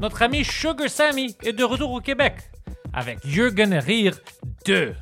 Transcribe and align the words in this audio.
Notre 0.00 0.22
ami 0.22 0.46
Sugar 0.46 0.88
Sammy 0.88 1.36
est 1.42 1.52
de 1.52 1.62
retour 1.62 1.92
au 1.92 2.00
Québec 2.00 2.32
avec 2.94 3.18
Jürgen 3.22 3.74
Rire 3.74 4.18
2. 4.64 4.94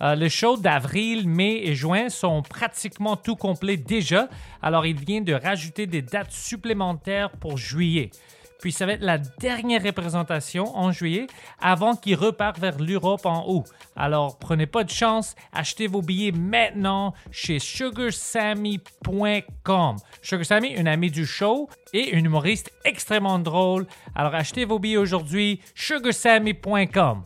Euh, 0.00 0.14
les 0.14 0.28
shows 0.28 0.56
d'avril, 0.56 1.28
mai 1.28 1.62
et 1.64 1.74
juin 1.74 2.08
sont 2.08 2.42
pratiquement 2.42 3.16
tout 3.16 3.34
complets 3.34 3.76
déjà, 3.76 4.28
alors 4.62 4.86
il 4.86 4.96
vient 4.96 5.22
de 5.22 5.34
rajouter 5.34 5.88
des 5.88 6.02
dates 6.02 6.30
supplémentaires 6.30 7.30
pour 7.30 7.58
juillet. 7.58 8.10
Puis 8.60 8.72
ça 8.72 8.86
va 8.86 8.94
être 8.94 9.02
la 9.02 9.18
dernière 9.18 9.82
représentation 9.82 10.76
en 10.76 10.90
juillet 10.90 11.28
avant 11.60 11.94
qu'il 11.94 12.16
repart 12.16 12.58
vers 12.58 12.78
l'Europe 12.78 13.24
en 13.24 13.48
août. 13.48 13.66
Alors 13.94 14.38
prenez 14.38 14.66
pas 14.66 14.84
de 14.84 14.90
chance, 14.90 15.34
achetez 15.52 15.86
vos 15.86 16.02
billets 16.02 16.32
maintenant 16.32 17.14
chez 17.30 17.58
sugarsammy.com. 17.58 19.96
Sugar 20.22 20.44
Sammy, 20.44 20.76
un 20.76 20.86
ami 20.86 21.10
du 21.10 21.26
show 21.26 21.68
et 21.92 22.14
un 22.14 22.24
humoriste 22.24 22.72
extrêmement 22.84 23.38
drôle. 23.38 23.86
Alors 24.14 24.34
achetez 24.34 24.64
vos 24.64 24.78
billets 24.78 24.96
aujourd'hui, 24.96 25.60
sugarsammy.com. 25.74 27.22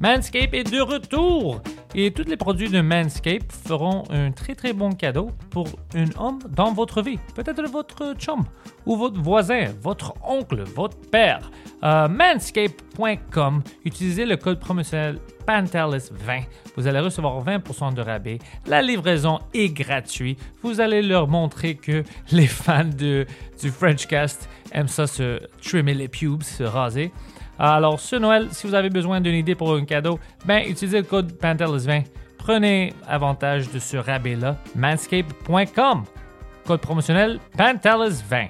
Manscape 0.00 0.54
est 0.54 0.70
de 0.70 0.80
retour 0.80 1.60
et 1.94 2.10
tous 2.12 2.24
les 2.24 2.36
produits 2.36 2.68
de 2.68 2.80
Manscape 2.80 3.50
feront 3.50 4.04
un 4.10 4.30
très 4.30 4.54
très 4.54 4.72
bon 4.72 4.92
cadeau 4.92 5.30
pour 5.50 5.68
un 5.94 6.06
homme 6.18 6.38
dans 6.50 6.72
votre 6.72 7.02
vie. 7.02 7.18
Peut-être 7.34 7.62
votre 7.70 8.14
chum 8.18 8.44
ou 8.86 8.96
votre 8.96 9.20
voisin, 9.20 9.66
votre 9.80 10.14
oncle, 10.22 10.62
votre 10.62 10.98
père. 11.10 11.50
Euh, 11.84 12.08
manscape.com, 12.08 13.62
utilisez 13.84 14.26
le 14.26 14.36
code 14.36 14.58
promotionnel 14.58 15.18
Pantelis20. 15.46 16.44
Vous 16.76 16.86
allez 16.86 17.00
recevoir 17.00 17.42
20% 17.44 17.94
de 17.94 18.02
rabais. 18.02 18.38
La 18.66 18.82
livraison 18.82 19.38
est 19.54 19.70
gratuite. 19.70 20.38
Vous 20.62 20.80
allez 20.80 21.02
leur 21.02 21.28
montrer 21.28 21.76
que 21.76 22.02
les 22.32 22.46
fans 22.46 22.84
de, 22.84 23.26
du 23.60 23.70
Frenchcast 23.70 24.48
aiment 24.72 24.88
ça 24.88 25.06
se 25.06 25.40
trimmer 25.62 25.94
les 25.94 26.08
pubes, 26.08 26.42
se 26.42 26.64
raser. 26.64 27.12
Alors, 27.58 27.98
ce 27.98 28.16
Noël, 28.16 28.48
si 28.52 28.66
vous 28.66 28.74
avez 28.74 28.90
besoin 28.90 29.20
d'une 29.20 29.34
idée 29.34 29.54
pour 29.54 29.74
un 29.74 29.84
cadeau, 29.84 30.18
ben, 30.44 30.62
utilisez 30.68 30.98
le 30.98 31.04
code 31.04 31.32
Pantelis20. 31.32 32.04
Prenez 32.38 32.94
avantage 33.06 33.70
de 33.70 33.78
ce 33.78 33.96
rabais-là. 33.96 34.56
Manscape.com. 34.76 36.04
Code 36.66 36.80
promotionnel 36.80 37.40
Pantelis20. 37.56 38.48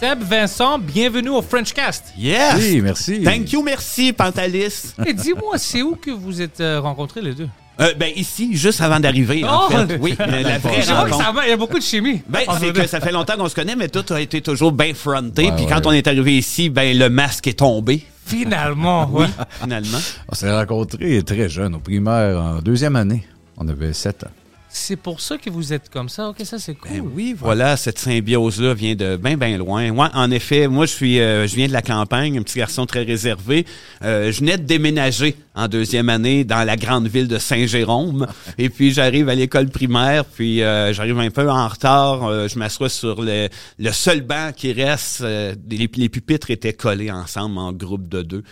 Seb 0.00 0.22
Vincent, 0.22 0.78
bienvenue 0.78 1.28
au 1.28 1.42
Frenchcast. 1.42 2.14
Yes! 2.16 2.54
Oui, 2.56 2.80
merci. 2.80 3.22
Thank 3.22 3.52
you, 3.52 3.62
merci, 3.62 4.12
Pantalis. 4.14 4.94
Et 5.06 5.12
dis-moi, 5.12 5.58
c'est 5.58 5.82
où 5.82 5.94
que 5.94 6.10
vous 6.10 6.40
êtes 6.40 6.60
euh, 6.60 6.80
rencontrés 6.80 7.20
les 7.20 7.34
deux? 7.34 7.48
Euh, 7.80 7.92
ben 7.98 8.10
ici, 8.16 8.56
juste 8.56 8.80
avant 8.80 8.98
d'arriver, 8.98 9.44
en 9.44 9.66
Oh! 9.66 9.70
fait. 9.70 9.98
Oui, 10.00 10.14
la, 10.18 10.40
la 10.42 10.58
vraie 10.58 10.80
Je 10.80 10.86
vois 10.86 11.04
que 11.04 11.10
rencontre. 11.10 11.24
ça 11.24 11.32
va, 11.32 11.46
il 11.46 11.50
y 11.50 11.52
a 11.52 11.56
beaucoup 11.56 11.78
de 11.78 11.82
chimie. 11.84 12.22
Ben, 12.28 12.40
entre 12.46 12.60
c'est 12.60 12.66
nous 12.68 12.72
que 12.72 12.86
ça 12.86 13.00
fait 13.00 13.12
longtemps 13.12 13.36
qu'on 13.36 13.48
se 13.48 13.54
connaît, 13.54 13.76
mais 13.76 13.88
tout 13.88 14.04
a 14.12 14.20
été 14.20 14.40
toujours 14.40 14.72
bien 14.72 14.94
fronté. 14.94 15.46
Ouais, 15.46 15.52
puis 15.56 15.64
ouais. 15.66 15.70
quand 15.70 15.86
on 15.86 15.92
est 15.92 16.06
arrivé 16.06 16.36
ici, 16.38 16.70
ben 16.70 16.96
le 16.98 17.10
masque 17.10 17.46
est 17.46 17.58
tombé, 17.58 18.02
Finalement, 18.24 19.06
ouais. 19.10 19.26
finalement. 19.60 19.98
On 20.28 20.34
s'est 20.34 20.50
rencontrés 20.50 21.22
très 21.24 21.48
jeunes, 21.48 21.74
au 21.74 21.80
primaire, 21.80 22.38
en 22.40 22.58
deuxième 22.60 22.96
année. 22.96 23.26
On 23.58 23.66
avait 23.68 23.92
sept 23.92 24.24
ans. 24.24 24.30
C'est 24.72 24.96
pour 24.96 25.20
ça 25.20 25.36
que 25.36 25.50
vous 25.50 25.72
êtes 25.72 25.88
comme 25.90 26.08
ça. 26.08 26.28
Ok, 26.28 26.36
ça 26.44 26.60
c'est 26.60 26.74
cool. 26.74 26.90
Ben 26.92 27.02
oui, 27.12 27.34
voilà, 27.36 27.76
cette 27.76 27.98
symbiose-là 27.98 28.72
vient 28.72 28.94
de 28.94 29.16
bien, 29.16 29.36
bien 29.36 29.58
loin. 29.58 29.90
Ouais, 29.90 30.06
en 30.14 30.30
effet, 30.30 30.68
moi, 30.68 30.86
je 30.86 30.92
suis, 30.92 31.20
euh, 31.20 31.48
je 31.48 31.56
viens 31.56 31.66
de 31.66 31.72
la 31.72 31.82
campagne, 31.82 32.38
un 32.38 32.42
petit 32.42 32.58
garçon 32.58 32.86
très 32.86 33.02
réservé. 33.02 33.66
Euh, 34.04 34.30
je 34.30 34.38
venais 34.38 34.58
de 34.58 34.62
déménager 34.62 35.36
en 35.56 35.66
deuxième 35.66 36.08
année 36.08 36.44
dans 36.44 36.62
la 36.62 36.76
grande 36.76 37.08
ville 37.08 37.26
de 37.26 37.38
Saint-Jérôme. 37.38 38.28
Et 38.58 38.68
puis, 38.70 38.92
j'arrive 38.92 39.28
à 39.28 39.34
l'école 39.34 39.68
primaire, 39.70 40.24
puis 40.24 40.62
euh, 40.62 40.92
j'arrive 40.92 41.18
un 41.18 41.30
peu 41.30 41.50
en 41.50 41.66
retard. 41.66 42.24
Euh, 42.26 42.46
je 42.46 42.56
m'assois 42.56 42.88
sur 42.88 43.22
le, 43.22 43.48
le 43.78 43.92
seul 43.92 44.20
banc 44.20 44.52
qui 44.56 44.72
reste. 44.72 45.22
Euh, 45.22 45.54
les, 45.68 45.90
les 45.92 46.08
pupitres 46.08 46.50
étaient 46.50 46.74
collés 46.74 47.10
ensemble 47.10 47.58
en 47.58 47.72
groupe 47.72 48.08
de 48.08 48.22
deux. 48.22 48.44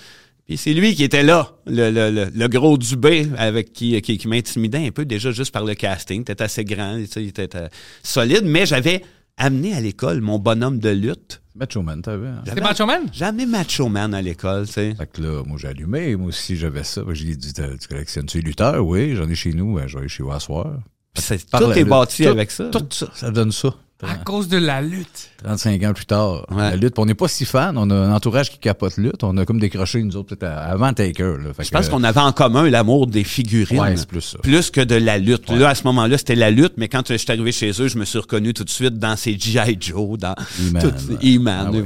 Puis 0.48 0.56
c'est 0.56 0.72
lui 0.72 0.94
qui 0.94 1.04
était 1.04 1.22
là, 1.22 1.52
le, 1.66 1.90
le, 1.90 2.10
le, 2.10 2.30
le 2.34 2.48
gros 2.48 2.78
Dubé, 2.78 3.28
avec 3.36 3.72
qui, 3.74 4.00
qui, 4.00 4.16
qui 4.16 4.26
m'intimidait 4.28 4.86
un 4.86 4.90
peu 4.90 5.04
déjà 5.04 5.30
juste 5.30 5.52
par 5.52 5.62
le 5.64 5.74
casting. 5.74 6.20
Il 6.26 6.32
était 6.32 6.42
assez 6.42 6.64
grand, 6.64 6.96
tu 6.98 7.06
sais, 7.06 7.22
il 7.22 7.28
était 7.28 7.54
euh, 7.54 7.68
solide, 8.02 8.44
mais 8.44 8.64
j'avais 8.64 9.04
amené 9.36 9.74
à 9.74 9.80
l'école 9.80 10.22
mon 10.22 10.38
bonhomme 10.38 10.78
de 10.78 10.88
lutte. 10.88 11.42
Macho 11.54 11.82
Man, 11.82 12.00
t'avais. 12.00 12.28
Hein? 12.28 12.42
C'était 12.46 12.60
Macho 12.62 12.86
Man? 12.86 13.02
J'ai 13.12 13.24
amené 13.26 13.44
Macho 13.44 13.88
Man 13.90 14.14
à 14.14 14.22
l'école, 14.22 14.66
tu 14.66 14.72
sais. 14.72 14.94
Fait 14.94 15.06
que 15.12 15.20
là, 15.20 15.42
moi, 15.44 15.58
j'ai 15.60 15.68
allumé. 15.68 16.16
Moi 16.16 16.28
aussi, 16.28 16.56
j'avais 16.56 16.84
ça. 16.84 17.02
J'ai 17.12 17.36
dit, 17.36 17.52
t'as- 17.52 17.76
tu 17.76 17.86
collectionnes-tu 17.88 18.38
les 18.38 18.44
lutteurs? 18.44 18.86
Oui, 18.86 19.14
j'en 19.16 19.28
ai 19.28 19.34
chez 19.34 19.52
nous. 19.52 19.74
Ben, 19.74 19.86
je 19.86 19.94
vais 19.94 20.00
aller 20.00 20.08
chez 20.08 20.22
vous 20.22 20.30
à 20.32 20.40
soir. 20.40 20.78
Tout 21.14 21.72
est 21.72 21.84
bâti 21.84 22.22
Tout- 22.22 22.28
avec 22.30 22.50
ça. 22.52 22.70
Tout 22.70 22.86
ça, 22.90 23.08
ça 23.14 23.30
donne 23.30 23.50
ça. 23.52 23.74
À 24.06 24.14
cause 24.14 24.46
de 24.46 24.58
la 24.58 24.80
lutte. 24.80 25.30
35 25.42 25.82
ans 25.82 25.92
plus 25.92 26.06
tard, 26.06 26.46
Ouais. 26.52 26.70
la 26.70 26.76
lutte. 26.76 26.98
On 27.00 27.04
n'est 27.06 27.14
pas 27.14 27.26
si 27.26 27.44
fan. 27.44 27.76
On 27.76 27.90
a 27.90 27.94
un 27.94 28.14
entourage 28.14 28.50
qui 28.50 28.58
capote 28.58 28.96
lutte. 28.96 29.24
On 29.24 29.36
a 29.36 29.44
comme 29.44 29.58
décroché, 29.58 30.00
nous 30.04 30.14
autres, 30.16 30.36
peut-être 30.36 30.52
avant 30.56 30.92
Taker. 30.92 31.34
Là. 31.42 31.52
Fait 31.52 31.64
Je 31.64 31.70
que, 31.70 31.76
pense 31.76 31.88
qu'on 31.88 32.04
avait 32.04 32.20
en 32.20 32.30
commun 32.32 32.70
l'amour 32.70 33.08
des 33.08 33.24
figurines. 33.24 33.80
Ouais, 33.80 33.96
c'est 33.96 34.06
plus 34.08 34.20
ça. 34.20 34.38
Plus 34.38 34.70
que 34.70 34.80
de 34.80 34.94
la 34.94 35.18
lutte. 35.18 35.50
Là, 35.50 35.70
à 35.70 35.74
ce 35.74 35.82
moment-là, 35.84 36.16
c'était 36.16 36.36
la 36.36 36.50
lutte, 36.52 36.74
mais 36.76 36.86
quand 36.88 37.02
je 37.08 37.14
suis 37.14 37.30
arrivé 37.32 37.50
chez 37.50 37.70
eux, 37.80 37.88
je 37.88 37.98
me 37.98 38.04
suis 38.04 38.18
reconnu 38.18 38.54
tout 38.54 38.62
de 38.64 38.70
suite 38.70 38.98
dans 38.98 39.16
ces 39.16 39.36
G.I. 39.36 39.76
Joe, 39.80 40.16
dans 40.18 40.34
E-Man, 40.68 40.82
tout- 40.82 41.12
ouais. 41.14 41.36
E-Man, 41.36 41.70
Ah 41.72 41.76
et 41.76 41.82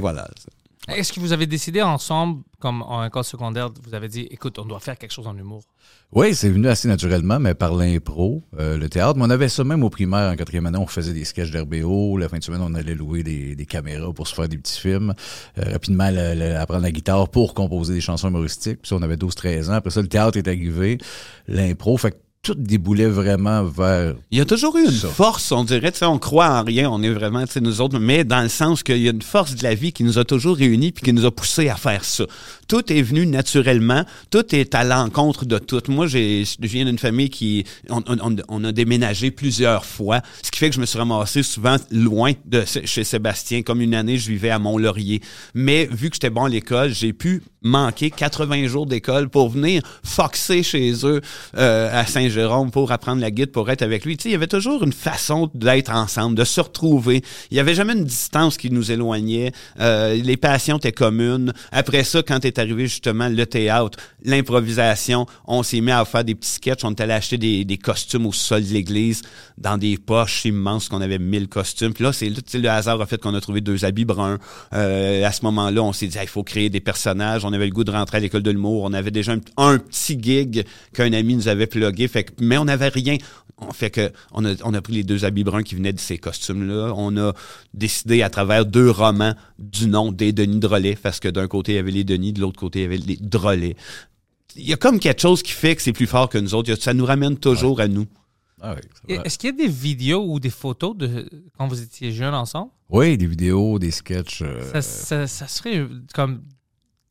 ouais. 0.87 0.99
Est-ce 0.99 1.13
que 1.13 1.19
vous 1.19 1.33
avez 1.33 1.47
décidé 1.47 1.81
ensemble, 1.81 2.43
comme 2.59 2.81
en 2.81 3.05
école 3.05 3.23
secondaire, 3.23 3.69
vous 3.83 3.93
avez 3.93 4.07
dit, 4.07 4.27
écoute, 4.31 4.59
on 4.59 4.65
doit 4.65 4.79
faire 4.79 4.97
quelque 4.97 5.11
chose 5.11 5.27
en 5.27 5.37
humour? 5.37 5.61
Oui, 6.11 6.35
c'est 6.35 6.49
venu 6.49 6.67
assez 6.67 6.87
naturellement, 6.87 7.39
mais 7.39 7.55
par 7.55 7.73
l'impro, 7.73 8.43
euh, 8.59 8.77
le 8.77 8.87
théâtre. 8.87 9.17
Mais 9.17 9.25
on 9.25 9.29
avait 9.31 9.49
ça 9.49 9.63
même 9.63 9.83
au 9.83 9.89
primaire, 9.89 10.31
en 10.31 10.35
quatrième 10.35 10.67
année, 10.67 10.77
on 10.77 10.85
faisait 10.85 11.13
des 11.13 11.25
sketchs 11.25 11.49
d'RBO. 11.49 12.17
La 12.17 12.29
fin 12.29 12.37
de 12.37 12.43
semaine, 12.43 12.61
on 12.61 12.75
allait 12.75 12.93
louer 12.93 13.23
des, 13.23 13.55
des 13.55 13.65
caméras 13.65 14.13
pour 14.13 14.27
se 14.27 14.35
faire 14.35 14.47
des 14.47 14.57
petits 14.57 14.79
films. 14.79 15.13
Euh, 15.57 15.71
rapidement, 15.71 16.03
apprendre 16.59 16.83
la 16.83 16.91
guitare 16.91 17.29
pour 17.29 17.55
composer 17.55 17.95
des 17.95 18.01
chansons 18.01 18.29
humoristiques. 18.29 18.81
Puis 18.81 18.89
ça, 18.89 18.95
on 18.95 19.01
avait 19.01 19.15
12-13 19.15 19.69
ans. 19.69 19.73
Après 19.73 19.89
ça, 19.89 20.01
le 20.01 20.07
théâtre 20.07 20.37
est 20.37 20.47
arrivé, 20.47 20.99
l'impro. 21.47 21.97
Fait 21.97 22.11
que 22.11 22.17
tout 22.43 22.55
déboulait 22.55 23.07
vraiment 23.07 23.63
vers... 23.63 24.15
Il 24.29 24.37
y 24.37 24.41
a 24.41 24.45
toujours 24.45 24.75
eu 24.77 24.83
une 24.83 24.91
Ça. 24.91 25.07
force, 25.07 25.53
on 25.53 25.63
dirait, 25.63 25.93
tu 25.93 25.99
sais, 25.99 26.05
on 26.05 26.19
croit 26.19 26.49
en 26.49 26.63
rien, 26.63 26.89
on 26.91 27.01
est 27.01 27.09
vraiment, 27.09 27.45
tu 27.45 27.53
sais, 27.53 27.61
nous 27.61 27.79
autres, 27.79 27.99
mais 27.99 28.25
dans 28.25 28.41
le 28.41 28.49
sens 28.49 28.83
qu'il 28.83 28.97
y 28.97 29.07
a 29.07 29.11
une 29.11 29.21
force 29.21 29.55
de 29.55 29.63
la 29.63 29.73
vie 29.73 29.93
qui 29.93 30.03
nous 30.03 30.19
a 30.19 30.25
toujours 30.25 30.57
réunis 30.57 30.91
puis 30.91 31.05
qui 31.05 31.13
nous 31.13 31.25
a 31.25 31.31
poussés 31.31 31.69
à 31.69 31.77
faire 31.77 32.03
ça. 32.03 32.25
Tout 32.67 32.91
est 32.91 33.01
venu 33.01 33.25
naturellement, 33.25 34.03
tout 34.29 34.55
est 34.55 34.75
à 34.75 34.83
l'encontre 34.83 35.45
de 35.45 35.57
tout. 35.57 35.81
Moi, 35.89 36.07
je 36.07 36.43
viens 36.59 36.85
d'une 36.85 36.97
famille 36.99 37.29
qui, 37.29 37.65
on, 37.89 38.01
on- 38.07 38.35
on 38.47 38.63
a 38.63 38.71
déménagé 38.71 39.31
plusieurs 39.31 39.85
fois, 39.85 40.21
ce 40.41 40.51
qui 40.51 40.59
fait 40.59 40.69
que 40.69 40.75
je 40.75 40.81
me 40.81 40.85
suis 40.85 40.97
ramassé 40.99 41.43
souvent 41.43 41.75
loin 41.91 42.31
de 42.45 42.63
chez 42.85 43.03
Sébastien. 43.03 43.61
Comme 43.61 43.81
une 43.81 43.95
année, 43.95 44.17
je 44.17 44.29
vivais 44.29 44.49
à 44.49 44.59
Mont-Laurier. 44.59 45.21
Mais 45.53 45.87
vu 45.91 46.09
que 46.09 46.15
j'étais 46.15 46.29
bon 46.29 46.45
à 46.45 46.49
l'école, 46.49 46.93
j'ai 46.93 47.13
pu 47.13 47.43
manquer 47.61 48.09
80 48.11 48.67
jours 48.67 48.85
d'école 48.85 49.29
pour 49.29 49.49
venir 49.49 49.81
foxer 50.03 50.63
chez 50.63 50.93
eux 51.05 51.21
euh, 51.57 51.89
à 51.97 52.05
Saint-Jérôme 52.05 52.71
pour 52.71 52.91
apprendre 52.91 53.21
la 53.21 53.31
guide, 53.31 53.51
pour 53.51 53.69
être 53.69 53.81
avec 53.81 54.05
lui. 54.05 54.17
Tu 54.17 54.23
sais, 54.23 54.29
il 54.29 54.33
y 54.33 54.35
avait 54.35 54.47
toujours 54.47 54.83
une 54.83 54.91
façon 54.93 55.49
d'être 55.53 55.91
ensemble, 55.91 56.35
de 56.35 56.43
se 56.43 56.59
retrouver. 56.61 57.21
Il 57.51 57.57
y 57.57 57.59
avait 57.59 57.73
jamais 57.75 57.93
une 57.93 58.03
distance 58.03 58.57
qui 58.57 58.69
nous 58.69 58.91
éloignait. 58.91 59.51
Euh, 59.79 60.13
les 60.15 60.37
passions 60.37 60.77
étaient 60.77 60.91
communes. 60.91 61.53
Après 61.71 62.03
ça, 62.03 62.21
quand 62.21 62.43
est 62.45 62.59
arrivé 62.63 62.87
justement 62.87 63.29
le 63.29 63.45
théâtre, 63.45 63.97
l'improvisation, 64.23 65.25
on 65.45 65.63
s'est 65.63 65.81
mis 65.81 65.91
à 65.91 66.03
faire 66.05 66.23
des 66.23 66.35
petits 66.35 66.51
sketchs. 66.51 66.83
On 66.83 66.91
est 66.91 67.01
allé 67.01 67.13
acheter 67.13 67.37
des, 67.37 67.77
costumes 67.77 68.25
au 68.25 68.31
sol 68.31 68.63
de 68.63 68.73
l'église 68.73 69.21
dans 69.57 69.77
des 69.77 69.97
poches 69.97 70.45
immenses 70.45 70.89
qu'on 70.89 71.01
avait 71.01 71.19
1000 71.19 71.47
costumes. 71.47 71.93
Puis 71.93 72.03
là, 72.03 72.13
c'est 72.13 72.29
le 72.29 72.69
hasard 72.69 73.01
a 73.01 73.05
fait 73.05 73.21
qu'on 73.21 73.33
a 73.33 73.41
trouvé 73.41 73.61
deux 73.61 73.85
habits 73.85 74.05
bruns. 74.05 74.39
Euh, 74.73 75.25
à 75.25 75.31
ce 75.31 75.43
moment-là, 75.45 75.83
on 75.83 75.93
s'est 75.93 76.07
dit, 76.07 76.17
il 76.21 76.27
faut 76.27 76.43
créer 76.43 76.69
des 76.69 76.79
personnages. 76.79 77.45
On 77.45 77.53
avait 77.53 77.65
le 77.65 77.71
goût 77.71 77.83
de 77.83 77.91
rentrer 77.91 78.17
à 78.17 78.19
l'école 78.19 78.43
de 78.43 78.51
l'humour. 78.51 78.83
On 78.83 78.93
avait 78.93 79.11
déjà 79.11 79.33
un, 79.33 79.39
un 79.57 79.77
petit 79.77 80.17
gig 80.21 80.65
qu'un 80.93 81.11
ami 81.13 81.35
nous 81.35 81.47
avait 81.47 81.67
plugué. 81.67 82.07
Fait 82.07 82.23
que, 82.23 82.31
mais 82.39 82.57
on 82.57 82.65
n'avait 82.65 82.89
rien. 82.89 83.17
On 83.59 83.71
fait 83.71 83.91
que 83.91 84.11
on 84.31 84.45
a, 84.45 84.53
on 84.63 84.73
a 84.73 84.81
pris 84.81 84.93
les 84.93 85.03
deux 85.03 85.25
habits 85.25 85.43
bruns 85.43 85.63
qui 85.63 85.75
venaient 85.75 85.93
de 85.93 85.99
ces 85.99 86.17
costumes-là. 86.17 86.93
On 86.95 87.15
a 87.17 87.33
décidé 87.73 88.21
à 88.21 88.29
travers 88.29 88.65
deux 88.65 88.89
romans 88.89 89.33
du 89.59 89.87
nom 89.87 90.11
des 90.11 90.33
Denis 90.33 90.59
Drolet, 90.59 90.97
parce 91.01 91.19
que 91.19 91.27
d'un 91.27 91.47
côté 91.47 91.73
il 91.73 91.75
y 91.75 91.79
avait 91.79 91.91
les 91.91 92.03
Denis, 92.03 92.33
de 92.33 92.41
l'autre 92.43 92.59
côté 92.59 92.79
il 92.79 92.81
y 92.83 92.85
avait 92.85 92.97
les. 92.97 93.75
Il 94.55 94.67
y 94.69 94.73
a 94.73 94.77
comme 94.77 94.99
quelque 94.99 95.21
chose 95.21 95.41
qui 95.41 95.51
fait 95.51 95.75
que 95.75 95.81
c'est 95.81 95.93
plus 95.93 96.05
fort 96.07 96.29
que 96.29 96.37
nous 96.37 96.53
autres. 96.53 96.75
Ça 96.75 96.93
nous 96.93 97.05
ramène 97.05 97.37
toujours 97.37 97.79
à 97.79 97.87
nous. 97.87 98.05
Ah 98.61 98.75
oui. 99.09 99.15
Est-ce 99.25 99.37
qu'il 99.37 99.49
y 99.49 99.53
a 99.53 99.55
des 99.55 99.67
vidéos 99.67 100.23
ou 100.31 100.39
des 100.39 100.51
photos 100.51 100.95
de 100.95 101.27
quand 101.57 101.67
vous 101.67 101.81
étiez 101.81 102.11
jeunes 102.11 102.33
ensemble? 102.35 102.71
Oui, 102.89 103.17
des 103.17 103.25
vidéos, 103.27 103.79
des 103.79 103.91
sketchs. 103.91 104.41
euh, 104.43 104.71
Ça, 104.71 104.81
ça- 104.81 105.27
ça 105.27 105.47
serait 105.47 105.85
comme 106.13 106.43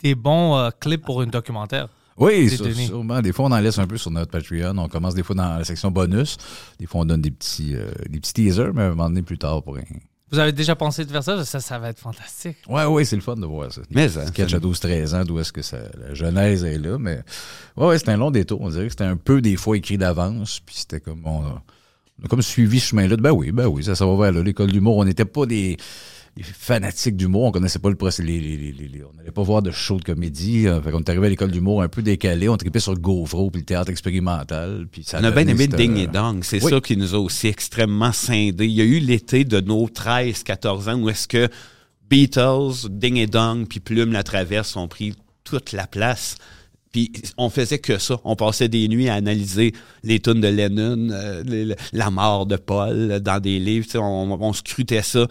des 0.03 0.15
bons 0.15 0.57
euh, 0.57 0.71
clips 0.71 1.03
pour 1.05 1.21
un 1.21 1.27
documentaire. 1.27 1.89
Oui, 2.17 2.49
sûrement. 2.87 3.21
Des 3.21 3.33
fois, 3.33 3.47
on 3.47 3.53
en 3.53 3.59
laisse 3.59 3.79
un 3.79 3.87
peu 3.87 3.97
sur 3.99 4.11
notre 4.11 4.31
Patreon. 4.31 4.79
On 4.79 4.89
commence 4.89 5.15
des 5.15 5.23
fois 5.23 5.35
dans 5.35 5.59
la 5.59 5.65
section 5.65 5.91
bonus. 5.91 6.37
Des 6.79 6.87
fois, 6.87 7.01
on 7.01 7.05
donne 7.05 7.23
des 7.23 7.31
petits, 7.31 7.75
euh, 7.75 7.91
des 8.09 8.21
petits 8.21 8.35
teasers, 8.35 8.73
mais 8.73 8.83
à 8.83 8.87
un 8.87 8.91
moment 8.91 9.09
donné, 9.09 9.23
plus 9.23 9.39
tard, 9.39 9.63
pour 9.63 9.75
rien. 9.75 9.85
Vous 10.33 10.39
avez 10.39 10.53
déjà 10.53 10.75
pensé 10.75 11.05
de 11.05 11.11
faire 11.11 11.23
ça? 11.23 11.45
Ça, 11.45 11.61
ça 11.61 11.79
va 11.79 11.91
être 11.91 11.99
fantastique. 11.99 12.57
Ouais, 12.67 12.87
ouais, 12.87 13.05
c'est 13.05 13.17
le 13.17 13.23
fun 13.23 13.37
de 13.37 13.45
voir 13.45 13.71
ça. 13.71 13.83
Mais 13.91 14.09
ça, 14.09 14.27
Sketch 14.27 14.55
à 14.55 14.59
12-13 14.59 15.15
ans, 15.15 15.25
d'où 15.25 15.39
est-ce 15.39 15.53
que 15.53 15.61
ça, 15.61 15.77
la 16.01 16.15
genèse 16.15 16.65
est 16.65 16.79
là, 16.79 16.97
mais 16.99 17.21
ouais, 17.77 17.89
ouais, 17.89 17.99
c'était 17.99 18.13
un 18.13 18.17
long 18.17 18.31
détour. 18.31 18.63
On 18.63 18.71
dirait 18.71 18.87
que 18.87 18.93
c'était 18.93 19.05
un 19.05 19.19
peu 19.19 19.43
des 19.43 19.57
fois 19.57 19.77
écrit 19.77 19.99
d'avance, 19.99 20.61
puis 20.65 20.77
c'était 20.79 21.01
comme 21.01 21.21
on 21.27 21.43
a, 21.43 21.63
on 22.21 22.25
a 22.25 22.29
comme 22.29 22.41
suivi 22.41 22.81
ce 22.81 22.89
chemin-là. 22.89 23.17
Ben 23.19 23.33
oui, 23.33 23.53
ben 23.53 23.67
oui, 23.67 23.85
ça, 23.85 23.95
ça 23.95 24.07
va 24.07 24.17
vers 24.17 24.33
là. 24.33 24.43
L'école 24.43 24.73
d'humour, 24.73 24.97
on 24.97 25.05
n'était 25.05 25.27
pas 25.27 25.45
des, 25.45 25.77
des 26.37 26.43
fanatiques 26.43 27.17
d'humour, 27.17 27.43
on 27.45 27.51
connaissait 27.53 27.79
pas 27.79 27.91
le 27.91 27.95
procès, 27.97 28.23
les, 28.23 28.41
les, 28.41 28.57
les- 28.57 28.73
les- 28.73 29.05
on 29.05 29.13
n'allait 29.17 29.31
pas 29.31 29.43
voir 29.43 29.61
de 29.61 29.71
show 29.71 29.99
de 29.99 30.05
comédie. 30.05 30.67
euh, 30.67 30.81
fait 30.81 30.91
qu'on 30.91 31.01
est 31.01 31.09
arrivé 31.11 31.27
à 31.27 31.31
l'école 31.31 31.51
d'humour 31.51 31.83
un 31.83 31.89
peu 31.89 32.01
décalé, 32.01 32.49
on 32.49 32.57
tripait 32.57 32.81
sur 32.81 32.93
le 32.95 32.99
Gauvreau 33.01 33.51
puis 33.51 33.61
le 33.61 33.67
théâtre 33.67 33.91
expérimental, 33.91 34.87
puis 34.91 35.05
ça 35.05 35.19
On 35.21 35.25
a 35.25 35.31
bien 35.31 35.47
aimé 35.47 35.69
cette, 35.71 35.77
Ding 35.77 35.97
euh, 35.99 36.05
et 36.05 36.07
Dong. 36.07 36.43
C'est 36.43 36.63
oui. 36.65 36.71
ça 36.71 36.81
qui 36.81 36.97
nous 36.97 37.15
a 37.15 37.19
aussi 37.19 37.49
extrêmement 37.49 38.13
scindés. 38.13 38.65
Il 38.67 38.73
y 38.73 38.81
a 38.81 38.85
eu 38.85 38.99
l'été 38.99 39.45
de 39.45 39.61
nos 39.61 39.87
13-14 39.89 40.89
ans 40.91 40.99
où 41.01 41.11
est-ce 41.11 41.29
que 41.29 41.49
Beatles, 42.09 42.89
Ding 42.91 43.17
et 43.17 43.27
Dong, 43.27 43.67
puis 43.69 43.81
Plume 43.81 44.13
la 44.13 44.23
Traverse 44.23 44.77
ont 44.77 44.89
pris 44.89 45.15
toute 45.45 45.73
la 45.73 45.87
place. 45.87 46.37
Puis 46.93 47.11
on 47.39 47.49
faisait 47.49 47.79
que 47.79 47.99
ça. 47.99 48.21
On 48.25 48.37
passait 48.37 48.69
des 48.69 48.87
nuits 48.87 49.09
à 49.09 49.15
analyser 49.15 49.73
les 50.05 50.21
tunes 50.21 50.41
de 50.43 50.49
Lennon, 50.49 51.09
euh, 51.11 51.75
la 51.93 52.11
mort 52.11 52.45
de 52.45 52.57
Paul 52.57 53.13
euh, 53.13 53.19
dans 53.19 53.41
des 53.41 53.59
livres. 53.59 53.87
On, 53.99 54.53
scrutait 54.53 55.03
ça. 55.03 55.27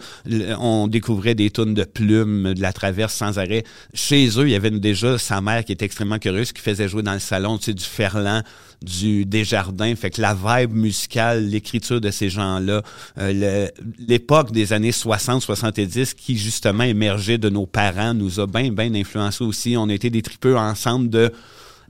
On 0.58 0.88
découvrait 0.88 1.36
des 1.36 1.50
tunes 1.50 1.74
de 1.74 1.84
Plume, 1.84 2.54
de 2.54 2.60
la 2.60 2.72
Traverse 2.72 3.14
sans 3.14 3.38
arrêt. 3.38 3.62
Chez 3.94 4.26
eux, 4.38 4.48
il 4.48 4.50
y 4.50 4.56
avait 4.56 4.70
déjà 4.70 5.18
sa 5.18 5.40
mère 5.40 5.64
qui 5.64 5.72
était 5.72 5.84
extrêmement 5.84 6.18
curieuse, 6.18 6.52
qui 6.52 6.60
faisait 6.60 6.88
jouer 6.88 7.02
dans 7.02 7.12
le 7.12 7.20
salon 7.20 7.56
du 7.56 7.84
Ferland, 7.84 8.42
du 8.82 9.24
Desjardins. 9.24 9.94
Fait 9.94 10.10
que 10.10 10.20
la 10.20 10.34
vibe 10.34 10.74
musicale, 10.74 11.46
l'écriture 11.46 12.00
de 12.00 12.10
ces 12.10 12.28
gens-là, 12.28 12.82
euh, 13.18 13.68
l'époque 13.98 14.52
des 14.52 14.72
années 14.72 14.90
60-70 14.90 16.14
qui 16.14 16.36
justement 16.36 16.84
émergeait 16.84 17.38
de 17.38 17.48
nos 17.48 17.66
parents 17.66 18.14
nous 18.14 18.40
a 18.40 18.46
bien, 18.46 18.70
bien 18.70 18.94
influencé 18.94 19.44
aussi. 19.44 19.76
On 19.76 19.88
a 19.88 19.94
été 19.94 20.10
des 20.10 20.22
tripeux 20.22 20.56
ensemble 20.56 21.08
de 21.08 21.32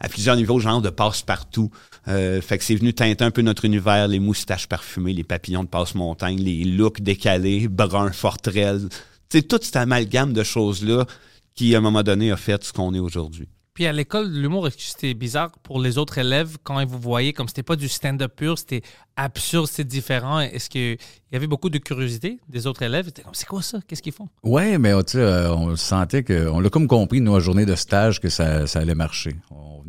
à 0.02 0.08
plusieurs 0.08 0.34
niveaux, 0.34 0.58
genre 0.58 0.82
de 0.82 0.90
passe-partout. 0.90 1.70
Euh, 2.08 2.40
fait 2.40 2.58
que 2.58 2.64
c'est 2.64 2.74
venu 2.74 2.92
teinter 2.92 3.24
un 3.24 3.30
peu 3.30 3.42
notre 3.42 3.64
univers, 3.64 4.08
les 4.08 4.18
moustaches 4.18 4.66
parfumées, 4.66 5.12
les 5.12 5.22
papillons 5.22 5.62
de 5.62 5.68
passe-montagne, 5.68 6.38
les 6.38 6.64
looks 6.64 7.00
décalés, 7.00 7.68
bruns, 7.68 8.10
forterelles. 8.10 8.88
Tu 9.28 9.38
sais, 9.38 9.42
tout 9.42 9.60
cet 9.62 9.76
amalgame 9.76 10.32
de 10.32 10.42
choses-là 10.42 11.06
qui, 11.54 11.74
à 11.74 11.78
un 11.78 11.80
moment 11.80 12.02
donné, 12.02 12.32
a 12.32 12.36
fait 12.36 12.62
ce 12.64 12.72
qu'on 12.72 12.92
est 12.94 12.98
aujourd'hui. 12.98 13.48
Puis 13.74 13.86
à 13.86 13.92
l'école 13.92 14.30
l'humour, 14.30 14.68
c'était 14.76 15.14
bizarre 15.14 15.50
pour 15.62 15.80
les 15.80 15.96
autres 15.96 16.18
élèves 16.18 16.58
quand 16.62 16.78
ils 16.80 16.86
vous 16.86 16.98
voyaient 16.98 17.32
comme 17.32 17.48
c'était 17.48 17.62
pas 17.62 17.76
du 17.76 17.88
stand-up 17.88 18.34
pur, 18.36 18.58
c'était 18.58 18.82
absurde, 19.16 19.66
c'était 19.66 19.84
différent? 19.84 20.40
Est-ce 20.40 20.68
qu'il 20.68 20.98
y 21.32 21.36
avait 21.36 21.46
beaucoup 21.46 21.70
de 21.70 21.78
curiosité 21.78 22.38
des 22.48 22.66
autres 22.66 22.82
élèves? 22.82 23.10
C'est 23.32 23.48
quoi 23.48 23.62
ça? 23.62 23.80
Qu'est-ce 23.86 24.02
qu'ils 24.02 24.12
font? 24.12 24.28
Ouais, 24.42 24.76
mais 24.76 24.92
tu 25.04 25.12
sais, 25.12 25.18
euh, 25.18 25.54
on 25.54 25.74
sentait 25.76 26.22
que, 26.22 26.48
on 26.48 26.60
l'a 26.60 26.68
comme 26.68 26.86
compris, 26.86 27.22
nous, 27.22 27.34
à 27.34 27.40
journée 27.40 27.64
de 27.64 27.74
stage, 27.74 28.20
que 28.20 28.28
ça, 28.28 28.64
allait 28.74 28.94
marcher. 28.94 29.36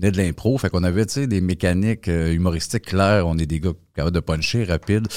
Venait 0.04 0.12
de 0.12 0.18
l'impro, 0.18 0.58
fait 0.58 0.70
qu'on 0.70 0.84
avait, 0.84 1.06
tu 1.06 1.14
sais, 1.14 1.28
des 1.28 1.42
mécaniques 1.42 2.08
euh, 2.08 2.34
humoristiques 2.34 2.86
claires. 2.86 3.28
On 3.28 3.38
est 3.38 3.46
des 3.46 3.60
gars 3.60 3.72
capables 3.96 4.16
de 4.16 4.20
puncher, 4.20 4.64
rapide. 4.64 5.08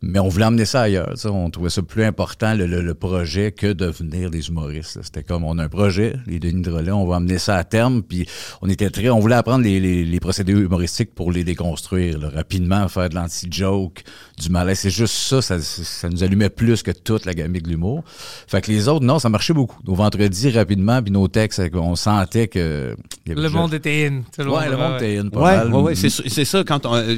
Mais 0.00 0.18
on 0.18 0.28
voulait 0.28 0.46
emmener 0.46 0.64
ça 0.64 0.82
ailleurs. 0.82 1.14
On 1.26 1.50
trouvait 1.50 1.70
ça 1.70 1.82
plus 1.82 2.02
important, 2.02 2.54
le, 2.54 2.66
le- 2.66 2.80
le 2.80 2.94
projet, 2.94 3.52
que 3.52 3.72
devenir 3.72 4.30
des 4.30 4.48
humoristes. 4.48 4.98
C'était 5.02 5.22
comme, 5.22 5.44
on 5.44 5.58
a 5.58 5.64
un 5.64 5.68
projet, 5.68 6.14
les 6.26 6.38
Denis 6.38 6.62
Drolet, 6.62 6.90
on 6.90 7.06
va 7.06 7.16
emmener 7.16 7.38
ça 7.38 7.56
à 7.56 7.64
terme. 7.64 8.02
Puis 8.02 8.26
on 8.62 8.68
était 8.68 8.90
très, 8.90 9.10
on 9.10 9.20
voulait 9.20 9.34
apprendre 9.36 9.64
les, 9.64 9.78
les, 9.80 10.04
les 10.04 10.20
procédés 10.20 10.52
humoristiques 10.52 11.14
pour 11.14 11.30
les 11.30 11.44
déconstruire, 11.44 12.18
là, 12.18 12.30
rapidement, 12.30 12.88
faire 12.88 13.08
de 13.10 13.14
l'anti-joke, 13.14 14.02
du 14.38 14.48
malaise. 14.48 14.78
C'est 14.80 14.90
juste 14.90 15.14
ça, 15.14 15.42
ça, 15.42 15.60
ça 15.60 16.08
nous 16.08 16.24
allumait 16.24 16.50
plus 16.50 16.82
que 16.82 16.90
toute 16.90 17.26
la 17.26 17.34
gamique 17.34 17.64
de 17.64 17.68
l'humour. 17.68 18.02
Fait 18.48 18.60
que 18.62 18.70
les 18.70 18.88
autres, 18.88 19.04
non, 19.04 19.18
ça 19.18 19.28
marchait 19.28 19.52
beaucoup. 19.52 19.78
Nos 19.86 19.94
vendredis, 19.94 20.50
rapidement, 20.50 21.02
puis 21.02 21.12
nos 21.12 21.28
textes, 21.28 21.62
on 21.74 21.94
sentait 21.96 22.48
que... 22.48 22.96
Le 23.26 23.48
monde 23.50 23.74
était 23.74 24.08
in. 24.10 24.22
Tout 24.36 24.42
Ouais, 24.42 24.68
le 24.68 24.76
monde 24.76 24.92
ouais. 24.92 24.96
était 24.96 25.18
in, 25.18 25.28
pas 25.28 25.40
Ouais, 25.40 25.56
mal. 25.56 25.72
ouais, 25.74 25.82
ouais, 25.82 25.94
c'est 25.94 26.10
ça- 26.10 26.22
c'est 26.26 26.44
ça. 26.44 26.64
Quand 26.64 26.86
on, 26.86 26.94
euh, 26.94 27.16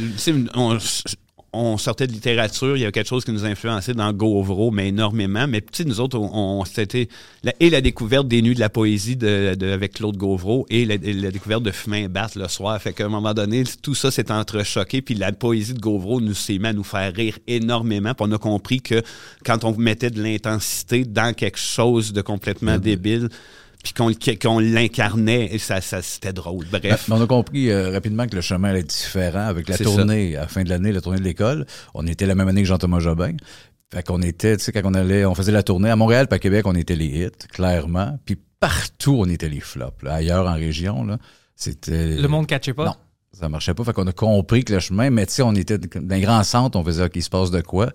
on, 0.54 0.78
on 1.56 1.78
sortait 1.78 2.08
de 2.08 2.12
littérature, 2.12 2.76
il 2.76 2.80
y 2.80 2.82
avait 2.82 2.90
quelque 2.90 3.06
chose 3.08 3.24
qui 3.24 3.30
nous 3.30 3.44
influençait 3.44 3.94
dans 3.94 4.12
Gauvreau, 4.12 4.72
mais 4.72 4.88
énormément. 4.88 5.46
Mais 5.46 5.60
tu 5.60 5.68
sais, 5.72 5.84
nous 5.84 6.00
autres, 6.00 6.18
on, 6.18 6.28
on- 6.60 6.64
c'était 6.64 7.08
la, 7.44 7.52
et 7.60 7.70
la 7.70 7.80
découverte 7.80 8.26
des 8.26 8.42
nuits 8.42 8.56
de 8.56 8.60
la 8.60 8.68
poésie 8.68 9.14
de, 9.14 9.54
de- 9.54 9.68
avec 9.70 9.92
Claude 9.92 10.16
Gauvreau 10.16 10.66
et 10.68 10.84
la, 10.84 10.96
la 10.96 11.30
découverte 11.30 11.62
de 11.62 11.70
Fumain 11.70 11.98
et 12.04 12.08
Batte 12.08 12.34
le 12.34 12.48
soir. 12.48 12.82
Fait 12.82 12.92
qu'à 12.92 13.04
un 13.06 13.08
moment 13.08 13.32
donné, 13.34 13.62
tout 13.82 13.94
ça 13.94 14.10
s'est 14.10 14.32
entrechoqué. 14.32 15.00
Puis 15.00 15.14
la 15.14 15.30
poésie 15.30 15.74
de 15.74 15.80
Gauvreau 15.80 16.20
nous 16.20 16.34
s'est 16.34 16.58
mis 16.58 16.66
à 16.66 16.72
nous 16.72 16.82
faire 16.82 17.12
rire 17.14 17.38
énormément. 17.46 18.14
Puis 18.14 18.26
on 18.28 18.32
a 18.32 18.38
compris 18.38 18.80
que 18.80 19.00
quand 19.46 19.62
on 19.62 19.76
mettait 19.76 20.10
de 20.10 20.20
l'intensité 20.20 21.04
dans 21.04 21.32
quelque 21.34 21.58
chose 21.60 22.12
de 22.12 22.20
complètement 22.22 22.78
débile, 22.78 23.28
puis 23.84 23.92
qu'on 23.92 24.10
qu'on 24.40 24.58
l'incarnait, 24.58 25.56
ça, 25.58 25.80
ça 25.80 26.02
c'était 26.02 26.32
drôle. 26.32 26.64
Bref. 26.72 27.04
Mais 27.08 27.14
on 27.14 27.22
a 27.22 27.26
compris 27.26 27.70
euh, 27.70 27.90
rapidement 27.90 28.26
que 28.26 28.34
le 28.34 28.40
chemin 28.40 28.70
allait 28.70 28.80
être 28.80 28.88
différent 28.88 29.46
avec 29.46 29.68
la 29.68 29.78
tournée 29.78 30.36
à 30.36 30.40
la 30.40 30.48
fin 30.48 30.64
de 30.64 30.70
l'année, 30.70 30.90
la 30.90 31.02
tournée 31.02 31.18
de 31.18 31.24
l'école. 31.24 31.66
On 31.92 32.06
était 32.06 32.26
la 32.26 32.34
même 32.34 32.48
année 32.48 32.62
que 32.62 32.68
Jean-Thomas 32.68 33.00
Jobin. 33.00 33.36
Fait 33.92 34.02
qu'on 34.02 34.22
était, 34.22 34.56
tu 34.56 34.64
sais, 34.64 34.72
quand 34.72 34.80
on 34.84 34.94
allait, 34.94 35.24
on 35.26 35.34
faisait 35.34 35.52
la 35.52 35.62
tournée 35.62 35.90
à 35.90 35.96
Montréal, 35.96 36.26
puis 36.26 36.36
à 36.36 36.38
Québec, 36.38 36.66
on 36.66 36.74
était 36.74 36.96
les 36.96 37.26
hits, 37.26 37.46
clairement. 37.52 38.18
Puis 38.24 38.38
partout, 38.58 39.16
on 39.20 39.28
était 39.28 39.50
les 39.50 39.60
flops. 39.60 40.02
là. 40.02 40.14
Ailleurs 40.14 40.48
en 40.48 40.54
région, 40.54 41.04
là, 41.04 41.18
c'était... 41.54 42.16
Le 42.16 42.26
monde 42.26 42.46
catchait 42.46 42.74
pas? 42.74 42.86
Non. 42.86 42.94
Ça 43.38 43.48
marchait 43.48 43.74
pas. 43.74 43.84
Fait 43.84 43.92
qu'on 43.92 44.06
a 44.06 44.12
compris 44.12 44.64
que 44.64 44.72
le 44.72 44.80
chemin, 44.80 45.10
mais 45.10 45.26
tu 45.26 45.34
sais, 45.34 45.42
on 45.42 45.54
était 45.54 45.78
dans 45.78 46.14
un 46.14 46.20
grand 46.20 46.42
centre, 46.44 46.78
on 46.78 46.84
faisait, 46.84 47.04
OK, 47.04 47.12
il 47.16 47.22
se 47.22 47.30
passe 47.30 47.50
de 47.50 47.60
quoi? 47.60 47.88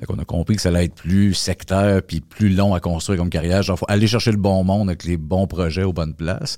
Fait 0.00 0.06
qu'on 0.06 0.18
a 0.18 0.24
compris 0.24 0.56
que 0.56 0.62
ça 0.62 0.68
allait 0.70 0.84
être 0.84 0.94
plus 0.94 1.34
sectaire 1.34 2.00
puis 2.02 2.20
plus 2.20 2.48
long 2.50 2.74
à 2.74 2.80
construire 2.80 3.18
comme 3.18 3.30
carrière. 3.30 3.62
Genre, 3.62 3.78
faut 3.78 3.86
aller 3.88 4.06
chercher 4.06 4.30
le 4.30 4.36
bon 4.38 4.62
monde 4.64 4.88
avec 4.88 5.04
les 5.04 5.16
bons 5.16 5.46
projets 5.46 5.82
aux 5.82 5.92
bonnes 5.92 6.14
places. 6.14 6.56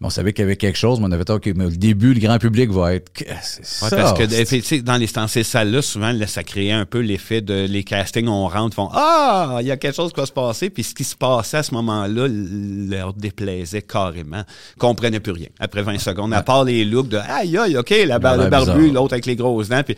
Mais 0.00 0.06
on 0.06 0.10
savait 0.10 0.32
qu'il 0.32 0.42
y 0.42 0.46
avait 0.46 0.56
quelque 0.56 0.76
chose, 0.76 1.00
mais 1.00 1.06
on 1.06 1.12
avait 1.12 1.24
dit, 1.24 1.32
OK, 1.32 1.50
mais 1.54 1.66
au 1.66 1.70
début, 1.70 2.12
le 2.14 2.20
grand 2.20 2.38
public 2.38 2.70
va 2.70 2.94
être, 2.94 3.10
c'est 3.42 3.60
Ouais, 3.84 3.90
ça? 3.90 3.96
parce 3.96 4.12
que 4.18 4.26
sais, 4.44 4.82
dans 4.82 4.96
les 4.96 5.06
dans 5.06 5.28
ces 5.28 5.44
salles-là, 5.44 5.80
souvent, 5.82 6.12
là, 6.12 6.26
ça 6.26 6.42
créait 6.42 6.72
un 6.72 6.84
peu 6.84 6.98
l'effet 7.00 7.40
de 7.40 7.64
les 7.66 7.84
castings, 7.84 8.28
on 8.28 8.48
rentre, 8.48 8.74
font 8.74 8.88
Ah, 8.92 9.58
il 9.60 9.66
y 9.66 9.70
a 9.70 9.76
quelque 9.76 9.94
chose 9.94 10.12
qui 10.12 10.20
va 10.20 10.26
se 10.26 10.32
passer. 10.32 10.68
Puis 10.70 10.82
ce 10.84 10.94
qui 10.94 11.04
se 11.04 11.14
passait 11.16 11.58
à 11.58 11.62
ce 11.62 11.72
moment-là 11.74 12.26
leur 12.28 13.14
déplaisait 13.14 13.82
carrément. 13.82 14.42
Ils 14.76 14.78
comprenaient 14.78 15.20
plus 15.20 15.32
rien 15.32 15.48
après 15.58 15.82
20 15.82 15.98
secondes. 15.98 16.34
À 16.34 16.42
part 16.42 16.64
les 16.64 16.84
looks 16.84 17.08
de 17.08 17.16
Aïe, 17.18 17.56
aïe, 17.56 17.75
OK, 17.78 17.90
la 18.06 18.18
bar- 18.18 18.36
le 18.36 18.48
barbu, 18.48 18.90
l'autre 18.90 19.14
avec 19.14 19.26
les 19.26 19.36
grosses 19.36 19.68
dents. 19.68 19.82
Puis 19.82 19.96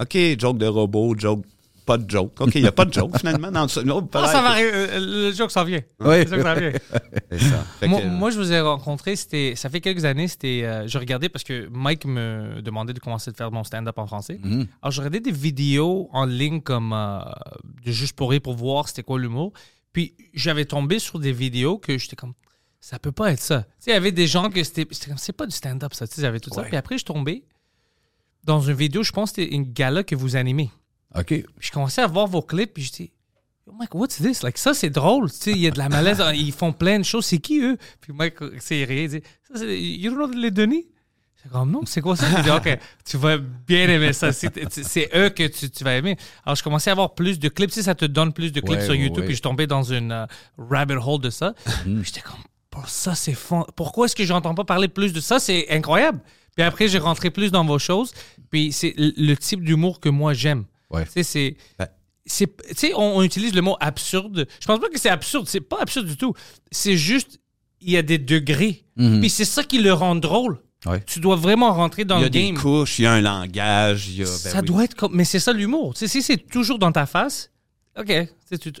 OK, 0.00 0.16
joke 0.38 0.58
de 0.58 0.66
robot, 0.66 1.14
joke 1.18 1.44
pas 1.86 1.98
de 1.98 2.10
joke. 2.10 2.40
OK, 2.40 2.54
il 2.54 2.62
n'y 2.62 2.66
a 2.66 2.72
pas 2.72 2.86
de 2.86 2.94
joke, 2.94 3.18
finalement. 3.18 3.48
Oh, 3.54 4.08
Ah, 4.14 4.26
ça 4.28 4.40
va 4.40 4.48
arriver. 4.52 4.70
euh, 4.72 5.28
Le 5.28 5.32
joke 5.34 5.50
s'en 5.50 5.64
vient. 5.64 5.82
Oui. 6.00 6.24
Le 6.24 6.30
joke 6.30 6.40
s'en 6.40 6.54
vient. 6.54 6.72
C'est 7.30 7.38
ça. 7.40 7.62
Fait 7.78 7.88
moi, 7.88 8.00
que, 8.00 8.06
moi, 8.06 8.30
je 8.30 8.38
vous 8.38 8.50
ai 8.54 8.60
rencontré, 8.62 9.16
c'était, 9.16 9.52
ça 9.54 9.68
fait 9.68 9.82
quelques 9.82 10.06
années, 10.06 10.26
c'était, 10.26 10.62
euh, 10.64 10.88
je 10.88 10.96
regardais 10.96 11.28
parce 11.28 11.44
que 11.44 11.68
Mike 11.70 12.06
me 12.06 12.62
demandait 12.62 12.94
de 12.94 13.00
commencer 13.00 13.30
de 13.32 13.36
faire 13.36 13.52
mon 13.52 13.64
stand-up 13.64 13.98
en 13.98 14.06
français. 14.06 14.40
Mhm. 14.42 14.66
Alors, 14.80 14.92
je 14.92 15.00
regardais 15.02 15.20
des 15.20 15.30
vidéos 15.30 16.08
en 16.14 16.24
ligne 16.24 16.62
comme 16.62 16.94
euh, 16.94 17.18
de 17.84 17.92
juste 17.92 18.14
pour 18.16 18.30
rire, 18.30 18.40
pour 18.40 18.54
voir 18.54 18.88
c'était 18.88 19.02
quoi 19.02 19.18
l'humour. 19.18 19.52
Puis, 19.92 20.14
j'avais 20.32 20.64
tombé 20.64 20.98
sur 20.98 21.18
des 21.18 21.32
vidéos 21.32 21.76
que 21.76 21.98
j'étais 21.98 22.16
comme, 22.16 22.32
ça 22.84 22.98
peut 22.98 23.12
pas 23.12 23.32
être 23.32 23.40
ça. 23.40 23.62
Tu 23.62 23.68
sais, 23.78 23.90
il 23.92 23.94
y 23.94 23.96
avait 23.96 24.12
des 24.12 24.26
gens 24.26 24.50
que 24.50 24.62
c'était, 24.62 24.86
c'était 24.90 25.06
comme, 25.06 25.16
c'est 25.16 25.32
pas 25.32 25.46
du 25.46 25.56
stand-up, 25.56 25.94
ça. 25.94 26.06
Tout 26.06 26.20
ça. 26.20 26.62
Puis 26.64 26.76
après, 26.76 26.96
je 26.96 26.98
suis 26.98 27.04
tombé 27.06 27.42
dans 28.44 28.60
une 28.60 28.74
vidéo, 28.74 29.02
je 29.02 29.10
pense 29.10 29.32
que 29.32 29.40
c'était 29.40 29.54
une 29.54 29.72
gala 29.72 30.04
que 30.04 30.14
vous 30.14 30.36
animez. 30.36 30.70
OK. 31.14 31.28
Puis 31.28 31.46
je 31.60 31.72
commençais 31.72 32.02
à 32.02 32.06
voir 32.06 32.26
vos 32.26 32.42
clips, 32.42 32.74
puis 32.74 32.82
j'étais, 32.82 33.10
oh 33.66 33.72
Mike, 33.72 33.94
what's 33.94 34.16
this? 34.16 34.42
Like, 34.42 34.58
ça, 34.58 34.74
c'est 34.74 34.90
drôle. 34.90 35.30
Il 35.46 35.56
y 35.56 35.66
a 35.66 35.70
de 35.70 35.78
la 35.78 35.88
malaise. 35.88 36.22
ils 36.34 36.52
font 36.52 36.74
plein 36.74 36.98
de 36.98 37.04
choses. 37.04 37.24
C'est 37.24 37.38
qui, 37.38 37.60
eux? 37.60 37.78
Puis 38.02 38.12
Mike, 38.12 38.34
c'est 38.60 38.84
rien. 38.84 39.04
Il 39.04 39.08
dit, 39.08 39.22
ça, 39.48 39.60
c'est, 39.60 39.80
you 39.80 40.10
don't 40.14 40.30
know 40.30 40.38
les 40.38 40.50
Denis? 40.50 40.86
C'est 41.42 41.50
comme, 41.50 41.70
non, 41.70 41.86
c'est 41.86 42.02
quoi 42.02 42.16
ça? 42.16 42.26
Il 42.36 42.42
dit, 42.42 42.50
OK, 42.50 42.78
tu 43.06 43.16
vas 43.16 43.38
bien 43.38 43.88
aimer 43.88 44.12
ça. 44.12 44.30
C'est, 44.30 45.08
eux 45.16 45.30
que 45.30 45.46
tu, 45.46 45.70
tu 45.70 45.84
vas 45.84 45.94
aimer. 45.94 46.18
Alors, 46.44 46.56
je 46.56 46.62
commençais 46.62 46.90
à 46.90 46.92
avoir 46.92 47.14
plus 47.14 47.38
de 47.38 47.48
clips. 47.48 47.70
Sais, 47.70 47.82
ça 47.82 47.94
te 47.94 48.04
donne 48.04 48.34
plus 48.34 48.52
de 48.52 48.60
clips 48.60 48.80
Ouais, 48.80 48.84
sur 48.84 48.94
YouTube. 48.94 49.20
ouais. 49.20 49.28
Puis 49.28 49.36
je 49.36 49.42
tombais 49.42 49.66
dans 49.66 49.84
une 49.84 50.12
euh, 50.12 50.26
rabbit 50.58 50.96
hole 50.96 51.22
de 51.22 51.30
ça. 51.30 51.54
Puis 51.64 52.04
j'étais 52.04 52.20
comme, 52.20 52.36
Ça, 52.86 53.14
c'est 53.14 53.34
fun. 53.34 53.64
Pourquoi 53.76 54.06
est-ce 54.06 54.16
que 54.16 54.24
j'entends 54.24 54.54
pas 54.54 54.64
parler 54.64 54.88
plus 54.88 55.12
de 55.12 55.20
ça? 55.20 55.38
C'est 55.38 55.68
incroyable. 55.70 56.20
Puis 56.56 56.64
après, 56.64 56.88
j'ai 56.88 56.98
rentré 56.98 57.30
plus 57.30 57.50
dans 57.50 57.64
vos 57.64 57.78
choses. 57.78 58.12
Puis 58.50 58.72
c'est 58.72 58.94
le 58.96 59.12
le 59.16 59.36
type 59.36 59.64
d'humour 59.64 60.00
que 60.00 60.08
moi, 60.08 60.34
j'aime. 60.34 60.64
Ouais. 60.90 61.04
Tu 61.06 61.12
sais, 61.12 61.22
c'est. 61.24 61.56
Ben. 61.78 61.88
c'est- 62.26 62.56
Tu 62.68 62.74
sais, 62.76 62.94
on, 62.94 63.16
on 63.18 63.22
utilise 63.22 63.54
le 63.54 63.62
mot 63.62 63.76
absurde. 63.80 64.46
Je 64.60 64.66
pense 64.66 64.78
pas 64.80 64.88
que 64.88 64.98
c'est 64.98 65.08
absurde. 65.10 65.46
C'est 65.48 65.60
pas 65.60 65.78
absurde 65.80 66.06
du 66.06 66.16
tout. 66.16 66.34
C'est 66.70 66.96
juste, 66.96 67.40
il 67.80 67.90
y 67.92 67.96
a 67.96 68.02
des 68.02 68.18
degrés. 68.18 68.84
Puis 68.96 69.28
c'est 69.30 69.44
ça 69.44 69.64
qui 69.64 69.78
le 69.78 69.92
rend 69.92 70.14
drôle. 70.14 70.60
Ouais. 70.86 71.02
Tu 71.06 71.18
dois 71.18 71.36
vraiment 71.36 71.72
rentrer 71.72 72.04
dans 72.04 72.16
il 72.18 72.20
y 72.20 72.24
a 72.24 72.26
le 72.26 72.30
des 72.30 72.46
game. 72.52 72.56
couches, 72.58 72.98
il 72.98 73.02
y 73.02 73.06
a 73.06 73.12
un 73.14 73.22
langage, 73.22 74.08
il 74.08 74.16
y 74.18 74.22
a. 74.22 74.26
ben 74.26 74.30
ça 74.30 74.60
oui. 74.60 74.66
doit 74.66 74.84
être 74.84 74.94
comme. 74.94 75.14
Mais 75.14 75.24
c'est 75.24 75.40
ça 75.40 75.52
l'humour. 75.52 75.94
Tu 75.94 76.00
sais, 76.00 76.08
si 76.08 76.22
c'est 76.22 76.36
toujours 76.36 76.78
dans 76.78 76.92
ta 76.92 77.06
face, 77.06 77.50
OK. 77.98 78.12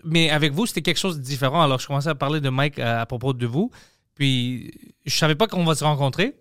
Mais 0.04 0.30
avec 0.30 0.52
vous, 0.52 0.66
c'était 0.66 0.82
quelque 0.82 0.98
chose 0.98 1.18
de 1.18 1.22
différent. 1.22 1.62
Alors, 1.62 1.78
je 1.78 1.86
commençais 1.86 2.08
à 2.08 2.14
parler 2.14 2.40
de 2.40 2.48
Mike 2.50 2.78
à, 2.78 3.00
à 3.02 3.06
propos 3.06 3.32
de 3.32 3.46
vous. 3.46 3.70
Puis, 4.14 4.72
je 5.06 5.16
savais 5.16 5.34
pas 5.34 5.46
qu'on 5.46 5.64
va 5.64 5.74
se 5.74 5.84
rencontrer. 5.84 6.34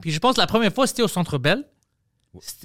Puis, 0.00 0.10
je 0.10 0.18
pense 0.18 0.36
que 0.36 0.40
la 0.40 0.46
première 0.46 0.72
fois, 0.72 0.86
c'était 0.86 1.02
au 1.02 1.08
Centre 1.08 1.38
Bell. 1.38 1.64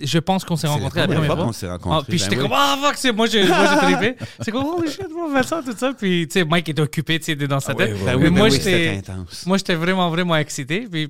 Je 0.04 0.20
pense 0.20 0.44
qu'on 0.44 0.58
s'est 0.58 0.68
rencontrés 0.68 1.00
la 1.00 1.08
première 1.08 1.26
fois 1.28 1.36
fois. 1.38 1.46
qu'on 1.46 1.52
s'est 1.54 1.70
rencontrés, 1.70 2.00
Ah, 2.02 2.04
puis 2.06 2.18
ben 2.18 2.24
j'étais 2.24 2.36
oui. 2.36 2.42
comme, 2.42 2.52
ah, 2.54 2.78
fuck, 2.82 2.98
c'est 2.98 3.14
moi, 3.14 3.26
j'ai 3.28 3.46
trippé. 3.48 4.18
C'est 4.42 4.52
comme, 4.52 4.66
holy 4.66 4.92
shit, 4.92 5.08
moi, 5.10 5.32
Vincent, 5.32 5.64
tout 5.64 5.72
ça. 5.78 5.94
Puis, 5.94 6.28
tu 6.28 6.40
sais, 6.40 6.46
Mike 6.46 6.68
était 6.68 6.82
occupé, 6.82 7.20
tu 7.20 7.26
sais, 7.28 7.36
dans 7.36 7.62
sa 7.62 7.72
Ah 7.72 7.76
tête. 7.76 7.96
Ben 8.04 8.18
Mais 8.18 8.24
ben 8.30 8.38
moi, 8.38 8.50
j'étais. 8.50 9.02
Moi, 9.46 9.58
j'étais 9.58 9.76
vraiment, 9.76 10.10
vraiment 10.10 10.36
excité. 10.36 10.90
Puis 10.92 11.08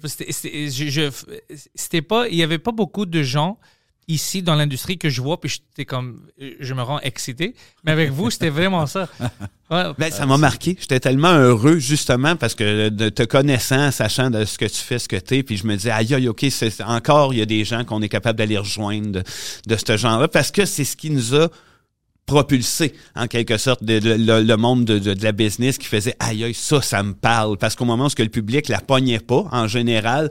c'était 1.74 2.04
pas, 2.04 2.28
il 2.28 2.36
y 2.36 2.44
avait 2.44 2.60
pas 2.60 2.72
beaucoup 2.72 3.08
de 3.08 3.24
gens 3.24 3.58
ici 4.12 4.42
dans 4.44 4.56
l'industrie 4.56 4.98
que 4.98 5.10
je 5.10 5.22
vois, 5.22 5.40
puis 5.40 5.50
j'étais 5.50 5.86
comme, 5.86 6.22
je 6.60 6.74
me 6.74 6.82
rends 6.82 7.00
excité. 7.02 7.56
Mais 7.84 7.92
avec 7.92 8.12
vous, 8.12 8.30
c'était 8.32 8.50
vraiment 8.50 8.86
ça. 8.88 9.08
Ouais. 9.72 9.84
Ben, 9.98 10.12
ça 10.12 10.26
m'a 10.26 10.36
marqué. 10.38 10.76
J'étais 10.78 11.00
tellement 11.00 11.32
heureux, 11.32 11.80
justement, 11.80 12.36
parce 12.36 12.56
que 12.56 12.90
de 12.90 13.08
te 13.08 13.24
connaissant, 13.24 13.90
sachant 13.92 14.30
de 14.30 14.44
ce 14.44 14.58
que 14.58 14.66
tu 14.66 14.76
fais, 14.76 15.00
ce 15.00 15.08
que 15.08 15.16
tu 15.16 15.38
es, 15.38 15.44
puis 15.44 15.56
je 15.56 15.66
me 15.66 15.78
disais, 15.78 15.92
aïe, 15.92 16.14
aïe, 16.14 16.28
OK, 16.28 16.46
c'est, 16.50 16.84
encore, 16.84 17.34
il 17.34 17.40
y 17.40 17.42
a 17.42 17.46
des 17.46 17.64
gens 17.64 17.86
qu'on 17.86 18.02
est 18.02 18.10
capable 18.10 18.38
d'aller 18.38 18.58
rejoindre 18.58 19.08
de, 19.12 19.24
de 19.68 19.78
ce 19.78 19.96
genre-là, 19.96 20.28
parce 20.28 20.52
que 20.52 20.66
c'est 20.66 20.84
ce 20.84 20.98
qui 20.98 21.10
nous 21.10 21.36
a 21.36 21.48
propulsé, 22.26 22.94
en 23.16 23.28
quelque 23.28 23.58
sorte, 23.58 23.82
de- 23.84 24.00
de- 24.00 24.14
le, 24.14 24.42
le 24.44 24.58
monde 24.58 24.86
de, 24.86 25.00
de- 25.00 25.14
de 25.14 25.24
la 25.24 25.32
business 25.32 25.78
qui 25.78 25.88
faisait, 25.88 26.16
aïe, 26.20 26.44
aïe, 26.44 26.54
ça, 26.54 26.82
ça 26.82 27.02
me 27.04 27.14
parle. 27.14 27.58
Parce 27.58 27.76
qu'au 27.78 27.86
moment 27.86 28.06
où 28.06 28.10
ce 28.10 28.16
que 28.18 28.24
le 28.24 28.30
public 28.30 28.68
la 28.68 28.80
pognait 28.82 29.20
pas, 29.20 29.46
en 29.54 29.68
général, 29.70 30.30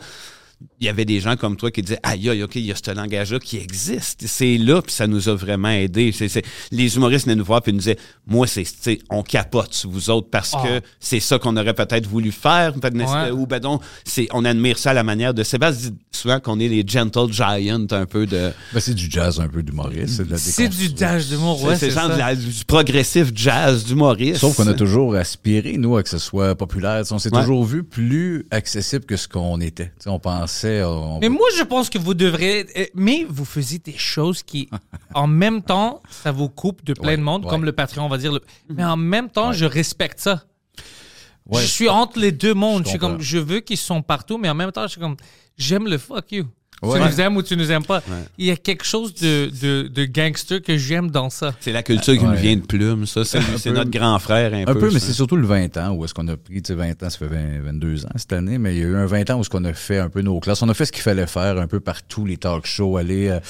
il 0.80 0.86
y 0.86 0.88
avait 0.88 1.04
des 1.04 1.20
gens 1.20 1.36
comme 1.36 1.56
toi 1.56 1.70
qui 1.70 1.82
disaient 1.82 1.98
aïe 2.02 2.28
aïe 2.30 2.42
ok 2.42 2.56
il 2.56 2.66
y 2.66 2.72
a 2.72 2.74
ce 2.74 2.90
langage 2.90 3.32
là 3.32 3.38
qui 3.38 3.56
existe 3.58 4.26
c'est 4.26 4.58
là 4.58 4.80
puis 4.82 4.92
ça 4.92 5.06
nous 5.06 5.28
a 5.28 5.34
vraiment 5.34 5.68
aidé 5.70 6.12
c'est, 6.12 6.28
c'est- 6.28 6.44
les 6.70 6.96
humoristes 6.96 7.26
venaient 7.26 7.36
nous 7.36 7.44
voir 7.44 7.62
puis 7.62 7.72
ils 7.72 7.74
nous 7.74 7.80
disaient 7.80 7.98
moi 8.26 8.46
c'est 8.46 8.62
tu 8.64 8.70
sais, 8.80 8.98
on 9.10 9.22
capote 9.22 9.72
sur 9.74 9.90
vous 9.90 10.10
autres 10.10 10.28
parce 10.30 10.52
Ah. 10.54 10.62
que 10.66 10.80
c'est 10.98 11.20
ça 11.20 11.38
qu'on 11.38 11.56
aurait 11.56 11.74
peut-être 11.74 12.06
voulu 12.06 12.32
faire 12.32 12.74
Ouais. 12.82 13.30
ou 13.30 13.46
ben 13.46 13.58
donc 13.60 13.82
c'est 14.04 14.28
on 14.32 14.44
admire 14.44 14.78
ça 14.78 14.90
à 14.90 14.94
la 14.94 15.02
manière 15.04 15.32
de 15.34 15.42
Sébastien 15.42 15.90
dit 15.90 15.96
souvent 16.12 16.40
qu'on 16.40 16.58
est 16.60 16.68
les 16.68 16.84
gentle 16.86 17.32
giants 17.32 17.86
un 17.90 18.06
peu 18.06 18.26
de 18.26 18.52
Ben, 18.72 18.80
c'est 18.80 18.94
du 18.94 19.10
jazz 19.10 19.40
un 19.40 19.48
peu 19.48 19.62
d'humoriste. 19.62 20.16
C'est 20.16 20.24
de 20.26 20.30
la 20.32 20.38
C'est 20.38 20.68
du 20.68 20.88
dash 20.92 21.28
d'humour, 21.28 21.62
ouais, 21.64 21.76
c'est, 21.76 21.88
c'est 21.90 21.94
genre 21.94 22.08
ça. 22.08 22.14
de 22.14 22.18
la- 22.18 22.34
du 22.36 22.64
progressif 22.66 23.30
jazz 23.34 23.84
d'humoriste 23.84 24.40
Sauf 24.40 24.56
qu'on 24.56 24.66
a 24.66 24.74
toujours 24.74 25.14
aspiré, 25.14 25.76
nous, 25.78 25.96
à 25.96 26.02
que 26.02 26.08
ce 26.08 26.18
soit 26.18 26.54
populaire. 26.54 27.02
On 27.10 27.18
s'est 27.18 27.32
Ouais. 27.34 27.40
toujours 27.40 27.64
vu 27.64 27.84
plus 27.84 28.46
accessible 28.50 29.04
que 29.04 29.16
ce 29.16 29.28
qu'on 29.28 29.60
était. 29.60 29.86
Tu 29.86 30.04
sais, 30.04 30.10
On 30.10 30.18
On... 30.64 31.18
Mais 31.20 31.28
moi, 31.28 31.46
je 31.56 31.62
pense 31.62 31.88
que 31.90 31.98
vous 31.98 32.14
devrez. 32.14 32.66
euh, 32.76 32.84
Mais 32.94 33.24
vous 33.28 33.44
faisiez 33.44 33.78
des 33.78 33.96
choses 33.96 34.42
qui, 34.42 34.68
en 35.14 35.26
même 35.26 35.62
temps, 35.62 36.02
ça 36.10 36.32
vous 36.32 36.48
coupe 36.48 36.84
de 36.84 36.92
plein 36.94 37.08
Ouais, 37.08 37.16
de 37.16 37.22
monde, 37.22 37.44
ouais. 37.44 37.50
comme 37.50 37.64
le 37.64 37.72
Patreon, 37.72 38.04
on 38.04 38.08
va 38.08 38.18
dire. 38.18 38.32
le- 38.32 38.42
Mais 38.68 38.84
en 38.84 38.96
même 38.96 39.28
temps, 39.30 39.48
Ouais. 39.48 39.54
je 39.54 39.64
respecte 39.64 40.20
ça. 40.20 40.44
Ouais. 41.46 41.60
Je 41.62 41.66
suis 41.66 41.88
entre 41.88 42.18
les 42.18 42.32
deux 42.32 42.54
mondes. 42.54 42.80
Je 42.82 42.84
Je, 42.84 42.90
suis 42.90 42.98
comme, 42.98 43.20
je 43.20 43.38
veux 43.38 43.60
qu'ils 43.60 43.76
sont 43.76 44.02
partout, 44.02 44.38
mais 44.38 44.48
en 44.48 44.54
même 44.54 44.70
temps, 44.72 44.82
je 44.82 44.88
suis 44.92 45.00
comme, 45.00 45.16
j'aime 45.56 45.86
le 45.88 45.98
fuck 45.98 46.30
you. 46.32 46.44
Ouais. 46.82 46.98
Tu 46.98 47.06
nous 47.06 47.20
aimes 47.20 47.36
ou 47.36 47.42
tu 47.42 47.56
nous 47.56 47.70
aimes 47.70 47.84
pas. 47.84 48.02
Il 48.38 48.46
y 48.46 48.50
a 48.50 48.56
quelque 48.56 48.84
chose 48.84 49.14
de, 49.14 49.50
de, 49.60 49.88
de 49.88 50.04
gangster 50.06 50.62
que 50.62 50.78
j'aime 50.78 51.10
dans 51.10 51.28
ça. 51.28 51.54
c'est 51.60 51.72
la 51.72 51.82
culture 51.82 52.16
qui 52.16 52.24
nous 52.24 52.34
vient 52.34 52.56
de 52.56 52.62
plume 52.62 53.06
ça 53.06 53.24
c'est, 53.24 53.70
notre 53.70 53.90
grand 53.90 54.18
frère 54.18 54.54
un, 54.54 54.62
Un 54.62 54.74
peu, 54.74 54.90
mais 54.90 54.98
c'est 54.98 55.12
surtout 55.12 55.36
le 55.36 55.46
20 55.46 55.76
ans 55.76 55.92
où 55.92 56.04
est-ce 56.04 56.14
qu'on 56.14 56.28
a 56.28 56.36
pris, 56.36 56.62
tu 56.62 56.68
sais, 56.68 56.74
20 56.74 57.02
ans, 57.02 57.10
ça 57.10 57.18
fait 57.18 57.26
20, 57.26 57.60
22 57.64 58.06
ans 58.06 58.10
cette 58.16 58.32
année, 58.32 58.58
mais 58.58 58.74
il 58.74 58.78
y 58.78 58.84
a 58.84 58.86
eu 58.86 58.96
un 58.96 59.06
20 59.06 59.30
ans 59.30 59.36
où 59.36 59.40
est-ce 59.40 59.50
qu'on 59.50 59.64
a 59.64 59.72
fait 59.72 59.98
un 59.98 60.08
peu 60.08 60.22
nos 60.22 60.40
classes. 60.40 60.62
On 60.62 60.68
a 60.68 60.74
fait 60.74 60.86
ce 60.86 60.92
qu'il 60.92 61.02
fallait 61.02 61.26
faire 61.26 61.58
un 61.58 61.66
peu 61.66 61.80
partout, 61.80 62.24
les 62.24 62.36
talk 62.36 62.66
shows, 62.66 62.96
aller 62.96 63.28
euh, 63.28 63.40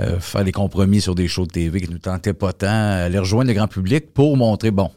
euh, 0.00 0.20
faire 0.20 0.44
des 0.44 0.52
compromis 0.52 1.00
sur 1.00 1.14
des 1.14 1.28
shows 1.28 1.46
de 1.46 1.52
TV 1.52 1.80
qui 1.80 1.90
nous 1.90 1.98
tentaient 1.98 2.34
pas 2.34 2.52
tant, 2.52 2.66
aller 2.68 3.18
rejoindre 3.18 3.48
le 3.48 3.54
grand 3.54 3.68
public 3.68 4.12
pour 4.12 4.36
montrer, 4.36 4.70
bon, 4.70 4.90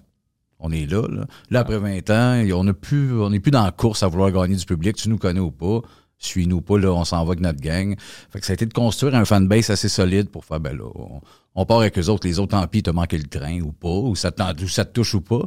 on 0.60 0.72
est 0.72 0.90
là, 0.90 1.04
là. 1.10 1.26
Là, 1.52 1.60
après 1.62 1.78
20 1.78 2.10
ans, 2.10 2.58
on 2.58 2.64
n'est 2.64 2.74
plus, 2.74 3.14
on 3.14 3.32
est 3.32 3.40
plus 3.40 3.52
dans 3.52 3.64
la 3.64 3.72
course 3.72 4.04
à 4.04 4.08
vouloir 4.08 4.32
gagner 4.32 4.56
du 4.56 4.66
public, 4.66 4.96
tu 4.96 5.10
nous 5.10 5.18
connais 5.18 5.40
ou 5.40 5.52
pas. 5.52 5.82
Suis-nous 6.20 6.62
pas, 6.62 6.78
là, 6.80 6.92
on 6.94 7.06
s'en 7.06 7.24
va 7.24 7.32
avec 7.34 7.42
notre 7.42 7.62
gang. 7.62 7.96
Fait 8.32 8.40
que 8.40 8.46
ça 8.46 8.54
a 8.54 8.56
été 8.56 8.66
de 8.66 8.74
construire 8.74 9.14
un 9.16 9.24
fanbase 9.26 9.70
assez 9.70 9.90
solide 9.90 10.30
pour 10.30 10.46
faire, 10.46 10.60
ben 10.60 10.76
là, 10.76 10.84
on, 10.96 11.22
on 11.54 11.66
part 11.66 11.80
avec 11.82 11.98
eux 12.00 12.08
autres. 12.10 12.26
Les 12.28 12.40
autres, 12.40 12.52
tant 12.60 12.66
pis, 12.68 12.82
t'as 12.82 12.92
manqué 12.92 13.18
le 13.20 13.26
train 13.26 13.62
ou 13.62 13.72
pas, 13.72 13.88
ou 13.88 14.16
ça, 14.16 14.32
te- 14.32 14.64
ou 14.64 14.68
ça 14.68 14.84
te 14.86 14.94
touche 14.94 15.14
ou 15.14 15.22
pas. 15.22 15.46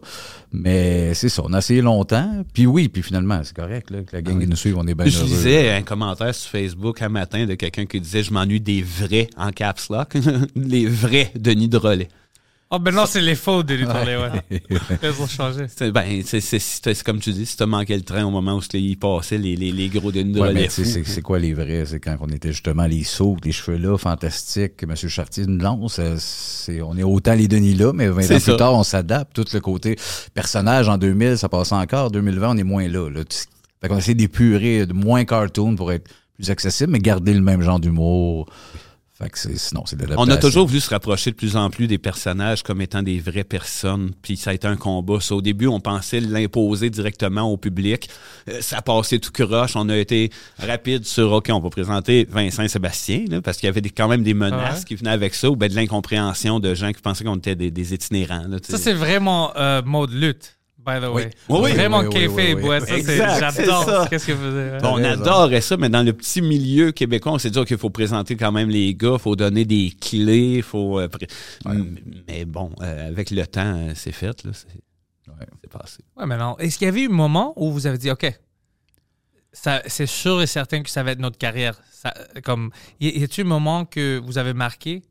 Mais 0.52 1.12
c'est 1.14 1.28
ça, 1.28 1.42
on 1.44 1.52
a 1.52 1.58
essayé 1.58 1.82
longtemps. 1.82 2.44
Puis 2.52 2.66
oui, 2.66 2.88
puis 2.88 3.02
finalement, 3.02 3.40
c'est 3.42 3.54
correct, 3.56 3.90
là, 3.90 4.02
que 4.02 4.14
la 4.16 4.22
gang 4.22 4.38
qui 4.40 4.46
nous 4.46 4.56
suive, 4.56 4.76
on 4.78 4.86
est 4.86 4.94
bien 4.94 5.06
Je 5.06 5.24
lisais 5.24 5.70
un 5.72 5.82
commentaire 5.82 6.34
sur 6.34 6.50
Facebook 6.50 7.02
un 7.02 7.08
matin 7.08 7.46
de 7.46 7.54
quelqu'un 7.54 7.86
qui 7.86 8.00
disait 8.00 8.22
Je 8.22 8.32
m'ennuie 8.32 8.60
des 8.60 8.82
vrais 8.82 9.28
en 9.36 9.50
caps 9.50 9.88
lock, 9.90 10.16
les 10.54 10.86
vrais 10.86 11.32
Denis 11.36 11.68
Drolet. 11.68 12.08
Oh, 12.72 12.78
ben 12.78 12.94
non, 12.94 13.04
c'est 13.04 13.20
les 13.20 13.34
faux 13.34 13.64
de 13.64 13.74
l'étoile, 13.74 14.06
ouais. 14.50 14.62
Ils 15.02 15.08
ont 15.20 15.26
changé. 15.26 15.64
C'est, 15.74 15.90
ben, 15.90 16.22
c'est, 16.24 16.40
c'est, 16.40 17.02
comme 17.02 17.18
tu 17.18 17.32
dis, 17.32 17.44
si 17.44 17.56
t'as 17.56 17.66
manqué 17.66 17.96
le 17.96 18.02
train 18.02 18.24
au 18.24 18.30
moment 18.30 18.56
où 18.58 18.60
il 18.74 18.96
passait, 18.96 19.38
les, 19.38 19.56
les, 19.56 19.72
les 19.72 19.88
gros 19.88 20.12
Ouais, 20.12 20.52
mais 20.52 20.64
tu 20.68 20.70
sais, 20.70 20.84
fous. 20.84 20.90
c'est 20.90 21.04
c'est 21.04 21.20
quoi 21.20 21.40
les 21.40 21.52
vrais? 21.52 21.84
C'est 21.84 21.98
quand 21.98 22.16
on 22.20 22.28
était 22.28 22.52
justement 22.52 22.86
les 22.86 23.02
sauts, 23.02 23.36
les 23.44 23.50
cheveux 23.50 23.76
là, 23.76 23.98
fantastiques. 23.98 24.84
Monsieur 24.86 25.08
Chartier, 25.08 25.46
non, 25.48 25.88
c'est, 25.88 26.14
c'est- 26.20 26.80
on 26.80 26.96
est 26.96 27.02
autant 27.02 27.34
les 27.34 27.48
Denis 27.48 27.74
là, 27.74 27.92
mais 27.92 28.08
20 28.08 28.22
ans 28.36 28.40
plus 28.40 28.56
tard, 28.56 28.74
on 28.74 28.84
s'adapte. 28.84 29.34
Tout 29.34 29.46
le 29.52 29.58
côté 29.58 29.96
personnage 30.34 30.88
en 30.88 30.96
2000, 30.96 31.38
ça 31.38 31.48
passe 31.48 31.72
encore. 31.72 32.12
2020, 32.12 32.50
on 32.50 32.56
est 32.56 32.62
moins 32.62 32.86
là. 32.86 33.08
là. 33.10 33.22
Fait 33.80 33.88
qu'on 33.88 33.96
essaie 33.98 34.14
d'épurer, 34.14 34.86
de 34.86 34.92
moins 34.92 35.24
cartoon 35.24 35.74
pour 35.74 35.90
être 35.90 36.08
plus 36.36 36.50
accessible, 36.50 36.92
mais 36.92 37.00
garder 37.00 37.34
le 37.34 37.40
même 37.40 37.62
genre 37.62 37.80
d'humour. 37.80 38.46
Fait 39.22 39.28
que 39.28 39.38
c'est, 39.38 39.58
sinon, 39.58 39.82
c'est 39.84 39.96
de 39.96 40.06
On 40.16 40.28
a 40.30 40.36
toujours 40.38 40.66
voulu 40.66 40.80
se 40.80 40.88
rapprocher 40.88 41.30
de 41.30 41.36
plus 41.36 41.54
en 41.56 41.68
plus 41.68 41.86
des 41.86 41.98
personnages 41.98 42.62
comme 42.62 42.80
étant 42.80 43.02
des 43.02 43.18
vraies 43.20 43.44
personnes, 43.44 44.12
puis 44.22 44.36
ça 44.38 44.50
a 44.50 44.54
été 44.54 44.66
un 44.66 44.76
combat. 44.76 45.20
Ça, 45.20 45.34
au 45.34 45.42
début, 45.42 45.66
on 45.66 45.78
pensait 45.80 46.20
l'imposer 46.20 46.88
directement 46.88 47.42
au 47.42 47.58
public. 47.58 48.08
Euh, 48.48 48.62
ça 48.62 48.78
a 48.78 48.82
passé 48.82 49.18
tout 49.18 49.30
croche. 49.30 49.76
On 49.76 49.88
a 49.90 49.96
été 49.98 50.30
rapide 50.58 51.04
sur 51.04 51.32
OK, 51.32 51.50
on 51.52 51.60
va 51.60 51.68
présenter 51.68 52.26
Vincent 52.30 52.62
et 52.62 52.68
Sébastien, 52.68 53.24
là, 53.28 53.42
parce 53.42 53.58
qu'il 53.58 53.66
y 53.66 53.70
avait 53.70 53.82
des- 53.82 53.90
quand 53.90 54.08
même 54.08 54.22
des 54.22 54.32
menaces 54.34 54.78
Ouais. 54.78 54.84
qui 54.86 54.94
venaient 54.94 55.10
avec 55.10 55.34
ça, 55.34 55.50
ou 55.50 55.56
ben 55.56 55.68
de 55.68 55.74
l'incompréhension 55.74 56.58
de 56.60 56.74
gens 56.74 56.92
qui 56.92 57.02
pensaient 57.02 57.24
qu'on 57.24 57.36
était 57.36 57.54
des, 57.56 57.70
des 57.70 57.92
itinérants. 57.92 58.44
là, 58.48 58.58
tu 58.58 58.72
Ça, 58.72 58.78
c'est 58.78 58.94
vraiment 58.94 59.52
euh, 59.56 59.82
mode 59.82 60.12
lutte, 60.12 60.56
by 60.98 61.04
the 61.06 61.10
way. 61.10 61.30
Oui, 61.48 61.58
oui, 61.62 61.72
vraiment 61.72 62.00
oui, 62.00 62.06
oui, 62.06 62.12
kayfabe, 62.14 62.36
oui, 62.36 62.54
oui. 62.54 62.68
ouais, 62.68 62.80
ça, 62.80 62.86
c'est- 62.86 62.98
Exact, 62.98 63.50
c'est 63.52 63.64
j'adore. 63.64 63.84
ça. 63.84 64.06
Qu'est-ce 64.10 64.26
que 64.26 64.32
vous 64.32 64.56
ouais. 64.56 64.78
Bon, 64.80 64.94
on 64.98 65.04
adorait 65.04 65.60
ça, 65.60 65.76
mais 65.76 65.88
dans 65.88 66.02
le 66.02 66.12
petit 66.12 66.42
milieu 66.42 66.92
québécois, 66.92 67.32
on 67.32 67.38
s'est 67.38 67.50
dit 67.50 67.64
qu'il 67.64 67.78
faut 67.78 67.90
présenter 67.90 68.36
quand 68.36 68.52
même 68.52 68.68
les 68.70 68.94
gars, 68.94 69.18
faut 69.18 69.36
donner 69.36 69.64
des 69.64 69.92
clés, 70.00 70.62
faut. 70.62 70.98
euh, 71.00 71.08
Mais 72.28 72.44
bon, 72.44 72.70
euh, 72.82 73.08
avec 73.08 73.30
le 73.30 73.46
temps, 73.46 73.76
euh, 73.76 73.92
c'est 73.94 74.12
fait, 74.12 74.44
là. 74.44 74.50
C'est 74.52 74.68
Ouais. 75.38 75.46
c'est 75.62 75.70
passé. 75.70 75.98
Ouais, 76.16 76.26
mais 76.26 76.36
non. 76.36 76.58
Est-ce 76.58 76.76
qu'il 76.76 76.86
y 76.86 76.88
avait 76.88 77.02
eu 77.02 77.06
un 77.08 77.12
moment 77.12 77.52
où 77.56 77.70
vous 77.70 77.86
avez 77.86 77.98
dit, 77.98 78.10
OK, 78.10 78.26
ça, 79.52 79.82
c'est 79.86 80.06
sûr 80.06 80.42
et 80.42 80.46
certain 80.46 80.82
que 80.82 80.90
ça 80.90 81.02
va 81.02 81.12
être 81.12 81.18
notre 81.20 81.38
carrière? 81.38 81.80
Ça, 81.92 82.12
comme, 82.44 82.70
y, 83.00 83.08
y 83.20 83.22
a-t-il 83.24 83.44
un 83.46 83.48
moment 83.48 83.84
que 83.84 84.20
vous 84.24 84.38
avez 84.38 84.54
marqué? 84.54 85.02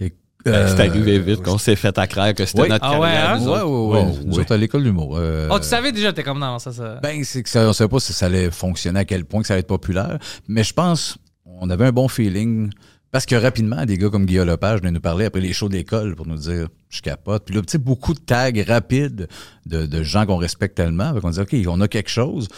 Et, 0.00 0.12
Ben, 0.50 0.68
c'est 0.68 0.80
Euh, 0.80 0.88
arrivé 0.88 1.18
vite 1.18 1.42
qu'on 1.42 1.58
s'est 1.58 1.76
fait 1.76 1.96
à 1.98 2.06
croire 2.06 2.34
que 2.34 2.44
c'était 2.44 2.62
Oui. 2.62 2.68
notre 2.68 2.84
Ah 2.84 2.98
ouais, 3.00 3.08
carrière. 3.08 3.30
hein? 3.30 3.38
Ouais, 3.40 3.60
autres. 3.60 3.66
ouais, 3.66 3.98
ouais. 4.02 4.06
Oh, 4.12 4.18
Nous 4.26 4.34
ouais. 4.34 4.40
autres, 4.40 4.52
à 4.52 4.56
l'école 4.56 4.82
d'humour. 4.84 5.16
euh, 5.18 5.48
Oh, 5.50 5.58
tu 5.58 5.66
savais 5.66 5.92
déjà, 5.92 6.12
t'es 6.12 6.22
comme 6.22 6.38
non, 6.38 6.58
ça, 6.58 6.72
ça. 6.72 6.98
Ben, 7.02 7.22
c'est 7.24 7.42
que 7.42 7.48
ça, 7.48 7.68
on 7.68 7.72
savait 7.72 7.88
pas 7.88 8.00
si 8.00 8.12
ça 8.12 8.26
allait 8.26 8.50
fonctionner, 8.50 9.00
à 9.00 9.04
quel 9.04 9.24
point 9.24 9.40
que 9.42 9.46
ça 9.46 9.54
allait 9.54 9.60
être 9.60 9.66
populaire. 9.68 10.18
Mais 10.48 10.64
je 10.64 10.72
pense, 10.74 11.18
on 11.44 11.70
avait 11.70 11.86
un 11.86 11.92
bon 11.92 12.08
feeling. 12.08 12.70
Parce 13.10 13.24
que 13.24 13.34
rapidement, 13.36 13.86
des 13.86 13.96
gars 13.96 14.10
comme 14.10 14.26
Guillaume 14.26 14.46
Lepage 14.48 14.80
venaient 14.80 14.90
nous 14.90 15.00
parler 15.00 15.24
après 15.24 15.40
les 15.40 15.54
shows 15.54 15.70
d'école 15.70 16.14
pour 16.14 16.26
nous 16.26 16.36
dire 16.36 16.68
je 16.90 17.00
capote. 17.00 17.44
Puis 17.46 17.54
là, 17.54 17.62
tu 17.62 17.68
sais, 17.72 17.78
beaucoup 17.78 18.12
de 18.12 18.18
tags 18.20 18.50
rapides 18.66 19.28
de, 19.64 19.86
de 19.86 20.02
gens 20.02 20.26
qu'on 20.26 20.36
respecte 20.36 20.76
tellement. 20.76 21.14
Fait 21.14 21.20
qu'on 21.20 21.30
disait, 21.30 21.40
OK, 21.42 21.56
on 21.68 21.80
a 21.80 21.88
quelque 21.88 22.10
chose. 22.10 22.48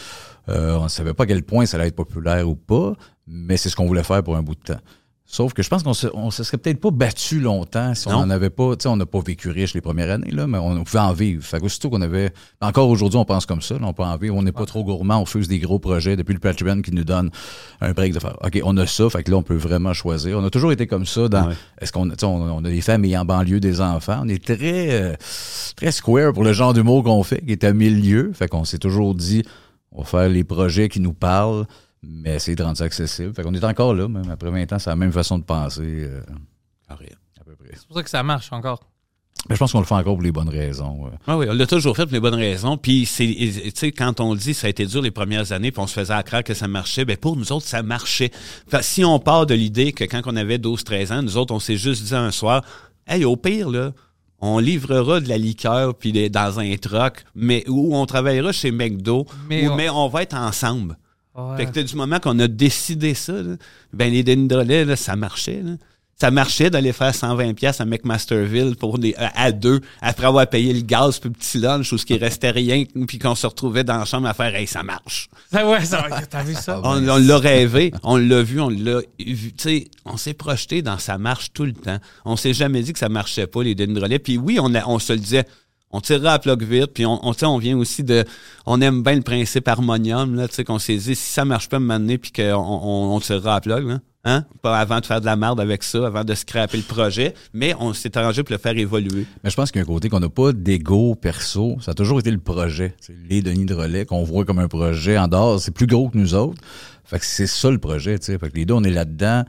Euh, 0.49 0.75
on 0.75 0.85
ne 0.85 0.89
savait 0.89 1.15
pas 1.15 1.23
à 1.23 1.27
quel 1.27 1.45
point 1.45 1.67
ça 1.67 1.77
allait 1.77 1.87
être 1.87 1.95
populaire 1.95 2.49
ou 2.49 2.57
pas, 2.57 2.95
mais 3.29 3.57
c'est 3.57 3.69
ce 3.69 3.77
qu'on 3.77 3.87
voulait 3.87 4.03
faire 4.03 4.25
pour 4.25 4.35
un 4.37 4.43
bout 4.43 4.57
de 4.57 4.61
temps. 4.75 4.81
Sauf 5.33 5.53
que 5.53 5.63
je 5.63 5.69
pense 5.69 5.85
qu'on 5.85 5.95
se, 5.95 6.09
on 6.13 6.33
se 6.33 6.43
serait 6.43 6.59
peut-être 6.59 6.81
pas 6.81 6.91
battu 6.91 7.39
longtemps 7.39 7.95
si 7.95 8.09
on 8.09 8.11
n'en 8.11 8.31
avait 8.31 8.51
pas. 8.51 8.75
Tu 8.75 8.83
sais, 8.83 8.89
on 8.89 8.97
n'a 8.97 9.07
pas 9.07 9.21
vécu 9.21 9.49
riche 9.51 9.75
les 9.75 9.81
premières 9.81 10.11
années, 10.11 10.33
là, 10.33 10.49
mais 10.49 10.59
on 10.59 10.83
pouvait 10.83 10.99
en 10.99 11.13
vivre. 11.13 11.45
Fait 11.45 11.61
qu'aussitôt 11.61 11.89
qu'on 11.89 12.01
avait. 12.01 12.33
Encore 12.61 12.89
aujourd'hui, 12.89 13.17
on 13.17 13.25
pense 13.25 13.47
comme 13.47 13.63
ça. 13.63 13.75
là, 13.75 13.83
on 13.85 13.93
peut 13.93 14.03
en 14.03 14.17
vivre. 14.17 14.35
On 14.35 14.43
n'est 14.43 14.51
pas 14.51 14.67
trop 14.67 14.83
gourmand. 14.83 15.21
On 15.21 15.27
fait 15.27 15.39
des 15.43 15.61
gros 15.61 15.79
projets 15.79 16.17
depuis 16.17 16.33
le 16.33 16.41
Patreon 16.41 16.83
qui 16.83 16.91
nous 16.91 17.05
donne 17.05 17.31
un 17.81 17.93
break 17.93 18.13
de 18.13 18.19
faire. 18.19 18.39
OK, 18.43 18.61
on 18.65 18.77
a 18.77 18.89
ça. 18.89 19.09
Fait 19.09 19.23
que 19.23 19.31
là, 19.31 19.37
on 19.37 19.45
peut 19.45 19.55
vraiment 19.55 19.93
choisir. 19.95 20.37
On 20.37 20.45
a 20.45 20.51
toujours 20.51 20.73
été 20.73 20.89
comme 20.89 21.07
ça 21.07 21.29
dans. 21.29 21.47
Ouais. 21.47 21.55
Est-ce 21.81 21.93
qu'on 21.93 22.09
tu 22.09 22.17
sais, 22.19 22.27
on, 22.27 22.57
on 22.57 22.65
a 22.65 22.69
des 22.69 22.81
familles 22.81 23.17
en 23.17 23.25
banlieue, 23.25 23.61
des 23.61 23.81
enfants. 23.81 24.23
On 24.25 24.29
est 24.29 24.45
très, 24.45 25.01
euh, 25.01 25.15
très 25.77 25.93
square 25.93 26.33
pour 26.33 26.43
le 26.43 26.53
genre 26.53 26.75
d'humour 26.75 27.05
qu'on 27.05 27.23
fait, 27.23 27.41
qui 27.41 27.53
est 27.53 27.63
à 27.63 27.73
milieu. 27.73 28.33
Fait 28.35 28.49
qu'on 28.49 28.65
s'est 28.65 28.79
toujours 28.79 29.15
dit, 29.15 29.45
on 29.93 30.03
va 30.03 30.07
faire 30.09 30.29
les 30.29 30.43
projets 30.43 30.89
qui 30.89 30.99
nous 30.99 31.13
parlent, 31.13 31.67
mais 32.03 32.35
essayer 32.37 32.55
de 32.57 32.63
rendre 32.63 32.77
ça 32.77 32.85
accessible. 32.85 33.35
Fait 33.35 33.43
qu'on 33.43 33.55
est 33.55 33.65
encore 33.65 33.95
là, 33.95 34.09
même 34.09 34.31
après 34.31 34.51
20 34.51 34.73
ans, 34.73 34.79
c'est 34.79 34.91
la 34.91 34.97
même 34.97 35.13
façon 35.13 35.39
de 35.39 35.45
penser. 35.45 35.83
euh, 35.83 36.21
à 36.89 36.97
peu 36.97 37.55
près. 37.57 37.71
C'est 37.75 37.87
pour 37.87 37.97
ça 37.97 38.03
que 38.03 38.11
ça 38.11 38.23
marche 38.23 38.53
encore. 38.53 38.81
Mais 39.49 39.55
je 39.55 39.59
pense 39.61 39.73
qu'on 39.73 39.79
le 39.81 39.87
fait 39.87 39.95
encore 39.95 40.15
pour 40.17 40.23
les 40.23 40.33
bonnes 40.33 40.51
raisons. 40.51 41.05
ouais. 41.05 41.11
Ah 41.27 41.39
oui, 41.39 41.47
on 41.49 41.55
l'a 41.55 41.67
toujours 41.67 41.97
fait 41.97 42.05
pour 42.05 42.13
les 42.13 42.21
bonnes 42.21 42.35
raisons. 42.35 42.77
Puis, 42.77 43.07
c'est, 43.07 43.27
tu 43.27 43.71
sais, 43.75 43.91
quand 43.93 44.21
on 44.21 44.35
le 44.35 44.39
dit, 44.39 44.53
ça 44.53 44.67
a 44.67 44.71
été 44.71 44.85
dur 44.85 45.01
les 45.01 45.11
premières 45.11 45.53
années, 45.53 45.71
puis 45.71 45.81
on 45.81 45.87
se 45.87 45.95
faisait 45.95 46.13
à 46.13 46.23
croire 46.23 46.45
que 46.45 46.53
ça 46.53 46.69
marchait, 46.69 47.05
ben 47.07 47.17
pour 47.17 47.37
nous 47.37 47.51
autres, 47.53 47.65
ça 47.67 47.83
marchait. 47.83 48.31
Fait, 48.69 48.83
si 48.83 49.03
on 49.05 49.19
part 49.19 49.47
de 49.47 49.55
l'idée 49.55 49.93
que 49.93 50.05
quand 50.05 50.21
on 50.27 50.37
avait 50.37 50.59
12-13 50.59 51.13
ans, 51.13 51.23
nous 51.23 51.37
autres, 51.39 51.55
on 51.55 51.61
s'est 51.61 51.79
juste 51.79 52.03
dit 52.05 52.15
un 52.15 52.31
soir, 52.31 52.63
hey, 53.07 53.25
au 53.25 53.37
pire, 53.37 53.71
là, 53.71 53.93
on 54.41 54.59
livrera 54.59 55.21
de 55.21 55.29
la 55.29 55.39
liqueur 55.39 55.95
puis 55.95 56.13
des- 56.13 56.29
dans 56.29 56.61
un 56.61 56.77
truck, 56.77 57.25
mais 57.35 57.65
où 57.69 57.97
on 57.97 58.05
travaillera 58.07 58.53
chez 58.53 58.71
McDo, 58.73 59.27
Mais 59.49 59.67
ou- 59.69 59.73
on- 59.73 59.77
mais 59.77 59.89
on 59.89 60.09
va 60.09 60.23
être 60.23 60.37
ensemble. 60.37 60.99
Ouais. 61.37 61.57
Fait 61.59 61.67
que 61.71 61.81
du 61.81 61.95
moment 61.97 62.19
qu'on 62.21 62.39
a 62.41 62.49
décidé 62.49 63.15
ça, 63.15 63.33
là, 63.33 63.55
ben 63.93 64.13
les 64.13 64.23
Denis 64.23 64.49
Drolet, 64.49 64.85
là, 64.85 64.97
ça 64.97 65.15
marchait. 65.17 65.63
Là. 65.63 65.73
Ça 66.21 66.31
marchait 66.31 66.69
d'aller 66.69 66.93
faire 66.93 67.15
120 67.15 67.55
pièces 67.55 67.81
à 67.81 67.87
McMasterville 67.87 68.77
pour 68.77 68.99
des, 68.99 69.15
à, 69.15 69.45
à 69.45 69.53
deux, 69.53 69.81
après 70.03 70.27
avoir 70.27 70.47
payé 70.47 70.75
le 70.75 70.83
gaz 70.83 71.19
puis 71.19 71.31
le 71.31 71.35
petit 71.35 71.57
lunch, 71.59 71.91
où 71.95 71.99
ce 71.99 72.05
qui 72.05 72.19
restait 72.19 72.51
rien, 72.51 72.85
puis 73.07 73.19
qu'on 73.19 73.35
se 73.35 73.47
retrouvait 73.47 73.85
dans 73.85 73.97
la 73.97 74.05
chambre 74.05 74.29
à 74.29 74.35
faire 74.35 74.55
«Hey, 74.57 74.67
ça 74.67 74.83
marche! 74.83 75.31
Ça, 75.51 75.67
ouais, 75.71 75.83
ça, 75.85 76.05
t'as 76.29 76.43
vu 76.43 76.53
ça? 76.55 76.81
On, 76.85 77.09
on 77.09 77.17
l'a 77.17 77.39
rêvé, 77.39 77.91
on 78.03 78.19
l'a 78.19 78.43
vu, 78.43 78.61
on 78.61 78.69
l'a 78.69 78.99
vu. 79.19 79.53
Tu 79.53 79.63
sais, 79.63 79.89
on 80.05 80.19
s'est 80.19 80.35
projeté 80.35 80.83
dans 80.83 80.99
ça 80.99 81.17
marche 81.17 81.53
tout 81.55 81.65
le 81.65 81.73
temps. 81.73 81.99
On 82.27 82.37
s'est 82.37 82.53
jamais 82.55 82.83
dit 82.83 82.93
que 82.93 82.99
ça 82.99 83.09
marchait 83.09 83.47
pas, 83.47 83.63
les 83.63 83.75
Denis 83.75 83.95
Drolet. 83.95 84.19
Puis 84.19 84.37
oui, 84.37 84.59
on, 84.61 84.75
a- 84.75 84.87
on 84.87 84.99
se 84.99 85.15
le 85.15 85.21
disait, 85.21 85.47
on 85.91 86.01
tirera 86.01 86.35
à 86.35 86.39
plug 86.39 86.63
vite, 86.63 86.93
puis 86.95 87.05
on, 87.07 87.21
on, 87.27 87.33
on 87.43 87.59
vient 87.59 87.77
aussi 87.77 88.05
de... 88.05 88.25
On 88.67 88.81
aime 88.81 89.03
bien 89.03 89.15
le 89.17 89.23
principe 89.23 89.67
harmonium, 89.67 90.35
là, 90.37 90.47
tu 90.49 90.55
sais, 90.55 90.65
qu'on 90.65 90.79
s'est 90.79 90.97
dit, 90.97 91.15
si 91.15 91.33
ça 91.33 91.45
marche 91.45 91.69
pas 91.69 91.79
donné, 91.79 92.19
puis 92.19 92.31
qu'on 92.33 92.55
on, 92.55 93.19
tirera 93.21 93.57
à 93.57 93.61
plug, 93.61 93.89
là, 93.89 93.99
hein? 94.25 94.45
Pas 94.63 94.79
avant 94.79 95.01
de 95.01 95.07
faire 95.07 95.21
de 95.21 95.27
la 95.27 95.35
merde 95.35 95.61
avec 95.61 95.83
ça, 95.83 96.07
avant 96.07 96.23
de 96.23 96.35
scraper 96.35 96.77
le 96.77 96.85
projet, 96.85 97.35
mais 97.53 97.75
on 97.81 97.93
s'est 97.93 98.17
arrangé 98.17 98.43
pour 98.45 98.53
le 98.53 98.59
faire 98.59 98.77
évoluer. 98.77 99.27
Mais 99.43 99.51
je 99.51 99.57
pense 99.57 99.73
qu'il 99.73 99.81
y 99.81 99.83
a 99.83 99.85
un 99.85 99.93
côté 99.93 100.09
qu'on 100.09 100.21
n'a 100.21 100.29
pas 100.29 100.53
d'ego 100.53 101.17
perso. 101.17 101.77
Ça 101.81 101.91
a 101.91 101.95
toujours 101.95 102.21
été 102.21 102.31
le 102.31 102.39
projet. 102.39 102.95
Les 103.29 103.43
Denis 103.43 103.65
de 103.65 103.75
relais 103.75 104.05
qu'on 104.05 104.23
voit 104.23 104.45
comme 104.45 104.59
un 104.59 104.69
projet 104.69 105.19
en 105.19 105.27
dehors. 105.27 105.59
C'est 105.59 105.73
plus 105.73 105.87
gros 105.87 106.09
que 106.09 106.19
nous 106.19 106.35
autres. 106.35 106.63
Fait 107.05 107.19
que 107.19 107.27
c'est 107.27 107.47
ça 107.47 107.71
le 107.71 107.79
projet, 107.79 108.19
tu 108.19 108.27
sais. 108.27 108.39
Fait 108.39 108.51
que 108.51 108.57
les 108.57 108.65
deux, 108.65 108.75
on 108.75 108.85
est 108.85 108.91
là-dedans. 108.91 109.45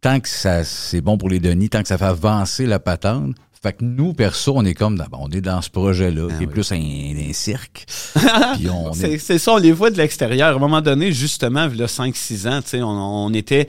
Tant 0.00 0.20
que 0.20 0.28
ça, 0.28 0.64
c'est 0.64 1.00
bon 1.00 1.18
pour 1.18 1.28
les 1.28 1.40
Denis, 1.40 1.68
tant 1.68 1.82
que 1.82 1.88
ça 1.88 1.98
fait 1.98 2.04
avancer 2.04 2.64
la 2.64 2.78
patente. 2.78 3.34
Fait 3.62 3.74
que 3.74 3.84
nous, 3.84 4.14
perso, 4.14 4.54
on 4.56 4.64
est 4.64 4.72
comme 4.72 4.96
dans, 4.96 5.04
bon, 5.04 5.18
on 5.20 5.30
est 5.30 5.42
dans 5.42 5.60
ce 5.60 5.68
projet-là, 5.68 6.28
qui 6.38 6.44
est 6.44 6.46
plus 6.46 6.72
un, 6.72 6.76
un 6.76 7.32
cirque. 7.34 7.84
C'est 8.94 9.12
est, 9.12 9.18
c'est 9.18 9.38
ça, 9.38 9.52
on 9.52 9.56
les 9.58 9.72
voit 9.72 9.90
de 9.90 9.98
l'extérieur. 9.98 10.48
À 10.48 10.56
un 10.56 10.58
moment 10.58 10.80
donné, 10.80 11.12
justement, 11.12 11.68
il 11.70 11.78
y 11.78 11.82
a 11.82 11.86
5-6 11.86 12.48
ans, 12.48 12.62
tu 12.62 12.68
sais, 12.68 12.82
on, 12.82 12.88
on 12.88 13.34
était 13.34 13.68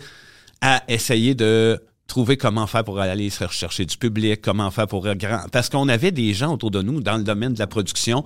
à 0.61 0.83
essayer 0.87 1.35
de 1.35 1.81
trouver 2.07 2.37
comment 2.37 2.67
faire 2.67 2.83
pour 2.83 2.99
aller 2.99 3.29
se 3.29 3.43
rechercher 3.43 3.85
du 3.85 3.97
public, 3.97 4.41
comment 4.41 4.69
faire 4.71 4.87
pour... 4.87 5.07
Parce 5.51 5.69
qu'on 5.69 5.89
avait 5.89 6.11
des 6.11 6.33
gens 6.33 6.53
autour 6.53 6.71
de 6.71 6.81
nous 6.81 7.01
dans 7.01 7.17
le 7.17 7.23
domaine 7.23 7.53
de 7.53 7.59
la 7.59 7.67
production, 7.67 8.23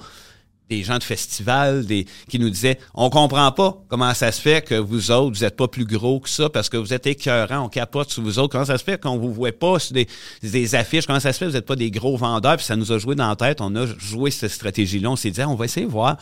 des 0.70 0.84
gens 0.84 0.98
de 0.98 1.04
festival, 1.04 1.86
des 1.86 2.06
qui 2.28 2.40
nous 2.40 2.50
disaient 2.50 2.80
on 2.94 3.10
comprend 3.10 3.52
pas 3.52 3.78
comment 3.88 4.14
ça 4.14 4.32
se 4.32 4.42
fait 4.42 4.66
que 4.66 4.76
vous 4.76 5.12
autres 5.12 5.38
vous 5.38 5.44
êtes 5.44 5.56
pas 5.56 5.68
plus 5.68 5.86
gros 5.86 6.20
que 6.20 6.30
ça 6.30 6.50
parce 6.50 6.70
que 6.70 6.78
vous 6.78 6.94
êtes 6.94 7.06
écœurants, 7.08 7.66
on 7.66 7.70
capote 7.70 8.10
sur 8.10 8.24
vous 8.24 8.40
autres. 8.40 8.51
Comment 8.51 8.66
ça 8.66 8.78
se 8.78 8.84
fait 8.84 9.01
qu'on 9.01 9.18
vous 9.18 9.32
voit 9.34 9.51
pas 9.51 9.80
sur 9.80 9.96
des, 9.96 10.75
affiches? 10.75 11.06
Comment 11.06 11.20
ça 11.20 11.34
se 11.34 11.38
fait 11.38 11.46
que 11.46 11.51
vous 11.51 11.58
êtes 11.58 11.66
pas 11.66 11.75
des 11.75 11.92
gros 11.92 12.18
vendeurs? 12.18 12.58
Puis 12.58 12.66
ça 12.66 12.75
nous 12.75 12.92
a 12.92 12.98
joué 12.98 13.16
dans 13.16 13.28
la 13.28 13.36
tête. 13.36 13.62
On 13.62 13.75
a 13.75 13.86
joué 13.86 14.32
cette 14.32 14.51
stratégie-là. 14.51 15.12
On 15.12 15.16
s'est 15.16 15.32
dit 15.32 15.42
Ah, 15.42 15.50
on 15.50 15.56
va 15.56 15.66
essayer 15.66 15.86
de 15.86 15.92
voir. 15.92 16.18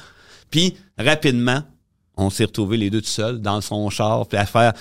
Puis 0.49 0.75
rapidement, 0.97 1.63
on 2.17 2.29
s'est 2.29 2.45
retrouvés 2.45 2.77
les 2.77 2.89
deux 2.89 3.01
tout 3.01 3.07
seuls 3.07 3.39
dans 3.39 3.61
son 3.61 3.89
char 3.89 4.27
puis 4.27 4.37
à 4.37 4.45
faire 4.45 4.73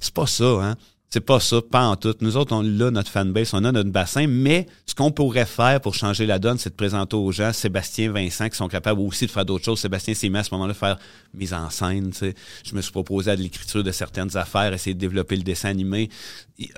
c'est 0.00 0.12
pas 0.12 0.26
ça 0.26 0.44
hein. 0.44 0.74
C'est 1.14 1.20
pas 1.20 1.38
ça, 1.38 1.62
pas 1.62 1.86
en 1.86 1.94
tout. 1.94 2.12
Nous 2.22 2.36
autres, 2.36 2.52
on 2.56 2.62
a 2.80 2.90
notre 2.90 3.08
fanbase, 3.08 3.54
on 3.54 3.62
a 3.62 3.70
notre 3.70 3.90
bassin, 3.90 4.26
mais 4.26 4.66
ce 4.84 4.96
qu'on 4.96 5.12
pourrait 5.12 5.46
faire 5.46 5.80
pour 5.80 5.94
changer 5.94 6.26
la 6.26 6.40
donne, 6.40 6.58
c'est 6.58 6.70
de 6.70 6.74
présenter 6.74 7.14
aux 7.14 7.30
gens 7.30 7.52
Sébastien, 7.52 8.10
Vincent, 8.10 8.48
qui 8.48 8.56
sont 8.56 8.66
capables 8.66 9.00
aussi 9.00 9.26
de 9.26 9.30
faire 9.30 9.44
d'autres 9.44 9.64
choses. 9.64 9.78
Sébastien 9.78 10.14
s'est 10.14 10.28
mis 10.28 10.38
à 10.38 10.42
ce 10.42 10.52
moment-là 10.54 10.74
faire 10.74 10.98
mise 11.32 11.54
en 11.54 11.70
scène. 11.70 12.10
tu 12.10 12.18
sais. 12.18 12.34
Je 12.64 12.74
me 12.74 12.80
suis 12.80 12.90
proposé 12.90 13.30
à 13.30 13.36
de 13.36 13.42
l'écriture 13.42 13.84
de 13.84 13.92
certaines 13.92 14.36
affaires, 14.36 14.72
essayer 14.72 14.94
de 14.94 14.98
développer 14.98 15.36
le 15.36 15.44
dessin 15.44 15.68
animé. 15.68 16.10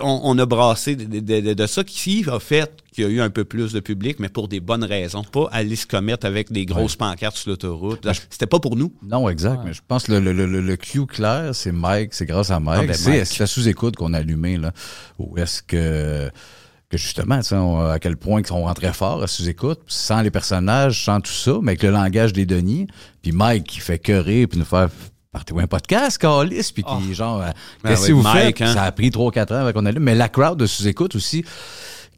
On, 0.01 0.39
a 0.39 0.45
brassé 0.45 0.97
de- 0.97 1.55
de 1.55 1.67
ça 1.67 1.83
qui 1.83 2.27
a 2.31 2.39
fait 2.39 2.71
qu'il 2.97 3.05
y 3.05 3.07
a 3.07 3.11
eu 3.11 3.21
un 3.21 3.31
peu 3.31 3.45
plus 3.45 3.73
de 3.73 3.79
public, 3.81 4.19
mais 4.19 4.29
pour 4.29 4.49
des 4.49 4.59
bonnes 4.59 4.83
raisons. 4.85 5.23
Pas 5.23 5.49
aller 5.53 5.77
se 5.77 5.87
commettre 5.87 6.27
avec 6.27 6.51
des 6.51 6.67
grosses 6.67 6.97
pancartes 6.97 7.37
sur 7.37 7.51
l'autoroute. 7.51 8.05
C'était 8.29 8.47
pas 8.47 8.59
pour 8.59 8.75
nous. 8.77 8.93
non, 9.03 9.29
exact. 9.29 9.61
Mais 9.65 9.73
je 9.73 9.83
pense 9.87 10.05
que 10.05 10.13
le, 10.13 10.33
le, 10.33 10.47
le, 10.47 10.61
le 10.61 10.77
cue 10.77 11.07
clair, 11.07 11.55
c'est 11.55 11.71
Mike, 11.73 12.15
c'est 12.15 12.27
grâce 12.27 12.51
à 12.51 12.59
Mike. 12.59 12.81
Ah, 12.83 12.87
ben, 13.05 13.25
c'est 13.25 13.39
la 13.39 13.47
sous-écoute 13.47 13.95
qu'on 13.97 14.13
a 14.15 14.19
allumée, 14.19 14.57
là? 14.57 14.73
Ou 15.21 15.39
est-ce 15.39 15.63
que, 15.63 16.29
que 16.89 16.97
justement, 16.99 17.37
tu 17.39 17.45
sais, 17.45 17.55
on- 17.57 17.81
à 17.89 17.99
quel 17.99 18.17
point 18.17 18.43
sont 18.45 18.63
rentrés 18.63 18.93
fort 18.93 19.23
à 19.23 19.27
sous-écoute, 19.27 19.81
sans 19.87 20.23
les 20.23 20.31
personnages, 20.31 21.05
sans 21.05 21.21
tout 21.21 21.31
ça, 21.31 21.59
mais 21.63 21.73
avec 21.73 21.83
le 21.85 21.91
langage 21.91 22.33
des 22.33 22.47
Denis. 22.47 22.87
Puis 23.23 23.33
Mike 23.33 23.65
qui 23.65 23.81
fait 23.81 23.99
cœurer 23.99 24.47
puis 24.47 24.59
nous 24.59 24.65
faire 24.65 24.89
partez-vous 25.33 25.61
un 25.61 25.67
podcast, 25.67 26.17
Calis, 26.17 26.71
puis 26.73 26.83
qui, 26.83 27.13
genre, 27.13 27.41
Ben 27.41 27.91
qu'est-ce 27.91 28.03
oui, 28.05 28.09
que 28.09 28.13
vous 28.15 28.23
Mike, 28.23 28.59
faites? 28.59 28.69
hein? 28.69 28.73
Ça 28.73 28.85
a 28.85 28.93
pris 28.93 29.11
3-4 29.11 29.53
ans 29.53 29.57
avant 29.57 29.73
qu'on 29.75 29.85
allume. 29.85 30.03
Mais 30.05 30.15
la 30.15 30.31
crowd 30.31 30.59
de 30.59 30.65
sous-écoute 30.65 31.15
aussi, 31.15 31.45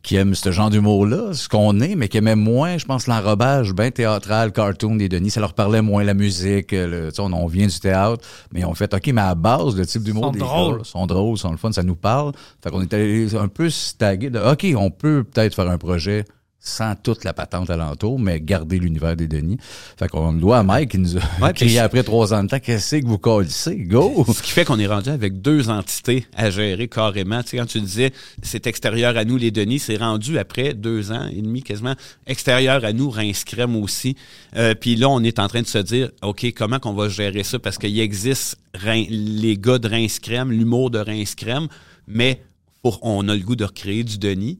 qui 0.09 0.17
aime 0.17 0.35
ce 0.35 0.51
genre 0.53 0.71
d'humour-là, 0.71 1.35
ce 1.35 1.51
qu'on 1.51 1.81
est, 1.81 1.95
mais 1.95 2.09
qui 2.09 2.17
aimait 2.17 2.35
moins, 2.35 2.79
je 2.79 2.87
pense, 2.87 3.09
l'enrobage 3.09 3.75
bien 3.75 3.91
théâtral, 3.91 4.53
cartoon 4.53 4.97
des 4.97 5.07
Denis. 5.07 5.29
Ça 5.29 5.41
leur 5.41 5.53
parlait 5.53 5.83
moins 5.83 6.03
la 6.03 6.15
musique. 6.15 6.73
Le, 6.73 7.11
tu 7.11 7.17
sais, 7.17 7.21
on, 7.21 7.31
on 7.35 7.47
vient 7.47 7.67
du 7.67 7.79
théâtre, 7.79 8.25
mais 8.51 8.65
on 8.65 8.73
fait, 8.73 8.95
OK, 8.95 9.07
mais 9.09 9.21
à 9.21 9.35
base, 9.35 9.77
le 9.77 9.85
type 9.85 10.03
d'humour 10.03 10.25
Sont 10.25 10.31
des 10.31 10.39
drôles. 10.39 10.79
gars, 10.79 10.85
sont 10.85 11.07
drôles, 11.07 11.37
sont 11.37 11.51
le 11.51 11.59
fun, 11.59 11.73
ça 11.73 11.83
nous 11.83 11.95
parle. 11.95 12.33
Fait 12.65 12.71
qu'on 12.71 12.81
est 12.81 12.95
allé 12.95 13.37
un 13.37 13.49
peu 13.49 13.69
staguer 13.69 14.31
de, 14.31 14.39
OK, 14.39 14.67
on 14.79 14.91
peut 14.91 15.25
peut-être 15.25 15.55
faire 15.55 15.69
un 15.69 15.77
projet 15.77 16.25
sans 16.61 16.95
toute 16.97 17.25
la 17.25 17.33
patente 17.33 17.71
alentour, 17.71 18.19
mais 18.19 18.41
garder 18.41 18.79
l'univers 18.79 19.17
des 19.17 19.27
Denis. 19.29 19.57
Fait 19.99 20.09
qu'on 20.09 20.33
le 20.33 20.41
doit 20.41 20.59
à 20.59 20.63
Mike 20.63 20.91
qui 20.91 20.99
nous 20.99 21.17
a 21.17 21.21
Ouais, 21.41 21.53
crié 21.55 21.71
puis- 21.71 21.79
après 21.79 22.03
trois 22.03 22.35
ans 22.35 22.43
de 22.45 22.49
temps, 22.49 22.59
qu'est-ce 22.59 22.97
que 22.97 23.07
vous 23.07 23.17
colissez? 23.17 23.77
Go! 23.77 24.27
Ce 24.33 24.43
qui 24.43 24.51
fait 24.51 24.65
qu'on 24.65 24.79
est 24.79 24.87
rendu 24.87 25.09
avec 25.09 25.41
deux 25.41 25.71
entités 25.71 26.27
à 26.37 26.51
gérer 26.51 26.89
carrément. 26.89 27.43
Tu 27.43 27.51
sais, 27.51 27.57
quand 27.59 27.67
tu 27.67 27.81
disais 27.81 28.13
c'est 28.43 28.67
extérieur 28.67 29.17
à 29.17 29.25
nous, 29.25 29.37
les 29.37 29.51
Denis, 29.51 29.79
c'est 29.79 29.97
rendu 29.97 30.37
après 30.39 30.75
deux 30.75 31.11
ans 31.13 31.29
et 31.33 31.41
demi 31.41 31.63
quasiment 31.63 31.95
extérieur 32.27 32.85
à 32.85 32.93
nous, 32.93 33.09
Rince 33.09 33.45
Crème 33.45 33.77
aussi. 33.77 34.17
Euh, 34.57 34.75
Puis 34.75 34.97
là, 34.97 35.09
on 35.09 35.23
est 35.23 35.39
en 35.39 35.49
train 35.49 35.63
de 35.63 35.67
se 35.67 35.79
dire, 35.79 36.11
OK, 36.23 36.45
comment 36.55 36.79
qu'on 36.81 36.93
va 36.93 37.09
gérer 37.09 37.45
ça? 37.45 37.59
Parce 37.59 37.79
qu'il 37.79 37.99
existe 37.99 38.59
Rein- 38.75 39.07
les 39.09 39.57
gars 39.57 39.79
de 39.79 39.89
Rince 39.89 40.19
Crème, 40.19 40.51
l'humour 40.53 40.91
de 40.91 40.99
Rince 40.99 41.35
Crème, 41.35 41.69
mais 42.07 42.43
pour, 42.83 42.99
on 43.03 43.27
a 43.29 43.35
le 43.35 43.43
goût 43.43 43.57
de 43.57 43.65
recréer 43.65 44.05
du 44.05 44.19
Denis. 44.19 44.59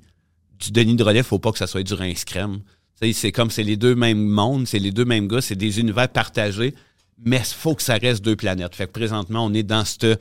Du 0.59 0.73
Denis 0.73 0.97
de 0.97 1.05
relais, 1.05 1.23
faut 1.23 1.39
pas 1.39 1.53
que 1.53 1.59
ça 1.59 1.67
soit 1.67 1.83
du 1.83 1.95
Rince 1.95 2.25
Crème. 2.25 2.61
C'est 3.13 3.31
comme 3.33 3.51
c'est 3.51 3.63
les 3.63 3.77
deux 3.77 3.95
mêmes 3.95 4.27
mondes, 4.27 4.67
c'est 4.67 4.81
les 4.81 4.91
deux 4.91 5.05
mêmes 5.05 5.29
gars, 5.29 5.41
c'est 5.41 5.55
des 5.55 5.79
univers 5.79 6.09
partagés, 6.09 6.75
mais 7.25 7.39
il 7.39 7.45
faut 7.55 7.75
que 7.77 7.83
ça 7.83 7.95
reste 7.95 8.25
deux 8.25 8.35
planètes. 8.35 8.75
Fait 8.75 8.87
que 8.87 8.93
présentement, 8.93 9.45
on 9.47 9.55
est 9.55 9.63
dans 9.63 9.85
cette 9.85 10.21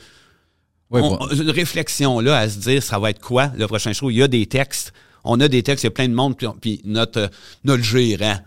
Ouais, 0.90 1.02
on- 1.02 1.18
bon. 1.18 1.28
une 1.32 1.50
réflexion-là 1.50 2.38
à 2.38 2.48
se 2.50 2.60
dire 2.60 2.82
ça 2.84 2.98
va 3.00 3.10
être 3.10 3.20
quoi 3.20 3.52
le 3.58 3.68
prochain 3.68 3.92
show? 3.94 4.10
Il 4.10 4.18
y 4.18 4.24
a 4.24 4.28
des 4.28 4.46
textes. 4.46 4.94
On 5.24 5.40
a 5.42 5.48
des 5.50 5.62
textes, 5.64 5.84
il 5.84 5.88
y 5.88 5.90
a 5.90 5.92
plein 5.92 6.08
de 6.08 6.14
monde, 6.14 6.38
puis, 6.38 6.48
puis 6.62 6.82
notre, 6.86 7.20
euh, 7.20 7.28
notre 7.66 7.84
gérant, 7.84 8.38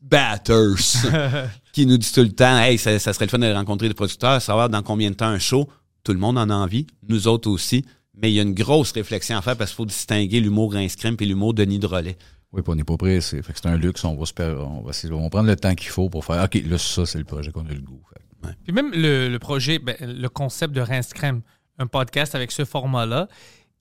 Batters, 0.00 1.02
qui 1.72 1.86
nous 1.86 1.96
dit 1.96 2.12
tout 2.12 2.20
le 2.20 2.32
temps 2.32 2.58
Hey, 2.58 2.76
ça, 2.78 2.98
ça 2.98 3.12
serait 3.12 3.24
le 3.26 3.30
fun 3.30 3.38
de 3.38 3.50
rencontrer 3.52 3.88
des 3.88 3.94
producteurs, 3.94 4.40
savoir 4.42 4.68
dans 4.68 4.82
combien 4.82 5.10
de 5.10 5.14
temps 5.16 5.26
un 5.26 5.38
show. 5.38 5.68
Tout 6.04 6.12
le 6.12 6.18
monde 6.18 6.36
en 6.38 6.50
a 6.50 6.54
envie, 6.54 6.86
nous 7.08 7.28
autres 7.28 7.48
aussi. 7.48 7.84
Mais 8.22 8.30
il 8.30 8.34
y 8.34 8.38
a 8.38 8.42
une 8.42 8.54
grosse 8.54 8.92
réflexion 8.92 9.36
à 9.36 9.42
faire 9.42 9.56
parce 9.56 9.70
qu'il 9.70 9.76
faut 9.76 9.86
distinguer 9.86 10.40
l'humour 10.40 10.72
rince 10.72 10.96
crème 10.96 11.16
et 11.20 11.24
l'humour 11.26 11.52
Denis 11.54 11.78
Drolet. 11.80 12.16
Oui, 12.52 12.62
puis 12.62 12.70
on 12.70 12.74
n'est 12.76 12.84
pas 12.84 12.96
pressé. 12.96 13.42
Fait 13.42 13.52
que 13.52 13.58
c'est 13.60 13.68
un 13.68 13.76
luxe. 13.76 14.04
On 14.04 14.14
va, 14.14 14.26
se 14.26 14.32
per- 14.34 14.56
on, 14.58 14.82
va 14.82 14.90
essayer- 14.90 15.12
on 15.12 15.22
va 15.22 15.30
prendre 15.30 15.48
le 15.48 15.56
temps 15.56 15.74
qu'il 15.74 15.88
faut 15.88 16.08
pour 16.10 16.24
faire. 16.24 16.44
OK, 16.44 16.60
là, 16.66 16.76
ça, 16.78 17.06
c'est 17.06 17.18
le 17.18 17.24
projet 17.24 17.50
qu'on 17.50 17.66
a 17.66 17.72
le 17.72 17.80
goût. 17.80 18.00
Fait 18.44 18.54
Puis 18.64 18.72
même 18.72 18.90
le, 18.92 19.28
le 19.28 19.38
projet, 19.38 19.78
ben, 19.78 19.96
le 20.00 20.28
concept 20.28 20.74
de 20.74 20.80
Rince 20.82 21.14
Crème, 21.14 21.40
un 21.78 21.86
podcast 21.86 22.34
avec 22.34 22.52
ce 22.52 22.64
format-là, 22.66 23.28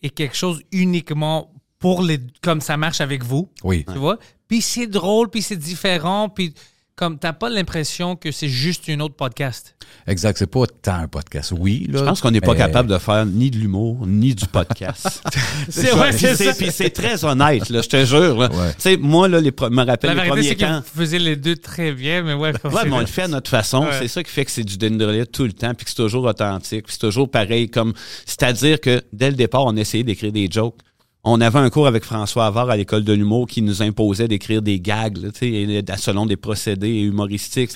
est 0.01 0.09
quelque 0.09 0.35
chose 0.37 0.61
uniquement 0.71 1.53
pour 1.79 2.01
les. 2.01 2.19
comme 2.41 2.61
ça 2.61 2.77
marche 2.77 3.01
avec 3.01 3.23
vous. 3.25 3.51
Oui. 3.63 3.83
Tu 3.91 3.97
vois? 3.97 4.17
Puis 4.47 4.61
c'est 4.61 4.87
drôle, 4.87 5.29
puis 5.29 5.41
c'est 5.41 5.57
différent, 5.57 6.29
puis 6.29 6.53
comme 7.01 7.17
t'as 7.17 7.33
pas 7.33 7.49
l'impression 7.49 8.15
que 8.15 8.31
c'est 8.31 8.47
juste 8.47 8.87
un 8.87 8.99
autre 8.99 9.15
podcast? 9.15 9.75
Exact. 10.05 10.37
C'est 10.37 10.45
pas 10.45 10.67
tant 10.83 10.93
un 10.97 11.07
podcast. 11.07 11.51
Oui, 11.57 11.87
là. 11.89 11.97
Je 11.97 12.03
pense 12.03 12.21
qu'on 12.21 12.29
n'est 12.29 12.41
pas 12.41 12.51
mais- 12.51 12.59
capable 12.59 12.89
de 12.89 12.97
faire 12.99 13.25
ni 13.25 13.49
de 13.49 13.57
l'humour, 13.57 14.05
ni 14.05 14.35
du 14.35 14.45
podcast. 14.45 15.23
C'est 15.69 15.89
vrai, 15.89 16.11
c'est 16.11 16.35
ça. 16.35 16.53
Puis 16.53 16.67
c'est 16.71 16.91
très 16.91 17.25
honnête, 17.25 17.69
là, 17.69 17.81
je 17.81 17.89
te 17.89 18.05
jure. 18.05 18.37
là. 18.37 18.51
Ouais. 18.51 18.73
Tu 18.75 18.81
sais, 18.81 18.97
moi, 18.97 19.27
là, 19.27 19.41
les, 19.41 19.49
me 19.49 19.83
rappelle 19.83 20.15
La 20.15 20.23
les 20.25 20.29
vérité, 20.29 20.29
premiers 20.29 20.55
que 20.55 20.59
camps. 20.59 20.83
vous 20.93 20.99
faisiez 21.01 21.17
les 21.17 21.35
deux 21.35 21.55
très 21.55 21.91
bien, 21.91 22.21
mais 22.21 22.35
ouais. 22.35 22.53
Ouais, 22.65 22.81
mais 22.85 22.91
on 22.93 22.99
le 22.99 23.07
fait 23.07 23.23
à 23.23 23.27
notre 23.27 23.49
façon. 23.49 23.85
Ouais. 23.85 23.97
C'est 23.99 24.07
ça 24.07 24.23
qui 24.23 24.29
fait 24.29 24.45
que 24.45 24.51
c'est 24.51 24.63
du 24.63 24.77
Denis 24.77 24.97
Drolet 24.99 25.25
tout 25.25 25.45
le 25.45 25.53
temps, 25.53 25.73
puis 25.73 25.85
que 25.85 25.89
c'est 25.89 25.95
toujours 25.97 26.25
authentique, 26.25 26.85
puis 26.85 26.93
c'est 26.93 27.07
toujours 27.07 27.31
pareil. 27.31 27.67
Comme, 27.67 27.93
c'est-à-dire 28.27 28.79
que 28.79 29.01
dès 29.11 29.31
le 29.31 29.35
départ, 29.35 29.65
on 29.65 29.75
essayait 29.75 30.03
d'écrire 30.03 30.31
des 30.31 30.47
jokes. 30.51 30.75
On 31.23 31.39
avait 31.39 31.59
un 31.59 31.69
cours 31.69 31.85
avec 31.85 32.03
François 32.03 32.47
Havard 32.47 32.71
à 32.71 32.75
l'école 32.77 33.03
de 33.03 33.13
l'humour 33.13 33.45
qui 33.45 33.61
nous 33.61 33.83
imposait 33.83 34.27
d'écrire 34.27 34.63
des 34.63 34.79
gags, 34.79 35.17
là, 35.17 35.29
tu 35.31 35.39
sais, 35.39 35.49
et- 35.51 35.83
selon 35.97 36.25
des 36.25 36.35
procédés 36.35 37.01
humoristiques. 37.01 37.69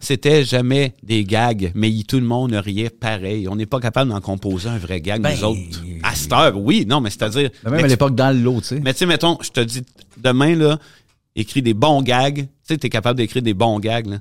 C'était 0.00 0.44
jamais 0.44 0.94
des 1.02 1.24
gags, 1.24 1.72
mais 1.74 1.90
y- 1.90 2.04
tout 2.04 2.20
le 2.20 2.26
monde 2.26 2.52
riait 2.52 2.90
pareil. 2.90 3.48
On 3.48 3.56
n'est 3.56 3.66
pas 3.66 3.80
capable 3.80 4.12
d'en 4.12 4.20
composer 4.20 4.68
un 4.68 4.78
vrai 4.78 5.00
gag, 5.00 5.20
Ben, 5.22 5.34
nous 5.36 5.44
autres. 5.44 5.58
À 6.04 6.14
cette 6.14 6.32
heure, 6.32 6.56
oui, 6.56 6.86
non, 6.88 7.00
mais 7.00 7.10
c'est-à-dire. 7.10 7.50
Mais 7.64 7.70
Même 7.72 7.80
mais 7.80 7.84
à 7.84 7.88
l'époque, 7.88 8.14
dans 8.14 8.30
l'eau, 8.36 8.60
tu 8.60 8.68
sais. 8.68 8.80
mais 8.80 8.92
tu 8.92 9.00
sais, 9.00 9.06
mettons, 9.06 9.38
je 9.42 9.50
te 9.50 9.60
dis, 9.60 9.82
demain, 10.22 10.54
là, 10.54 10.78
écris 11.34 11.62
des 11.62 11.74
bons 11.74 12.00
gags. 12.00 12.42
Tu 12.42 12.48
sais, 12.62 12.78
t'es 12.78 12.90
capable 12.90 13.16
d'écrire 13.16 13.42
des 13.42 13.54
bons 13.54 13.80
gags, 13.80 14.06
là. 14.06 14.18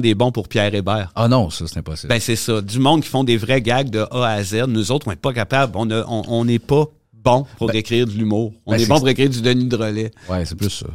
Des 0.00 0.14
bons 0.14 0.30
pour 0.32 0.48
Pierre 0.48 0.74
Hébert. 0.74 1.10
Ah 1.14 1.26
non, 1.28 1.48
ça, 1.48 1.64
c'est 1.66 1.78
impossible. 1.78 2.08
Ben, 2.10 2.20
c'est 2.20 2.36
ça. 2.36 2.60
Du 2.60 2.78
monde 2.80 3.02
qui 3.02 3.08
font 3.08 3.24
des 3.24 3.38
vrais 3.38 3.62
gags 3.62 3.88
de 3.88 4.00
A 4.10 4.26
à 4.26 4.42
Z. 4.42 4.64
Nous 4.68 4.90
autres, 4.92 5.06
on 5.06 5.10
n'est 5.10 5.16
pas 5.16 5.32
capable. 5.32 5.72
On 5.76 5.88
a- 5.90 6.04
on 6.06 6.22
on 6.28 6.44
n'est 6.44 6.58
pas 6.58 6.86
bon 7.24 7.46
pour 7.58 7.72
écrire 7.74 8.06
de 8.06 8.12
l'humour. 8.12 8.52
On 8.66 8.72
ben, 8.72 8.80
est 8.80 8.86
bon 8.86 8.98
pour 8.98 9.08
écrire 9.08 9.30
du 9.30 9.40
Denis 9.40 9.66
Drolet. 9.66 10.10
Ouais, 10.28 10.44
c'est 10.44 10.54
plus 10.56 10.70
ça. 10.70 10.86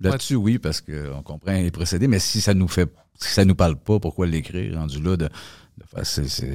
Là-dessus, 0.00 0.34
oui, 0.36 0.58
parce 0.58 0.80
qu'on 0.80 1.22
comprend 1.22 1.52
les 1.52 1.70
procédés, 1.70 2.08
mais 2.08 2.18
si 2.18 2.40
ça 2.40 2.54
nous 2.54 2.68
fait, 2.68 2.88
si 3.20 3.28
ça 3.34 3.44
nous 3.44 3.54
parle 3.54 3.76
pas, 3.76 3.98
pourquoi 3.98 4.26
l'écrire 4.26 4.74
rendu 4.76 5.00
là 5.02 5.16
de, 5.16 5.24
de 5.26 6.04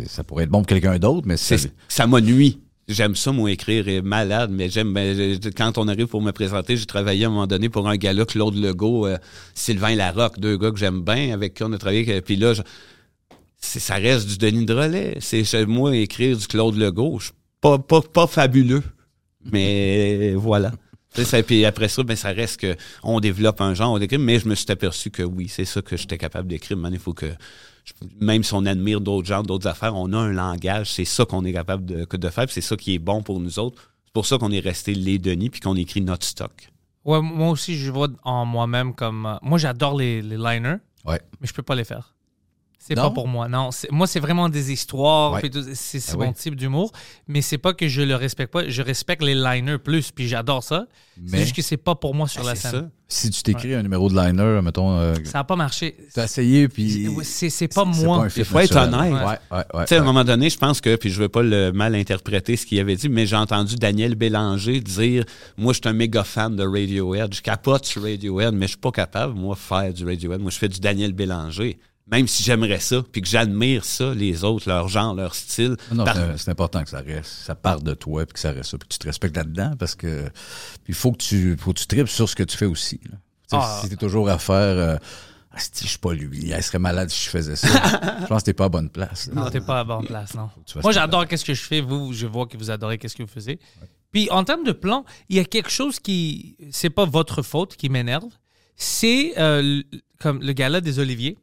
ça 0.07 0.23
pourrait 0.23 0.45
être 0.45 0.49
bon 0.49 0.59
pour 0.59 0.67
quelqu'un 0.67 0.97
d'autre, 0.97 1.27
mais 1.27 1.37
C'est- 1.37 1.71
Ça 1.87 2.07
m'a 2.07 2.21
nuit. 2.21 2.59
J'aime 2.87 3.15
ça, 3.15 3.31
moi, 3.31 3.49
écrire 3.51 3.87
est 3.87 4.03
malade, 4.03 4.51
mais 4.53 4.69
j'aime. 4.69 4.93
ben, 4.93 5.39
quand 5.57 5.79
on 5.79 5.87
arrive 5.87 6.05
pour 6.05 6.21
me 6.21 6.31
présenter, 6.31 6.77
j'ai 6.77 6.85
travaillé 6.85 7.25
à 7.25 7.27
un 7.27 7.31
moment 7.31 7.47
donné 7.47 7.67
pour 7.67 7.89
un 7.89 7.97
gars-là, 7.97 8.25
Claude 8.25 8.55
Legault, 8.55 9.07
euh, 9.07 9.17
Sylvain 9.55 9.95
Larocque, 9.95 10.39
deux 10.39 10.55
gars 10.55 10.69
que 10.69 10.77
j'aime 10.77 11.01
bien, 11.01 11.33
avec 11.33 11.55
qui 11.55 11.63
on 11.63 11.71
a 11.73 11.79
travaillé. 11.79 12.21
Puis 12.21 12.35
là, 12.35 12.53
je- 12.53 12.61
ça 13.59 13.95
reste 13.95 14.27
du 14.27 14.37
Denis 14.37 14.65
Drolet. 14.65 15.17
C'est 15.19 15.43
c'est- 15.43 15.65
moi 15.65 15.95
écrire 15.95 16.37
du 16.37 16.45
Claude 16.45 16.75
Legault. 16.75 17.17
Je 17.19 17.25
suis 17.25 17.33
pas, 17.59 17.79
pas, 17.79 18.01
pas 18.01 18.27
fabuleux, 18.27 18.83
mais 19.51 20.33
voilà. 20.35 20.71
Puis 21.47 21.63
après 21.65 21.87
ça, 21.87 22.03
ben, 22.03 22.15
ça 22.17 22.29
reste 22.29 22.59
que 22.59 22.75
on 23.01 23.19
développe 23.21 23.61
un 23.61 23.73
genre, 23.73 23.93
on 23.93 23.99
décrit, 23.99 24.17
mais 24.17 24.37
je 24.39 24.49
me 24.49 24.55
suis 24.55 24.69
aperçu 24.69 25.11
que 25.11 25.23
oui, 25.23 25.47
c'est 25.47 25.63
ça 25.65 25.81
que 25.81 25.95
j'étais 25.95 26.17
capable 26.17 26.49
d'écrire. 26.49 26.77
Il 26.91 26.99
faut 26.99 27.13
que, 27.13 27.27
je- 27.85 27.93
même 28.19 28.43
si 28.43 28.53
on 28.53 28.65
admire 28.65 28.99
d'autres 28.99 29.25
genres, 29.27 29.43
d'autres 29.43 29.67
affaires, 29.67 29.95
on 29.95 30.11
a 30.11 30.17
un 30.17 30.33
langage, 30.33 30.91
c'est 30.91 31.05
ça 31.05 31.23
qu'on 31.25 31.45
est 31.45 31.53
capable 31.53 31.85
de, 31.85 32.03
que 32.03 32.17
de 32.17 32.29
faire, 32.29 32.45
puis 32.45 32.53
c'est 32.55 32.61
ça 32.61 32.75
qui 32.75 32.95
est 32.95 32.99
bon 32.99 33.23
pour 33.23 33.39
nous 33.39 33.59
autres. 33.59 33.91
C'est 34.05 34.13
pour 34.13 34.25
ça 34.25 34.37
qu'on 34.37 34.51
est 34.51 34.59
resté 34.59 34.93
les 34.93 35.17
Denis, 35.17 35.49
puis 35.49 35.61
qu'on 35.61 35.75
écrit 35.77 36.01
notre 36.01 36.25
stock. 36.25 36.51
Ouais, 37.05 37.21
moi 37.21 37.49
aussi, 37.51 37.77
je 37.77 37.91
vois 37.91 38.07
en 38.23 38.45
moi-même 38.45 38.93
comme. 38.93 39.25
euh, 39.25 39.35
moi, 39.41 39.57
j'adore 39.57 39.95
les, 39.97 40.21
les 40.21 40.37
liners, 40.37 40.77
Ouais. 41.05 41.21
mais 41.39 41.47
je 41.47 41.53
peux 41.53 41.61
pas 41.63 41.75
les 41.75 41.83
faire. 41.85 42.14
C'est 42.87 42.93
pas 42.95 43.09
pour 43.09 43.27
moi. 43.27 43.47
Non, 43.47 43.71
moi, 43.89 44.05
c'est 44.05 44.19
vraiment 44.19 44.47
des 44.47 44.71
histoires. 44.71 45.33
Ouais. 45.33 45.41
C'est 45.73 45.99
Ah 46.11 46.17
mon 46.17 46.27
oui. 46.27 46.33
type 46.35 46.55
d'humour. 46.55 46.91
Mais 47.27 47.41
c'est 47.41 47.57
pas 47.57 47.73
que 47.73 47.87
je 47.87 48.01
le 48.03 48.15
respecte 48.15 48.53
pas. 48.53 48.69
Je 48.69 48.81
respecte 48.83 49.23
les 49.23 49.33
liners 49.33 49.79
plus, 49.79 50.11
puis 50.11 50.27
j'adore 50.27 50.61
ça. 50.63 50.85
C'est 51.15 51.31
Mais- 51.31 51.41
juste 51.43 51.55
que 51.55 51.61
c'est 51.63 51.77
pas 51.77 51.95
pour 51.95 52.13
moi 52.13 52.27
sur 52.27 52.41
Ben, 52.43 52.49
la 52.49 52.55
scène. 52.55 52.71
ça. 52.71 52.89
si 53.07 53.29
tu 53.31 53.41
t'écris 53.41 53.73
un 53.73 53.81
numéro 53.81 54.09
de 54.09 54.15
liner, 54.19 54.59
mettons, 54.61 54.97
euh, 54.99 55.15
Ça 55.23 55.39
a 55.39 55.43
pas 55.43 55.55
marché. 55.55 55.95
t'as 56.13 56.25
essayé, 56.25 56.67
puis. 56.67 57.07
C'est 57.23 57.49
c'est 57.49 57.67
pas 57.73 57.85
moi. 57.85 58.27
Il 58.35 58.43
faut 58.45 58.59
être 58.59 58.75
honnête. 58.75 59.13
Ouais, 59.13 59.19
ouais, 59.23 59.63
ouais. 59.73 59.85
Tu 59.85 59.87
sais, 59.89 59.95
à 59.97 60.01
un 60.01 60.05
moment 60.05 60.23
donné, 60.23 60.49
je 60.51 60.57
pense 60.57 60.79
que, 60.81 60.95
puis 60.95 61.09
je 61.09 61.19
veux 61.21 61.29
pas 61.29 61.41
le 61.41 61.71
mal 61.71 61.95
interpréter 61.95 62.55
ce 62.57 62.65
qu'il 62.67 62.79
avait 62.79 62.95
dit, 62.97 63.09
mais 63.09 63.25
j'ai 63.25 63.35
entendu 63.35 63.77
Daniel 63.77 64.13
Bélanger 64.15 64.79
dire 64.81 65.23
Moi, 65.57 65.73
je 65.73 65.79
suis 65.79 65.89
un 65.89 65.93
méga 65.93 66.23
fan 66.23 66.55
de 66.55 66.63
Radiohead. 66.63 67.33
Je 67.33 67.41
capote 67.41 67.85
sur 67.85 68.03
Radiohead, 68.03 68.53
mais 68.53 68.65
je 68.67 68.71
suis 68.73 68.77
pas 68.77 68.91
capable, 68.91 69.33
moi, 69.33 69.55
de 69.55 69.59
faire 69.59 69.91
du 69.93 70.05
Radiohead. 70.05 70.39
Moi, 70.41 70.51
je 70.51 70.57
fais 70.57 70.69
du 70.69 70.79
Daniel 70.79 71.13
Bélanger. 71.13 71.79
Même 72.11 72.27
si 72.27 72.43
j'aimerais 72.43 72.79
ça, 72.79 73.01
puis 73.11 73.21
que 73.21 73.27
j'admire 73.27 73.83
ça, 73.83 74.13
les 74.13 74.43
autres, 74.43 74.69
leur 74.69 74.87
genre, 74.87 75.15
leur 75.15 75.33
style. 75.33 75.75
Non, 75.91 76.03
Par- 76.05 76.15
c'est- 76.37 76.49
important 76.51 76.83
que 76.83 76.89
ça 76.91 76.99
reste, 76.99 77.31
ça 77.31 77.55
parte 77.55 77.83
de 77.83 77.95
toi, 77.95 78.25
puis 78.27 78.33
que 78.33 78.39
ça 78.39 78.51
reste 78.51 78.69
ça, 78.71 78.77
puis 78.77 78.87
que 78.87 78.93
tu 78.93 78.99
te 78.99 79.07
respectes 79.07 79.35
là-dedans, 79.35 79.73
parce 79.79 79.95
que 79.95 80.23
puis 80.83 80.89
il 80.89 80.93
faut 80.93 81.11
que 81.11 81.17
tu, 81.17 81.57
faut 81.57 81.73
que 81.73 81.79
tu 81.79 81.87
tripes 81.87 82.07
sur 82.07 82.29
ce 82.29 82.35
que 82.35 82.43
tu 82.43 82.55
fais 82.55 82.67
aussi. 82.67 82.99
là. 83.09 83.17
Tu 83.49 83.49
sais, 83.49 83.57
Ah. 83.59 83.79
Si 83.81 83.89
t'es 83.89 83.95
toujours 83.95 84.29
à 84.29 84.37
faire, 84.37 84.55
euh, 84.55 84.97
Ah, 85.51 85.59
si 85.59 85.85
je 85.85 85.87
suis 85.89 85.97
pas 85.99 86.13
lui, 86.13 86.51
elle 86.51 86.61
serait 86.61 86.79
malade 86.79 87.09
si 87.09 87.23
je 87.25 87.29
faisais 87.29 87.55
ça. 87.55 87.67
je 88.21 88.25
pense 88.27 88.41
que 88.41 88.45
t'es 88.47 88.53
pas 88.53 88.65
à 88.65 88.69
bonne 88.69 88.89
place. 88.89 89.27
là. 89.27 89.33
Non, 89.45 89.49
t'es 89.49 89.61
pas 89.61 89.79
à 89.79 89.83
bonne 89.85 90.05
place, 90.05 90.33
non. 90.35 90.49
Moi, 90.83 90.91
j'adore 90.91 91.25
qu'est-ce 91.27 91.45
que 91.45 91.53
je 91.53 91.61
fais. 91.63 91.79
Vous, 91.81 92.11
je 92.13 92.27
vois 92.27 92.45
que 92.45 92.57
vous 92.57 92.69
adorez 92.71 92.97
qu'est-ce 92.97 93.15
que 93.15 93.23
vous 93.23 93.29
faisiez. 93.29 93.57
Puis, 94.11 94.29
en 94.31 94.43
termes 94.43 94.63
de 94.65 94.73
plan, 94.73 95.05
il 95.29 95.37
y 95.37 95.39
a 95.39 95.45
quelque 95.45 95.69
chose 95.71 95.99
qui, 95.99 96.57
c'est 96.71 96.89
pas 96.89 97.05
votre 97.05 97.41
faute, 97.41 97.77
qui 97.77 97.87
m'énerve. 97.89 98.25
C'est 98.75 99.33
euh, 99.37 99.81
comme 100.19 100.41
le 100.41 100.51
gala 100.53 100.81
des 100.81 100.99
Oliviers. 100.99 101.37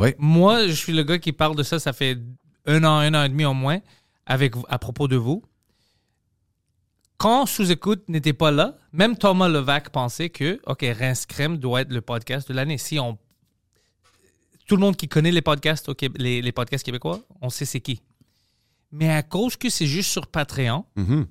Oui. 0.00 0.14
Moi, 0.18 0.66
je 0.66 0.72
suis 0.72 0.92
le 0.92 1.02
gars 1.04 1.18
qui 1.18 1.32
parle 1.32 1.54
de 1.56 1.62
ça. 1.62 1.78
Ça 1.78 1.92
fait 1.92 2.18
un 2.66 2.82
an, 2.84 2.98
un 2.98 3.14
an 3.14 3.22
et 3.24 3.28
demi 3.28 3.44
au 3.44 3.54
moins, 3.54 3.78
avec 4.26 4.54
à 4.68 4.78
propos 4.78 5.06
de 5.08 5.16
vous. 5.16 5.42
Quand 7.18 7.44
sous-écoute 7.46 8.08
n'était 8.08 8.32
pas 8.32 8.50
là, 8.50 8.76
même 8.92 9.16
Thomas 9.16 9.48
Levac 9.48 9.90
pensait 9.90 10.30
que, 10.30 10.58
OK, 10.66 10.84
Rince 10.98 11.26
Crème 11.26 11.58
doit 11.58 11.82
être 11.82 11.92
le 11.92 12.00
podcast 12.00 12.48
de 12.48 12.54
l'année. 12.54 12.78
Si 12.78 12.98
on. 12.98 13.18
Tout 14.66 14.76
le 14.76 14.80
monde 14.80 14.96
qui 14.96 15.08
connaît 15.08 15.32
les 15.32 15.42
podcasts, 15.42 15.88
au 15.88 15.94
Québec- 15.94 16.20
les, 16.22 16.40
les 16.40 16.52
podcasts 16.52 16.84
québécois, 16.84 17.20
on 17.42 17.50
sait 17.50 17.64
c'est 17.66 17.80
qui. 17.80 18.00
Mais 18.92 19.10
à 19.10 19.22
cause 19.22 19.56
que 19.56 19.68
c'est 19.68 19.86
juste 19.86 20.10
sur 20.10 20.26
Patreon, 20.28 20.84
Mhm. 20.96 21.26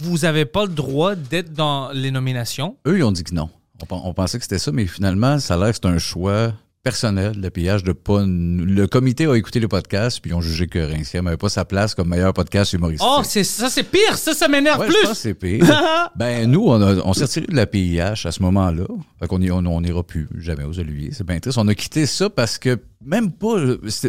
vous 0.00 0.18
n'avez 0.18 0.44
pas 0.44 0.66
le 0.66 0.72
droit 0.72 1.14
d'être 1.16 1.52
dans 1.52 1.90
les 1.92 2.10
nominations. 2.10 2.76
Eux, 2.86 2.98
ils 2.98 3.02
ont 3.02 3.12
dit 3.12 3.24
que 3.24 3.34
non. 3.34 3.50
On 3.90 4.14
pensait 4.14 4.38
que 4.38 4.44
c'était 4.44 4.58
ça, 4.58 4.70
mais 4.72 4.86
finalement, 4.86 5.38
ça 5.38 5.54
a 5.54 5.56
l'air 5.58 5.68
que 5.70 5.74
c'est 5.76 5.86
un 5.86 5.98
choix 5.98 6.54
personnel, 6.86 7.32
le 7.42 7.50
pillage 7.50 7.82
de 7.82 7.90
pas. 7.90 8.22
Le 8.24 8.86
comité 8.86 9.26
a 9.26 9.34
écouté 9.34 9.58
le 9.58 9.66
podcast, 9.66 10.20
puis 10.22 10.30
ils 10.30 10.34
ont 10.34 10.40
jugé 10.40 10.68
que 10.68 10.78
Rinskiam 10.78 11.24
n'avait 11.24 11.36
pas 11.36 11.48
sa 11.48 11.64
place 11.64 11.96
comme 11.96 12.10
meilleur 12.10 12.32
podcast 12.32 12.72
humoristique. 12.74 13.04
Oh, 13.10 13.22
c'est 13.24 13.42
ça, 13.42 13.68
c'est 13.68 13.82
pire. 13.82 14.16
Ça, 14.16 14.34
ça 14.34 14.46
m'énerve 14.46 14.78
Ouais, 14.78 14.86
plus. 14.86 15.14
c'est 15.14 15.34
pire. 15.34 15.64
ben, 16.16 16.48
nous, 16.48 16.62
on, 16.64 16.80
a- 16.80 17.02
on 17.04 17.12
s'est 17.12 17.24
retiré 17.24 17.46
de 17.48 17.56
la 17.56 17.66
PIH 17.66 18.24
à 18.28 18.30
ce 18.30 18.40
moment-là. 18.44 18.84
Fait 19.18 19.26
qu'on 19.26 19.42
on 19.42 19.66
on 19.66 19.80
n'ira 19.80 20.04
plus 20.04 20.28
jamais 20.38 20.62
aux 20.62 20.78
Oliviers. 20.78 21.10
C'est 21.10 21.26
bien 21.26 21.40
triste. 21.40 21.58
On 21.58 21.66
a 21.66 21.74
quitté 21.74 22.06
ça 22.06 22.30
parce 22.30 22.56
que 22.56 22.78
même 23.04 23.32
pas. 23.32 23.56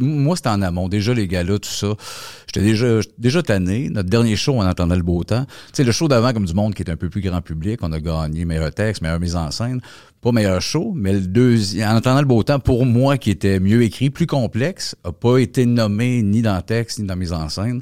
Moi, 0.02 0.36
c'était 0.36 0.50
en 0.50 0.62
amont. 0.62 0.88
Déjà, 0.88 1.16
les 1.16 1.28
gars-là, 1.28 1.58
tout 1.58 1.70
ça. 1.70 1.96
J'étais 2.46 2.62
déjà, 2.66 3.00
déjà 3.18 3.42
tanné. 3.42 3.90
Notre 3.90 4.10
dernier 4.10 4.36
show, 4.36 4.54
on 4.54 4.66
entendait 4.66 4.96
le 4.96 5.04
beau 5.04 5.24
temps. 5.24 5.46
Tu 5.46 5.54
sais, 5.74 5.84
le 5.84 5.92
show 5.92 6.08
d'avant, 6.08 6.32
comme 6.32 6.46
du 6.46 6.54
monde 6.54 6.76
qui 6.76 6.84
est 6.84 6.92
un 6.92 6.96
peu 6.96 7.10
plus 7.10 7.22
grand 7.22 7.42
public, 7.42 7.80
on 7.82 7.92
a 7.92 8.00
gagné 8.00 8.46
meilleur 8.46 8.72
texte, 8.72 9.02
meilleure 9.02 9.20
mise 9.20 9.36
en 9.36 9.50
scène. 9.50 9.82
Pas 10.28 10.34
meilleur 10.34 10.62
show, 10.62 10.92
mais 10.94 11.14
le 11.14 11.22
deuxième, 11.22 11.90
en 11.90 11.96
entendant 11.96 12.20
le 12.20 12.28
beau 12.28 12.44
temps, 12.44 12.60
pour 12.60 12.86
moi, 12.86 13.18
qui 13.18 13.30
était 13.32 13.62
mieux 13.62 13.82
écrit, 13.84 14.10
plus 14.10 14.28
complexe, 14.28 14.94
a 15.06 15.14
pas 15.14 15.38
été 15.38 15.66
nommé 15.66 16.22
ni 16.22 16.42
dans 16.42 16.58
le 16.58 16.62
texte, 16.64 17.00
ni 17.00 17.06
dans 17.06 17.14
la 17.14 17.20
mise 17.20 17.32
en 17.32 17.48
scène. 17.48 17.82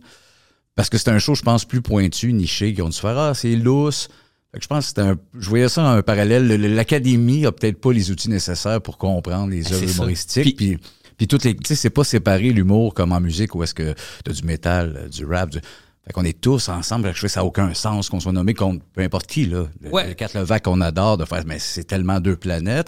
Parce 0.76 0.92
que 0.92 1.00
c'était 1.00 1.10
un 1.10 1.18
show, 1.18 1.34
je 1.34 1.42
pense, 1.42 1.66
plus 1.66 1.82
pointu, 1.82 2.34
niché, 2.34 2.72
qui 2.76 2.84
ont 2.84 2.90
dû 2.90 3.00
faire 3.00 3.18
Ah, 3.18 3.34
c'est 3.34 3.56
lousse. 3.56 4.10
Fait 4.52 4.60
que 4.60 4.64
je 4.64 4.68
pense 4.68 4.84
que 4.84 4.88
c'était 4.90 5.02
un. 5.02 5.16
Je 5.40 5.50
voyais 5.50 5.70
ça 5.70 5.82
en 5.82 5.88
un 5.98 6.04
parallèle. 6.04 6.48
Le- 6.48 6.58
le- 6.58 6.68
L'Académie 6.76 7.48
a 7.48 7.52
peut-être 7.52 7.82
pas 7.82 7.92
les 7.92 8.12
outils 8.12 8.30
nécessaires 8.30 8.80
pour 8.80 9.00
comprendre 9.00 9.50
les 9.50 9.66
œuvres 9.74 9.80
c'est 9.80 9.88
ça. 9.88 9.96
humoristiques. 9.96 10.56
Puis, 10.56 10.78
puis 11.18 11.28
toutes 11.28 11.46
les. 11.46 11.56
Tu 11.56 11.62
sais, 11.70 11.76
c'est 11.76 11.90
pas 11.90 12.04
séparé 12.04 12.52
l'humour 12.52 12.94
comme 12.94 13.12
en 13.12 13.20
musique 13.22 13.56
où 13.56 13.64
est-ce 13.64 13.74
que 13.74 13.96
t'as 14.24 14.34
du 14.34 14.44
métal, 14.44 15.00
euh, 15.06 15.10
du 15.10 15.26
rap, 15.26 15.50
du. 15.50 15.58
Fait 16.08 16.14
qu'on 16.14 16.24
est 16.24 16.40
tous 16.40 16.70
ensemble, 16.70 17.12
je 17.16 17.20
fais 17.20 17.28
ça 17.28 17.40
n'a 17.40 17.46
aucun 17.46 17.74
sens 17.74 18.10
qu'on 18.10 18.20
soit 18.20 18.32
nommé 18.32 18.54
contre 18.54 18.84
peu 18.94 19.02
importe 19.02 19.26
qui, 19.26 19.46
là. 19.46 19.64
Le, 19.82 19.90
Ouais. 19.90 20.08
le 20.08 20.14
Cat 20.14 20.30
Levac 20.36 20.64
qu'on 20.64 20.80
adore 20.82 21.18
de 21.18 21.26
faire, 21.26 21.44
mais 21.48 21.58
c'est 21.60 21.84
tellement 21.84 22.20
deux 22.20 22.36
planètes 22.36 22.88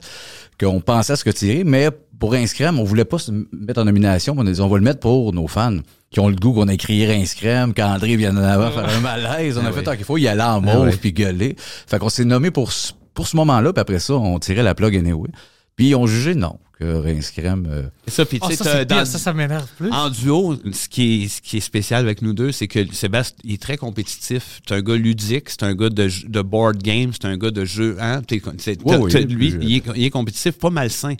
qu'on 0.60 0.82
pensait 0.82 1.14
à 1.14 1.16
ce 1.16 1.24
que 1.24 1.32
tirer, 1.32 1.64
mais 1.64 1.90
pour 2.20 2.34
Inscrème, 2.36 2.80
on 2.80 2.84
voulait 2.84 3.06
pas 3.06 3.18
se 3.20 3.32
mettre 3.52 3.82
en 3.82 3.86
nomination, 3.86 4.36
on 4.38 4.46
a 4.46 4.52
dit 4.52 4.62
on 4.62 4.68
va 4.68 4.78
le 4.78 4.84
mettre 4.84 5.00
pour 5.00 5.34
nos 5.34 5.48
fans 5.48 5.78
qui 6.12 6.20
ont 6.20 6.30
le 6.30 6.36
goût 6.36 6.54
qu'on 6.54 6.68
a 6.68 6.78
crié 6.78 7.12
Inscrème, 7.14 7.74
qu'André 7.74 8.16
vienne 8.16 8.38
en 8.38 8.44
avant 8.44 8.72
faire 8.72 8.88
un 8.88 9.00
malaise. 9.02 9.58
On 9.58 9.66
a 9.66 9.70
Ah 9.70 9.72
fait 9.74 9.84
tant 9.84 9.96
qu'il 9.96 10.06
faut 10.06 10.18
y 10.18 10.28
aller 10.28 10.42
en 10.42 10.62
mauve 10.62 10.88
oui. 10.90 10.98
puis 11.00 11.12
gueuler. 11.14 11.56
Fait 11.58 11.98
qu'on 12.00 12.10
s'est 12.10 12.24
nommé 12.26 12.50
pour, 12.52 12.72
ce- 12.72 12.94
pour 13.14 13.28
ce 13.28 13.36
moment-là, 13.38 13.74
puis 13.74 13.82
après 13.82 14.00
ça, 14.00 14.14
on 14.14 14.38
tirait 14.40 14.64
la 14.64 14.74
plug 14.76 14.96
anyway. 14.96 15.30
Puis 15.78 15.90
ils 15.90 15.96
ont 15.96 16.08
jugé 16.08 16.34
non, 16.36 16.58
que 16.80 16.84
Rince 16.86 17.30
Crème. 17.32 17.68
euh, 17.70 17.84
C'est 18.08 18.14
ça, 18.16 18.26
puis 18.26 18.40
tu 18.40 18.46
Oh, 18.48 18.50
sais, 18.50 18.56
ça, 18.58 18.84
dans- 18.84 19.06
ça, 19.06 19.18
ça 19.20 19.32
m'énerve 19.34 19.68
plus. 19.78 19.92
En 19.92 20.10
duo, 20.10 20.56
ce 20.74 20.90
qui, 20.90 21.24
est, 21.24 21.28
ce 21.28 21.40
qui 21.42 21.58
est 21.58 21.62
spécial 21.62 22.04
avec 22.04 22.22
nous 22.24 22.34
deux, 22.34 22.52
c'est 22.52 22.68
que 22.68 22.92
Sébastien, 22.94 23.38
il 23.44 23.54
est 23.54 23.62
très 23.62 23.78
compétitif. 23.78 24.60
C'est 24.68 24.74
un 24.74 24.82
gars 24.82 24.96
ludique, 24.96 25.50
c'est 25.52 25.64
un 25.64 25.76
gars 25.76 25.90
de, 25.90 26.10
de 26.28 26.42
board 26.42 26.82
game, 26.82 27.12
c'est 27.14 27.26
un 27.28 27.38
gars 27.38 27.52
de 27.52 27.64
jeu. 27.64 27.96
Hein? 28.00 28.22
T'es- 28.28 28.38
est 28.38 29.26
lui, 29.26 29.54
il 29.62 29.76
est, 29.78 29.84
il 29.96 30.04
est 30.06 30.10
compétitif, 30.10 30.54
pas 30.54 30.72
malsain. 30.72 31.14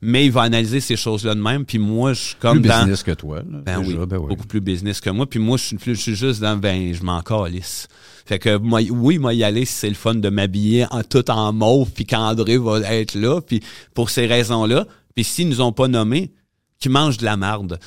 Mais 0.00 0.26
il 0.26 0.32
va 0.32 0.42
analyser 0.42 0.80
ces 0.80 0.96
choses-là 0.96 1.34
de 1.34 1.40
même. 1.40 1.64
Puis 1.64 1.78
moi, 1.78 2.12
je 2.12 2.20
suis 2.20 2.36
comme 2.36 2.60
plus 2.60 2.68
dans... 2.68 2.78
business 2.80 3.02
que 3.02 3.10
toi. 3.12 3.38
là, 3.38 3.60
Ben 3.64 3.80
déjà, 3.82 3.98
oui, 4.00 4.06
ben 4.06 4.18
oui. 4.18 4.26
beaucoup 4.28 4.46
plus 4.46 4.60
business 4.60 5.00
que 5.00 5.10
moi. 5.10 5.28
Puis 5.28 5.40
moi, 5.40 5.56
je 5.56 5.64
suis, 5.64 5.76
plus- 5.76 5.96
je 5.96 6.00
suis 6.00 6.14
juste 6.14 6.40
dans, 6.40 6.56
ben, 6.56 6.94
je 6.94 7.02
m'en 7.02 7.20
calisse. 7.22 7.88
Fait 8.24 8.38
que, 8.38 8.56
moi, 8.58 8.80
oui, 8.90 9.18
moi, 9.18 9.34
y 9.34 9.42
aller, 9.42 9.64
c'est 9.64 9.88
le 9.88 9.94
fun 9.94 10.14
de 10.14 10.28
m'habiller 10.28 10.86
en 10.90 11.02
tout 11.02 11.28
en 11.30 11.52
mauve, 11.52 11.90
puis 11.90 12.04
qu'André 12.04 12.58
va 12.58 12.80
être 12.80 13.14
là, 13.14 13.40
puis 13.40 13.60
pour 13.94 14.10
ces 14.10 14.26
raisons-là. 14.26 14.86
Puis 15.14 15.24
s'ils 15.24 15.48
nous 15.48 15.60
ont 15.62 15.72
pas 15.72 15.88
nommés, 15.88 16.32
qui 16.78 16.88
mangent 16.90 17.16
de 17.18 17.24
la 17.24 17.36
marde. 17.36 17.80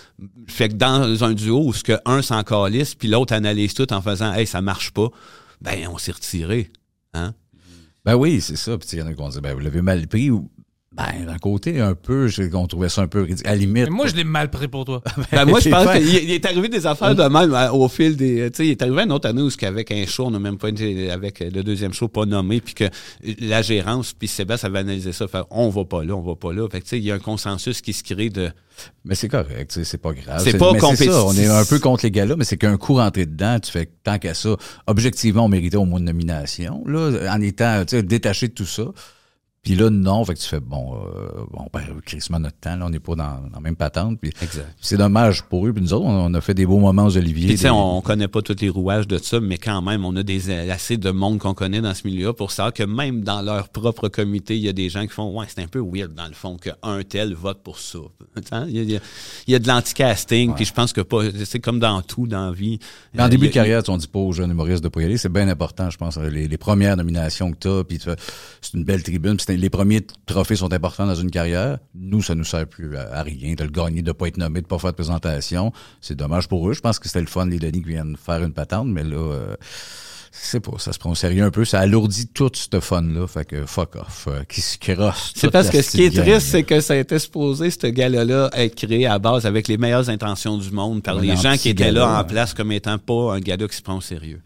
Fait 0.48 0.68
que 0.68 0.74
dans 0.74 1.24
un 1.24 1.32
duo 1.34 1.64
où 1.68 1.74
ce 1.74 1.84
que 1.84 1.94
un 2.06 2.22
s'en 2.22 2.44
calisse, 2.44 2.94
puis 2.96 3.08
l'autre 3.08 3.34
analyse 3.34 3.74
tout 3.74 3.94
en 3.94 4.02
faisant, 4.02 4.34
hey, 4.34 4.46
ça 4.46 4.62
marche 4.62 4.92
pas, 4.92 5.08
ben, 5.62 5.88
on 5.90 5.98
s'est 5.98 6.12
retiré. 6.12 6.70
Hein? 7.14 7.34
Ben 8.04 8.16
oui, 8.16 8.42
c'est 8.42 8.58
ça. 8.58 8.78
Puis 8.78 8.90
il 8.94 9.00
y 9.00 9.02
en 9.02 9.06
a 9.08 9.14
qui 9.14 9.18
vont 9.20 9.30
dire, 9.30 9.42
ben 9.42 9.54
vous 9.54 9.60
l'avez 9.62 9.82
mal 9.82 10.06
pris 10.08 10.30
ou. 10.30 10.50
Ben, 10.94 11.26
d'un 11.26 11.38
côté, 11.38 11.80
un 11.80 11.96
peu, 11.96 12.28
on 12.54 12.68
trouvait 12.68 12.90
ça 12.90 13.02
un 13.02 13.08
peu 13.08 13.22
ridicule. 13.22 13.48
À 13.48 13.52
la 13.52 13.56
limite. 13.56 13.86
Mais 13.86 13.96
moi, 13.96 14.08
je 14.08 14.16
l'ai 14.16 14.26
mal 14.26 14.50
pris 14.52 14.68
pour 14.68 14.84
toi. 14.84 15.02
Ben 15.32 15.46
moi, 15.46 15.62
je 15.62 15.70
pense 15.70 15.90
qu'il 15.94 16.06
il 16.06 16.32
est 16.32 16.46
arrivé 16.46 16.68
des 16.68 16.86
affaires 16.86 17.16
de 17.16 17.24
même 17.24 17.54
euh, 17.54 17.72
au 17.72 17.88
fil 17.88 18.18
des. 18.18 18.52
Tu 18.52 18.58
sais, 18.58 18.68
il 18.68 18.72
est 18.72 18.82
arrivé 18.82 19.04
une 19.04 19.14
autre 19.14 19.30
année 19.30 19.42
où 19.42 19.50
qu'avec 19.50 19.90
un 19.92 20.06
show, 20.06 20.26
on 20.26 20.32
n'a 20.32 20.40
même 20.40 20.58
pas 20.58 20.68
été 20.68 21.10
avec 21.10 21.40
le 21.40 21.64
deuxième 21.64 21.94
show 21.94 22.10
pas 22.10 22.26
nommé, 22.26 22.60
puis 22.60 22.74
que 22.74 22.84
la 23.40 23.62
gérance, 23.62 24.12
puis 24.12 24.28
Sébastien 24.28 24.68
avait 24.68 24.80
analysé 24.80 25.14
ça, 25.14 25.30
fait 25.30 25.44
on 25.50 25.70
va 25.70 25.86
pas 25.86 26.04
là, 26.04 26.14
on 26.14 26.22
va 26.22 26.36
pas 26.36 26.52
là. 26.52 26.68
Fait 26.70 26.80
que 26.80 26.84
tu 26.84 26.90
sais, 26.90 26.98
il 26.98 27.06
y 27.06 27.12
a 27.12 27.16
un 27.16 27.20
consensus 27.20 27.80
qui 27.80 27.94
se 27.94 28.04
crée 28.04 28.30
de. 28.30 28.52
Mais 29.06 29.16
c'est 29.16 29.30
correct, 29.30 29.72
tu 29.72 29.80
sais, 29.80 29.84
c'est 29.86 29.98
pas 29.98 30.12
grave. 30.12 30.42
C'est 30.44 30.58
pas 30.58 30.74
compétitif. 30.74 31.14
on 31.14 31.34
est 31.34 31.48
un 31.48 31.64
peu 31.64 31.80
contre 31.80 32.04
les 32.04 32.12
gars-là, 32.12 32.36
mais 32.36 32.44
c'est 32.44 32.58
qu'un 32.58 32.76
coup 32.76 32.96
rentré 32.96 33.26
dedans, 33.26 33.60
tu 33.62 33.72
fais 33.72 33.86
que 33.86 33.92
tant 34.04 34.20
qu'à 34.20 34.34
ça. 34.34 34.58
Objectivement, 34.88 35.46
on 35.46 35.50
méritait 35.50 35.78
au 35.78 35.86
moins 35.86 36.00
une 36.00 36.06
nomination. 36.06 36.84
Là, 36.86 37.34
en 37.34 37.42
étant 37.42 37.86
tu 37.86 37.96
sais, 37.96 38.04
détaché 38.04 38.50
de 38.50 38.54
tout 38.54 38.66
ça. 38.66 38.84
Puis 39.64 39.76
là, 39.76 39.92
non, 39.92 40.26
fait 40.26 40.34
que 40.34 40.40
tu 40.40 40.48
fais, 40.48 40.60
bon, 40.60 40.96
euh, 40.96 41.44
on 41.54 41.70
perd 41.70 42.02
crissement 42.02 42.40
notre 42.40 42.58
temps, 42.58 42.76
là, 42.76 42.88
on 42.88 42.90
n'est 42.90 43.00
pas 43.00 43.14
dans, 43.14 43.42
dans 43.42 43.50
la 43.54 43.60
même 43.60 43.76
patente. 43.76 44.20
Puis 44.20 44.32
Exact. 44.42 44.66
c'est 44.82 44.98
dommage 44.98 45.44
pour 45.44 45.68
eux. 45.68 45.72
Puis 45.72 45.84
nous 45.84 45.94
autres, 45.94 46.06
on, 46.06 46.26
on 46.26 46.34
a 46.34 46.42
fait 46.42 46.56
des 46.56 46.66
beaux 46.66 46.80
moments 46.80 47.06
aux 47.06 47.16
Olivier. 47.16 47.46
Puis 47.46 47.56
tu 47.58 47.62
sais, 47.62 47.68
des- 47.68 47.70
on, 47.70 47.98
on 47.98 48.02
connaît 48.02 48.28
pas 48.28 48.42
tous 48.42 48.56
les 48.60 48.70
rouages 48.70 49.08
de 49.08 49.20
ça, 49.20 49.40
mais 49.40 49.60
quand 49.60 49.84
même, 49.84 50.04
on 50.04 50.16
a 50.16 50.24
des 50.24 50.50
assez 50.72 50.98
de 50.98 51.12
monde 51.12 51.38
qu'on 51.38 51.54
connaît 51.54 51.80
dans 51.80 51.94
ce 51.94 52.08
milieu-là 52.08 52.34
pour 52.34 52.50
savoir 52.52 52.74
que 52.74 52.82
même 52.82 53.22
dans 53.24 53.44
leur 53.44 53.70
propre 53.70 54.08
comité, 54.08 54.56
il 54.58 54.64
y 54.64 54.68
a 54.68 54.74
des 54.74 54.90
gens 54.90 55.04
qui 55.04 55.14
font 55.14 55.38
Ouais, 55.40 55.46
c'est 55.48 55.62
un 55.62 55.68
peu 55.68 55.80
weird 55.80 56.16
dans 56.16 56.28
le 56.28 56.34
fond 56.34 56.58
qu'un 56.58 57.04
tel 57.08 57.36
vote 57.36 57.62
pour 57.64 57.78
ça. 57.78 58.00
Hein? 58.52 58.66
Il 58.68 58.76
y 58.76 58.80
a, 58.80 58.82
il 58.82 58.92
y 58.92 58.96
a- 58.96 59.02
il 59.46 59.52
y 59.54 59.56
a 59.56 59.60
de 59.60 59.68
l'anti-casting, 59.68 60.56
puis 60.56 60.66
je 60.66 60.74
pense 60.74 60.92
que 60.92 61.02
pas. 61.02 61.20
C'est 61.46 61.60
comme 61.60 61.80
dans 61.80 62.02
tout 62.02 62.26
dans 62.26 62.48
la 62.48 62.52
vie. 62.52 62.80
Mais 63.14 63.22
en 63.22 63.26
Euh, 63.28 63.30
début 63.30 63.50
de 63.50 63.54
carrière, 63.54 63.84
tu 63.84 63.92
on 63.92 63.98
dit 63.98 64.08
pas 64.08 64.18
aux 64.20 64.32
jeunes 64.34 64.50
humoristes 64.50 64.84
de 64.84 64.90
pas 64.90 65.02
y 65.02 65.06
aller. 65.06 65.18
C'est 65.18 65.30
bien 65.32 65.48
important, 65.50 65.92
je 65.92 65.98
pense. 66.00 66.18
Les, 66.18 66.48
les 66.48 66.58
premières 66.58 66.98
nominations 66.98 67.52
que 67.52 67.58
tu 67.60 67.68
as, 67.68 67.84
puis 67.84 68.00
c'est 68.62 68.74
une 68.76 68.84
belle 68.86 69.04
tribune. 69.04 69.38
puis 69.38 69.51
les 69.58 69.70
premiers 69.70 70.02
trophées 70.26 70.56
sont 70.56 70.74
importants 70.74 71.06
dans 71.06 71.16
une 71.16 71.32
carrière. 71.32 71.80
Nous, 71.96 72.22
ça 72.22 72.36
nous 72.36 72.44
sert 72.44 72.68
plus 72.68 72.96
à, 72.98 73.20
à 73.20 73.24
rien 73.24 73.54
de 73.54 73.64
le 73.64 73.70
gagner, 73.70 74.02
de 74.02 74.12
pas 74.12 74.28
être 74.28 74.38
nommé, 74.38 74.62
de 74.62 74.68
pas 74.68 74.80
faire 74.80 74.92
de 74.92 74.96
présentation. 74.96 75.72
C'est 76.02 76.16
dommage 76.16 76.48
pour 76.48 76.70
eux. 76.70 76.74
Je 76.74 76.82
pense 76.82 77.00
que 77.00 77.08
c'était 77.08 77.22
le 77.22 77.28
fun, 77.28 77.46
les 77.46 77.60
Denis 77.60 77.82
qui 77.82 77.90
viennent 77.90 78.18
faire 78.18 78.44
une 78.44 78.54
patente, 78.54 78.88
mais 78.88 79.04
là, 79.04 79.18
euh, 79.18 79.56
c'est 80.32 80.62
pas, 80.62 80.78
ça 80.78 80.94
se 80.94 81.00
prend 81.00 81.12
au 81.12 81.16
sérieux 81.16 81.44
un 81.44 81.52
peu. 81.52 81.66
Ça 81.66 81.80
alourdit 81.80 82.28
tout 82.28 82.50
ce 82.54 82.80
fun-là. 82.80 83.28
Fait 83.28 83.46
que 83.46 83.66
fuck 83.66 83.98
off. 83.98 84.28
Euh, 84.30 84.44
qui 84.46 84.62
se 84.62 84.78
crosse. 84.78 85.34
C'est 85.36 85.52
parce 85.52 85.70
que 85.70 85.82
ce 85.82 85.92
qui 85.92 86.04
est 86.04 86.22
triste, 86.22 86.48
c'est 86.48 86.64
que 86.64 86.80
ça 86.80 86.94
a 86.94 86.98
été 86.98 87.20
supposé, 87.20 87.70
ce 87.70 87.88
gala-là, 87.88 88.50
être 88.54 88.76
créé 88.76 89.06
à 89.06 89.20
base 89.20 89.46
avec 89.46 89.68
les 89.68 89.78
meilleures 89.78 90.10
intentions 90.10 90.58
du 90.58 90.72
monde 90.72 91.04
par 91.04 91.16
les 91.16 91.36
gens 91.36 91.58
qui 91.58 91.70
étaient 91.70 91.92
là 91.92 92.20
en 92.20 92.24
place 92.24 92.54
comme 92.54 92.72
étant 92.72 92.98
pas 92.98 93.34
un 93.34 93.40
gala 93.40 93.68
qui 93.68 93.76
se 93.76 93.82
prend 93.82 93.98
au 93.98 94.02
sérieux. 94.02 94.42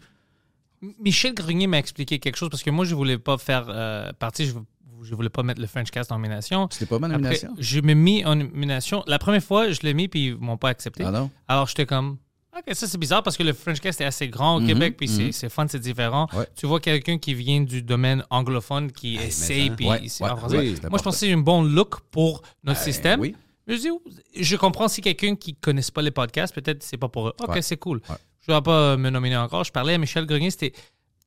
Michel 1.00 1.34
Grenier 1.34 1.66
m'a 1.66 1.78
expliqué 1.78 2.18
quelque 2.18 2.36
chose 2.36 2.50
parce 2.50 2.62
que 2.62 2.70
moi, 2.70 2.84
je 2.84 2.94
voulais 2.94 3.18
pas 3.18 3.38
faire 3.38 3.66
euh, 3.68 4.12
partie, 4.18 4.46
je, 4.46 4.52
je 5.02 5.14
voulais 5.14 5.28
pas 5.28 5.42
mettre 5.42 5.60
le 5.60 5.66
French 5.66 5.90
Cast 5.90 6.10
en 6.12 6.16
nomination. 6.16 6.68
C'était 6.70 6.86
pas 6.86 6.98
ma 6.98 7.06
Après, 7.06 7.18
nomination? 7.18 7.54
je 7.58 7.80
me 7.80 7.94
mis 7.94 8.24
en 8.24 8.36
nomination. 8.36 9.02
La 9.06 9.18
première 9.18 9.42
fois, 9.42 9.70
je 9.70 9.80
l'ai 9.82 9.94
mis 9.94 10.08
puis 10.08 10.26
ils 10.28 10.36
m'ont 10.36 10.56
pas 10.56 10.68
accepté. 10.70 11.04
Ah 11.04 11.10
non? 11.10 11.30
Alors, 11.48 11.66
j'étais 11.68 11.86
comme, 11.86 12.18
OK, 12.56 12.74
ça 12.74 12.86
c'est 12.86 12.98
bizarre 12.98 13.22
parce 13.22 13.36
que 13.36 13.42
le 13.42 13.52
French 13.52 13.80
Cast 13.80 14.00
est 14.00 14.04
assez 14.04 14.28
grand 14.28 14.56
au 14.56 14.60
Mhm, 14.60 14.66
Québec, 14.66 14.96
puis 14.96 15.08
c'est- 15.08 15.24
mhm. 15.24 15.32
c'est 15.32 15.48
fun, 15.50 15.66
c'est 15.68 15.78
différent. 15.78 16.26
Ouais. 16.32 16.46
Tu 16.56 16.66
vois 16.66 16.80
quelqu'un 16.80 17.18
qui 17.18 17.34
vient 17.34 17.60
du 17.60 17.82
domaine 17.82 18.24
anglophone 18.30 18.90
qui 18.92 19.16
essaye, 19.16 19.68
ça. 19.68 19.74
puis 19.76 19.86
Ouais, 19.88 20.00
ouais, 20.00 20.30
en 20.30 20.36
français. 20.36 20.58
oui, 20.58 20.74
c'est 20.80 20.88
Moi, 20.88 20.98
je 20.98 21.02
pense 21.04 21.14
que 21.14 21.20
c'est 21.20 21.32
un 21.32 21.36
bon 21.38 21.62
look 21.62 22.00
pour 22.10 22.42
notre 22.64 22.78
Ben, 22.80 22.84
système. 22.84 23.20
oui. 23.20 23.34
Je 23.68 23.74
dis, 23.74 23.88
je 24.36 24.56
comprends 24.56 24.86
si 24.88 25.00
quelqu'un 25.00 25.34
qui 25.34 25.50
ne 25.52 25.56
connaisse 25.60 25.90
pas 25.90 26.00
les 26.00 26.12
podcasts, 26.12 26.54
peut-être 26.54 26.82
c'est 26.84 26.96
pas 26.96 27.08
pour 27.08 27.28
eux. 27.28 27.34
OK, 27.40 27.58
c'est 27.62 27.76
cool. 27.76 28.00
Je 28.40 28.52
ne 28.52 28.56
vais 28.56 28.62
pas 28.62 28.96
me 28.96 29.10
nominer 29.10 29.36
encore. 29.36 29.64
Je 29.64 29.72
parlais 29.72 29.94
à 29.94 29.98
Michel 29.98 30.24
Grenier, 30.24 30.50
c'était, 30.52 30.72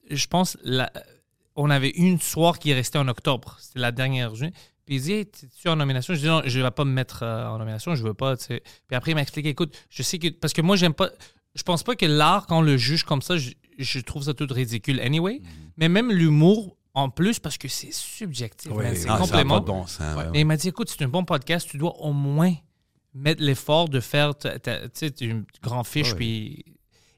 je 0.10 0.26
pense, 0.26 0.58
la- 0.64 0.90
on 1.62 1.70
avait 1.70 1.90
une 1.90 2.20
soirée 2.20 2.60
qui 2.60 2.72
est 2.72 2.76
restée 2.76 2.98
en 2.98 3.08
octobre. 3.08 3.58
C'était 3.60 3.80
la 3.80 3.92
dernière 3.92 4.34
journée. 4.36 4.54
Puis 4.86 4.96
il 4.96 5.02
dit, 5.02 5.12
hey, 5.14 5.20
es-tu 5.22 5.68
en 5.70 5.76
nomination? 5.76 6.14
Je 6.16 6.20
dis, 6.20 6.26
non, 6.26 6.42
je 6.46 6.58
ne 6.58 6.64
vais 6.64 6.72
pas 6.72 6.86
me 6.86 6.92
mettre 6.92 7.24
euh, 7.24 7.48
en 7.48 7.58
nomination, 7.60 7.94
je 7.96 8.04
veux 8.04 8.14
pas. 8.14 8.38
tu 8.38 8.46
sais. 8.46 8.64
Puis 8.88 8.96
après, 8.96 9.12
il 9.12 9.16
m'a 9.16 9.22
expliqué, 9.22 9.50
écoute, 9.50 9.76
je 9.90 10.02
sais 10.04 10.18
que. 10.20 10.30
Parce 10.30 10.54
que 10.54 10.62
moi, 10.62 10.76
j'aime 10.76 10.94
pas. 10.94 11.10
Je 11.56 11.64
pense 11.64 11.84
pas 11.84 11.96
que 11.96 12.06
l'art, 12.06 12.48
quand 12.48 12.60
on 12.60 12.62
le 12.62 12.78
juge 12.78 13.04
comme 13.04 13.22
ça, 13.22 13.38
je, 13.38 13.52
je 13.78 14.00
trouve 14.00 14.24
ça 14.24 14.34
tout 14.34 14.48
ridicule 14.50 15.00
anyway. 15.02 15.42
Mais 15.78 15.90
même 15.90 16.12
l'humour, 16.12 16.78
en 16.94 17.10
plus, 17.10 17.40
parce 17.40 17.58
que 17.58 17.68
c'est 17.68 17.94
subjectif, 17.94 18.72
Oui, 18.72 18.84
man, 18.84 18.94
oui. 18.94 19.00
c'est 19.00 19.10
Ah, 19.10 19.18
bon 19.60 19.86
sens. 19.88 20.00
ouais, 20.18 20.26
Et 20.34 20.40
il 20.42 20.46
m'a 20.46 20.58
dit, 20.58 20.70
écoute, 20.70 20.90
c'est 20.90 21.04
un 21.04 21.08
bon 21.10 21.24
podcast, 21.24 21.68
tu 21.70 21.78
dois 21.78 21.96
au 22.02 22.14
moins 22.14 22.54
mettre 23.14 23.42
l'effort 23.44 23.90
de 23.90 24.00
faire 24.00 24.36
ta, 24.36 24.60
tu 24.60 25.12
une 25.22 25.46
grande 25.62 25.86
fiche, 25.88 26.14
puis 26.16 26.64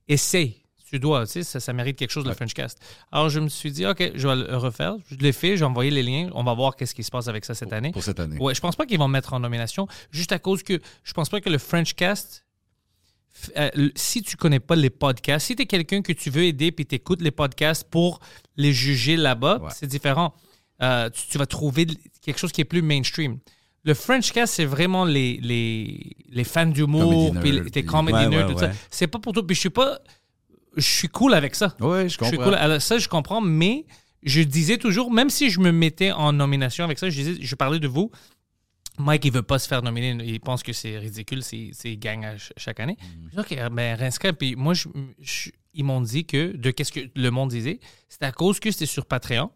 essaye. 0.07 0.60
Tu 0.91 0.99
dois, 0.99 1.25
tu 1.25 1.31
sais, 1.31 1.43
ça, 1.43 1.59
ça 1.61 1.71
mérite 1.71 1.97
quelque 1.97 2.11
chose, 2.11 2.25
le 2.25 2.33
Frenchcast. 2.33 2.77
Alors, 3.13 3.29
je 3.29 3.39
me 3.39 3.47
suis 3.47 3.71
dit, 3.71 3.85
OK, 3.85 4.11
je 4.13 4.27
vais 4.27 4.35
le 4.35 4.57
refaire. 4.57 4.95
Je 5.09 5.15
l'ai 5.15 5.31
fait, 5.31 5.55
j'ai 5.55 5.63
envoyé 5.63 5.89
les 5.89 6.03
liens. 6.03 6.29
On 6.33 6.43
va 6.43 6.53
voir 6.53 6.75
qu'est-ce 6.75 6.93
qui 6.93 7.03
se 7.03 7.11
passe 7.11 7.29
avec 7.29 7.45
ça 7.45 7.53
cette 7.55 7.71
année. 7.71 7.91
Pour 7.93 8.03
cette 8.03 8.19
année. 8.19 8.37
Ouais, 8.39 8.53
je 8.53 8.59
pense 8.59 8.75
pas 8.75 8.85
qu'ils 8.85 8.97
vont 8.99 9.07
me 9.07 9.13
mettre 9.13 9.33
en 9.33 9.39
nomination, 9.39 9.87
juste 10.11 10.33
à 10.33 10.39
cause 10.39 10.63
que 10.63 10.81
je 11.03 11.13
pense 11.13 11.29
pas 11.29 11.39
que 11.39 11.49
le 11.49 11.57
Frenchcast. 11.59 12.43
f- 13.41 13.51
euh, 13.77 13.89
si 13.95 14.21
tu 14.21 14.35
connais 14.35 14.59
pas 14.59 14.75
les 14.75 14.89
podcasts, 14.89 15.47
si 15.47 15.55
tu 15.55 15.61
es 15.61 15.65
quelqu'un 15.65 16.01
que 16.01 16.11
tu 16.11 16.29
veux 16.29 16.43
aider 16.43 16.73
puis 16.73 16.85
tu 16.85 16.95
écoutes 16.95 17.21
les 17.21 17.31
podcasts 17.31 17.85
pour 17.89 18.19
les 18.57 18.73
juger 18.73 19.15
là-bas, 19.15 19.59
Ouais. 19.61 19.69
c'est 19.73 19.87
différent. 19.87 20.33
Euh, 20.81 21.09
tu, 21.09 21.21
tu 21.29 21.37
vas 21.37 21.45
trouver 21.45 21.87
quelque 22.21 22.37
chose 22.37 22.51
qui 22.51 22.59
est 22.59 22.65
plus 22.65 22.81
mainstream. 22.81 23.37
Le 23.83 23.93
Frenchcast, 23.93 24.55
c'est 24.55 24.65
vraiment 24.65 25.05
les, 25.05 25.39
les, 25.41 26.15
les 26.29 26.43
fans 26.43 26.65
d'humour, 26.65 27.33
puis 27.41 27.61
puis- 27.61 27.85
comedy 27.85 28.13
Ouais, 28.17 28.27
nerds, 28.27 28.47
ouais, 28.47 28.53
tout 28.53 28.59
ça. 28.59 28.67
ouais. 28.67 28.75
C'est 28.91 29.07
pas 29.07 29.19
pour 29.19 29.31
toi. 29.33 29.47
Puis 29.47 29.55
je 29.55 29.61
suis 29.61 29.69
pas. 29.69 29.99
Je 30.75 30.81
suis 30.81 31.07
cool 31.09 31.33
avec 31.33 31.55
ça. 31.55 31.75
Oui, 31.79 32.03
je 32.03 32.03
Je 32.03 32.07
suis 32.09 32.17
comprends. 32.17 32.43
cool. 32.45 32.53
Alors, 32.55 32.81
ça, 32.81 32.97
je 32.97 33.07
comprends, 33.09 33.41
mais 33.41 33.85
je 34.23 34.41
disais 34.41 34.77
toujours, 34.77 35.11
même 35.11 35.29
si 35.29 35.49
je 35.49 35.59
me 35.59 35.71
mettais 35.71 36.11
en 36.11 36.31
nomination 36.33 36.83
avec 36.85 36.97
ça, 36.99 37.09
je 37.09 37.15
disais, 37.21 37.37
je 37.41 37.55
parlais 37.55 37.79
de 37.79 37.87
vous. 37.87 38.11
Mike, 38.97 39.25
il 39.25 39.31
veut 39.31 39.41
pas 39.41 39.57
se 39.59 39.67
faire 39.67 39.81
nominer. 39.81 40.15
Il 40.23 40.39
pense 40.39 40.63
que 40.63 40.73
c'est 40.73 40.97
ridicule, 40.97 41.43
c'est 41.43 41.71
c'est 41.73 41.95
gagne 41.97 42.25
à 42.25 42.31
ch- 42.31 42.53
chaque 42.57 42.79
année. 42.79 42.97
Mm. 43.01 43.25
Je 43.25 43.29
dis, 43.29 43.39
OK, 43.65 43.69
ben, 43.71 43.97
Rinska, 43.97 44.33
puis 44.33 44.55
moi, 44.55 44.73
je- 44.73 44.89
je- 45.19 45.49
ils 45.73 45.83
m'ont 45.83 46.01
dit 46.01 46.25
que, 46.25 46.55
de 46.55 46.71
qu'est-ce 46.71 46.91
que 46.91 46.99
le 47.15 47.29
monde 47.31 47.49
disait, 47.49 47.79
c'était 48.09 48.25
à 48.25 48.31
cause 48.31 48.59
que 48.59 48.69
c'était 48.69 48.85
sur 48.85 49.05
Patreon. 49.05 49.49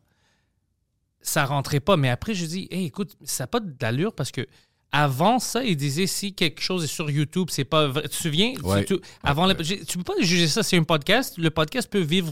Ça 1.21 1.45
rentrait 1.45 1.79
pas. 1.79 1.97
Mais 1.97 2.09
après, 2.09 2.33
je 2.33 2.45
dis, 2.45 2.67
hey, 2.71 2.85
écoute, 2.85 3.15
ça 3.23 3.43
n'a 3.43 3.47
pas 3.47 3.59
d'allure 3.59 4.13
parce 4.13 4.31
que 4.31 4.45
avant 4.91 5.39
ça, 5.39 5.63
ils 5.63 5.75
disaient 5.75 6.07
si 6.07 6.33
quelque 6.33 6.61
chose 6.61 6.83
est 6.83 6.87
sur 6.87 7.09
YouTube, 7.09 7.47
c'est 7.51 7.65
pas 7.65 7.87
vrai. 7.87 8.03
Tu 8.03 8.09
te 8.09 8.15
souviens? 8.15 8.53
Ouais. 8.63 8.85
Tu- 8.85 8.95
tu- 8.97 9.01
avant 9.23 9.45
la- 9.45 9.55
tu 9.55 9.97
peux 9.97 10.03
pas 10.03 10.13
juger 10.21 10.47
ça, 10.47 10.63
c'est 10.63 10.77
un 10.77 10.83
podcast. 10.83 11.37
Le 11.37 11.49
podcast 11.49 11.89
peut 11.89 11.99
vivre 11.99 12.31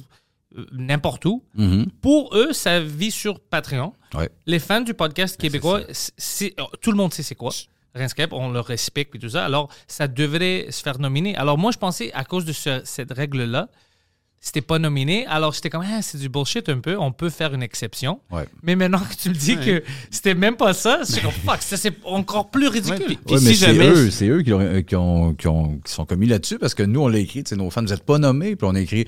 euh, 0.58 0.66
n'importe 0.72 1.26
où. 1.26 1.44
Mhm. 1.56 1.88
Pour 2.02 2.36
eux, 2.38 2.54
ça 2.54 2.80
vit 2.80 3.10
sur 3.12 3.40
Patreon. 3.40 3.94
Ouais. 4.14 4.30
Les 4.46 4.60
fans 4.60 4.82
du 4.82 4.94
podcast 4.94 5.36
québécois, 5.40 5.82
c'est- 5.92 6.12
c'est- 6.16 6.54
oh, 6.60 6.68
tout 6.82 6.92
le 6.92 6.98
monde 6.98 7.14
sait 7.14 7.24
c'est 7.24 7.36
quoi. 7.36 7.52
Rinscape, 7.96 8.34
on 8.34 8.50
le 8.52 8.60
respecte 8.60 9.16
et 9.16 9.20
tout 9.20 9.30
ça. 9.30 9.46
Alors, 9.46 9.70
ça 9.88 10.08
devrait 10.08 10.68
se 10.72 10.82
faire 10.82 11.00
nominer. 11.00 11.36
Alors, 11.36 11.58
moi, 11.58 11.72
je 11.72 11.78
pensais, 11.78 12.12
à 12.14 12.24
cause 12.24 12.46
de 12.46 12.52
ce- 12.54 12.82
cette 12.86 13.12
règle-là, 13.12 13.68
c'était 14.46 14.60
pas 14.62 14.78
nominé. 14.78 15.26
Alors, 15.28 15.54
j'étais 15.54 15.70
comme, 15.70 15.86
ah, 15.90 16.02
c'est 16.02 16.18
du 16.18 16.28
bullshit 16.28 16.68
un 16.68 16.80
peu. 16.80 16.98
On 17.00 17.14
peut 17.14 17.30
faire 17.30 17.54
une 17.54 17.64
exception. 17.64 18.20
Ouais. 18.30 18.44
Mais 18.62 18.76
maintenant 18.76 19.00
que 19.00 19.16
tu 19.16 19.30
me 19.30 19.34
dis 19.34 19.56
que 19.56 19.82
c'était 20.12 20.36
même 20.36 20.58
pas 20.58 20.74
ça, 20.74 21.00
je 21.08 21.14
suis 21.14 21.22
comme, 21.22 21.32
fuck, 21.32 21.62
ça 21.62 21.78
c'est 21.78 21.94
encore 22.04 22.52
plus 22.52 22.68
ridicule. 22.68 23.00
Ouais, 23.00 23.06
puis- 23.06 23.34
Ouais, 23.34 23.40
mais 23.42 23.54
si 23.54 23.56
c'est 23.56 23.68
jamais- 23.68 23.88
eux, 23.88 24.12
c'est 24.12 24.28
eux 24.28 24.42
qui, 24.42 24.52
ont- 24.52 24.60
euh, 24.60 24.82
qui, 24.82 24.98
ont, 24.98 25.34
qui, 25.34 25.48
ont- 25.48 25.78
qui 25.84 25.92
sont 25.94 26.06
commis 26.06 26.28
là-dessus 26.28 26.60
parce 26.60 26.74
que 26.76 26.84
nous, 26.84 27.00
on 27.00 27.08
l'a 27.08 27.20
écrit, 27.20 27.46
tu 27.46 27.52
sais, 27.52 27.56
nos 27.56 27.70
fans, 27.70 27.82
vous 27.84 27.88
n'êtes 27.88 28.04
pas 28.04 28.18
nommés, 28.18 28.58
puis 28.58 28.68
on 28.70 28.76
a 28.76 28.82
écrit 28.82 29.08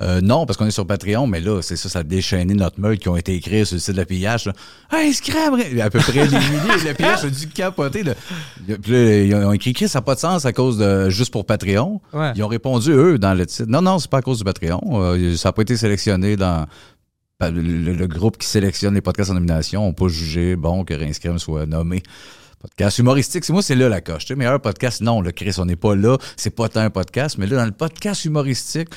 euh, 0.00 0.20
non 0.20 0.44
parce 0.44 0.56
qu'on 0.56 0.66
est 0.66 0.72
sur 0.72 0.86
Patreon, 0.86 1.26
mais 1.26 1.40
là, 1.40 1.62
c'est 1.62 1.76
ça, 1.76 1.88
ça 1.88 2.00
a 2.00 2.02
déchaîné 2.02 2.54
notre 2.54 2.80
meute 2.80 2.98
qui 2.98 3.08
ont 3.08 3.16
été 3.16 3.34
écrits 3.34 3.64
sur 3.64 3.76
le 3.76 3.80
site 3.80 3.92
de 3.92 4.00
la 4.00 4.04
pillage. 4.04 4.50
Hey, 4.90 5.14
Scrab! 5.14 5.54
À 5.80 5.90
peu 5.90 6.00
près 6.00 6.26
des 6.26 6.36
milliers, 6.36 6.88
le 6.88 6.94
pillage 6.94 7.24
a 7.24 7.30
dû 7.30 7.46
capoter. 7.48 8.02
Là. 8.02 8.14
Puis 8.82 8.92
là, 8.92 9.22
ils 9.22 9.34
ont 9.34 9.52
écrit 9.52 9.72
Chris, 9.72 9.88
ça 9.88 9.98
n'a 9.98 10.02
pas 10.02 10.16
de 10.16 10.20
sens 10.20 10.44
à 10.46 10.52
cause 10.52 10.78
de 10.78 11.10
juste 11.10 11.32
pour 11.32 11.46
Patreon. 11.46 12.00
Ouais. 12.12 12.32
Ils 12.34 12.42
ont 12.42 12.48
répondu, 12.48 12.90
eux, 12.90 13.18
dans 13.18 13.34
le 13.34 13.46
titre. 13.46 13.68
Non, 13.68 13.82
non, 13.82 13.98
c'est 13.98 14.10
pas 14.10 14.18
à 14.18 14.22
cause 14.22 14.38
du 14.38 14.44
Patreon. 14.44 14.80
Euh, 14.94 15.36
ça 15.36 15.50
n'a 15.50 15.52
pas 15.52 15.62
été 15.62 15.76
sélectionné 15.76 16.36
dans 16.36 16.66
le, 17.40 17.92
le 17.92 18.06
groupe 18.06 18.38
qui 18.38 18.46
sélectionne 18.48 18.94
les 18.94 19.00
podcasts 19.00 19.30
en 19.30 19.34
nomination 19.34 19.86
n'a 19.86 19.92
pas 19.92 20.08
jugé 20.08 20.56
bon 20.56 20.84
que 20.84 20.94
Rince 20.94 21.18
Crème 21.18 21.38
soit 21.38 21.66
nommé. 21.66 22.02
Podcast 22.60 22.98
humoristique, 22.98 23.44
c'est 23.44 23.52
moi, 23.52 23.60
c'est 23.60 23.74
là 23.74 23.90
la 23.90 24.00
coche. 24.00 24.24
Tu 24.24 24.28
sais, 24.28 24.36
meilleur 24.36 24.58
podcast, 24.58 25.02
non, 25.02 25.20
le 25.20 25.32
Chris, 25.32 25.54
on 25.58 25.66
n'est 25.66 25.76
pas 25.76 25.94
là, 25.94 26.16
c'est 26.36 26.54
pas 26.54 26.70
tant 26.70 26.80
un 26.80 26.88
podcast, 26.88 27.36
mais 27.36 27.46
là, 27.46 27.58
dans 27.58 27.66
le 27.66 27.72
podcast 27.72 28.24
humoristique, 28.24 28.88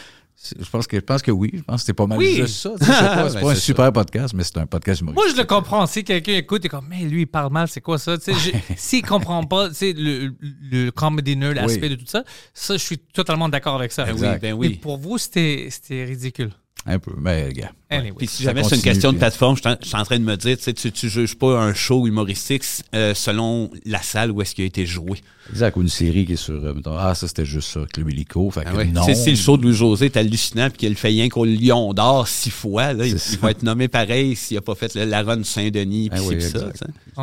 je 0.59 0.69
pense 0.69 0.85
que 0.87 0.97
je 0.97 1.01
pense 1.01 1.21
que 1.21 1.31
oui, 1.31 1.49
je 1.53 1.61
pense 1.61 1.81
que 1.81 1.85
c'est 1.87 1.93
pas 1.93 2.05
mal 2.05 2.17
Oui. 2.19 2.35
juste 2.35 2.55
ça. 2.59 2.69
Sais, 2.77 2.85
C'est 2.85 2.93
pas, 2.93 3.29
Ben, 3.41 3.47
un 3.49 3.55
super 3.55 3.91
podcast, 3.91 4.33
mais 4.35 4.43
c'est 4.43 4.57
un 4.57 4.65
podcast 4.67 5.01
humoristique. 5.01 5.25
Moi, 5.25 5.33
je 5.35 5.41
le 5.41 5.47
comprends. 5.47 5.85
Si 5.87 6.03
quelqu'un 6.03 6.33
écoute 6.33 6.63
et 6.63 6.69
comme, 6.69 6.85
mais 6.87 7.03
lui, 7.05 7.21
il 7.21 7.25
parle 7.27 7.51
mal, 7.51 7.67
c'est 7.67 7.81
quoi 7.81 7.97
ça? 7.97 8.15
S'il 8.77 9.03
comprend 9.03 9.43
pas 9.43 9.69
tu 9.69 9.75
sais, 9.75 9.93
le, 9.97 10.33
le 10.71 10.91
comedy 10.91 11.35
nerd, 11.35 11.55
l'aspect 11.55 11.89
de 11.89 11.95
tout 11.95 12.05
ça, 12.05 12.23
ça, 12.53 12.75
je 12.77 12.83
suis 12.83 12.97
totalement 12.99 13.49
d'accord 13.49 13.75
avec 13.75 13.91
ça. 13.91 14.05
Ben 14.05 14.13
oui, 14.13 14.21
ben 14.21 14.39
Mais 14.41 14.53
oui. 14.53 14.75
pour 14.75 14.97
vous, 14.97 15.17
c'était 15.17 15.67
c'était 15.71 16.03
ridicule. 16.05 16.51
Un 16.85 16.99
peu, 16.99 17.11
mais 17.17 17.51
gars. 17.51 17.71
Anyway. 17.89 18.13
Puis 18.17 18.27
si 18.27 18.43
Ça 18.43 18.49
jamais 18.49 18.63
c'est 18.65 18.75
une 18.75 18.81
question 18.81 19.13
de 19.13 19.17
plateforme, 19.17 19.55
je 19.55 19.61
suis 19.61 19.69
en- 19.69 19.77
je 19.81 19.87
suis 19.87 19.95
en 19.95 20.03
train 20.03 20.19
de 20.19 20.23
me 20.23 20.35
dire, 20.35 20.57
tu 20.57 20.73
tu 20.91 21.09
juges 21.09 21.35
pas 21.35 21.57
un 21.59 21.73
show 21.73 22.05
humoristique 22.05 22.63
euh, 22.93 23.13
selon 23.13 23.69
la 23.85 24.01
salle 24.01 24.31
où 24.31 24.41
est-ce 24.41 24.53
qu'il 24.55 24.65
a 24.65 24.67
été 24.67 24.85
joué. 24.85 25.19
Exact, 25.49 25.77
ou 25.77 25.81
une 25.81 25.87
série 25.87 26.25
qui 26.25 26.33
est 26.33 26.35
sur, 26.35 26.55
euh, 26.55 26.73
mettons, 26.73 26.97
ah, 26.97 27.15
ça 27.15 27.25
c'était 27.29 27.45
juste 27.45 27.69
ça, 27.69 27.79
Club 27.93 28.09
Illico. 28.09 28.51
Fait 28.51 28.63
que 28.63 28.69
Ah 28.69 28.75
ouais. 28.75 28.85
non. 28.85 29.05
Tu 29.05 29.13
sais, 29.15 29.23
Si 29.23 29.29
le 29.29 29.37
show 29.37 29.55
de 29.55 29.63
Louis-José 29.63 30.07
est 30.07 30.17
hallucinant 30.17 30.67
puis 30.69 30.79
qu'il 30.79 30.89
le 30.89 30.95
fait 30.95 31.07
rien 31.07 31.29
qu'au 31.29 31.45
Lion 31.45 31.93
d'Or 31.93 32.27
six 32.27 32.49
fois, 32.49 32.91
là, 32.91 33.05
il, 33.05 33.15
va 33.41 33.51
être 33.51 33.63
nommé 33.63 33.87
pareil 33.87 34.35
s'il 34.35 34.57
a 34.57 34.61
pas 34.61 34.75
fait 34.75 34.93
le, 34.95 35.05
la 35.05 35.23
run 35.23 35.41
Saint-Denis 35.45 36.09
puis 36.09 36.19
Ah 36.21 36.25
oui, 36.27 36.35
puis 36.35 36.45
ça. 36.45 36.59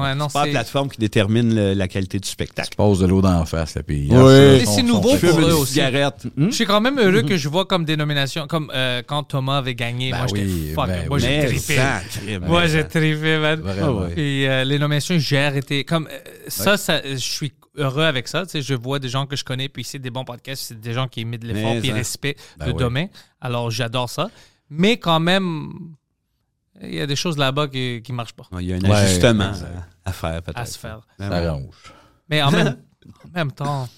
Ouais, 0.00 0.14
non, 0.14 0.28
C'est 0.30 0.32
pas 0.32 0.46
la 0.46 0.52
plateforme 0.52 0.88
qui 0.88 0.98
détermine 0.98 1.54
le- 1.54 1.74
la 1.74 1.86
qualité 1.86 2.18
du 2.18 2.26
spectacle. 2.26 2.70
Tu 2.70 2.76
passes 2.76 2.98
de 3.00 3.06
l'eau 3.06 3.20
d'en 3.20 3.44
face, 3.44 3.74
là, 3.74 3.82
puis... 3.82 4.08
Oui. 4.10 4.16
ah, 4.16 4.64
ça, 4.64 4.72
c'est 4.72 4.82
nouveau 4.82 5.14
pour 5.16 5.38
eux 5.40 5.52
aussi. 5.52 5.74
cigarette. 5.74 6.26
Je 6.38 6.50
suis 6.50 6.64
quand 6.64 6.80
même 6.80 6.98
heureux 6.98 7.22
que 7.22 7.36
je 7.36 7.48
vois 7.50 7.66
comme 7.66 7.84
dénomination, 7.84 8.46
comme 8.46 8.72
euh, 8.74 9.02
quand 9.06 9.22
Thomas 9.24 9.58
avait 9.58 9.74
gagné. 9.74 10.12
Ben 10.12 10.18
moi, 10.18 10.26
j'étais 10.28 10.46
oui, 10.54 10.72
fuck. 10.74 10.86
ben 10.86 11.08
moi, 11.08 11.16
oui. 11.16 11.22
j'ai 11.22 11.46
trippé. 11.46 11.76
sacré, 11.76 12.38
Moi, 12.38 12.66
j'ai 12.66 12.84
trippé, 12.88 13.38
man. 13.38 13.60
Vraiment. 13.60 14.00
Ouais. 14.02 14.14
Et 14.18 14.48
euh, 14.48 14.64
les 14.64 14.78
nominations, 14.78 15.18
j'ai 15.18 15.38
arrêté. 15.38 15.84
Comme 15.84 16.08
euh, 16.10 16.18
ça, 16.48 16.76
ça, 16.76 17.00
je 17.04 17.16
suis 17.16 17.52
heureux 17.76 18.04
avec 18.04 18.28
ça. 18.28 18.44
Tu 18.46 18.50
sais, 18.52 18.62
je 18.62 18.74
vois 18.74 18.98
des 18.98 19.08
gens 19.08 19.26
que 19.26 19.36
je 19.36 19.44
connais, 19.44 19.68
puis 19.68 19.84
c'est 19.84 19.98
des 19.98 20.10
bons 20.10 20.24
podcasts, 20.24 20.62
c'est 20.68 20.80
des 20.80 20.92
gens 20.92 21.08
qui 21.08 21.24
mettent 21.24 21.42
de 21.42 21.52
l'effort, 21.52 21.74
puis 21.80 21.90
respect 21.92 22.36
Ben 22.58 22.66
le 22.66 22.72
oui. 22.72 22.78
domaine. 22.78 23.08
Alors, 23.40 23.70
j'adore 23.70 24.08
ça. 24.08 24.30
Mais 24.70 24.96
quand 24.96 25.20
même, 25.20 25.72
il 26.80 26.94
y 26.94 27.00
a 27.00 27.06
des 27.06 27.16
choses 27.16 27.36
là-bas 27.36 27.68
qui 27.68 28.02
ne 28.08 28.14
marchent 28.14 28.32
pas 28.32 28.44
Il 28.60 28.66
y 28.66 28.72
a 28.72 28.76
un 28.76 28.80
Ouais, 28.80 28.90
ajustement 28.96 29.52
à, 30.04 30.08
à 30.08 30.12
faire 30.12 30.42
peut-être. 30.42 30.58
à 30.58 30.66
se 30.66 30.78
faire. 30.78 31.00
Ben 31.18 31.28
Ça. 31.30 31.58
Mais 32.30 32.42
en 32.42 32.50
même, 32.50 32.76
en 33.24 33.28
même 33.38 33.52
temps, 33.52 33.88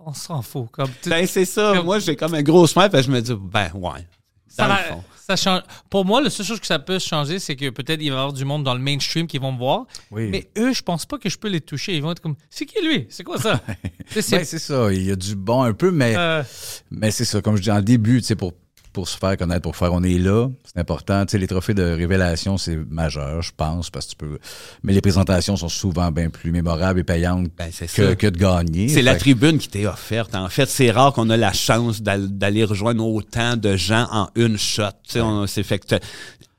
on 0.00 0.12
s'en 0.12 0.42
fout. 0.42 0.66
Comme, 0.72 0.90
tu- 1.02 1.08
Ben, 1.10 1.26
c'est 1.26 1.44
ça. 1.44 1.72
Comme- 1.76 1.84
Moi, 1.86 1.98
j'ai 2.00 2.16
comme 2.16 2.34
un 2.34 2.42
gros 2.42 2.66
smile 2.66 2.90
que 2.90 3.00
je 3.00 3.10
me 3.10 3.20
dis, 3.20 3.34
ben, 3.38 3.70
ouais. 3.74 4.06
Ça 4.54 4.66
va- 4.68 5.36
change. 5.36 5.62
Pour 5.88 6.04
moi, 6.04 6.20
la 6.20 6.28
seule 6.30 6.44
chose 6.44 6.60
que 6.60 6.66
ça 6.66 6.78
peut 6.78 6.98
changer, 6.98 7.38
c'est 7.38 7.56
que 7.56 7.70
peut-être 7.70 8.02
il 8.02 8.10
va 8.10 8.16
y 8.16 8.18
avoir 8.18 8.32
du 8.32 8.44
monde 8.44 8.64
dans 8.64 8.74
le 8.74 8.80
mainstream 8.80 9.26
qui 9.26 9.38
vont 9.38 9.52
me 9.52 9.58
voir. 9.58 9.86
Oui. 10.10 10.28
Mais 10.30 10.48
eux, 10.58 10.72
je 10.74 10.82
pense 10.82 11.06
pas 11.06 11.16
que 11.18 11.28
je 11.30 11.38
peux 11.38 11.48
les 11.48 11.60
toucher. 11.60 11.94
Ils 11.96 12.02
vont 12.02 12.12
être 12.12 12.20
comme 12.20 12.34
C'est 12.50 12.66
qui 12.66 12.84
lui? 12.86 13.06
C'est 13.08 13.24
quoi 13.24 13.38
ça? 13.38 13.60
C'est- 14.10 14.30
Ben, 14.30 14.44
ça, 14.44 14.92
il 14.92 15.04
y 15.04 15.10
a 15.10 15.16
du 15.16 15.34
bon 15.34 15.62
un 15.62 15.72
peu, 15.72 15.90
mais, 15.90 16.14
euh, 16.16 16.42
mais 16.90 17.10
c'est 17.10 17.24
ça, 17.24 17.40
comme 17.40 17.56
je 17.56 17.62
dis 17.62 17.70
en 17.70 17.80
début, 17.80 18.20
tu 18.20 18.26
sais, 18.26 18.36
pour, 18.36 18.52
pour 18.92 19.08
se 19.08 19.16
faire 19.16 19.36
connaître, 19.36 19.62
pour 19.62 19.74
faire 19.76 19.92
on 19.92 20.02
est 20.02 20.18
là, 20.18 20.48
c'est 20.64 20.78
important. 20.80 21.24
Tu 21.26 21.32
sais, 21.32 21.38
les 21.38 21.46
trophées 21.46 21.74
de 21.74 21.82
révélation, 21.82 22.58
c'est 22.58 22.76
majeur, 22.76 23.40
je 23.42 23.52
pense, 23.56 23.90
parce 23.90 24.06
que 24.06 24.10
tu 24.10 24.16
peux. 24.16 24.38
Mais 24.82 24.92
les 24.92 25.00
présentations 25.00 25.56
sont 25.56 25.68
souvent 25.68 26.10
bien 26.10 26.28
plus 26.30 26.52
mémorables 26.52 27.00
et 27.00 27.04
payantes 27.04 27.48
Ben, 27.56 27.70
que, 27.70 28.14
que 28.14 28.26
de 28.26 28.38
gagner. 28.38 28.88
C'est 28.88 29.02
la 29.02 29.14
que- 29.14 29.20
tribune 29.20 29.58
qui 29.58 29.68
t'est 29.68 29.86
offerte. 29.86 30.34
En 30.34 30.48
fait, 30.48 30.66
c'est 30.68 30.90
rare 30.90 31.12
qu'on 31.12 31.30
a 31.30 31.36
la 31.36 31.52
chance 31.52 32.02
d'al- 32.02 32.28
d'aller 32.36 32.64
rejoindre 32.64 33.04
autant 33.06 33.56
de 33.56 33.76
gens 33.76 34.06
en 34.12 34.28
une 34.36 34.58
shot. 34.58 34.82
Tu 35.04 35.12
sais, 35.14 35.20
on- 35.20 35.46
c'est 35.46 35.62
fait 35.62 35.78
que 35.78 35.96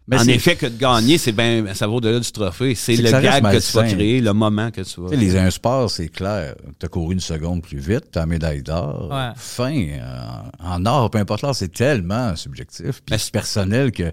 Mais 0.07 0.19
en 0.19 0.27
effet, 0.27 0.55
que 0.55 0.65
de 0.65 0.77
gagner, 0.77 1.17
c'est 1.17 1.31
ben, 1.31 1.73
ça 1.73 1.87
va 1.87 1.93
au-delà 1.93 2.19
du 2.19 2.31
trophée. 2.31 2.75
C'est 2.75 2.95
que 2.95 3.03
le 3.03 3.11
gag 3.11 3.41
que 3.41 3.65
tu 3.65 3.71
vas 3.71 3.83
créer, 3.83 4.19
le 4.19 4.33
moment 4.33 4.69
que 4.69 4.81
tu 4.81 5.01
vas. 5.01 5.09
Tu 5.09 5.15
sais, 5.15 5.21
les 5.21 5.37
un 5.37 5.49
sport, 5.49 5.89
c'est 5.89 6.09
clair. 6.09 6.55
Tu 6.79 6.85
as 6.85 6.89
couru 6.89 7.13
une 7.13 7.21
seconde 7.21 7.61
plus 7.61 7.77
vite, 7.77 8.11
tu 8.11 8.19
as 8.19 8.23
la 8.23 8.25
médaille 8.25 8.63
d'or. 8.63 9.09
Ouais. 9.09 9.29
Fin. 9.35 9.73
euh, 9.73 10.21
en 10.59 10.85
or, 10.85 11.09
peu 11.09 11.19
importe 11.19 11.41
l'or, 11.41 11.55
c'est 11.55 11.71
tellement 11.71 12.35
subjectif 12.35 13.01
puis 13.05 13.17
c'est 13.17 13.31
personnel 13.31 13.91
que 13.91 14.11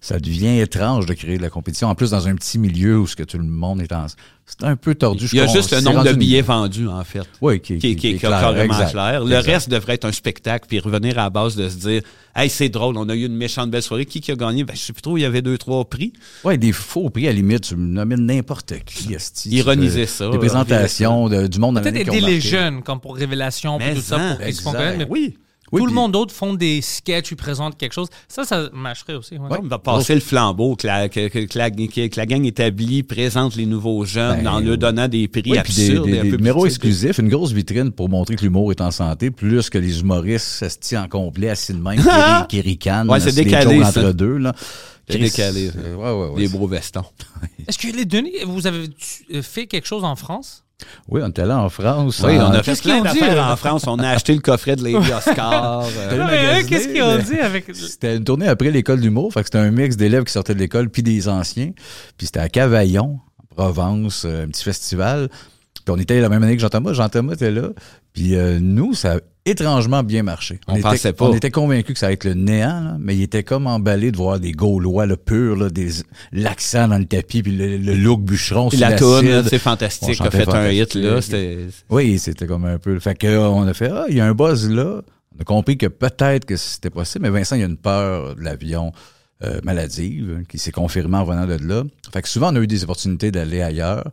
ça 0.00 0.18
devient 0.18 0.60
étrange 0.60 1.06
de 1.06 1.14
créer 1.14 1.36
de 1.36 1.42
la 1.42 1.50
compétition. 1.50 1.88
En 1.88 1.94
plus, 1.94 2.10
dans 2.10 2.28
un 2.28 2.34
petit 2.34 2.58
milieu 2.58 2.98
où 2.98 3.06
ce 3.06 3.16
que 3.16 3.24
tout 3.24 3.38
le 3.38 3.44
monde 3.44 3.80
est 3.80 3.92
en... 3.92 4.06
C'est 4.50 4.66
un 4.66 4.76
peu 4.76 4.94
tordu. 4.94 5.28
Il 5.32 5.36
y 5.38 5.40
a 5.40 5.46
juste 5.46 5.72
le 5.72 5.80
nombre 5.82 6.04
de 6.04 6.10
une- 6.10 6.16
billets 6.16 6.40
vendus, 6.42 6.88
en 6.88 7.04
fait. 7.04 7.20
Oui, 7.42 7.60
qui, 7.60 7.78
Qui, 7.78 7.96
qui 7.96 8.08
est 8.08 8.14
clair, 8.14 8.40
carrément 8.40 8.72
exact, 8.74 8.92
clair. 8.92 9.24
Le 9.24 9.36
exact. 9.36 9.52
reste 9.52 9.68
devrait 9.68 9.94
être 9.94 10.06
un 10.06 10.12
spectacle, 10.12 10.66
puis 10.68 10.80
revenir 10.80 11.18
à 11.18 11.24
la 11.24 11.30
base 11.30 11.54
de 11.54 11.68
se 11.68 11.76
dire 11.76 12.02
Hey, 12.34 12.48
c'est 12.48 12.68
drôle, 12.68 12.96
on 12.96 13.08
a 13.08 13.14
eu 13.14 13.26
une 13.26 13.34
méchante 13.36 13.70
belle 13.70 13.82
soirée. 13.82 14.06
Qui, 14.06 14.20
qui 14.20 14.30
a 14.32 14.36
gagné? 14.36 14.64
Ben, 14.64 14.74
je 14.74 14.80
sais 14.80 14.92
plus 14.92 15.02
trop, 15.02 15.16
il 15.18 15.22
y 15.22 15.24
avait 15.24 15.42
deux, 15.42 15.58
trois 15.58 15.84
prix. 15.84 16.12
Ouais, 16.44 16.56
des 16.56 16.72
faux 16.72 17.10
prix, 17.10 17.26
à 17.26 17.30
la 17.30 17.36
limite, 17.36 17.62
tu 17.62 17.76
me 17.76 17.86
nomines 17.86 18.24
n'importe 18.26 18.74
qui. 18.86 19.14
Ironiser 19.46 20.06
ça, 20.06 20.28
Des 20.30 20.38
présentations 20.38 21.28
de- 21.28 21.46
du 21.46 21.58
monde 21.58 21.80
Peut-être 21.82 22.08
qui 22.10 22.16
aider 22.16 22.20
les 22.26 22.40
jeunes, 22.40 22.82
comme 22.82 23.00
pour 23.00 23.16
Révélation, 23.16 23.78
puis 23.78 23.94
tout 23.94 24.00
ça, 24.00 24.18
pour 24.36 24.44
qu'ils 24.46 24.54
se. 24.54 24.96
Mais 24.96 25.06
Oui. 25.10 25.36
Oui, 25.72 25.80
tout 25.80 25.86
le 25.86 25.92
monde 25.92 26.12
d'autre 26.12 26.34
font 26.34 26.54
des 26.54 26.80
sketchs, 26.82 27.30
ils 27.32 27.36
présentent 27.36 27.76
quelque 27.76 27.92
chose. 27.92 28.08
Ça, 28.28 28.44
ça 28.44 28.68
marcherait 28.72 29.14
aussi. 29.14 29.34
ouais. 29.36 29.48
On 29.62 29.66
va 29.66 29.78
passer 29.78 30.14
le 30.14 30.20
flambeau, 30.20 30.76
que 30.76 30.86
la, 30.86 31.08
que, 31.08 31.28
que- 31.28 31.46
que 31.46 31.58
la, 31.58 31.70
que- 31.70 32.06
que 32.08 32.16
la 32.16 32.26
gang 32.26 32.44
établie 32.44 33.02
présente 33.02 33.56
les 33.56 33.66
nouveaux 33.66 34.04
jeunes 34.04 34.42
Ben, 34.42 34.48
en 34.48 34.60
leur 34.60 34.78
donnant 34.78 35.08
des 35.08 35.28
prix 35.28 35.42
des, 35.42 35.58
absurdes. 35.58 36.06
des- 36.06 36.22
des 36.22 36.30
numéros 36.36 36.66
exclusifs, 36.66 37.18
une 37.18 37.28
grosse 37.28 37.52
vitrine 37.52 37.90
pour 37.92 38.08
montrer 38.08 38.36
que 38.36 38.42
l'humour 38.42 38.70
est 38.70 38.80
en 38.80 38.90
santé, 38.90 39.30
plus 39.30 39.68
que 39.70 39.78
les 39.78 40.00
humoristes 40.00 40.46
se 40.68 40.96
en 40.96 41.08
complet 41.08 41.50
assis 41.50 41.72
de 41.74 41.78
même, 41.78 41.96
qui, 42.00 42.08
ri- 42.08 42.46
qui 42.48 42.60
ricanent. 42.60 43.10
Ouais, 43.10 43.20
c'est 43.20 43.34
des 43.34 43.44
décalé, 43.44 43.82
ça. 43.82 43.88
entre 44.00 44.12
deux. 44.12 44.38
Là. 44.38 44.54
C'est 45.10 45.18
Chris, 45.18 45.30
décalé, 45.30 45.70
ça. 45.70 45.78
ouais, 45.78 45.94
ouais, 46.12 46.28
ouais. 46.30 46.36
Des 46.36 46.48
beaux 46.48 46.66
vestons. 46.66 47.04
Est-ce 47.68 47.78
que 47.78 47.88
les 47.96 48.04
Denis, 48.04 48.32
vous 48.46 48.66
avez 48.66 48.88
euh, 49.34 49.42
fait 49.42 49.66
quelque 49.66 49.86
chose 49.86 50.04
en 50.04 50.16
France? 50.16 50.64
Oui, 51.08 51.20
on 51.24 51.28
était 51.28 51.44
là 51.44 51.58
en 51.58 51.68
France. 51.68 52.22
Oui, 52.24 52.38
on 52.38 52.50
a 52.50 52.58
fait 52.58 52.70
qu'est-ce 52.70 52.82
plein 52.82 53.00
qu'ils 53.00 53.10
ont 53.10 53.12
dit, 53.14 53.20
d'affaires 53.20 53.46
en 53.46 53.56
France. 53.56 53.86
On 53.86 53.98
a 53.98 54.08
acheté 54.10 54.34
le 54.34 54.40
coffret 54.40 54.76
de 54.76 54.84
Lady 54.84 55.12
Oscar. 55.12 55.84
euh, 55.98 56.62
Qu'est-ce 56.68 56.88
qu'ils 56.88 57.02
ont 57.02 57.18
dit 57.18 57.38
avec. 57.40 57.74
C'était 57.74 58.16
une 58.16 58.24
tournée 58.24 58.46
après 58.46 58.70
l'école 58.70 59.00
d'humour, 59.00 59.32
fait 59.32 59.40
que 59.40 59.46
c'était 59.46 59.58
un 59.58 59.70
mix 59.70 59.96
d'élèves 59.96 60.24
qui 60.24 60.32
sortaient 60.32 60.54
de 60.54 60.60
l'école 60.60 60.88
puis 60.88 61.02
des 61.02 61.28
anciens. 61.28 61.72
Puis 62.16 62.26
c'était 62.26 62.40
à 62.40 62.48
Cavaillon, 62.48 63.18
en 63.38 63.54
Provence, 63.54 64.24
euh, 64.24 64.44
un 64.44 64.48
petit 64.48 64.62
festival. 64.64 65.28
Puis 65.84 65.94
on 65.94 65.98
était 65.98 66.20
la 66.20 66.28
même 66.28 66.42
année 66.42 66.54
que 66.54 66.62
Jean-Thomas. 66.62 66.92
Jean-Thomas 66.92 67.32
était 67.32 67.50
là. 67.50 67.70
Puis 68.12 68.36
euh, 68.36 68.58
nous, 68.60 68.94
ça 68.94 69.14
a 69.14 69.18
étrangement 69.50 70.02
bien 70.02 70.22
marché. 70.22 70.60
On 70.66 70.74
était, 70.74 70.82
pensait 70.82 71.12
pas. 71.12 71.26
On 71.26 71.34
était 71.34 71.50
convaincus 71.50 71.94
que 71.94 71.98
ça 71.98 72.06
allait 72.06 72.14
être 72.14 72.24
le 72.24 72.34
néant, 72.34 72.80
là, 72.80 72.96
mais 72.98 73.16
il 73.16 73.22
était 73.22 73.42
comme 73.42 73.66
emballé 73.66 74.12
de 74.12 74.16
voir 74.16 74.38
des 74.40 74.52
Gaulois, 74.52 75.06
le 75.06 75.16
pur, 75.16 75.56
là, 75.56 75.70
des 75.70 75.88
l'accent 76.32 76.88
dans 76.88 76.98
le 76.98 77.06
tapis, 77.06 77.42
puis 77.42 77.56
le, 77.56 77.76
le 77.76 77.94
look 77.94 78.22
bûcheron 78.22 78.68
Puis 78.68 78.78
sur 78.78 78.88
la 78.88 78.96
toune, 78.96 79.44
c'est 79.48 79.56
On 79.56 79.58
fantastique. 79.58 80.20
A 80.20 80.30
fait 80.30 80.48
un 80.48 80.70
hit, 80.70 80.94
là. 80.94 81.20
C'était. 81.20 81.58
Oui, 81.90 82.18
c'était 82.18 82.46
comme 82.46 82.64
un 82.64 82.78
peu. 82.78 82.98
Fait 83.00 83.14
que 83.14 83.38
on 83.38 83.66
a 83.66 83.74
fait 83.74 83.90
ah, 83.90 84.06
il 84.08 84.16
y 84.16 84.20
a 84.20 84.26
un 84.26 84.34
buzz 84.34 84.68
là. 84.68 85.02
On 85.36 85.40
a 85.40 85.44
compris 85.44 85.78
que 85.78 85.86
peut-être 85.86 86.44
que 86.44 86.56
c'était 86.56 86.90
possible, 86.90 87.22
mais 87.22 87.30
Vincent, 87.30 87.54
il 87.56 87.60
y 87.60 87.64
a 87.64 87.66
une 87.66 87.76
peur 87.76 88.34
de 88.34 88.42
l'avion 88.42 88.92
euh, 89.44 89.60
maladive 89.62 90.36
hein, 90.36 90.42
qui 90.48 90.58
s'est 90.58 90.72
confirmée 90.72 91.16
en 91.16 91.24
venant 91.24 91.46
de 91.46 91.56
là. 91.64 91.84
Fait 92.12 92.22
que 92.22 92.28
souvent 92.28 92.52
on 92.52 92.56
a 92.56 92.60
eu 92.60 92.66
des 92.66 92.82
opportunités 92.82 93.30
d'aller 93.30 93.62
ailleurs. 93.62 94.10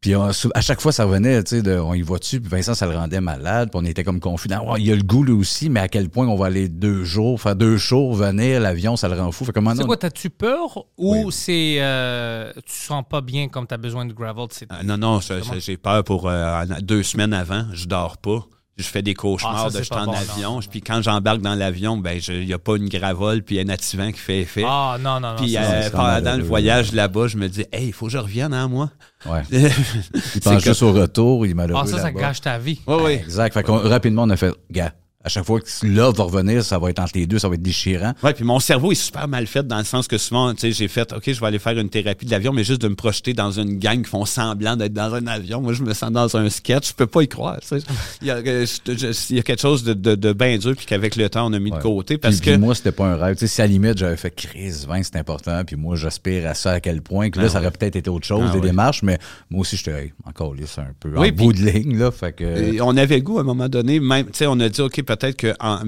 Puis 0.00 0.14
on- 0.14 0.28
à 0.54 0.60
chaque 0.60 0.80
fois, 0.80 0.92
ça 0.92 1.04
revenait, 1.04 1.42
tu 1.42 1.56
sais, 1.56 1.62
de, 1.62 1.76
on 1.76 1.92
y 1.92 2.02
va-tu, 2.02 2.40
puis 2.40 2.48
Vincent, 2.48 2.74
ça 2.74 2.86
le 2.86 2.96
rendait 2.96 3.20
malade, 3.20 3.70
puis 3.70 3.80
on 3.82 3.84
était 3.84 4.04
comme 4.04 4.20
confus. 4.20 4.48
Ah, 4.52 4.62
il 4.78 4.86
y 4.86 4.92
a 4.92 4.96
le 4.96 5.02
goût 5.02 5.24
lui 5.24 5.32
aussi, 5.32 5.68
mais 5.68 5.80
à 5.80 5.88
quel 5.88 6.08
point 6.08 6.26
on 6.28 6.36
va 6.36 6.46
aller 6.46 6.68
deux 6.68 7.02
jours, 7.02 7.40
faire 7.40 7.56
deux 7.56 7.76
jours, 7.76 8.14
venir, 8.14 8.60
l'avion, 8.60 8.96
ça 8.96 9.08
le 9.08 9.18
rend 9.20 9.32
fou. 9.32 9.44
Fait 9.44 9.52
que 9.52 9.58
maintenant, 9.58 9.80
C'est 9.82 9.86
quoi, 9.86 9.96
t'as-tu 9.96 10.30
peur 10.30 10.78
ou 10.96 11.16
Oui. 11.26 11.32
c'est. 11.32 11.78
euh, 11.80 12.52
tu 12.64 12.72
sens 12.74 13.02
pas 13.10 13.20
bien 13.20 13.48
comme 13.48 13.66
t'as 13.66 13.76
besoin 13.76 14.06
de 14.06 14.12
gravel 14.12 14.46
c'est- 14.50 14.66
Ah, 14.70 14.84
non, 14.84 14.96
non, 14.98 15.18
j'ai 15.58 15.76
peur 15.76 16.04
pour 16.04 16.28
euh, 16.28 16.64
deux 16.80 17.02
semaines 17.02 17.32
avant. 17.32 17.64
Je 17.72 17.86
dors 17.86 18.18
pas. 18.18 18.46
Je 18.78 18.84
fais 18.84 19.02
des 19.02 19.14
cauchemars 19.14 19.64
Ah, 19.66 19.70
ça, 19.70 19.78
de 19.80 19.84
je 19.84 19.92
en 19.92 20.06
bon, 20.06 20.12
avion. 20.12 20.54
non. 20.54 20.60
Puis 20.70 20.80
quand 20.80 21.02
j'embarque 21.02 21.40
dans 21.40 21.56
l'avion, 21.56 21.96
ben 21.96 22.20
il 22.28 22.46
n'y 22.46 22.52
a 22.52 22.58
pas 22.60 22.76
une 22.76 22.88
gravole 22.88 23.42
puis 23.42 23.58
un 23.58 23.68
activant 23.68 24.12
qui 24.12 24.18
fait 24.20 24.40
effet. 24.42 24.62
Ah, 24.64 24.96
non, 25.00 25.18
non, 25.18 25.30
non. 25.30 25.36
puis 25.36 25.56
euh, 25.56 25.90
pendant 25.90 26.36
le 26.36 26.44
voyage 26.44 26.92
là-bas, 26.92 27.26
je 27.26 27.36
me 27.38 27.48
dis, 27.48 27.64
hey, 27.72 27.88
il 27.88 27.92
faut 27.92 28.06
que 28.06 28.12
je 28.12 28.18
revienne 28.18 28.54
en 28.54 28.68
moi? 28.68 28.90
ouais. 29.26 29.42
oui, 29.52 29.68
il 30.36 30.40
pense 30.40 30.62
juste 30.62 30.82
au 30.84 30.92
retour, 30.92 31.44
il 31.44 31.50
est 31.50 31.54
malheureux. 31.54 31.82
Ah, 31.84 31.88
ça, 31.88 31.98
ça 31.98 32.12
gâche 32.12 32.40
ta 32.40 32.56
vie. 32.58 32.80
oui. 32.86 33.14
Exact. 33.14 33.52
Fait 33.52 33.64
qu'on- 33.64 33.78
rapidement, 33.78 34.22
on 34.22 34.30
a 34.30 34.36
fait, 34.36 34.54
gars, 34.70 34.92
à 35.24 35.28
chaque 35.28 35.44
fois 35.44 35.60
que 35.60 35.66
l'offre 35.82 36.18
va 36.18 36.24
revenir, 36.24 36.62
ça 36.64 36.78
va 36.78 36.90
être 36.90 37.00
entre 37.00 37.12
les 37.16 37.26
deux, 37.26 37.40
ça 37.40 37.48
va 37.48 37.56
être 37.56 37.62
déchirant. 37.62 38.14
Ouais, 38.22 38.32
puis 38.34 38.44
mon 38.44 38.60
cerveau 38.60 38.92
est 38.92 38.94
super 38.94 39.26
mal 39.26 39.46
fait 39.48 39.66
dans 39.66 39.78
le 39.78 39.84
sens 39.84 40.06
que 40.06 40.16
souvent, 40.16 40.54
tu 40.54 40.60
sais, 40.60 40.72
j'ai 40.72 40.86
fait, 40.86 41.12
OK, 41.12 41.24
je 41.26 41.40
vais 41.40 41.46
aller 41.46 41.58
faire 41.58 41.76
une 41.76 41.88
thérapie 41.90 42.24
de 42.24 42.30
l'avion, 42.30 42.52
mais 42.52 42.62
juste 42.62 42.80
de 42.82 42.88
me 42.88 42.94
projeter 42.94 43.34
dans 43.34 43.50
une 43.50 43.78
gang 43.78 44.00
qui 44.02 44.08
font 44.08 44.24
semblant 44.24 44.76
d'être 44.76 44.92
dans 44.92 45.12
un 45.14 45.26
avion. 45.26 45.60
Moi, 45.60 45.72
je 45.72 45.82
me 45.82 45.92
sens 45.92 46.12
dans 46.12 46.36
un 46.36 46.48
sketch, 46.48 46.90
je 46.90 46.94
peux 46.94 47.08
pas 47.08 47.22
y 47.22 47.28
croire. 47.28 47.58
tu 47.60 47.66
sais. 47.66 47.78
Il 48.22 48.28
y 48.28 48.30
a, 48.30 48.36
euh, 48.36 48.64
je- 48.86 49.26
il 49.30 49.36
y 49.36 49.38
a 49.40 49.42
quelque 49.42 49.60
chose 49.60 49.82
de, 49.82 49.92
de, 49.92 50.14
de 50.14 50.32
bien 50.32 50.56
dur, 50.56 50.74
puis 50.76 50.86
qu'avec 50.86 51.16
le 51.16 51.28
temps, 51.28 51.48
on 51.48 51.52
a 51.52 51.58
mis 51.58 51.72
de 51.72 51.76
côté. 51.78 52.16
Parce 52.16 52.36
puis, 52.36 52.50
puis 52.52 52.58
que. 52.60 52.64
moi, 52.64 52.76
c'était 52.76 52.92
pas 52.92 53.06
un 53.06 53.16
rêve. 53.16 53.34
Tu 53.34 53.40
sais, 53.40 53.54
si 53.54 53.60
à 53.60 53.66
la 53.66 53.72
limite, 53.72 53.98
j'avais 53.98 54.16
fait 54.16 54.30
Chris, 54.30 54.84
20, 54.86 55.02
c'est 55.02 55.16
important, 55.16 55.62
puis 55.66 55.74
moi, 55.74 55.96
j'aspire 55.96 56.46
à 56.48 56.54
ça 56.54 56.70
à 56.72 56.80
quel 56.80 57.02
point 57.02 57.30
que 57.30 57.38
là, 57.40 57.46
Ah 57.46 57.48
ça 57.50 57.58
ouais. 57.58 57.66
aurait 57.66 57.76
peut-être 57.76 57.96
été 57.96 58.08
autre 58.08 58.26
chose, 58.26 58.44
Ah 58.48 58.52
des 58.52 58.60
ouais. 58.60 58.68
démarches, 58.68 59.02
mais 59.02 59.18
moi 59.50 59.62
aussi, 59.62 59.76
j'étais 59.76 60.04
hey, 60.04 60.12
encore 60.24 60.54
lisse 60.54 60.78
un 60.78 60.86
peu. 61.00 61.10
Oui, 61.16 61.30
en 61.30 61.32
bout 61.34 61.52
de 61.52 61.58
ligne, 61.58 61.98
là, 61.98 62.12
fait 62.12 62.32
que. 62.32 62.80
On 62.82 62.96
avait 62.96 63.16
le 63.16 63.22
goût 63.22 63.38
à 63.38 63.40
un 63.40 63.44
moment 63.44 63.68
donné, 63.68 63.98
même, 63.98 64.26
tu 64.26 64.32
sais, 64.34 64.46
on 64.46 64.58
a 64.60 64.68
dit, 64.68 64.80
OK, 64.80 65.02
peut-être 65.08 65.40
qu'en 65.40 65.80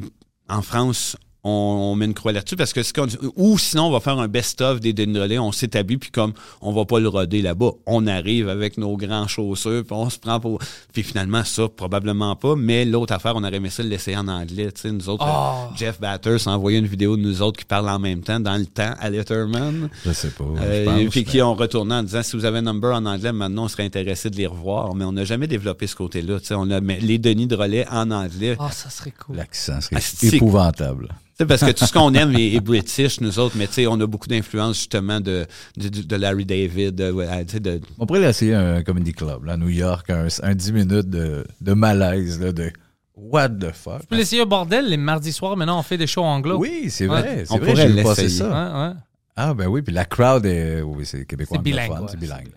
en 0.48 0.62
France, 0.62 1.16
on, 1.44 1.50
on 1.50 1.94
met 1.94 2.05
une 2.05 2.14
croix 2.14 2.33
là-dessus 2.33 2.57
parce 2.57 2.72
que 2.72 2.83
ce 2.83 2.92
qu'on 2.92 3.07
dit- 3.07 3.16
ou 3.37 3.59
sinon 3.59 3.85
on 3.87 3.90
va 3.90 4.00
faire 4.00 4.19
un 4.19 4.29
best-of 4.29 4.81
des 4.81 4.92
Denis 4.92 5.14
Drolet, 5.14 5.38
on 5.38 5.52
s'établit 5.52 5.96
puis 5.96 6.10
comme 6.10 6.33
on 6.60 6.73
va 6.73 6.85
pas 6.85 7.00
le 7.00 7.08
roder 7.08 7.40
là-bas, 7.42 7.71
on 7.87 8.06
arrive 8.06 8.48
avec 8.48 8.77
nos 8.79 8.96
grands 8.96 9.27
chaussures 9.27 9.83
puis 9.85 9.92
on 9.96 10.10
se 10.10 10.19
prend 10.19 10.38
pour 10.40 10.58
puis 10.92 11.02
finalement 11.02 11.42
ça 11.44 11.69
probablement 11.69 12.37
pas, 12.37 12.56
mais 12.56 12.85
l'autre 12.85 13.14
affaire 13.14 13.35
on 13.37 13.42
aurait 13.44 13.56
aimé 13.56 13.71
ça 13.71 13.83
le 13.83 13.88
laisser 13.88 14.17
en 14.17 14.29
anglais, 14.29 14.71
tu 14.73 14.83
sais 14.83 14.92
nous 14.92 15.08
autres 15.08 15.25
Oh. 15.27 15.71
euh, 15.73 15.77
Jeff 15.77 16.00
Batters 16.00 16.46
a 16.48 16.50
envoyé 16.52 16.79
une 16.79 16.87
vidéo 16.87 17.17
de 17.17 17.23
nous 17.23 17.42
autres 17.42 17.58
qui 17.58 17.64
parlent 17.64 17.88
en 17.88 17.98
même 17.98 18.21
temps 18.23 18.40
dans 18.40 18.56
le 18.56 18.67
temps 18.67 18.94
à 18.98 19.10
Letterman. 19.10 19.88
Je 20.06 20.12
sais 20.12 20.31
pas. 20.31 20.44
Euh, 20.44 20.85
je 20.85 21.02
pense, 21.04 21.10
puis 21.10 21.25
qui 21.25 21.40
ont 21.42 21.54
retourné 21.54 21.94
en 21.94 22.02
disant 22.02 22.23
si 22.23 22.37
vous 22.37 22.44
avez 22.44 22.58
un 22.58 22.62
number 22.62 22.94
en 22.94 23.04
anglais, 23.06 23.33
maintenant 23.33 23.64
on 23.64 23.69
serait 23.69 23.85
intéressé 23.85 24.31
de 24.31 24.37
les 24.37 24.46
revoir. 24.46 24.94
Mais 24.94 25.04
on 25.04 25.12
n'a 25.12 25.25
jamais 25.25 25.46
développé 25.46 25.87
ce 25.87 25.94
côté-là. 25.96 26.40
Tu 26.40 26.46
sais, 26.46 26.54
On 26.54 26.71
a 26.71 26.81
mais 26.81 26.98
les 27.00 27.19
Denis 27.19 27.46
de 27.46 27.54
relais 27.56 27.87
en 27.90 28.10
anglais. 28.10 28.56
Ah, 28.58 28.71
ça 28.71 28.90
serait 28.90 29.12
cool. 29.12 29.37
L'accent 29.37 29.81
serait 29.81 29.96
Ah, 29.96 30.00
c'est- 30.00 30.35
épouvantable. 30.37 31.08
Parce 31.44 31.62
que 31.64 31.70
tout 31.72 31.86
ce 31.86 31.92
qu'on 31.92 32.12
aime 32.14 32.34
est, 32.36 32.54
est 32.54 32.60
british, 32.60 33.20
nous 33.20 33.38
autres, 33.38 33.56
mais 33.56 33.66
tu 33.66 33.74
sais, 33.74 33.86
on 33.86 34.00
a 34.00 34.06
beaucoup 34.06 34.28
d'influence 34.28 34.76
justement 34.76 35.20
de, 35.20 35.46
de, 35.76 35.88
de 35.88 36.16
Larry 36.16 36.44
David, 36.44 36.94
de, 36.94 37.10
ouais, 37.10 37.44
tu 37.44 37.52
sais, 37.54 37.60
de- 37.60 37.80
On 37.98 38.06
pourrait 38.06 38.22
essayer 38.22 38.54
un 38.54 38.82
comedy 38.82 39.12
club 39.12 39.44
là, 39.44 39.52
à 39.52 39.56
New 39.56 39.68
York, 39.68 40.08
un, 40.10 40.26
un 40.42 40.54
10 40.54 40.72
minutes 40.72 41.10
de, 41.10 41.44
de 41.60 41.72
malaise, 41.72 42.40
là, 42.40 42.52
de 42.52 42.70
what 43.16 43.48
the 43.50 43.72
fuck. 43.72 44.00
Tu 44.00 44.06
peux 44.06 44.16
l'essayer 44.16 44.42
au 44.42 44.46
bordel 44.46 44.88
les 44.88 44.96
mardis 44.96 45.32
soirs. 45.32 45.56
Maintenant, 45.56 45.78
on 45.78 45.82
fait 45.82 45.98
des 45.98 46.06
shows 46.06 46.22
anglo. 46.24 46.58
Oui, 46.58 46.86
c'est 46.88 47.06
Ouais. 47.08 47.20
vrai. 47.20 47.44
C'est 47.46 47.52
On 47.54 47.58
vrai, 47.58 47.72
pourrait 47.72 47.88
l'essayer. 47.88 48.28
ça. 48.28 48.48
Ouais, 48.48 48.88
ouais. 48.88 48.94
Ah, 49.36 49.54
ben 49.54 49.66
oui, 49.68 49.82
puis 49.82 49.92
la 49.94 50.04
crowd 50.04 50.44
est. 50.46 50.80
Oui, 50.82 51.04
c'est 51.06 51.24
québécois 51.26 51.58
C'est 51.58 51.62
bilingue. 51.62 51.90
ouais. 51.90 51.98
c'est 52.10 52.18
bilingue. 52.20 52.48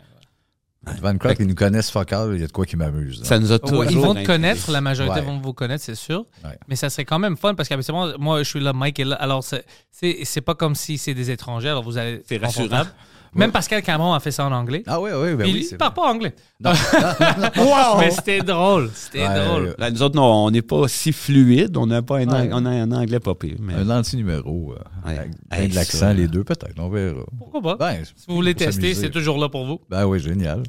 Une 0.85 1.17
crowd, 1.17 1.35
ils 1.39 1.47
nous 1.47 1.55
connaissent 1.55 1.89
fuck 1.89 2.11
all, 2.11 2.31
il 2.35 2.41
y 2.41 2.43
a 2.43 2.47
de 2.47 2.51
quoi 2.51 2.65
qui 2.65 2.75
m'amuse. 2.75 3.19
là. 3.21 3.25
ça 3.25 3.39
nous 3.39 3.51
a 3.51 3.59
toujours 3.59 3.79
Ouais, 3.79 3.87
ils 3.89 3.97
vont 3.97 4.13
te 4.13 4.25
connaître, 4.25 4.69
la 4.69 4.81
majorité 4.81 5.15
Ouais. 5.19 5.25
vont 5.25 5.39
vous 5.39 5.53
connaître, 5.53 5.83
c'est 5.83 5.95
sûr. 5.95 6.25
Ouais. 6.43 6.57
Mais 6.67 6.75
ça 6.75 6.89
serait 6.89 7.05
quand 7.05 7.19
même 7.19 7.37
fun 7.37 7.55
parce 7.55 7.69
qu'habituellement, 7.69 8.09
moi, 8.19 8.43
je 8.43 8.49
suis 8.49 8.59
là, 8.59 8.73
Mike 8.73 8.99
est 8.99 9.05
là. 9.05 9.15
Alors, 9.15 9.43
c'est- 9.43 9.63
c'est 9.91 10.19
c'est 10.25 10.41
pas 10.41 10.55
comme 10.55 10.75
si 10.75 10.97
c'est 10.97 11.13
des 11.13 11.31
étrangers. 11.31 11.69
Alors, 11.69 11.83
vous 11.83 11.97
allez. 11.97 12.21
C'est 12.27 12.39
confortable. 12.39 12.89
Même 13.35 13.51
Pascal 13.51 13.81
Cameron 13.81 14.13
a 14.13 14.19
fait 14.19 14.31
ça 14.31 14.45
en 14.45 14.51
anglais. 14.51 14.83
Ah, 14.87 14.99
oui, 15.01 15.09
oui, 15.13 15.35
ben 15.35 15.45
il 15.47 15.53
oui. 15.53 15.59
il 15.61 15.63
c'est 15.65 15.77
parle 15.77 15.93
pas 15.93 16.03
anglais. 16.11 16.35
Non. 16.59 16.71
Mais 17.99 18.11
c'était 18.11 18.39
drôle. 18.41 18.89
C'était 18.93 19.27
Ouais, 19.27 19.45
drôle. 19.45 19.75
Là, 19.77 19.91
nous 19.91 20.01
autres, 20.03 20.15
non, 20.15 20.23
on 20.45 20.51
n'est 20.51 20.61
pas 20.61 20.87
si 20.87 21.11
fluide, 21.11 21.75
on 21.77 21.87
n'a 21.87 22.01
pas 22.01 22.17
un, 22.19 22.27
Ouais. 22.27 22.49
on 22.53 22.65
a 22.65 22.69
un 22.69 22.91
anglais 22.91 23.19
pas 23.19 23.35
pire. 23.35 23.55
Mais... 23.59 23.73
Un 23.73 23.89
anti-numéro. 23.89 24.73
euh, 24.73 25.07
Ouais. 25.07 25.17
avec 25.17 25.31
Hey, 25.51 25.69
de 25.69 25.75
l'accent, 25.75 25.97
ça. 25.99 26.13
les 26.13 26.27
deux, 26.27 26.43
peut-être. 26.43 26.79
On 26.79 26.89
verra. 26.89 27.23
Pourquoi 27.37 27.61
pas? 27.61 27.75
Ben, 27.77 28.03
si 28.05 28.13
vous 28.27 28.35
voulez 28.35 28.53
pour 28.53 28.65
tester, 28.65 28.81
s'amuser. 28.81 29.01
c'est 29.01 29.09
toujours 29.11 29.37
là 29.37 29.49
pour 29.49 29.65
vous. 29.65 29.79
Ben 29.89 30.05
oui, 30.05 30.19
génial. 30.19 30.63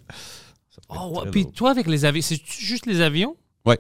Ça 0.70 0.80
Oh, 0.88 0.94
être 0.94 1.10
ouais. 1.12 1.20
très 1.22 1.30
Puis 1.30 1.42
drôle. 1.42 1.54
toi, 1.54 1.70
avec 1.70 1.86
les 1.86 2.04
avions, 2.04 2.22
c'est 2.22 2.40
juste 2.46 2.86
les 2.86 3.00
avions? 3.00 3.36
Ouais. 3.64 3.78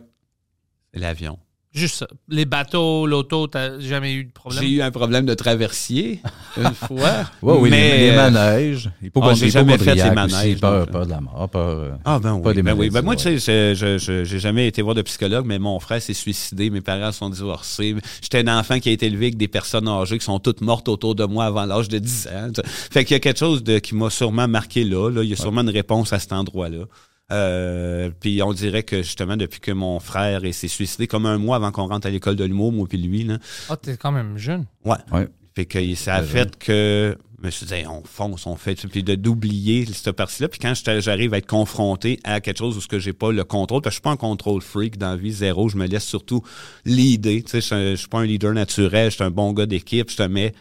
C'est 0.92 1.00
l'avion. 1.00 1.38
Juste 1.74 1.96
ça. 1.96 2.06
Les 2.28 2.44
bateaux, 2.44 3.04
l'auto, 3.04 3.48
t'as 3.48 3.80
jamais 3.80 4.12
eu 4.14 4.24
de 4.24 4.30
problème? 4.30 4.62
J'ai 4.62 4.70
eu 4.70 4.80
un 4.80 4.92
problème 4.92 5.26
de 5.26 5.34
traversier 5.34 6.20
une 6.56 6.72
fois. 6.72 7.24
Ouais, 7.42 7.54
oui, 7.58 7.68
les- 7.70 7.76
mais, 7.76 8.10
les, 8.10 8.16
manèges. 8.16 8.90
Ah, 9.20 9.34
j'ai 9.34 9.50
jamais 9.50 9.76
fait 9.76 9.98
ces 9.98 10.10
manèges, 10.12 10.60
Peur, 10.60 10.86
peur 10.86 11.04
de 11.04 11.10
la 11.10 11.20
mort, 11.20 11.48
peur. 11.50 11.98
Ah 12.04 12.20
ben 12.20 12.38
Pas 12.40 12.50
oui, 12.50 12.54
des 12.54 12.62
ben 12.62 12.74
oui. 12.78 12.90
Ben 12.90 13.02
moi, 13.02 13.14
ouais. 13.14 13.20
tu 13.20 13.40
sais, 13.40 13.74
je- 13.74 13.98
je- 13.98 13.98
je- 13.98 14.22
j'ai 14.24 14.38
jamais 14.38 14.68
été 14.68 14.82
voir 14.82 14.94
de 14.94 15.02
psychologue, 15.02 15.46
mais 15.46 15.58
mon 15.58 15.80
frère 15.80 16.00
s'est 16.00 16.14
suicidé, 16.14 16.70
mes 16.70 16.80
parents 16.80 17.10
sont 17.10 17.28
divorcés. 17.28 17.96
J'étais 18.22 18.48
un 18.48 18.56
enfant 18.58 18.78
qui 18.78 18.90
a 18.90 18.92
été 18.92 19.06
élevé 19.06 19.26
avec 19.26 19.36
des 19.36 19.48
personnes 19.48 19.88
âgées 19.88 20.18
qui 20.18 20.24
sont 20.24 20.38
toutes 20.38 20.60
mortes 20.60 20.88
autour 20.88 21.16
de 21.16 21.24
moi 21.24 21.46
avant 21.46 21.64
l'âge 21.66 21.88
de 21.88 21.98
10 21.98 22.28
ans. 22.28 22.50
tu 22.54 22.60
sais. 22.62 22.68
Fait 22.92 23.04
qu'il 23.04 23.14
y 23.14 23.16
a 23.16 23.20
quelque 23.20 23.38
chose 23.40 23.64
de, 23.64 23.80
qui 23.80 23.96
m'a 23.96 24.10
sûrement 24.10 24.46
marqué 24.46 24.84
là, 24.84 25.10
là. 25.10 25.24
Il 25.24 25.30
y 25.30 25.32
a 25.32 25.36
sûrement 25.36 25.62
une 25.62 25.70
réponse 25.70 26.12
à 26.12 26.20
cet 26.20 26.32
endroit-là. 26.32 26.84
Euh, 27.32 28.10
puis 28.20 28.42
on 28.42 28.52
dirait 28.52 28.82
que 28.82 28.98
justement 29.02 29.36
depuis 29.38 29.60
que 29.60 29.72
mon 29.72 29.98
frère 29.98 30.44
est- 30.44 30.52
s'est 30.52 30.68
suicidé 30.68 31.06
comme 31.06 31.24
un 31.24 31.38
mois 31.38 31.56
avant 31.56 31.72
qu'on 31.72 31.86
rentre 31.86 32.06
à 32.06 32.10
l'école 32.10 32.36
de 32.36 32.44
l'humour 32.44 32.70
moi 32.70 32.86
puis 32.86 32.98
lui 32.98 33.24
là 33.24 33.38
Ah, 33.70 33.76
t'es 33.76 33.96
quand 33.96 34.12
même 34.12 34.36
jeune. 34.36 34.66
ouais, 34.84 34.96
Ouais. 35.10 35.28
fait 35.54 35.64
que 35.64 35.94
ça 35.94 36.16
a 36.16 36.22
fait 36.22 36.56
que 36.58 37.16
je 37.40 37.46
me 37.46 37.50
suis 37.50 37.66
dit, 37.66 37.74
Hey, 37.74 37.86
on 37.86 38.02
fonce, 38.04 38.46
on 38.46 38.56
fait, 38.56 38.74
puis 38.90 39.02
de 39.02 39.14
d'oublier 39.16 39.84
cette 39.86 40.12
partie-là. 40.12 40.48
Puis 40.48 40.58
quand 40.60 40.72
j'arrive 41.00 41.34
à 41.34 41.38
être 41.38 41.46
confronté 41.46 42.18
à 42.24 42.40
quelque 42.40 42.56
chose 42.58 42.76
où 42.76 42.80
ce 42.80 42.88
que 42.88 42.98
j'ai 42.98 43.12
pas 43.12 43.32
le 43.32 43.44
contrôle, 43.44 43.82
parce 43.82 43.92
que 43.92 43.96
je 43.96 44.00
suis 44.00 44.02
pas 44.02 44.10
un 44.12 44.16
contrôle 44.16 44.62
freak 44.62 44.96
dans 44.96 45.10
la 45.10 45.16
vie, 45.16 45.30
zéro, 45.32 45.68
je 45.68 45.76
me 45.76 45.86
laisse 45.86 46.04
surtout 46.06 46.42
l'idée. 46.86 47.42
Tu 47.42 47.50
sais, 47.50 47.60
je 47.60 47.90
je 47.92 47.96
suis 47.96 48.08
pas 48.08 48.20
un 48.20 48.24
leader 48.26 48.52
naturel, 48.54 49.10
je 49.10 49.16
suis 49.16 49.24
un 49.24 49.30
bon 49.30 49.52
gars 49.52 49.66
d'équipe, 49.66 50.10
je 50.10 50.16
te 50.16 50.22
mets. 50.22 50.54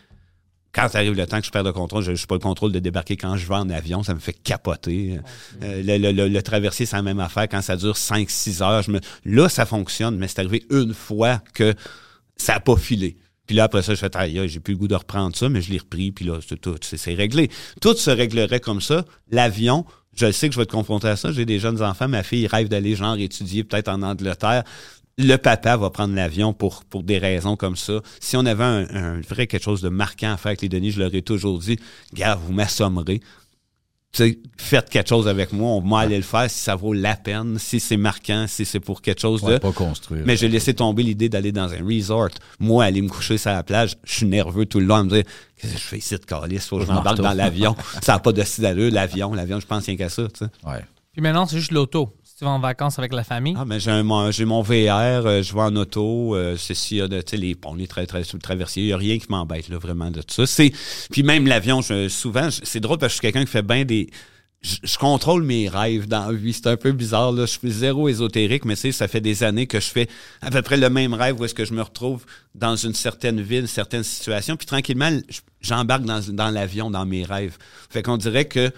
Quand 0.73 0.93
arrive 0.95 1.13
le 1.13 1.27
temps 1.27 1.39
que 1.39 1.45
je 1.45 1.51
perds 1.51 1.63
le 1.63 1.71
contrôle, 1.73 2.03
je 2.03 2.11
n'ai 2.11 2.17
pas 2.27 2.35
le 2.35 2.39
contrôle 2.39 2.71
de 2.71 2.79
débarquer 2.79 3.15
quand 3.15 3.37
je 3.37 3.47
vais 3.47 3.53
en 3.55 3.69
avion, 3.69 4.01
ça 4.03 4.13
me 4.15 4.19
fait 4.19 4.33
capoter. 4.33 5.19
Euh, 5.61 5.81
le, 5.83 5.97
le, 5.97 6.11
le- 6.11 6.27
le 6.29 6.41
traversier, 6.41 6.85
c'est 6.87 6.95
la 6.95 7.03
même 7.03 7.19
affaire. 7.19 7.47
Quand 7.47 7.61
ça 7.61 7.75
dure 7.77 7.95
5-6 7.95 8.63
heures, 8.63 8.81
je 8.81 8.91
me... 8.91 8.99
là, 9.25 9.49
ça 9.49 9.65
fonctionne, 9.67 10.17
mais 10.17 10.27
c'est 10.27 10.39
arrivé 10.39 10.65
une 10.71 10.93
fois 10.93 11.41
que 11.53 11.73
ça 12.37 12.53
n'a 12.53 12.59
pas 12.59 12.75
filé. 12.75 13.17
Puis 13.45 13.55
là, 13.55 13.65
après 13.65 13.83
ça, 13.83 13.93
je 13.93 13.99
fais, 13.99 14.15
aïe, 14.17 14.39
aïe, 14.39 14.49
j'ai 14.49 14.59
plus 14.59 14.73
le 14.73 14.79
goût 14.79 14.87
de 14.87 14.95
reprendre 14.95 15.35
ça, 15.35 15.47
mais 15.49 15.61
je 15.61 15.71
l'ai 15.71 15.77
repris, 15.77 16.11
puis 16.11 16.25
là, 16.25 16.39
c'est 16.47 16.59
tout, 16.59 16.75
c'est 16.81 16.97
c'est 16.97 17.13
réglé. 17.13 17.49
Tout 17.81 17.93
se 17.95 18.09
réglerait 18.09 18.59
comme 18.61 18.81
ça. 18.81 19.05
L'avion, 19.31 19.85
je 20.15 20.31
sais 20.31 20.47
que 20.47 20.53
je 20.53 20.59
vais 20.59 20.63
être 20.63 20.71
confronté 20.71 21.07
à 21.07 21.15
ça. 21.17 21.31
J'ai 21.31 21.45
des 21.45 21.59
jeunes 21.59 21.83
enfants, 21.83 22.07
ma 22.07 22.23
fille 22.23 22.47
rêve 22.47 22.67
d'aller, 22.69 22.95
genre, 22.95 23.15
étudier 23.17 23.63
peut-être 23.63 23.89
en 23.89 24.01
Angleterre. 24.01 24.63
Le 25.19 25.35
papa 25.37 25.77
va 25.77 25.89
prendre 25.91 26.15
l'avion 26.15 26.53
pour, 26.53 26.85
pour 26.85 27.03
des 27.03 27.19
raisons 27.19 27.55
comme 27.55 27.75
ça. 27.75 28.01
Si 28.19 28.35
on 28.35 28.45
avait 28.47 28.63
un, 28.63 28.87
un 28.95 29.21
vrai 29.21 29.45
quelque 29.47 29.63
chose 29.63 29.81
de 29.81 29.89
marquant 29.89 30.33
à 30.33 30.37
faire 30.37 30.49
avec 30.49 30.61
les 30.63 30.69
Denis, 30.69 30.91
je 30.91 30.99
leur 30.99 31.13
ai 31.13 31.21
toujours 31.21 31.59
dit, 31.59 31.77
gars, 32.13 32.33
vous 32.35 32.51
m'assommerez. 32.51 33.21
Faites 34.57 34.91
quelque 34.91 35.09
chose 35.09 35.27
avec 35.27 35.51
moi, 35.53 35.71
on 35.71 35.81
va 35.81 35.99
aller 36.01 36.17
le 36.17 36.21
faire 36.23 36.47
si 36.47 36.59
ça 36.59 36.75
vaut 36.75 36.93
la 36.93 37.15
peine, 37.15 37.57
si 37.57 37.79
c'est 37.79 37.97
marquant, 37.97 38.45
si 38.47 38.63
c'est 38.63 38.79
pour 38.79 39.01
quelque 39.01 39.19
chose 39.21 39.41
Ouais, 39.41 39.53
de. 39.53 39.57
pas 39.57 39.71
construire. 39.71 40.21
Mais 40.23 40.37
j'ai 40.37 40.47
laissé 40.47 40.75
tomber 40.75 41.01
l'idée 41.01 41.29
d'aller 41.29 41.51
dans 41.51 41.73
un 41.73 41.83
resort. 41.83 42.29
Moi, 42.59 42.85
aller 42.85 43.01
me 43.01 43.09
coucher 43.09 43.39
sur 43.39 43.49
la 43.49 43.63
plage, 43.63 43.95
je 44.03 44.13
suis 44.13 44.25
nerveux 44.27 44.67
tout 44.67 44.79
le 44.79 44.85
long 44.85 44.95
à 44.97 45.03
me 45.03 45.09
dire 45.09 45.23
Qu'est-ce 45.57 45.73
que 45.73 45.79
je 45.79 45.83
fais 45.83 45.97
ici 45.97 46.13
de 46.13 46.19
calice? 46.25 46.67
Faut 46.67 46.77
que 46.77 46.85
je 46.85 46.91
m'embarque 46.91 47.17
dans 47.17 47.33
l'avion. 47.33 47.75
ça 48.03 48.13
n'a 48.13 48.19
pas 48.19 48.31
de 48.33 48.43
style 48.43 48.61
d'allure, 48.63 48.91
l'avion. 48.91 49.33
L'avion, 49.33 49.59
je 49.59 49.65
pense 49.65 49.85
rien 49.87 49.97
qu'à 49.97 50.09
ça. 50.09 50.23
Ouais. 50.63 50.85
Puis 51.11 51.21
maintenant, 51.21 51.47
c'est 51.47 51.57
juste 51.57 51.71
l'auto. 51.71 52.15
Tu 52.37 52.45
vas 52.45 52.51
en 52.51 52.59
vacances 52.59 52.97
avec 52.97 53.13
la 53.13 53.23
famille? 53.23 53.53
Ah, 53.57 53.63
mais 53.65 53.79
j'ai 53.79 54.01
mon, 54.01 54.31
mon 54.45 54.61
VR, 54.63 54.71
euh, 54.71 55.43
je 55.43 55.53
vais 55.53 55.61
en 55.61 55.75
auto, 55.75 56.35
euh, 56.35 56.55
a 56.55 57.07
de, 57.07 57.21
tu 57.21 57.31
sais, 57.31 57.37
les 57.37 57.53
ponts, 57.53 57.75
les 57.75 57.85
tra 57.87 58.03
tra- 58.03 58.39
traversiers, 58.39 58.83
il 58.83 58.87
n'y 58.87 58.93
a 58.93 58.97
rien 58.97 59.19
qui 59.19 59.27
m'embête, 59.29 59.69
là, 59.69 59.77
vraiment, 59.77 60.09
de 60.09 60.21
tout 60.23 60.45
ça. 60.45 60.63
Puis 61.11 61.21
même 61.23 61.45
l'avion, 61.45 61.81
souvent, 62.09 62.49
c'est 62.51 62.79
drôle 62.79 62.97
parce 62.97 63.11
que 63.13 63.15
je 63.17 63.27
suis 63.27 63.31
quelqu'un 63.31 63.45
qui 63.45 63.51
fait 63.51 63.61
bien 63.61 63.85
des, 63.85 64.09
je, 64.61 64.77
je 64.81 64.97
contrôle 64.97 65.43
mes 65.43 65.69
rêves 65.69 66.07
dans 66.07 66.31
la. 66.31 66.53
C'est 66.53 66.67
un 66.67 66.77
peu 66.77 66.91
bizarre, 66.91 67.33
là. 67.33 67.45
Je 67.45 67.51
suis 67.51 67.71
zéro 67.71 68.09
ésotérique, 68.09 68.65
mais 68.65 68.75
ça 68.75 69.07
fait 69.07 69.21
des 69.21 69.43
années 69.43 69.67
que 69.67 69.79
je 69.79 69.89
fais 69.89 70.07
à 70.41 70.49
peu 70.49 70.61
près 70.63 70.77
le 70.77 70.89
même 70.89 71.13
rêve 71.13 71.39
où 71.39 71.45
est-ce 71.45 71.53
que 71.53 71.65
je 71.65 71.73
me 71.73 71.81
retrouve 71.83 72.25
dans 72.55 72.75
une 72.75 72.93
certaine 72.95 73.41
ville, 73.41 73.61
une 73.61 73.67
certaine 73.67 74.03
situation. 74.03 74.55
Puis 74.55 74.65
tranquillement, 74.65 75.11
je- 75.29 75.41
j'embarque 75.61 76.03
dans, 76.05 76.19
dans 76.29 76.49
l'avion, 76.49 76.89
dans 76.89 77.05
mes 77.05 77.25
rêves. 77.25 77.57
Fait 77.91 78.01
qu'on 78.01 78.17
dirait 78.17 78.45
que 78.45 78.71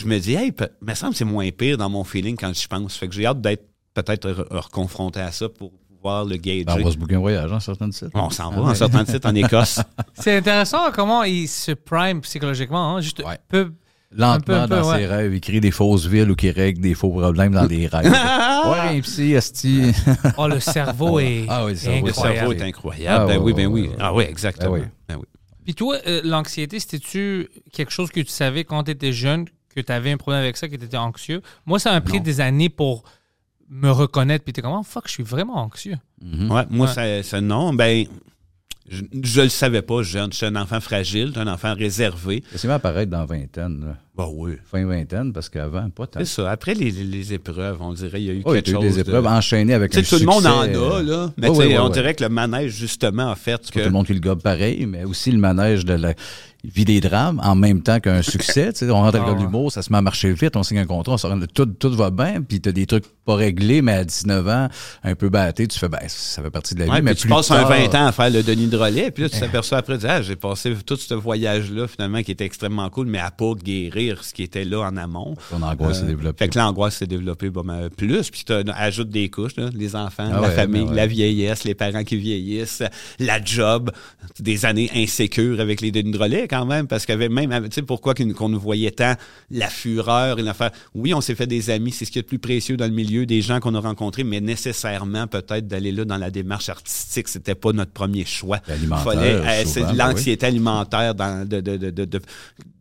je 0.00 0.06
me 0.06 0.18
dis, 0.18 0.34
hey, 0.34 0.52
me 0.82 0.94
semble 0.94 1.12
que 1.12 1.18
c'est 1.18 1.24
moins 1.24 1.48
pire 1.50 1.76
dans 1.78 1.88
mon 1.90 2.04
feeling 2.04 2.36
quand 2.36 2.52
j'y 2.54 2.66
pense. 2.68 2.96
Fait 2.96 3.08
que 3.08 3.14
j'ai 3.14 3.26
hâte 3.26 3.40
d'être 3.40 3.64
peut-être 3.94 4.28
re- 4.30 4.46
reconfronté 4.62 5.20
à 5.20 5.32
ça 5.32 5.48
pour 5.48 5.72
pouvoir 5.72 6.24
le 6.24 6.36
gager. 6.36 6.64
Ben, 6.64 6.76
on 6.80 6.84
va 6.84 6.90
se 6.92 6.96
booker 6.96 7.16
un 7.16 7.20
voyage, 7.20 7.52
hein, 7.52 7.60
certaines 7.60 7.92
sites. 7.92 8.08
On 8.14 8.30
s'en 8.30 8.50
va 8.50 8.62
en 8.70 8.74
sortant 8.74 9.02
de 9.02 9.08
site 9.08 9.26
en 9.26 9.34
Écosse. 9.34 9.80
C'est 10.14 10.36
intéressant 10.36 10.90
comment 10.92 11.22
il 11.24 11.46
se 11.48 11.72
prime 11.72 12.20
psychologiquement. 12.22 12.96
Hein? 12.96 13.00
Juste 13.00 13.22
Ouais. 13.24 13.38
peu. 13.48 13.72
Lentement 14.12 14.32
Un 14.32 14.40
peu, 14.40 14.54
un 14.56 14.62
peu, 14.68 14.74
dans 14.82 14.90
ouais. 14.90 14.98
ses 14.98 15.06
rêves, 15.06 15.34
il 15.34 15.40
crée 15.40 15.60
des 15.60 15.70
fausses 15.70 16.06
villes 16.06 16.28
ou 16.32 16.34
qui 16.34 16.50
règle 16.50 16.80
des 16.80 16.94
faux 16.94 17.10
problèmes 17.10 17.52
dans 17.52 17.66
des 17.66 17.86
rêves. 17.86 18.10
ouais, 18.10 18.96
un 18.96 19.00
psy, 19.02 19.34
esti. 19.34 19.92
Oh, 20.36 20.48
le 20.48 20.58
cerveau 20.58 21.20
est 21.20 21.44
Ah 21.48 21.64
oui, 21.64 21.72
le 21.72 21.76
cerveau, 21.76 22.06
le 22.06 22.10
incroyable. 22.10 22.38
cerveau 22.38 22.52
est 22.54 22.62
incroyable. 22.62 23.22
Ah, 23.22 23.26
ben 23.26 23.38
ouais, 23.38 23.44
oui, 23.44 23.52
ben 23.52 23.66
ouais, 23.68 23.80
oui. 23.82 23.88
ouais. 23.88 23.96
Ah 24.00 24.12
oui, 24.12 24.24
exactement. 24.24 24.72
Ben 24.72 24.80
oui. 24.80 24.86
Ben 25.08 25.16
oui. 25.16 25.24
Puis 25.64 25.74
toi, 25.76 25.96
euh, 26.08 26.22
l'anxiété, 26.24 26.80
c'était-tu 26.80 27.48
quelque 27.72 27.92
chose 27.92 28.10
que 28.10 28.18
tu 28.18 28.30
savais 28.32 28.64
quand 28.64 28.82
tu 28.82 28.90
étais 28.90 29.12
jeune, 29.12 29.44
que 29.74 29.80
tu 29.80 29.92
avais 29.92 30.12
un 30.12 30.16
problème 30.16 30.42
avec 30.42 30.56
ça, 30.56 30.68
que 30.68 30.76
tu 30.76 30.84
étais 30.84 30.96
anxieux? 30.96 31.42
Moi, 31.66 31.78
ça 31.78 31.92
m'a 31.92 32.00
pris 32.00 32.18
Non. 32.18 32.24
des 32.24 32.40
années 32.40 32.68
pour 32.68 33.04
me 33.68 33.90
reconnaître. 33.90 34.44
Puis 34.44 34.52
t'es 34.52 34.62
comme, 34.62 34.72
oh, 34.78 34.82
fuck, 34.82 35.04
je 35.06 35.12
suis 35.12 35.22
vraiment 35.22 35.56
anxieux. 35.56 35.96
Mhm. 36.22 36.50
Ouais, 36.50 36.62
moi, 36.70 36.86
Ouais. 36.88 36.92
Ça, 36.92 37.22
ça, 37.22 37.40
non, 37.40 37.72
ben, 37.72 38.04
je, 38.88 39.02
je 39.22 39.42
le 39.42 39.48
savais 39.48 39.82
pas, 39.82 40.02
jeune. 40.02 40.32
J'étais 40.32 40.46
un 40.46 40.56
enfant 40.56 40.80
fragile, 40.80 41.32
un 41.36 41.46
enfant 41.46 41.74
réservé. 41.74 42.42
C'est 42.56 42.66
même 42.66 42.76
apparaître 42.76 43.10
dans 43.12 43.24
vingtaine, 43.24 43.80
là. 43.86 43.96
Bah 44.16 44.26
oui. 44.30 44.54
fin 44.64 44.84
vingtaine, 44.84 45.32
parce 45.32 45.48
qu'avant, 45.48 45.88
pas 45.88 46.06
tant. 46.08 46.18
C'est 46.18 46.26
ça. 46.26 46.50
Après 46.50 46.74
les, 46.74 46.90
les- 46.90 47.04
les 47.04 47.32
épreuves, 47.32 47.80
on 47.80 47.92
dirait, 47.94 48.20
il 48.20 48.26
y 48.26 48.30
a 48.30 48.34
eu 48.34 48.42
Oh, 48.44 48.52
il 48.52 48.56
y 48.56 48.58
a 48.58 48.62
quelque 48.62 48.70
eu 48.70 48.72
chose. 48.82 48.94
des 48.96 48.98
épreuves 49.00 49.22
de... 49.22 49.28
enchaînées 49.28 49.72
avec 49.72 49.92
Tu 49.92 49.98
un 50.00 50.02
sais, 50.02 50.16
tout 50.16 50.20
le 50.20 50.26
monde 50.26 50.44
en 50.44 50.64
succès, 50.64 50.76
a, 50.76 51.02
là. 51.02 51.32
Mais 51.38 51.46
sais, 51.46 51.52
ouais, 51.54 51.78
on 51.78 51.88
dirait 51.88 52.14
que 52.14 52.24
le 52.24 52.28
manège, 52.28 52.72
justement, 52.72 53.30
a 53.30 53.36
fait 53.36 53.60
que. 53.70 53.74
pas 53.74 53.80
tout 53.80 53.86
le 53.86 53.92
monde 53.92 54.06
qui 54.06 54.12
le 54.14 54.20
gobe 54.20 54.42
pareil, 54.42 54.84
mais 54.86 55.04
aussi 55.04 55.30
le 55.30 55.38
manège 55.38 55.84
de 55.84 55.94
la 55.94 56.14
vie 56.64 56.84
des 56.84 57.00
drames 57.00 57.40
en 57.44 57.54
même 57.54 57.82
temps 57.82 58.00
qu'un 58.00 58.22
succès. 58.22 58.72
Tu 58.72 58.80
sais, 58.80 58.90
on 58.90 58.94
rentre 58.94 59.16
avec 59.18 59.28
Ah 59.32 59.34
de 59.34 59.40
l'humour, 59.42 59.72
ça 59.72 59.82
se 59.82 59.90
met 59.92 59.98
à 59.98 60.02
marcher 60.02 60.32
vite, 60.32 60.56
on 60.56 60.62
signe 60.62 60.78
un 60.78 60.86
contrat, 60.86 61.14
on 61.14 61.18
se 61.18 61.26
rend, 61.26 61.38
tout, 61.54 61.66
tout 61.66 61.92
va 61.94 62.10
bien, 62.10 62.42
puis 62.42 62.60
t'as 62.60 62.72
des 62.72 62.86
trucs 62.86 63.04
pas 63.24 63.34
réglés, 63.36 63.80
mais 63.82 63.92
à 63.92 64.04
19 64.04 64.48
ans, 64.48 64.68
un 65.04 65.14
peu 65.14 65.28
batté, 65.28 65.66
tu 65.68 65.78
fais, 65.78 65.88
ben, 65.88 65.98
ça 66.06 66.42
fait 66.42 66.50
partie 66.50 66.74
de 66.74 66.80
la 66.80 66.86
vie, 66.96 67.02
mais 67.02 67.14
tu 67.14 67.22
plus 67.22 67.30
passes 67.30 67.50
un 67.50 67.56
tard- 67.62 67.68
20 67.70 67.94
ans 67.94 68.06
à 68.06 68.12
faire 68.12 68.30
le 68.30 68.42
Denis 68.42 68.66
Drolet, 68.66 69.10
puis 69.10 69.22
là, 69.22 69.28
tu 69.28 69.38
t'aperçois 69.40 69.78
après, 69.78 69.94
tu 69.94 70.00
dis, 70.00 70.06
ah, 70.08 70.22
j'ai 70.22 70.36
passé 70.36 70.74
tout 70.84 70.96
ce 70.96 71.14
voyage-là, 71.14 71.86
finalement, 71.88 72.22
qui 72.22 72.32
était 72.32 72.44
extrêmement 72.44 72.88
cool, 72.90 73.06
mais 73.06 73.18
à 73.18 73.30
pas 73.30 73.52
guérir. 73.54 74.22
ce 74.24 74.34
qui 74.34 74.42
était 74.42 74.64
là 74.64 74.80
en 74.82 74.96
amont. 74.96 75.34
Ton 75.50 75.62
angoisse 75.62 75.98
s'est 75.98 76.04
Euh, 76.04 76.08
développée. 76.08 76.44
Fait 76.44 76.50
que 76.50 76.58
l'angoisse 76.58 76.96
s'est 76.96 77.06
développée 77.06 77.50
mal 77.64 77.90
plus. 77.90 78.30
Puis 78.30 78.44
tu 78.44 78.52
ajoutes 78.52 79.08
des 79.10 79.28
couches, 79.30 79.56
là, 79.56 79.70
les 79.72 79.96
enfants, 79.96 80.28
Ah 80.30 80.40
la 80.40 80.40
ouais, 80.42 80.50
famille, 80.54 80.82
ben 80.84 80.90
ouais. 80.90 80.96
la 80.96 81.06
vieillesse, 81.06 81.64
les 81.64 81.74
parents 81.74 82.04
qui 82.04 82.16
vieillissent, 82.16 82.82
la 83.18 83.42
job, 83.42 83.90
des 84.38 84.64
années 84.66 84.90
insécures 84.94 85.60
avec 85.60 85.80
les 85.80 85.90
Denis 85.90 86.10
Drolet 86.12 86.48
quand 86.50 86.66
même, 86.66 86.86
parce 86.88 87.06
qu'il 87.06 87.12
y 87.12 87.16
avait 87.16 87.28
même, 87.28 87.50
tu 87.68 87.76
sais, 87.76 87.82
pourquoi 87.82 88.14
qu'on 88.14 88.48
nous 88.48 88.58
voyait 88.60 88.90
tant 88.90 89.14
la 89.50 89.68
fureur 89.68 90.38
et 90.38 90.42
l'affaire. 90.42 90.72
Oui, 90.94 91.14
on 91.14 91.20
s'est 91.20 91.36
fait 91.36 91.46
des 91.46 91.70
amis, 91.70 91.92
c'est 91.92 92.04
ce 92.04 92.10
qui 92.10 92.18
est 92.18 92.22
le 92.22 92.26
plus 92.26 92.38
précieux 92.40 92.76
dans 92.76 92.86
le 92.86 92.90
milieu, 92.92 93.24
des 93.24 93.40
gens 93.40 93.60
qu'on 93.60 93.74
a 93.76 93.80
rencontrés, 93.80 94.24
mais 94.24 94.40
nécessairement 94.40 95.26
peut-être 95.28 95.68
d'aller 95.68 95.92
là 95.92 96.04
dans 96.04 96.16
la 96.18 96.30
démarche 96.30 96.68
artistique, 96.68 97.28
c'était 97.28 97.54
pas 97.54 97.72
notre 97.72 97.92
premier 97.92 98.24
choix. 98.24 98.58
Euh, 99.24 99.42
c'est 99.66 99.80
ben 99.82 99.92
l'anxiété 100.08 100.46
alimentaire 100.46 101.14
dans, 101.14 101.48
de, 101.48 101.60
de, 101.60 101.76
de, 101.76 101.90
de, 101.90 102.04
de, 102.04 102.20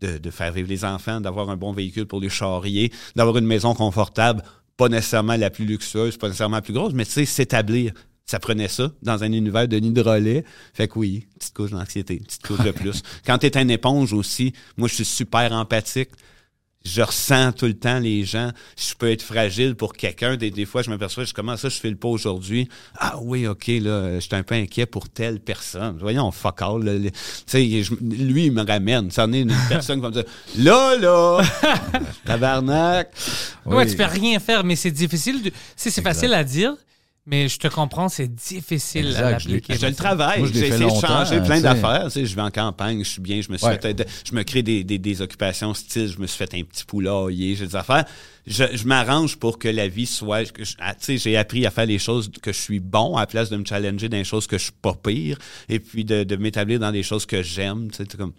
de- 0.02 0.18
de 0.18 0.30
faire 0.32 0.52
vivre 0.52 0.70
les 0.70 0.84
enfants, 0.86 1.22
d'avoir 1.22 1.50
un 1.50 1.58
bon 1.58 1.72
véhicule 1.74 2.06
pour 2.08 2.20
les 2.20 2.30
charrier, 2.30 2.92
d'avoir 3.16 3.38
une 3.38 3.46
maison 3.46 3.74
confortable, 3.76 4.42
pas 4.78 4.88
nécessairement 4.90 5.36
la 5.36 5.50
plus 5.50 5.66
luxueuse, 5.66 6.18
pas 6.18 6.28
nécessairement 6.28 6.56
la 6.56 6.62
plus 6.62 6.74
grosse, 6.74 6.94
mais 6.94 7.06
tu 7.06 7.12
sais, 7.12 7.26
s'établir. 7.26 7.92
Ça 8.30 8.40
prenait 8.40 8.68
ça 8.68 8.92
dans 9.02 9.24
un 9.24 9.32
univers 9.32 9.68
de 9.68 9.78
nid 9.78 9.90
de 9.92 10.02
relais. 10.02 10.44
Fait 10.76 10.88
que 10.88 11.00
oui, 11.00 11.26
petite 11.40 11.56
couche 11.56 11.72
d'anxiété, 11.72 12.18
petite 12.18 12.46
couche 12.46 12.60
de 12.64 12.70
plus. 12.70 13.02
Quand 13.26 13.40
tu 13.40 13.48
es 13.48 13.58
une 13.60 13.72
éponge 13.72 14.14
aussi, 14.14 14.54
moi 14.78 14.88
je 14.88 14.94
suis 14.94 15.06
super 15.06 15.52
empathique. 15.52 16.10
Je 16.86 17.02
ressens 17.02 17.54
tout 17.54 17.66
le 17.66 17.74
temps 17.74 17.98
les 18.00 18.24
gens. 18.24 18.52
Je 18.78 18.94
peux 18.94 19.10
être 19.10 19.24
fragile 19.24 19.74
pour 19.76 19.94
quelqu'un. 19.94 20.38
Des, 20.38 20.52
des 20.52 20.66
fois, 20.66 20.84
je 20.84 20.92
m'aperçois, 20.92 21.24
je 21.24 21.34
comment 21.34 21.58
ça, 21.58 21.70
je 21.70 21.78
fais 21.80 21.90
le 21.90 21.96
pas 21.98 22.08
aujourd'hui? 22.08 22.70
Ah 23.00 23.18
oui, 23.20 23.48
OK, 23.48 23.66
là, 23.68 24.14
je 24.16 24.20
suis 24.20 24.36
un 24.36 24.44
peu 24.44 24.54
inquiet 24.56 24.86
pour 24.86 25.10
telle 25.10 25.40
personne. 25.40 25.98
Voyons, 26.00 26.30
fuck 26.32 26.62
all. 26.62 26.84
là, 26.84 27.10
je- 27.52 27.94
lui, 28.02 28.46
il 28.46 28.52
me 28.54 28.64
ramène. 28.64 29.10
Ça 29.10 29.26
en 29.26 29.34
est 29.34 29.42
une 29.42 29.54
personne 29.70 29.96
qui 29.98 30.04
va 30.04 30.10
me 30.10 30.14
dire, 30.14 30.24
là, 30.60 30.96
là, 30.98 31.42
tabarnak. 32.26 33.12
Ouais, 33.66 33.76
Oui. 33.78 33.88
tu 33.90 33.98
peux 33.98 34.06
rien 34.06 34.40
faire, 34.40 34.64
mais 34.64 34.76
c'est 34.76 34.92
difficile. 34.92 35.42
De... 35.42 35.52
C'est 35.76 35.90
c'est 35.90 36.02
facile 36.04 36.34
à 36.34 36.44
dire, 36.44 36.76
mais 37.26 37.48
je 37.48 37.60
te 37.60 37.68
comprends, 37.68 38.10
c'est 38.10 38.28
difficile 38.34 39.08
Exact, 39.08 39.22
à 39.24 39.38
je 39.40 39.50
l'appliquer. 39.50 39.76
Je 39.80 39.86
le 39.86 39.94
travaille. 39.94 40.46
Je 40.48 40.54
J'ai 40.54 40.68
essayé 40.68 40.86
de 40.86 40.90
changer 41.00 41.42
plein 41.42 41.62
d'affaires. 41.62 42.06
Tu 42.06 42.12
sais, 42.12 42.26
je 42.26 42.36
vais 42.36 42.42
en 42.42 42.50
campagne, 42.52 43.04
je 43.04 43.10
suis 43.10 43.22
bien, 43.22 43.40
je 43.42 43.52
me 43.52 43.58
suis 43.58 43.68
Ouais. 43.68 43.80
fait, 43.80 44.08
je 44.28 44.34
me 44.34 44.42
crée 44.44 44.64
des, 44.64 44.84
des, 44.84 44.98
des 44.98 45.22
occupations 45.22 45.74
style, 45.74 46.08
je 46.08 46.18
me 46.20 46.26
suis 46.28 46.38
fait 46.38 46.54
un 46.56 46.64
petit 46.64 46.86
poulailler, 46.86 47.56
j'ai 47.56 47.68
des 47.68 47.76
affaires. 47.76 48.06
Je, 48.48 48.64
je 48.74 48.84
m'arrange 48.86 49.36
pour 49.38 49.60
que 49.60 49.68
la 49.68 49.88
vie 49.88 50.08
soit, 50.08 50.44
je- 50.46 50.74
ah, 50.80 50.96
tu 50.96 51.06
sais, 51.06 51.18
j'ai 51.18 51.38
appris 51.38 51.66
à 51.68 51.72
faire 51.72 51.86
les 51.86 52.00
choses 52.00 52.32
que 52.42 52.52
je 52.52 52.60
suis 52.60 52.80
bon 52.80 53.16
à 53.16 53.22
la 53.22 53.28
place 53.28 53.50
de 53.52 53.58
me 53.58 53.66
challenger 53.66 54.10
dans 54.10 54.18
les 54.18 54.24
choses 54.24 54.48
que 54.48 54.58
je 54.58 54.64
suis 54.64 54.74
pas 54.82 54.94
pire 54.96 55.38
et 55.68 55.80
puis 55.80 56.06
de, 56.06 56.24
de 56.24 56.36
m'établir 56.36 56.80
dans 56.80 56.92
des 56.92 57.04
choses 57.04 57.26
que 57.28 57.44
j'aime, 57.44 57.92
tu 57.92 57.98
sais, 57.98 58.18
comme. 58.18 58.34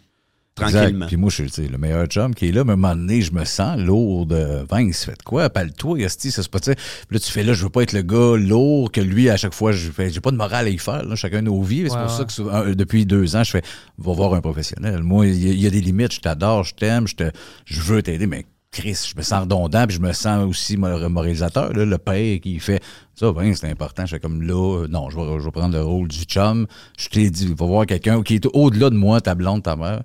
Tranquillement. 0.54 1.06
Puis 1.06 1.16
moi, 1.16 1.30
je 1.30 1.34
suis 1.36 1.50
tu 1.50 1.62
sais, 1.64 1.68
le 1.68 1.78
meilleur 1.78 2.06
chum 2.06 2.34
qui 2.34 2.48
est 2.48 2.52
là, 2.52 2.64
mais 2.64 2.70
à 2.70 2.74
un 2.74 2.76
moment 2.76 2.94
donné, 2.94 3.22
je 3.22 3.32
me 3.32 3.44
sens 3.44 3.78
lourd 3.78 4.26
de 4.26 4.64
Vince, 4.70 5.04
fait 5.04 5.16
de 5.18 5.22
quoi? 5.24 5.44
Appelle-toi, 5.44 6.00
Esti, 6.00 6.30
ça 6.30 6.42
se 6.42 6.48
sais. 6.62 6.74
Puis 6.74 6.84
là, 7.12 7.18
tu 7.18 7.30
fais 7.32 7.42
là, 7.42 7.52
je 7.52 7.62
veux 7.64 7.70
pas 7.70 7.82
être 7.82 7.92
le 7.92 8.02
gars 8.02 8.36
lourd 8.36 8.90
que 8.92 9.00
lui, 9.00 9.30
à 9.30 9.36
chaque 9.36 9.54
fois, 9.54 9.72
je 9.72 9.90
fais, 9.90 10.10
j'ai 10.10 10.20
pas 10.20 10.30
de 10.32 10.36
morale 10.36 10.66
à 10.66 10.70
y 10.70 10.78
faire, 10.78 11.04
là, 11.04 11.14
chacun 11.16 11.42
nos 11.42 11.62
vies. 11.62 11.84
C'est 11.88 11.96
pour 11.96 12.10
ça 12.10 12.24
que 12.24 12.32
souvent, 12.32 12.54
euh, 12.56 12.74
depuis 12.74 13.06
deux 13.06 13.36
ans, 13.36 13.44
je 13.44 13.50
fais, 13.52 13.62
va 13.98 14.12
voir 14.12 14.34
un 14.34 14.40
professionnel. 14.40 15.02
Moi, 15.02 15.26
il 15.28 15.46
y, 15.46 15.50
a- 15.50 15.52
il 15.52 15.60
y 15.60 15.66
a 15.66 15.70
des 15.70 15.80
limites, 15.80 16.12
je 16.12 16.20
t'adore, 16.20 16.64
je 16.64 16.74
t'aime, 16.74 17.06
je 17.06 17.14
te, 17.16 17.30
je 17.64 17.80
veux 17.80 18.02
t'aider, 18.02 18.26
mais 18.26 18.44
Chris, 18.72 19.08
je 19.12 19.16
me 19.18 19.22
sens 19.22 19.40
redondant, 19.40 19.84
puis 19.88 19.96
je 19.96 20.00
me 20.00 20.12
sens 20.12 20.48
aussi 20.48 20.76
mo- 20.76 21.08
moralisateur, 21.08 21.72
là, 21.72 21.84
le 21.84 21.98
père 21.98 22.38
qui 22.40 22.60
fait 22.60 22.80
ça, 23.16 23.32
ben, 23.32 23.52
c'est 23.54 23.68
important. 23.68 24.06
Je 24.06 24.10
fais 24.14 24.20
comme 24.20 24.42
là, 24.42 24.82
euh, 24.82 24.86
non, 24.88 25.10
je 25.10 25.16
vais, 25.16 25.24
je 25.40 25.44
vais 25.44 25.50
prendre 25.50 25.74
le 25.74 25.82
rôle 25.82 26.06
du 26.06 26.22
chum. 26.22 26.66
Je 26.96 27.08
t'ai 27.08 27.30
dit, 27.30 27.46
va 27.52 27.66
voir 27.66 27.84
quelqu'un 27.86 28.22
qui 28.22 28.36
est 28.36 28.46
au-delà 28.52 28.90
de 28.90 28.94
moi, 28.94 29.20
ta 29.20 29.34
blonde, 29.34 29.64
ta 29.64 29.74
mère. 29.74 30.02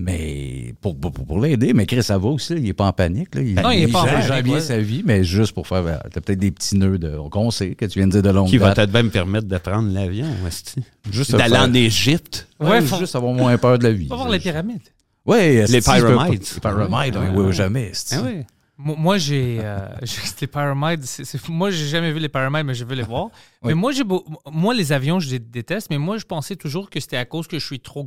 Mais 0.00 0.74
pour, 0.80 0.96
pour, 0.96 1.10
pour 1.12 1.40
l'aider, 1.40 1.74
mais 1.74 1.84
Chris, 1.84 2.04
ça 2.04 2.18
va 2.18 2.28
aussi, 2.28 2.54
là, 2.54 2.60
il 2.60 2.68
est 2.68 2.72
pas 2.72 2.86
en 2.86 2.92
panique. 2.92 3.34
Là. 3.34 3.42
Il, 3.42 3.54
Non, 3.56 3.70
il 3.72 3.82
est 3.82 3.88
pas 3.88 4.02
en 4.02 4.06
gère- 4.06 4.12
panique, 4.12 4.28
gère 4.28 4.42
bien 4.44 4.60
sa 4.60 4.78
vie, 4.78 5.02
mais 5.04 5.24
juste 5.24 5.52
pour 5.52 5.66
faire. 5.66 5.82
T'as 6.12 6.20
peut-être 6.20 6.38
des 6.38 6.52
petits 6.52 6.76
nœuds 6.76 6.98
de. 6.98 7.16
qu'on 7.30 7.50
sait 7.50 7.74
que 7.74 7.84
tu 7.84 7.98
viens 7.98 8.06
de 8.06 8.12
dire 8.12 8.22
de 8.22 8.30
longue 8.30 8.48
Qui 8.48 8.58
va 8.58 8.72
peut-être 8.74 8.92
même 8.92 9.06
me 9.06 9.10
permettre 9.10 9.48
de 9.48 9.58
prendre 9.58 9.92
l'avion. 9.92 10.26
Juste 11.10 11.34
D'aller 11.34 11.56
en 11.56 11.74
Égypte. 11.74 12.46
Ouais, 12.60 12.68
Ouais, 12.70 12.80
faut- 12.82 12.96
juste 12.98 13.16
avoir 13.16 13.32
moins 13.32 13.58
peur 13.58 13.76
de 13.78 13.84
la 13.84 13.92
vie. 13.92 14.06
Va 14.06 14.14
voir 14.14 14.28
les 14.30 14.38
pyramides. 14.38 14.78
Ouais, 15.26 15.66
Les 15.66 15.80
pyramides. 15.80 16.42
Les 16.54 16.60
pyramides, 16.60 17.16
oui, 17.16 17.26
oui, 17.34 17.44
oui, 17.46 17.52
jamais. 17.52 17.92
Ah 18.12 18.16
oui. 18.24 18.42
Moi, 18.80 19.18
j'ai 19.18 19.58
euh, 19.60 19.78
j'ai- 20.02 20.20
les 20.42 20.46
pyramides. 20.46 21.02
c'est- 21.02 21.24
c'est- 21.24 21.48
moi, 21.48 21.70
j'ai 21.70 21.86
jamais 21.88 22.12
vu 22.12 22.20
les 22.20 22.28
pyramides, 22.28 22.64
mais 22.64 22.74
je 22.74 22.84
veux 22.84 22.94
les 22.94 23.02
voir. 23.02 23.30
Mais 23.64 23.74
moi, 23.74 23.90
j'ai 23.90 24.04
beau- 24.04 24.24
moi, 24.52 24.72
les 24.72 24.92
avions, 24.92 25.18
je 25.18 25.28
les 25.28 25.40
déteste. 25.40 25.88
Mais 25.90 25.98
moi, 25.98 26.16
je 26.18 26.24
pensais 26.24 26.54
toujours 26.54 26.88
que 26.88 27.00
c'était 27.00 27.16
à 27.16 27.24
cause 27.24 27.48
que 27.48 27.58
je 27.58 27.66
suis 27.66 27.80
trop 27.80 28.06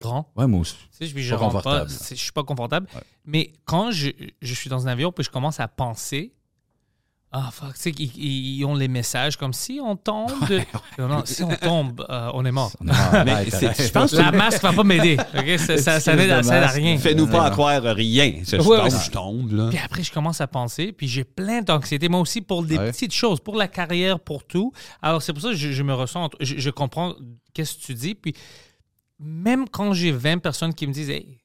Grand. 0.00 0.30
Ouais, 0.36 0.46
moi 0.46 0.60
aussi. 0.60 0.74
Tu 0.98 1.06
sais, 1.06 1.06
je, 1.06 1.18
je 1.18 1.34
Pas 1.34 1.86
je 1.88 2.14
suis 2.14 2.32
pas 2.32 2.42
confortable. 2.44 2.86
Mais 3.24 3.52
quand 3.64 3.90
je, 3.90 4.10
je 4.40 4.54
suis 4.54 4.70
dans 4.70 4.86
un 4.88 4.90
avion 4.92 5.12
puis 5.12 5.24
je 5.24 5.30
commence 5.30 5.60
à 5.60 5.68
penser, 5.68 6.32
ah 7.32 7.50
fuck, 7.52 7.74
tu 7.74 7.80
sais, 7.80 7.90
ils, 7.90 8.64
ont 8.64 8.74
les 8.74 8.88
messages 8.88 9.36
comme 9.36 9.52
si 9.52 9.78
on 9.80 9.94
tombe, 9.94 10.32
Non, 10.98 11.06
non, 11.06 11.22
si 11.24 11.44
on 11.44 11.54
tombe, 11.54 12.04
euh, 12.10 12.28
on 12.34 12.44
est 12.44 12.50
mort. 12.50 12.72
On 12.80 12.88
est 12.88 12.92
mort. 12.92 13.24
Mais 13.24 13.30
Arrête, 13.30 13.50
c'est- 13.54 13.66
arrête. 13.66 13.82
je 13.86 13.92
pense 13.92 14.10
que 14.10 14.16
La 14.16 14.32
masque 14.32 14.60
va 14.62 14.72
pas 14.72 14.82
m'aider. 14.82 15.16
ok? 15.38 15.58
Ça, 15.60 15.78
ça, 15.78 16.00
ça 16.00 16.16
n'aide 16.16 16.30
à, 16.32 16.42
ça 16.42 16.56
aide 16.56 16.64
à 16.64 16.68
rien. 16.68 16.98
Fais-nous 16.98 17.28
pas 17.28 17.44
à 17.44 17.50
croire 17.50 17.80
rien. 17.82 18.42
Je, 18.44 18.56
Ouais, 18.56 18.62
tombe, 18.64 18.84
ouais. 18.84 18.90
je 18.90 19.10
tombe, 19.12 19.52
là. 19.52 19.68
Puis 19.68 19.78
après, 19.78 20.02
je 20.02 20.10
commence 20.12 20.40
à 20.40 20.48
penser, 20.48 20.90
puis 20.92 21.06
j'ai 21.06 21.22
plein 21.22 21.62
d'anxiété, 21.62 22.08
moi 22.08 22.18
aussi, 22.20 22.40
pour 22.40 22.64
des 22.64 22.78
Ouais. 22.78 22.90
petites 22.90 23.14
choses, 23.14 23.38
pour 23.38 23.54
la 23.54 23.68
carrière, 23.68 24.18
pour 24.18 24.42
tout. 24.44 24.72
Alors, 25.00 25.22
c'est 25.22 25.32
pour 25.32 25.42
ça 25.42 25.50
que 25.50 25.54
je, 25.56 25.70
je 25.70 25.82
me 25.84 25.94
ressens, 25.94 26.30
je, 26.40 26.58
je 26.58 26.70
comprends 26.70 27.14
qu'est-ce 27.54 27.76
que 27.76 27.82
tu 27.84 27.94
dis. 27.94 28.14
Puis 28.16 28.34
même 29.20 29.68
quand 29.68 29.92
j'ai 29.92 30.10
20 30.12 30.38
personnes 30.38 30.74
qui 30.74 30.86
me 30.86 30.92
disent, 30.92 31.10
Hey, 31.10 31.38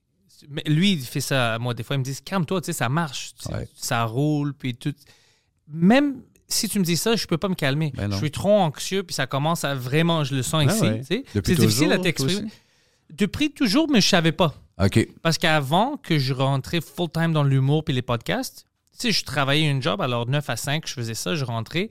lui, 0.65 0.93
il 0.93 1.01
fait 1.01 1.21
ça 1.21 1.55
à 1.55 1.59
moi, 1.59 1.73
des 1.73 1.83
fois, 1.83 1.95
ils 1.95 1.99
me 1.99 2.03
disent, 2.03 2.21
calme-toi, 2.21 2.61
tu 2.61 2.67
sais, 2.67 2.73
ça 2.73 2.89
marche, 2.89 3.33
Ouais. 3.51 3.67
ça 3.75 4.03
roule, 4.05 4.53
puis 4.53 4.75
tout. 4.75 4.93
Même 5.67 6.21
si 6.47 6.69
tu 6.69 6.79
me 6.79 6.83
dis 6.83 6.97
ça, 6.97 7.15
je 7.15 7.25
peux 7.25 7.37
pas 7.37 7.49
me 7.49 7.55
calmer. 7.55 7.91
Ben 7.95 8.11
je 8.11 8.17
suis 8.17 8.31
trop 8.31 8.51
anxieux, 8.59 9.03
puis 9.03 9.13
ça 9.15 9.25
commence 9.27 9.63
à 9.63 9.73
vraiment, 9.75 10.23
je 10.23 10.35
le 10.35 10.43
sens 10.43 10.63
Ah 10.67 10.71
ici. 10.73 10.81
ouais. 10.83 11.23
C'est 11.33 11.55
difficile 11.55 11.91
à 11.91 11.97
t'exprimer. 11.97 12.49
Depuis 13.11 13.51
toujours, 13.51 13.89
mais 13.89 14.01
je 14.01 14.07
savais 14.07 14.31
pas. 14.31 14.53
OK. 14.83 15.07
Parce 15.21 15.37
qu'avant 15.37 15.97
que 15.97 16.19
je 16.19 16.33
rentrais 16.33 16.81
full-time 16.81 17.31
dans 17.33 17.43
l'humour 17.43 17.83
puis 17.83 17.93
les 17.93 18.01
podcasts, 18.01 18.65
tu 18.91 19.07
sais, 19.07 19.11
je 19.11 19.23
travaillais 19.25 19.69
une 19.69 19.81
job, 19.81 20.01
alors 20.01 20.27
9 20.27 20.49
à 20.49 20.55
5, 20.55 20.87
je 20.87 20.93
faisais 20.93 21.13
ça, 21.15 21.35
je 21.35 21.43
rentrais. 21.45 21.89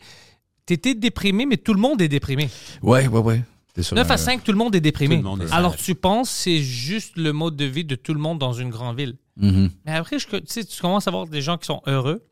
T'étais 0.66 0.94
déprimé, 0.94 1.46
mais 1.46 1.56
tout 1.56 1.74
le 1.74 1.80
monde 1.80 2.00
est 2.00 2.08
déprimé. 2.08 2.48
Ouais, 2.82 3.06
ouais, 3.08 3.20
ouais. 3.20 3.42
T'es 3.74 3.82
sur 3.82 3.96
9 3.96 4.10
un- 4.10 4.14
à 4.14 4.16
5, 4.16 4.42
tout 4.44 4.52
le 4.52 4.58
monde 4.58 4.74
est 4.74 4.80
déprimé. 4.80 5.20
Monde 5.20 5.42
est 5.42 5.52
alors 5.52 5.76
tu 5.76 5.94
penses 5.94 6.30
c'est 6.30 6.62
juste 6.62 7.16
le 7.16 7.32
mode 7.32 7.56
de 7.56 7.64
vie 7.64 7.84
de 7.84 7.96
tout 7.96 8.14
le 8.14 8.20
monde 8.20 8.38
dans 8.38 8.52
une 8.52 8.70
grande 8.70 8.96
ville? 8.96 9.16
Mhm. 9.36 9.70
Mais 9.84 9.92
après, 9.92 10.18
je- 10.18 10.28
tu 10.28 10.40
sais, 10.46 10.64
tu 10.64 10.80
commences 10.80 11.08
à 11.08 11.10
voir 11.10 11.26
des 11.26 11.42
gens 11.42 11.58
qui 11.58 11.66
sont 11.66 11.82
heureux, 11.86 12.24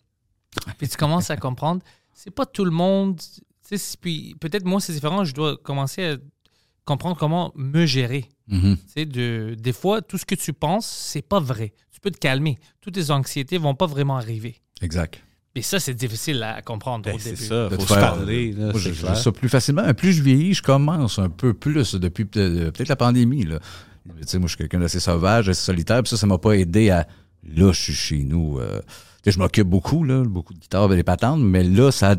puis 0.79 0.89
tu 0.89 0.97
commences 0.97 1.31
à 1.31 1.37
comprendre, 1.37 1.83
c'est 2.15 2.31
pas 2.31 2.47
tout 2.47 2.65
le 2.65 2.71
monde. 2.71 3.19
tu 3.19 3.43
sais, 3.63 3.77
c'est- 3.79 3.97
Puis 4.01 4.35
peut-être 4.41 4.65
moi, 4.65 4.81
c'est 4.81 4.93
différent, 4.93 5.25
je 5.25 5.35
dois 5.35 5.57
commencer 5.57 6.05
à 6.05 6.17
comprendre 6.85 7.17
comment 7.17 7.53
me 7.57 7.87
gérer. 7.87 8.29
Mhm. 8.49 8.77
Tu 8.77 8.83
sais, 8.93 9.07
de, 9.07 9.57
des 9.59 9.73
fois, 9.73 10.03
tout 10.03 10.19
ce 10.19 10.25
que 10.27 10.35
tu 10.35 10.53
penses, 10.53 10.87
c'est 10.87 11.23
pas 11.23 11.41
vrai. 11.41 11.73
Tu 11.93 12.01
peux 12.01 12.11
te 12.11 12.19
calmer. 12.19 12.59
Toutes 12.81 12.95
tes 12.95 13.11
anxiétés 13.11 13.59
vont 13.59 13.75
pas 13.75 13.87
vraiment 13.87 14.17
arriver. 14.17 14.61
Exact. 14.81 15.23
Et 15.55 15.61
ça, 15.63 15.79
c'est 15.79 15.93
difficile 15.95 16.43
à 16.43 16.63
comprendre 16.63 17.05
Ben, 17.05 17.15
au 17.15 17.19
c'est 17.19 17.31
début. 17.33 17.45
ça, 17.45 17.69
de 17.69 17.75
faut 17.77 17.83
se 17.83 17.95
parler. 17.95 18.53
là, 18.53 18.71
Moi, 18.73 18.81
c'est 18.83 18.95
je 18.95 19.01
clair. 19.03 19.17
ça 19.17 19.33
plus 19.33 19.49
facilement. 19.51 19.93
Plus 19.95 20.13
je 20.15 20.23
vieillis, 20.23 20.55
je 20.55 20.63
commence 20.63 21.19
un 21.19 21.29
peu 21.29 21.53
plus 21.53 21.95
depuis 21.95 22.25
peut- 22.25 22.71
peut-être 22.73 22.89
la 22.89 22.97
pandémie. 22.97 23.45
Là. 23.45 23.59
Tu 24.07 24.13
sais, 24.27 24.39
moi, 24.39 24.47
je 24.47 24.53
suis 24.53 24.59
quelqu'un 24.59 24.81
d'assez 24.81 24.99
sauvage, 25.01 25.49
assez 25.51 25.61
solitaire. 25.63 26.03
Puis 26.03 26.11
ça, 26.11 26.17
ça 26.17 26.27
m'a 26.27 26.39
pas 26.39 26.53
aidé 26.53 26.89
à. 26.91 27.07
Là, 27.55 27.71
je 27.73 27.81
suis 27.83 27.93
chez 27.93 28.25
nous. 28.25 28.59
euh, 28.61 28.81
tu 28.81 29.31
sais, 29.31 29.33
je 29.33 29.39
m'occupe 29.39 29.69
beaucoup, 29.69 30.05
là, 30.05 30.23
beaucoup 30.25 30.55
de 30.55 30.59
guitare 30.59 30.91
et 30.93 30.97
des 30.97 31.03
patentes, 31.03 31.41
mais 31.41 31.63
là, 31.65 31.91
ça. 31.93 32.17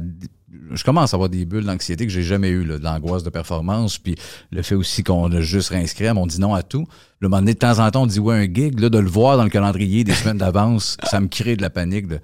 Je 0.72 0.84
commence 0.84 1.14
à 1.14 1.18
avoir 1.18 1.30
des 1.30 1.46
bulles 1.46 1.66
d'anxiété 1.66 2.06
que 2.06 2.12
j'ai 2.12 2.22
jamais 2.24 2.50
eues, 2.50 2.64
là, 2.64 2.78
de 2.78 2.84
l'angoisse 2.84 3.24
de 3.24 3.30
performance, 3.32 3.98
puis 3.98 4.16
le 4.52 4.62
fait 4.62 4.76
aussi 4.76 5.04
qu'on 5.04 5.32
a 5.32 5.42
juste 5.42 5.70
réinscrit, 5.70 6.10
on 6.12 6.28
dit 6.28 6.40
non 6.40 6.54
à 6.54 6.62
tout. 6.62 6.86
Le 7.20 7.28
moment 7.28 7.42
donné, 7.42 7.54
de 7.56 7.60
temps 7.60 7.80
en 7.80 7.90
temps, 7.90 8.04
on 8.04 8.06
dit 8.06 8.20
ouais 8.20 8.36
un 8.36 8.44
gig, 8.54 8.80
là, 8.80 8.90
de 8.90 9.00
le 9.00 9.10
voir 9.10 9.36
dans 9.38 9.44
le 9.44 9.50
calendrier 9.50 10.04
des 10.04 10.14
semaines 10.14 10.38
d'avance, 10.38 10.98
ça 11.04 11.20
me 11.20 11.28
crée 11.28 11.56
de 11.56 11.64
la 11.64 11.72
panique. 11.72 12.08
De, 12.08 12.20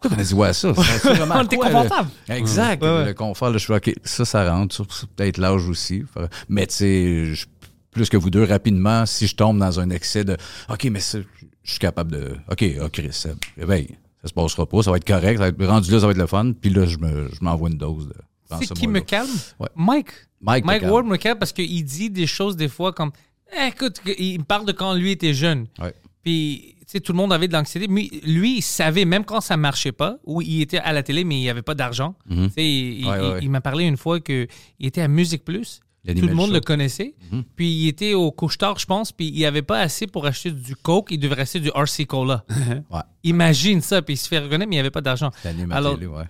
pourquoi 0.00 0.16
on 0.18 0.20
a 0.20 0.24
dit 0.24 0.34
ouais 0.34 0.48
à 0.48 0.52
ça? 0.52 0.74
Ça- 0.74 0.82
c'est 1.02 1.14
vraiment 1.14 1.34
On 1.38 1.44
était 1.44 1.56
confortable. 1.56 2.08
Exact. 2.28 2.82
Ouais, 2.82 2.88
ouais. 2.90 3.04
Le 3.06 3.14
confort, 3.14 3.50
le 3.50 3.58
choix. 3.58 3.76
OK, 3.76 3.92
ça, 4.04 4.24
ça 4.24 4.50
rentre. 4.50 4.84
Peut-être 5.16 5.38
l'âge 5.38 5.68
aussi. 5.68 6.04
Mais 6.48 6.66
tu 6.66 6.74
sais, 6.74 7.34
je- 7.34 7.46
plus 7.90 8.08
que 8.10 8.16
vous 8.16 8.28
deux 8.30 8.44
rapidement 8.44 9.06
si 9.06 9.26
je 9.26 9.34
tombe 9.34 9.58
dans 9.58 9.80
un 9.80 9.88
excès 9.90 10.22
de 10.24 10.36
OK, 10.68 10.84
mais 10.84 11.00
ça, 11.00 11.18
je 11.62 11.70
suis 11.70 11.78
capable 11.80 12.12
de. 12.12 12.36
OK, 12.50 12.64
oh 12.82 12.88
Chris, 12.92 13.08
ça, 13.12 13.30
réveille. 13.56 13.96
Ça 14.22 14.28
se 14.28 14.34
passera 14.34 14.66
pas, 14.66 14.82
ça 14.82 14.90
va 14.90 14.96
être 14.98 15.06
correct, 15.06 15.38
ça 15.38 15.44
va 15.44 15.48
être, 15.48 15.66
rendu 15.66 15.90
là, 15.90 16.00
ça 16.00 16.06
va 16.06 16.12
être 16.12 16.18
le 16.18 16.26
fun. 16.26 16.52
Puis 16.60 16.70
là, 16.70 16.84
je 16.86 16.98
me- 16.98 17.28
je 17.32 17.38
m'envoie 17.42 17.70
une 17.70 17.78
dose 17.78 18.08
de. 18.08 18.14
C'est 18.60 18.72
qui 18.74 18.86
me 18.86 19.00
calme? 19.00 19.28
Ouais. 19.58 19.68
Mike. 19.74 20.08
Mike 20.40 20.64
calme. 20.66 20.90
Ward 20.92 21.06
me 21.06 21.16
calme 21.16 21.38
parce 21.38 21.52
qu'il 21.52 21.84
dit 21.84 22.10
des 22.10 22.26
choses 22.26 22.54
des 22.56 22.68
fois 22.68 22.92
comme 22.92 23.10
Eh, 23.56 23.68
écoute, 23.68 24.00
il 24.18 24.38
me 24.40 24.44
parle 24.44 24.66
de 24.66 24.72
quand 24.72 24.92
lui 24.94 25.12
était 25.12 25.32
jeune. 25.34 25.66
Ouais. 25.80 25.94
Puis, 26.26 26.74
tu 26.80 26.84
sais, 26.88 27.00
tout 27.00 27.12
le 27.12 27.16
monde 27.18 27.32
avait 27.32 27.46
de 27.46 27.52
l'anxiété. 27.52 27.86
Mais 27.88 28.08
lui, 28.24 28.56
il 28.58 28.62
savait, 28.62 29.04
même 29.04 29.24
quand 29.24 29.40
ça 29.40 29.56
marchait 29.56 29.92
pas, 29.92 30.18
ou 30.24 30.42
il 30.42 30.60
était 30.60 30.78
à 30.78 30.92
la 30.92 31.04
télé, 31.04 31.22
mais 31.22 31.36
il 31.36 31.40
n'y 31.42 31.48
avait 31.48 31.62
pas 31.62 31.76
d'argent. 31.76 32.16
Tu 32.28 32.34
sais, 32.50 32.64
il, 32.66 33.04
Mhm. 33.04 33.08
Ouais, 33.08 33.16
il- 33.18 33.22
ouais, 33.22 33.32
ouais. 33.34 33.38
il 33.42 33.50
m'a 33.50 33.60
parlé 33.60 33.84
une 33.84 33.96
fois 33.96 34.18
qu'il 34.18 34.48
était 34.80 35.02
à 35.02 35.06
Musique 35.08 35.44
Plus. 35.44 35.80
Tout 36.04 36.26
le 36.26 36.34
monde 36.34 36.48
show. 36.48 36.54
le 36.54 36.60
connaissait. 36.60 37.14
Mhm. 37.30 37.44
Puis 37.54 37.68
il 37.68 37.88
était 37.88 38.14
au 38.14 38.30
couche-tard, 38.32 38.76
je 38.78 38.86
pense, 38.86 39.12
puis 39.12 39.28
il 39.32 39.44
avait 39.44 39.62
pas 39.62 39.78
assez 39.80 40.06
pour 40.08 40.26
acheter 40.26 40.50
du 40.50 40.74
Coke. 40.74 41.08
Il 41.12 41.18
devait 41.20 41.34
rester 41.36 41.60
du 41.60 41.68
RC 41.74 42.06
Cola. 42.06 42.44
Ouais. 42.90 43.00
Imagine 43.22 43.80
ça, 43.80 44.02
puis 44.02 44.14
il 44.14 44.16
se 44.16 44.26
fait 44.28 44.38
reconnaître, 44.40 44.68
mais 44.68 44.74
il 44.76 44.78
n'y 44.78 44.80
avait 44.80 44.90
pas 44.90 45.00
d'argent. 45.00 45.30
Alors, 45.70 45.94
télé, 45.94 46.06
ouais. 46.08 46.24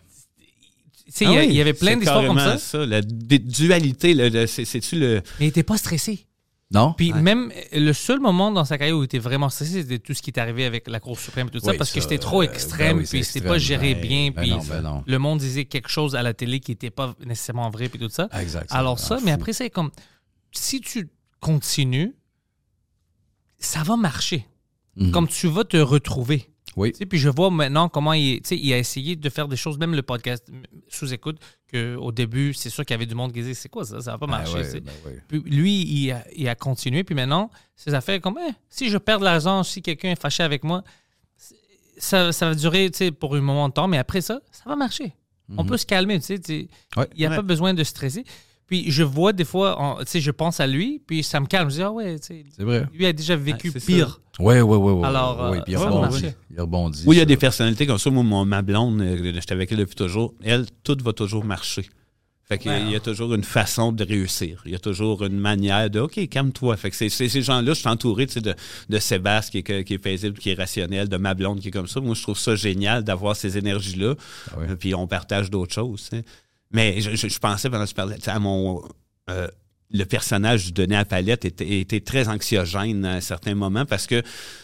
tu 1.07 1.13
sais, 1.13 1.25
il 1.47 1.53
y 1.55 1.61
avait 1.61 1.73
plein 1.75 1.93
Ah 1.93 1.97
d'histoires 1.97 2.27
comme 2.27 2.37
carrément 2.37 2.59
ça, 2.59 2.85
La 2.87 3.01
du- 3.03 3.39
dualité, 3.39 4.47
c'est-tu 4.47 4.99
le. 4.99 5.23
mais 5.39 5.47
il 5.47 5.49
n'était 5.49 5.63
pas 5.63 5.77
stressé. 5.79 6.26
Non? 6.73 6.95
Puis 6.95 7.13
même 7.13 7.53
le 7.73 7.93
seul 7.93 8.19
moment 8.19 8.51
dans 8.51 8.65
sa 8.65 8.77
carrière 8.77 8.97
où 8.97 9.03
il 9.03 9.05
était 9.05 9.21
vraiment 9.21 9.49
stressé, 9.49 9.83
c'était 9.83 10.01
tout 10.01 10.15
ce 10.15 10.23
qui 10.23 10.31
est 10.31 10.39
arrivé 10.39 10.65
avec 10.65 10.89
la 10.89 10.99
Cour 10.99 11.19
suprême 11.19 11.47
et 11.47 11.51
tout 11.51 11.61
ça, 11.61 11.71
Oui, 11.71 11.79
parce 11.79 11.93
que 11.93 12.01
c'était 12.01 12.19
trop 12.19 12.43
euh, 12.43 12.45
extrême, 12.45 12.97
ben 12.97 13.03
oui, 13.03 13.09
puis 13.09 13.23
c'est 13.23 13.35
c'était 13.35 13.47
pas 13.49 13.59
géré 13.59 13.95
Ben, 13.95 14.01
bien, 14.01 14.31
ben 14.31 14.43
puis 14.43 14.51
non, 14.51 14.65
ben 14.65 14.83
non. 14.83 15.05
le 15.07 15.19
monde 15.19 15.39
disait 15.39 15.67
quelque 15.67 15.89
chose 15.89 16.17
à 16.17 16.23
la 16.23 16.35
télé 16.35 16.59
qui 16.59 16.73
n'était 16.73 16.91
pas 16.91 17.15
nécessairement 17.25 17.71
vrai, 17.71 17.89
puis 17.89 18.01
tout 18.01 18.09
ça. 18.09 18.29
Exact. 18.33 18.67
Alors 18.71 18.99
ça, 18.99 19.19
mais 19.25 19.31
après, 19.31 19.53
c'est 19.53 19.71
comme, 19.71 19.91
si 20.51 20.81
tu 20.81 21.09
continues, 21.39 22.17
ça 23.59 23.85
va 23.85 23.97
marcher. 23.97 24.47
Mhm. 24.97 25.13
Comme 25.13 25.29
tu 25.29 25.47
vas 25.47 25.65
te 25.65 25.77
retrouver. 25.77 26.51
Oui. 26.77 26.93
Tu 26.93 26.99
sais, 26.99 27.07
puis 27.07 27.19
je 27.19 27.29
vois 27.31 27.51
maintenant 27.51 27.89
comment 27.89 28.13
il, 28.13 28.43
tu 28.43 28.49
sais, 28.51 28.57
il 28.59 28.73
a 28.73 28.79
essayé 28.79 29.17
de 29.17 29.29
faire 29.31 29.49
des 29.49 29.57
choses, 29.57 29.79
même 29.79 29.95
le 29.95 30.03
podcast 30.03 30.47
sous 30.89 31.13
écoute, 31.15 31.39
qu'au 31.73 32.13
début, 32.13 32.53
c'est 32.53 32.69
sûr 32.71 32.85
qu'il 32.85 32.93
y 32.95 32.97
avait 32.99 33.07
du 33.07 33.15
monde 33.15 33.33
qui 33.33 33.41
disait 33.41 33.55
c'est 33.55 33.71
quoi 33.71 33.85
ça, 33.85 34.01
ça 34.03 34.13
va 34.13 34.19
pas 34.19 34.27
Ah, 34.29 34.39
marcher. 34.39 34.55
ouais, 34.55 34.65
tu 34.65 34.71
sais. 34.73 34.81
ben 34.81 34.93
ouais. 35.07 35.19
Puis 35.27 35.41
lui, 35.47 35.83
il 35.83 36.13
a, 36.13 36.23
il 36.37 36.47
a 36.49 36.55
continué, 36.55 37.03
puis 37.03 37.15
maintenant, 37.15 37.51
ses 37.77 37.95
affaires 37.95 38.21
comme 38.21 38.39
Eh, 38.47 38.53
si 38.69 38.91
je 38.91 38.99
perds 38.99 39.21
de 39.21 39.25
l'argent, 39.25 39.63
si 39.63 39.81
quelqu'un 39.81 40.11
est 40.11 40.21
fâché 40.21 40.43
avec 40.43 40.65
moi, 40.65 40.85
ça, 41.99 42.33
ça 42.33 42.49
va 42.49 42.55
durer 42.55 42.91
tu 42.91 42.99
sais, 42.99 43.11
pour 43.11 43.35
un 43.37 43.41
moment 43.41 43.69
de 43.69 43.75
temps, 43.75 43.89
mais 43.89 43.99
après 43.99 44.21
ça, 44.21 44.41
ça 44.53 44.65
va 44.67 44.77
marcher. 44.77 45.15
On 45.57 45.65
peut 45.65 45.77
se 45.77 45.87
calmer, 45.87 46.19
tu 46.19 46.27
sais. 46.27 46.39
tu 46.41 46.45
sais. 46.63 46.69
Ouais. 46.97 47.09
Il 47.15 47.21
n'y 47.21 47.27
a 47.27 47.31
Ouais. 47.31 47.37
pas 47.37 47.43
besoin 47.43 47.73
de 47.73 47.85
stresser. 47.85 48.25
Puis 48.67 48.91
je 48.91 49.05
vois 49.05 49.33
des 49.33 49.45
fois, 49.45 49.97
tu 50.01 50.07
sais, 50.11 50.21
je 50.21 50.33
pense 50.33 50.59
à 50.59 50.67
lui, 50.67 51.01
puis 51.07 51.23
ça 51.23 51.39
me 51.39 51.47
calme. 51.47 51.71
Je 51.71 51.77
dis, 51.77 51.83
ah 51.83 51.93
ouais, 51.93 52.19
tu 52.19 52.27
sais, 52.27 52.45
C'est 52.57 52.65
vrai. 52.65 52.85
lui 52.93 53.07
a 53.07 53.13
déjà 53.13 53.37
vécu 53.37 53.71
pire. 53.71 54.21
Oui, 54.39 54.61
oui, 54.61 54.77
oui. 54.77 54.93
oui, 54.93 55.05
Alors, 55.07 55.51
oui, 55.51 55.59
euh, 55.59 55.63
puis 55.63 55.73
il 55.73 55.79
ça 55.79 55.85
va 55.85 55.91
rebondit. 55.91 56.11
marcher. 56.23 56.37
Il 56.55 56.61
rebondit. 56.61 57.03
Oui, 57.07 57.17
il 57.17 57.19
y 57.19 57.21
a 57.21 57.23
ça. 57.23 57.27
des 57.27 57.37
personnalités 57.37 57.87
comme 57.87 57.99
ça. 57.99 58.11
Moi, 58.11 58.23
mon- 58.23 58.45
ma 58.45 58.61
blonde, 58.63 59.01
euh, 59.01 59.33
j'étais 59.35 59.53
avec 59.53 59.73
elle 59.73 59.79
depuis 59.79 59.95
toujours. 59.95 60.35
Elle, 60.45 60.67
tout 60.85 60.97
va 61.03 61.13
toujours 61.13 61.45
marcher. 61.45 61.89
Fait 62.49 62.59
qu'il 62.59 62.71
il 62.71 62.91
y 62.93 62.95
a 62.95 63.01
toujours 63.01 63.35
une 63.35 63.43
façon 63.43 63.91
de 63.91 64.05
réussir. 64.05 64.63
Il 64.67 64.71
y 64.71 64.75
a 64.77 64.79
toujours 64.79 65.25
une 65.25 65.37
manière 65.39 65.91
de 65.91 65.99
OK, 65.99 66.29
calme-toi. 66.29 66.77
Fait 66.77 66.91
que 66.91 66.97
c'est, 66.97 67.09
ces 67.09 67.43
gens-là, 67.43 67.73
je 67.75 67.81
suis 67.81 67.89
entouré 67.89 68.27
tu 68.29 68.35
sais, 68.35 68.41
de, 68.41 68.55
de 68.89 68.99
Sébastien 69.01 69.51
qui 69.51 69.59
est, 69.59 69.63
que- 69.63 69.83
qui 69.83 69.95
est 69.95 69.99
paisible, 69.99 70.39
qui 70.39 70.51
est 70.51 70.55
rationnel, 70.55 71.09
de 71.09 71.17
ma 71.17 71.35
blonde 71.35 71.59
qui 71.59 71.69
est 71.69 71.71
comme 71.73 71.89
ça. 71.89 72.01
Moi, 72.01 72.15
je 72.15 72.23
trouve 72.23 72.39
ça 72.39 72.55
génial 72.55 73.03
d'avoir 73.03 73.35
ces 73.35 73.59
énergies-là. 73.59 74.15
Ah 74.53 74.59
ouais. 74.61 74.77
Puis 74.77 74.95
on 74.95 75.09
partage 75.09 75.51
d'autres 75.51 75.75
choses. 75.75 76.09
tu 76.09 76.19
sais. 76.19 76.25
Mais 76.71 77.01
je, 77.01 77.17
je- 77.17 77.27
je 77.29 77.39
pensais 77.41 77.69
pendant 77.69 77.83
que 77.85 77.89
tu 77.89 77.95
parlais, 77.95 78.15
tu 78.17 78.23
sais, 78.23 78.31
à 78.31 78.39
mon. 78.39 78.81
euh, 79.31 79.49
le 79.93 80.05
personnage 80.05 80.73
de 80.73 80.83
Denis 80.85 80.97
à 80.97 81.05
Palette 81.05 81.45
était, 81.45 81.79
était 81.81 82.01
très 82.01 82.27
anxiogène 82.29 83.05
à 83.05 83.13
un 83.15 83.21
certain 83.21 83.55
moment 83.55 83.85
parce 83.85 84.07
que 84.07 84.23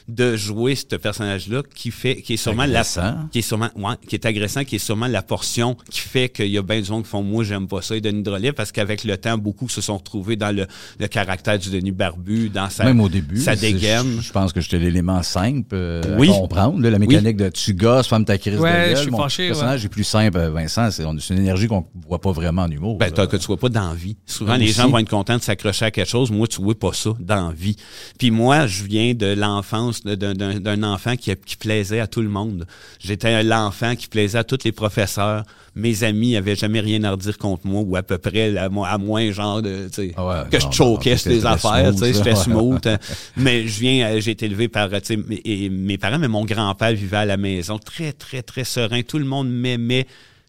de 0.08 0.36
jouer 0.36 0.74
ce 0.74 0.96
personnage-là 0.96 1.62
qui 1.74 1.92
fait 1.92 2.16
qui 2.22 2.34
est 2.34 2.36
sûrement 2.36 2.64
la 2.64 2.80
Agressant. 2.80 3.28
qui 3.30 3.38
est 3.38 3.42
sûrement 3.42 3.68
ouais, 3.76 3.94
qui 4.08 4.16
est 4.16 4.26
agressant, 4.26 4.64
qui 4.64 4.76
est 4.76 4.80
sûrement 4.80 5.06
la 5.06 5.22
portion 5.22 5.76
qui 5.90 6.00
fait 6.00 6.28
qu'il 6.28 6.48
y 6.48 6.58
a 6.58 6.62
bien 6.62 6.80
du 6.80 6.90
monde 6.90 7.04
qui 7.04 7.08
font 7.10 7.22
moi 7.22 7.44
j'aime 7.44 7.68
pas 7.68 7.82
ça 7.82 7.94
et 7.96 8.00
Denis 8.00 8.22
Drolet 8.24 8.52
parce 8.52 8.72
qu'avec 8.72 9.04
le 9.04 9.16
temps 9.16 9.38
beaucoup 9.38 9.68
se 9.68 9.80
sont 9.80 9.96
retrouvés 9.98 10.34
dans 10.36 10.54
le, 10.54 10.66
le 10.98 11.06
caractère 11.06 11.58
du 11.58 11.70
Denis 11.70 11.92
Barbu 11.92 12.48
dans 12.48 12.68
sa 12.68 12.84
Même 12.84 13.00
au 13.00 13.08
début. 13.08 13.40
sa 13.40 13.54
dégaine. 13.54 14.16
Je, 14.16 14.22
je 14.22 14.32
pense 14.32 14.52
que 14.52 14.60
j'étais 14.60 14.78
l'élément 14.80 15.22
simple 15.22 15.68
euh, 15.72 16.16
Oui. 16.18 16.30
à 16.30 16.32
comprendre. 16.32 16.80
là, 16.80 16.90
la 16.90 16.98
mécanique 16.98 17.36
de 17.36 17.48
tu 17.48 17.74
gosses, 17.74 18.08
femme 18.08 18.24
ta 18.24 18.38
crise 18.38 18.58
Ouais, 18.58 18.70
de 18.70 18.76
gueule. 18.88 18.96
je 18.96 19.02
suis 19.02 19.10
Mon 19.12 19.18
fâché, 19.18 19.46
personnage 19.48 19.84
est 19.84 19.88
plus 19.88 20.04
simple, 20.04 20.36
euh, 20.36 20.50
Vincent. 20.50 20.90
C'est 20.90 21.04
une 21.04 21.38
énergie 21.38 21.68
qu'on 21.68 21.86
voit 22.08 22.20
pas 22.20 22.32
vraiment 22.32 22.62
en 22.62 22.70
humour. 22.70 22.98
Ben, 22.98 23.10
que 23.12 23.36
tu 23.36 23.46
vois 23.46 23.56
pas 23.56 23.68
d'envie. 23.68 24.16
Souvent, 24.26 24.52
Ben 24.54 24.58
les 24.58 24.64
aussi. 24.70 24.74
gens 24.74 24.88
vont 24.90 24.98
être 24.98 25.08
contents 25.12 25.36
de 25.36 25.42
s'accrocher 25.42 25.84
à 25.84 25.90
quelque 25.90 26.08
chose. 26.08 26.30
Moi, 26.30 26.46
tu 26.48 26.60
vois 26.62 26.74
pas 26.78 26.92
ça 26.92 27.10
d'envie. 27.20 27.76
Puis 28.18 28.30
moi, 28.30 28.66
je 28.66 28.82
viens 28.84 29.14
de 29.14 29.26
l'enfance 29.26 30.02
d'un- 30.02 30.82
enfant 30.82 31.16
qui, 31.16 31.32
qui 31.44 31.56
plaisait 31.56 32.00
à 32.00 32.06
tout 32.06 32.22
le 32.22 32.28
monde. 32.28 32.66
J'étais 32.98 33.42
l'enfant 33.42 33.94
qui 33.94 34.08
plaisait 34.08 34.38
à 34.38 34.44
tous 34.44 34.58
les 34.64 34.72
professeurs. 34.72 35.44
Mes 35.74 36.02
amis 36.04 36.36
avaient 36.36 36.56
jamais 36.56 36.80
rien 36.80 37.02
à 37.04 37.12
redire 37.12 37.38
contre 37.38 37.66
moi 37.66 37.82
ou 37.86 37.96
à 37.96 38.02
peu 38.02 38.18
près 38.18 38.56
à, 38.56 38.68
mo- 38.68 38.84
à 38.84 38.98
moins 38.98 39.30
genre 39.32 39.62
de, 39.62 39.88
Ah 40.16 40.26
ouais, 40.26 40.34
que 40.50 40.62
non, 40.62 40.70
je 40.70 40.76
choquais 40.76 41.16
sur 41.16 41.30
très 41.30 41.46
affaires, 41.46 41.92
j'étais 41.96 42.34
smooth. 42.34 42.86
hein. 42.86 42.98
mais 43.36 43.66
je 43.66 43.80
viens, 43.80 44.06
euh, 44.10 44.20
j'ai 44.20 44.32
été 44.32 44.46
élevé 44.46 44.68
par, 44.68 44.88
mes- 44.90 45.40
et 45.44 45.70
mes 45.70 45.96
parents, 45.98 46.18
mais 46.18 46.28
mon 46.28 46.44
grand-père 46.44 46.92
vivait 46.92 47.16
à 47.18 47.24
la 47.24 47.36
maison, 47.38 47.78
très, 47.78 48.12
très, 48.12 48.42
très 48.42 48.64
serein. 48.64 49.00
Tout 49.02 49.18
le 49.18 49.24
monde 49.24 49.48
m'aimait. 49.50 50.06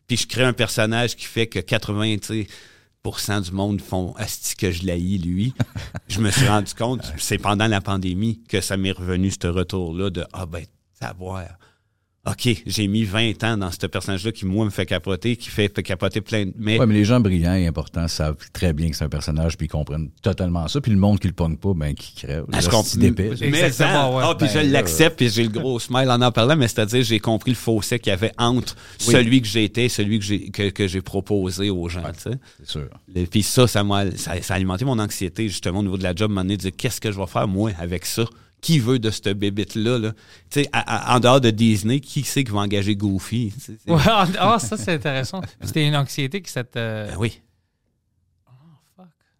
Puis 0.07 0.17
je 0.17 0.27
crée 0.27 0.43
un 0.43 0.51
personnage 0.53 1.15
qui 1.15 1.25
fait 1.25 1.47
que 1.47 1.59
80, 1.59 2.17
tu 2.17 2.27
sais, 2.43 2.47
du 3.41 3.51
monde 3.51 3.81
font 3.81 4.13
asti 4.15 4.55
que 4.55 4.71
je 4.71 4.85
l'haïs, 4.85 5.17
lui. 5.19 5.53
je 6.07 6.21
me 6.21 6.31
suis 6.31 6.47
rendu 6.47 6.73
compte, 6.73 7.01
c'est 7.17 7.37
pendant 7.37 7.67
la 7.67 7.81
pandémie 7.81 8.41
que 8.47 8.61
ça 8.61 8.77
m'est 8.77 8.93
revenu, 8.93 9.29
ce 9.29 9.47
retour-là 9.47 10.09
de 10.09 10.25
Ah 10.31 10.45
ben, 10.45 10.63
savoir. 10.99 11.43
OK, 12.25 12.63
j'ai 12.65 12.87
mis 12.87 13.03
20 13.03 13.43
ans 13.43 13.57
dans 13.57 13.69
ce 13.69 13.85
personnage-là 13.85 14.31
qui, 14.31 14.45
moi, 14.45 14.63
me 14.63 14.69
fait 14.69 14.85
capoter, 14.85 15.35
qui 15.35 15.49
fait, 15.49 15.69
fait 15.75 15.83
capoter 15.83 16.21
plein 16.21 16.45
de. 16.45 16.53
Mais 16.57 16.79
Ouais, 16.79 16.85
mais 16.85 16.93
les 16.93 17.03
gens 17.03 17.19
brillants 17.19 17.55
et 17.55 17.67
importants 17.67 18.07
savent 18.07 18.37
très 18.53 18.71
bien 18.71 18.89
que 18.89 18.95
c'est 18.95 19.03
un 19.03 19.09
personnage 19.09 19.57
puis 19.57 19.65
ils 19.65 19.69
comprennent 19.69 20.09
totalement 20.21 20.69
ça. 20.69 20.79
Puis 20.79 20.91
le 20.93 20.97
monde 20.97 21.19
qui 21.19 21.27
le 21.27 21.33
pogne 21.33 21.57
pas, 21.57 21.73
ben 21.75 21.93
qui 21.93 22.15
crève. 22.15 22.45
Ah, 22.53 22.61
je 22.61 22.69
comprends. 22.69 22.97
Mais- 22.97 23.71
ça, 23.71 24.09
ouais. 24.09 24.23
ah, 24.23 24.35
puis 24.37 24.47
Ben, 24.47 24.53
je 24.53 24.57
là, 24.59 24.63
l'accepte, 24.63 25.17
puis 25.17 25.27
j'ai 25.27 25.43
le 25.43 25.49
gros 25.49 25.79
smile 25.81 26.09
en 26.09 26.21
en 26.21 26.31
parlant, 26.31 26.55
mais 26.55 26.69
c'est-à-dire 26.69 27.03
j'ai 27.03 27.19
compris 27.19 27.51
le 27.51 27.57
fossé 27.57 27.99
qu'il 27.99 28.11
y 28.11 28.13
avait 28.13 28.31
entre 28.37 28.77
celui 28.97 29.41
que 29.41 29.47
j'étais 29.47 29.85
et 29.85 29.89
celui 29.89 30.19
que 30.19 30.25
j'ai 30.25 30.49
que, 30.49 30.69
que 30.69 30.87
j'ai 30.87 31.01
proposé 31.01 31.69
aux 31.71 31.89
gens. 31.89 32.03
tu 32.13 32.31
sais. 32.31 32.37
C'est 32.59 32.69
sûr. 32.69 32.87
Et 33.13 33.25
Puis 33.25 33.43
ça, 33.43 33.67
ça 33.67 33.83
m'a 33.83 34.09
ça, 34.11 34.41
ça 34.41 34.53
a 34.53 34.55
alimenté 34.55 34.85
mon 34.85 34.97
anxiété, 34.97 35.49
justement, 35.49 35.79
au 35.79 35.83
niveau 35.83 35.97
de 35.97 36.03
la 36.03 36.15
job, 36.15 36.31
m'en 36.31 36.45
de 36.45 36.55
dire 36.55 36.71
qu'est-ce 36.77 37.01
que 37.01 37.11
je 37.11 37.19
vais 37.19 37.27
faire, 37.27 37.49
moi, 37.49 37.71
avec 37.77 38.05
ça? 38.05 38.23
Qui 38.63 38.79
veut 38.79 38.97
de 38.97 39.11
cette 39.11 39.27
bébite-là? 39.37 39.99
Là? 39.99 40.13
Tu 40.49 40.63
sais, 40.63 40.69
en 40.73 41.19
dehors 41.19 41.41
de 41.41 41.49
Disney, 41.49 41.99
qui 41.99 42.23
c'est 42.23 42.43
qui 42.45 42.51
va 42.51 42.61
engager 42.61 42.95
Goofy? 42.95 43.53
Ouais, 43.87 44.01
ah, 44.39 44.57
ça, 44.57 44.77
c'est 44.77 44.93
intéressant. 44.93 45.41
C'était 45.61 45.85
une 45.85 45.95
anxiété 45.97 46.41
qui 46.41 46.49
s'est. 46.49 46.65
euh, 46.77 47.09
Ben 47.11 47.17
oui. 47.17 47.41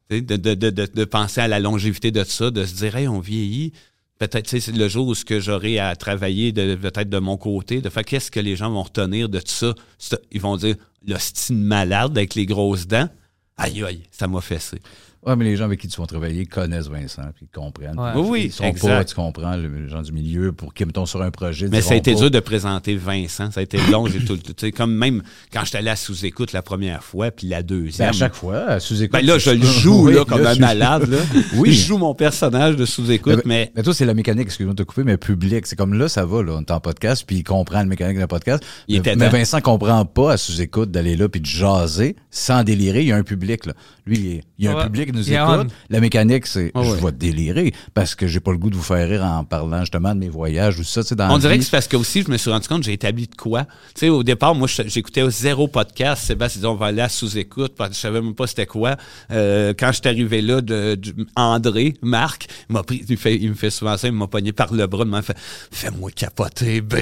Tu 0.10 0.18
sais, 0.18 0.22
De, 0.22 0.36
de, 0.36 0.54
de, 0.70 0.86
de, 0.86 1.06
penser 1.06 1.40
à 1.42 1.48
la 1.48 1.60
longévité 1.62 2.12
de 2.12 2.24
ça, 2.26 2.52
de 2.52 2.66
se 2.66 2.76
dire, 2.76 2.96
hey, 2.98 3.08
on 3.08 3.20
vieillit. 3.22 3.72
Peut-être, 4.20 4.44
tu 4.46 4.50
sais, 4.52 4.60
c'est 4.60 4.78
le 4.78 4.88
jour 4.90 5.08
où 5.08 5.16
ce 5.16 5.26
que 5.26 5.40
j'aurai 5.40 5.80
à 5.80 5.96
travailler 5.96 6.52
de, 6.52 6.76
peut-être 6.76 7.10
de 7.10 7.20
mon 7.20 7.38
côté, 7.38 7.82
de 7.82 7.90
faire 7.90 8.04
qu'est-ce 8.06 8.30
que 8.30 8.40
les 8.40 8.56
gens 8.56 8.70
vont 8.72 8.84
retenir 8.84 9.30
de 9.30 9.40
tout 9.40 9.74
ça. 9.98 10.18
Ils 10.32 10.42
vont 10.42 10.58
dire, 10.58 10.76
le 11.08 11.18
style 11.18 11.58
malade 11.58 12.18
avec 12.18 12.36
les 12.36 12.46
grosses 12.46 12.88
dents. 12.88 13.10
Aïe, 13.58 13.84
aïe, 13.84 14.04
ça 14.12 14.28
m'a 14.28 14.42
fessé. 14.42 14.80
Ouais, 15.26 15.36
mais 15.36 15.46
les 15.46 15.56
gens 15.56 15.66
avec 15.66 15.80
qui 15.80 15.88
tu 15.88 16.00
vas 16.02 16.08
travailler 16.08 16.46
connaissent 16.46 16.88
Vincent 16.88 17.22
puis 17.36 17.46
ils 17.52 17.56
comprennent. 17.56 17.98
Ouais. 18.00 18.12
Puis 18.12 18.22
Oui, 18.22 18.28
oui, 18.30 18.42
ils 18.46 18.52
sont 18.52 18.64
exact. 18.66 18.88
pas, 18.90 19.06
tu 19.06 19.16
comprends, 19.16 19.56
le- 19.56 19.68
les 19.84 19.90
gens 19.90 20.02
du 20.02 20.12
milieu 20.12 20.52
pour 20.52 20.74
qu'ils 20.74 20.86
mettons 20.86 21.06
sur 21.06 21.22
un 21.22 21.32
projet. 21.32 21.68
Mais 21.70 21.82
ça 21.82 21.94
a 21.94 21.98
été 21.98 22.14
pas- 22.14 22.20
dur 22.20 22.32
de 22.32 22.40
présenter 22.40 22.96
Vincent. 22.96 23.50
Ça 23.52 23.60
a 23.60 23.64
été 23.64 23.78
long. 23.92 24.06
J'ai 24.08 24.24
tout, 24.24 24.38
sais, 24.58 24.72
comme 24.72 24.94
même 24.96 25.24
quand 25.52 25.62
j'étais 25.66 25.78
allé 25.80 25.90
à 25.90 25.96
sous-écoute 25.96 26.52
la 26.54 26.62
première 26.62 27.04
fois, 27.04 27.32
puis 27.32 27.48
la 27.48 27.62
Ben, 27.62 27.68
deuxième. 27.68 28.10
à 28.10 28.12
chaque 28.12 28.36
fois, 28.36 28.80
sous 28.80 29.02
écoute. 29.02 29.14
Ben 29.20 29.26
là, 29.26 29.38
je 29.38 29.52
le 29.52 29.62
joue 29.66 30.08
là, 30.08 30.26
comme 30.26 30.46
un 30.46 30.56
malade. 30.56 31.08
Là. 31.10 31.18
Oui. 31.56 31.72
Je 31.74 31.88
joue 31.88 31.98
mon 31.98 32.14
personnage 32.16 32.76
de 32.76 32.86
sous-écoute, 32.86 33.42
mais 33.46 33.72
Mais 33.76 33.84
toi, 33.84 33.94
c'est 33.94 34.06
la 34.06 34.14
mécanique, 34.14 34.46
excuse-moi 34.48 34.74
de 34.74 34.84
te 34.84 34.88
couper, 34.88 35.04
mais 35.04 35.18
public. 35.18 35.66
C'est 35.68 35.76
comme 35.76 35.94
là, 35.94 36.10
ça 36.10 36.26
va, 36.26 36.44
là. 36.44 36.54
On 36.58 36.62
est 36.62 36.72
en 36.72 36.80
podcast, 36.80 37.24
puis 37.26 37.38
il 37.38 37.44
comprend 37.44 37.80
la 37.80 37.86
mécanique 37.86 38.18
d'un 38.18 38.28
podcast. 38.28 38.64
Il 38.88 39.02
mais, 39.02 39.16
mais. 39.16 39.30
Vincent 39.30 39.62
comprend 39.62 40.04
pas 40.06 40.34
à 40.34 40.38
sous-écoute 40.38 40.92
d'aller 40.92 41.16
là 41.16 41.30
puis 41.30 41.40
de 41.42 41.46
jaser 41.46 42.16
sans 42.30 42.64
délirer. 42.64 43.02
Il 43.02 43.08
y 43.08 43.12
a 43.12 43.16
un 43.16 43.24
public, 43.24 43.66
là. 43.66 43.74
Lui, 44.06 44.18
il, 44.20 44.28
est- 44.28 44.44
il 44.60 44.66
y 44.66 44.68
a 44.68 44.76
Ouais. 44.76 44.82
un 44.82 44.86
public 44.86 45.13
qui 45.14 45.20
nous 45.20 45.28
Il 45.28 45.34
est 45.34 45.38
écoute. 45.38 45.68
on. 45.72 45.94
La 45.94 46.00
mécanique, 46.00 46.46
c'est 46.48 46.72
Ouais, 46.76 46.84
je 46.84 46.92
ouais. 46.92 47.02
vais 47.06 47.12
délirer 47.12 47.74
parce 47.94 48.16
que 48.16 48.28
j'ai 48.28 48.40
pas 48.40 48.52
le 48.52 48.58
goût 48.58 48.70
de 48.70 48.76
vous 48.76 48.84
faire 48.84 49.08
rire 49.08 49.24
en 49.24 49.44
parlant 49.44 49.80
justement 49.82 50.14
de 50.14 50.20
mes 50.20 50.30
voyages 50.30 50.80
ou 50.80 50.84
ça, 50.84 51.02
dans 51.16 51.34
On 51.34 51.38
dirait 51.38 51.54
vie. 51.54 51.60
que 51.60 51.66
c'est 51.66 51.72
parce 51.72 51.88
que 51.88 51.98
aussi, 51.98 52.24
je 52.24 52.32
me 52.32 52.38
suis 52.38 52.50
rendu 52.50 52.68
compte, 52.68 52.84
j'ai 52.84 52.94
établi 52.94 53.28
de 53.28 53.36
quoi. 53.36 53.64
Tu 53.96 54.02
sais, 54.02 54.10
au 54.10 54.24
départ, 54.24 54.56
moi, 54.56 54.68
j'écoutais 54.86 55.30
zéro 55.30 55.68
podcast. 55.68 56.24
Sébastien 56.26 56.60
disait, 56.60 56.68
on 56.68 56.76
va 56.76 56.88
aller 56.88 57.02
à 57.02 57.10
sous-écoute, 57.10 57.74
parce 57.78 57.92
que 57.92 57.96
je 57.96 58.02
savais 58.02 58.22
même 58.22 58.36
pas 58.36 58.48
c'était 58.48 58.66
quoi. 58.66 58.96
Euh, 59.32 59.74
quand 59.78 59.88
je 59.92 60.00
suis 60.00 60.08
arrivé 60.08 60.42
là, 60.42 60.62
de, 60.62 60.96
de- 60.96 61.26
André, 61.36 61.94
Marc, 62.02 62.48
il 62.70 62.74
m'a 62.74 62.84
pris, 62.84 63.04
il, 63.08 63.18
fait, 63.18 63.36
il 63.36 63.50
me 63.50 63.56
fait 63.56 63.70
souvent 63.70 63.98
ça, 63.98 64.08
il 64.08 64.14
m'a 64.14 64.28
pogné 64.28 64.52
par 64.54 64.74
le 64.74 64.88
bras, 64.88 65.04
il 65.06 65.10
m'a 65.12 65.22
fait, 65.22 65.36
fais-moi 65.72 66.12
capoter 66.12 66.82
B. 66.82 66.96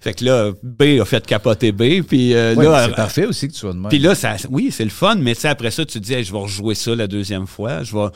Fait 0.00 0.14
que 0.14 0.24
là, 0.24 0.52
B 0.62 0.82
a 1.00 1.04
fait 1.04 1.24
capoter 1.26 1.72
B, 1.72 2.02
puis 2.02 2.34
euh, 2.34 2.54
Ouais, 2.54 2.64
là, 2.64 2.86
c'est 2.88 2.94
parfait 2.94 3.26
aussi 3.26 3.48
que 3.48 3.52
tu 3.52 3.58
sois 3.58 3.72
de 3.72 3.78
même. 3.78 3.88
puis 3.88 3.98
là, 3.98 4.14
ça, 4.14 4.36
oui, 4.50 4.68
c'est 4.70 4.84
le 4.84 4.90
fun, 4.90 5.14
mais 5.16 5.34
après 5.46 5.70
ça, 5.70 5.84
tu 5.84 5.98
te 6.00 6.04
dis, 6.04 6.12
Hey, 6.14 6.24
je 6.24 6.32
vais 6.32 6.38
rejouer 6.38 6.74
ça 6.74 6.94
la 6.94 7.06
deuxième 7.06 7.31
fois. 7.46 7.82
Je 7.82 7.92
vais, 7.96 8.08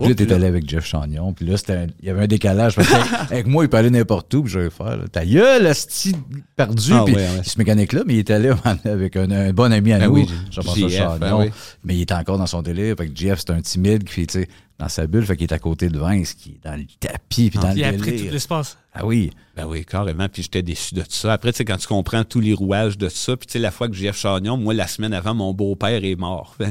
puis 0.00 0.08
là, 0.08 0.14
Oh, 0.20 0.24
t'es 0.26 0.34
allé 0.34 0.46
avec 0.46 0.68
Jeff 0.68 0.84
Chagnon, 0.84 1.32
puis 1.34 1.46
là, 1.46 1.56
c'était 1.56 1.74
un- 1.74 1.86
il 2.00 2.06
y 2.08 2.10
avait 2.10 2.24
un 2.24 2.26
décalage. 2.26 2.74
Parce 2.74 2.88
que 2.88 2.94
avec 3.32 3.46
moi, 3.46 3.62
il 3.62 3.68
peut 3.70 3.76
aller 3.76 3.90
n'importe 3.90 4.34
où, 4.34 4.42
puis 4.42 4.52
je 4.52 4.58
vais 4.58 4.70
faire, 4.70 4.96
là, 4.96 5.04
ta 5.06 5.24
gueule, 5.24 5.64
asti 5.68 6.16
perdu. 6.56 6.90
Ah, 6.92 7.02
puis 7.06 7.14
ouais, 7.14 7.20
ouais. 7.22 7.42
ce 7.44 7.56
mécanique-là, 7.58 8.02
mais 8.04 8.14
il 8.14 8.18
était 8.18 8.32
allé 8.32 8.50
avec 8.86 9.14
un, 9.16 9.30
un 9.30 9.52
bon 9.52 9.72
ami 9.72 9.92
à 9.92 10.00
Ben 10.00 10.06
nous, 10.06 10.14
oui, 10.14 10.28
Jean-François 10.50 10.88
Chagnon. 10.88 11.16
ben 11.20 11.36
oui. 11.36 11.50
Mais 11.84 11.94
il 11.94 12.00
était 12.02 12.14
encore 12.14 12.38
dans 12.38 12.46
son 12.48 12.60
délire. 12.62 12.96
Fait 12.98 13.06
que 13.08 13.16
Jeff, 13.16 13.38
c'est 13.46 13.52
un 13.52 13.60
timide 13.60 14.02
qui 14.02 14.12
fait, 14.14 14.26
tu 14.26 14.40
sais, 14.40 14.48
dans 14.78 14.88
sa 14.88 15.06
bulle, 15.06 15.24
fait 15.24 15.36
qu'il 15.36 15.44
est 15.44 15.52
à 15.52 15.58
côté 15.60 15.88
de 15.88 15.98
Vince, 15.98 16.34
qui 16.34 16.50
est 16.50 16.64
dans 16.64 16.74
le 16.76 16.84
tapis, 16.98 17.50
puis 17.50 17.58
dans 17.60 17.70
Il 17.70 17.78
le 17.78 17.84
a 17.86 17.92
pris 17.92 17.98
tout 17.98 18.16
délire. 18.16 18.32
l'espace. 18.32 18.76
Ah 18.92 19.04
oui. 19.06 19.30
Ben 19.56 19.66
oui, 19.66 19.84
carrément. 19.84 20.28
Puis 20.28 20.42
j'étais 20.42 20.62
déçu 20.62 20.94
de 20.94 21.02
tout 21.02 21.10
ça. 21.10 21.32
Après, 21.32 21.52
tu 21.52 21.58
sais, 21.58 21.64
quand 21.64 21.76
tu 21.76 21.86
comprends 21.86 22.24
tous 22.24 22.40
les 22.40 22.54
rouages 22.54 22.98
de 22.98 23.08
ça, 23.08 23.36
puis 23.36 23.46
tu 23.46 23.52
sais, 23.52 23.58
la 23.60 23.70
fois 23.70 23.88
que 23.88 23.94
JF 23.94 24.16
Chagnon, 24.16 24.56
moi, 24.56 24.74
la 24.74 24.86
semaine 24.88 25.12
avant, 25.12 25.34
mon 25.34 25.52
beau-père 25.52 26.04
est 26.04 26.16
mort. 26.16 26.56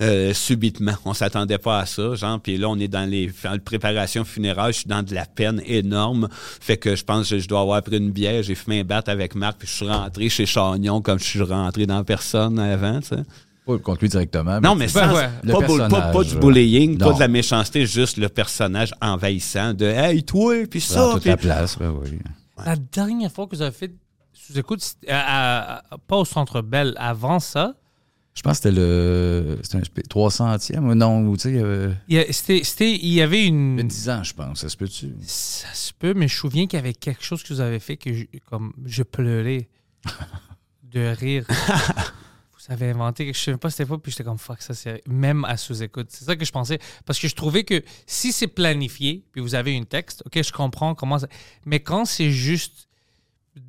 Euh, 0.00 0.32
subitement. 0.32 0.92
On 1.04 1.12
s'attendait 1.12 1.58
pas 1.58 1.80
à 1.80 1.86
ça, 1.86 2.14
genre. 2.14 2.38
Puis 2.40 2.56
là, 2.56 2.68
on 2.68 2.78
est 2.78 2.86
dans 2.86 3.08
les 3.08 3.32
dans 3.42 3.50
la 3.50 3.58
préparation 3.58 4.24
funéraire. 4.24 4.68
Je 4.68 4.78
suis 4.78 4.86
dans 4.86 5.02
de 5.02 5.12
la 5.12 5.26
peine 5.26 5.60
énorme. 5.66 6.28
Fait 6.32 6.76
que 6.76 6.94
je 6.94 7.04
pense 7.04 7.30
que 7.30 7.38
je 7.40 7.48
dois 7.48 7.60
avoir 7.62 7.82
pris 7.82 7.96
une 7.96 8.12
bière. 8.12 8.44
J'ai 8.44 8.54
fumé 8.54 8.80
un 8.80 8.84
bat 8.84 9.02
avec 9.08 9.34
Marc, 9.34 9.58
puis 9.58 9.66
je 9.68 9.72
suis 9.74 9.88
rentré 9.88 10.28
chez 10.28 10.46
Chagnon 10.46 11.00
comme 11.00 11.18
je 11.18 11.24
suis 11.24 11.42
rentré 11.42 11.86
dans 11.86 12.04
personne 12.04 12.60
avant, 12.60 13.00
tu 13.00 13.08
sais. 13.08 13.22
Pas 13.68 13.78
contre 13.78 14.00
lui 14.00 14.08
directement. 14.08 14.60
Non, 14.60 14.74
mais 14.74 14.88
sans, 14.88 15.14
ouais. 15.14 15.28
Le 15.44 15.52
pas, 16.12 16.24
du 16.24 16.34
euh, 16.36 16.38
bullying, 16.40 16.96
pas 16.96 17.12
de 17.12 17.20
la 17.20 17.28
méchanceté, 17.28 17.84
juste 17.86 18.16
le 18.16 18.28
personnage 18.30 18.92
envahissant 19.02 19.74
de 19.74 19.84
Hey, 19.84 20.22
toi, 20.24 20.54
puis 20.70 20.80
Dans 20.80 20.86
ça. 20.86 21.10
toute 21.12 21.20
puis- 21.20 21.30
la 21.30 21.36
place, 21.36 21.78
ben 21.78 21.90
oui. 22.02 22.18
La 22.64 22.76
dernière 22.76 23.30
fois 23.30 23.46
que 23.46 23.54
vous 23.54 23.62
avez 23.62 23.70
fait 23.76 23.92
sous-écoute, 24.32 24.80
pas 25.06 25.82
au 26.16 26.24
Centre 26.24 26.62
Bell, 26.62 26.94
avant 26.96 27.40
ça, 27.40 27.74
Je 28.34 28.42
pense 28.42 28.58
que 28.60 28.68
c'était 28.70 28.76
le. 28.80 29.58
C'était 29.62 29.78
un 29.78 29.82
spé- 29.82 30.02
300e, 30.08 30.78
ou 30.88 30.94
non, 30.94 31.26
ou 31.26 31.36
tu 31.36 31.42
sais, 31.42 31.50
il 31.50 31.56
y 31.56 31.60
avait. 31.60 31.90
il 32.08 32.14
y, 32.14 32.18
a- 32.20 32.32
c'était- 32.32 32.62
c'était- 32.64 32.94
il 32.94 33.12
y 33.12 33.20
avait 33.20 33.44
une... 33.44 33.82
10 33.82 34.08
ans, 34.10 34.22
je 34.22 34.32
pense. 34.32 34.60
Ça 34.60 34.68
se 34.68 34.76
peut-tu? 34.76 35.12
Ça 35.22 35.66
se 35.74 35.92
peut, 35.92 36.14
mais 36.14 36.28
je 36.28 36.34
me 36.36 36.38
souviens 36.38 36.66
qu'il 36.68 36.78
y 36.78 36.80
avait 36.80 36.94
quelque 36.94 37.22
chose 37.24 37.42
que 37.42 37.52
vous 37.52 37.60
avez 37.60 37.80
fait 37.80 37.96
que 37.96 38.14
je, 38.14 38.24
comme 38.48 38.72
je 38.86 39.02
pleurais 39.02 39.68
de 40.84 41.14
rire. 41.18 41.44
vous 42.68 42.74
avez 42.74 42.90
inventé 42.90 43.24
quelque 43.24 43.34
chose, 43.34 43.40
je 43.40 43.44
sais 43.44 43.50
même 43.52 43.58
pas 43.58 43.70
c'était 43.70 43.86
pas, 43.86 43.98
puis 43.98 44.12
j'étais 44.12 44.24
comme 44.24 44.38
fuck, 44.38 44.60
ça 44.60 44.74
c'est 44.74 45.02
même 45.08 45.44
à 45.46 45.56
sous-écoute. 45.56 46.08
C'est 46.10 46.24
ça 46.26 46.36
que 46.36 46.44
je 46.44 46.52
pensais. 46.52 46.78
Parce 47.06 47.18
que 47.18 47.26
je 47.26 47.34
trouvais 47.34 47.64
que 47.64 47.82
si 48.06 48.30
c'est 48.30 48.46
planifié, 48.46 49.24
puis 49.32 49.40
vous 49.40 49.54
avez 49.54 49.72
une 49.72 49.86
texte, 49.86 50.22
ok, 50.26 50.42
je 50.42 50.52
comprends 50.52 50.94
comment 50.94 51.18
ça. 51.18 51.28
Mais 51.64 51.80
quand 51.80 52.04
c'est 52.04 52.30
juste 52.30 52.88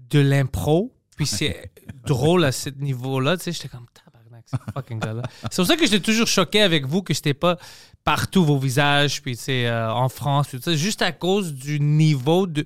de 0.09 0.19
l'impro, 0.19 0.93
puis 1.15 1.25
c'est 1.25 1.71
drôle 2.05 2.43
à 2.43 2.51
ce 2.51 2.69
niveau-là, 2.69 3.37
tu 3.37 3.43
sais, 3.43 3.51
j'étais 3.53 3.69
comme 3.69 3.85
tabarnak, 3.93 4.43
c'est 4.45 4.73
fucking 4.73 4.99
gars-là. 4.99 5.23
C'est 5.43 5.55
pour 5.57 5.65
ça 5.65 5.77
que 5.77 5.85
j'étais 5.85 6.01
toujours 6.01 6.27
choqué 6.27 6.61
avec 6.61 6.85
vous 6.85 7.01
que 7.01 7.13
c'était 7.13 7.33
pas 7.33 7.57
partout 8.03 8.43
vos 8.43 8.57
visages, 8.57 9.21
puis 9.21 9.37
tu 9.37 9.43
sais, 9.43 9.67
euh, 9.67 9.93
en 9.93 10.09
France, 10.09 10.47
puis 10.49 10.57
tout 10.57 10.63
ça, 10.63 10.75
juste 10.75 11.01
à 11.01 11.13
cause 11.13 11.53
du 11.53 11.79
niveau 11.79 12.47
de 12.47 12.65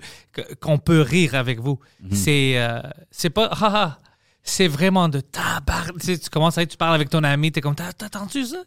qu'on 0.59 0.79
peut 0.79 1.01
rire 1.01 1.35
avec 1.35 1.59
vous. 1.59 1.79
C'est 2.11 2.53
euh, 2.57 2.81
c'est 3.11 3.29
pas 3.29 3.47
haha. 3.47 3.99
C'est 4.45 4.67
vraiment 4.67 5.07
de 5.09 5.21
tabarnak. 5.21 5.97
Tu, 5.99 6.05
sais, 6.07 6.17
tu 6.19 6.29
commences 6.29 6.57
à 6.57 6.65
tu 6.65 6.75
parles 6.77 6.95
avec 6.95 7.09
ton 7.09 7.23
ami, 7.23 7.51
t'es 7.51 7.61
comme, 7.61 7.75
t'as 7.75 7.93
t'as 7.93 8.07
entendu 8.07 8.45
ça? 8.45 8.63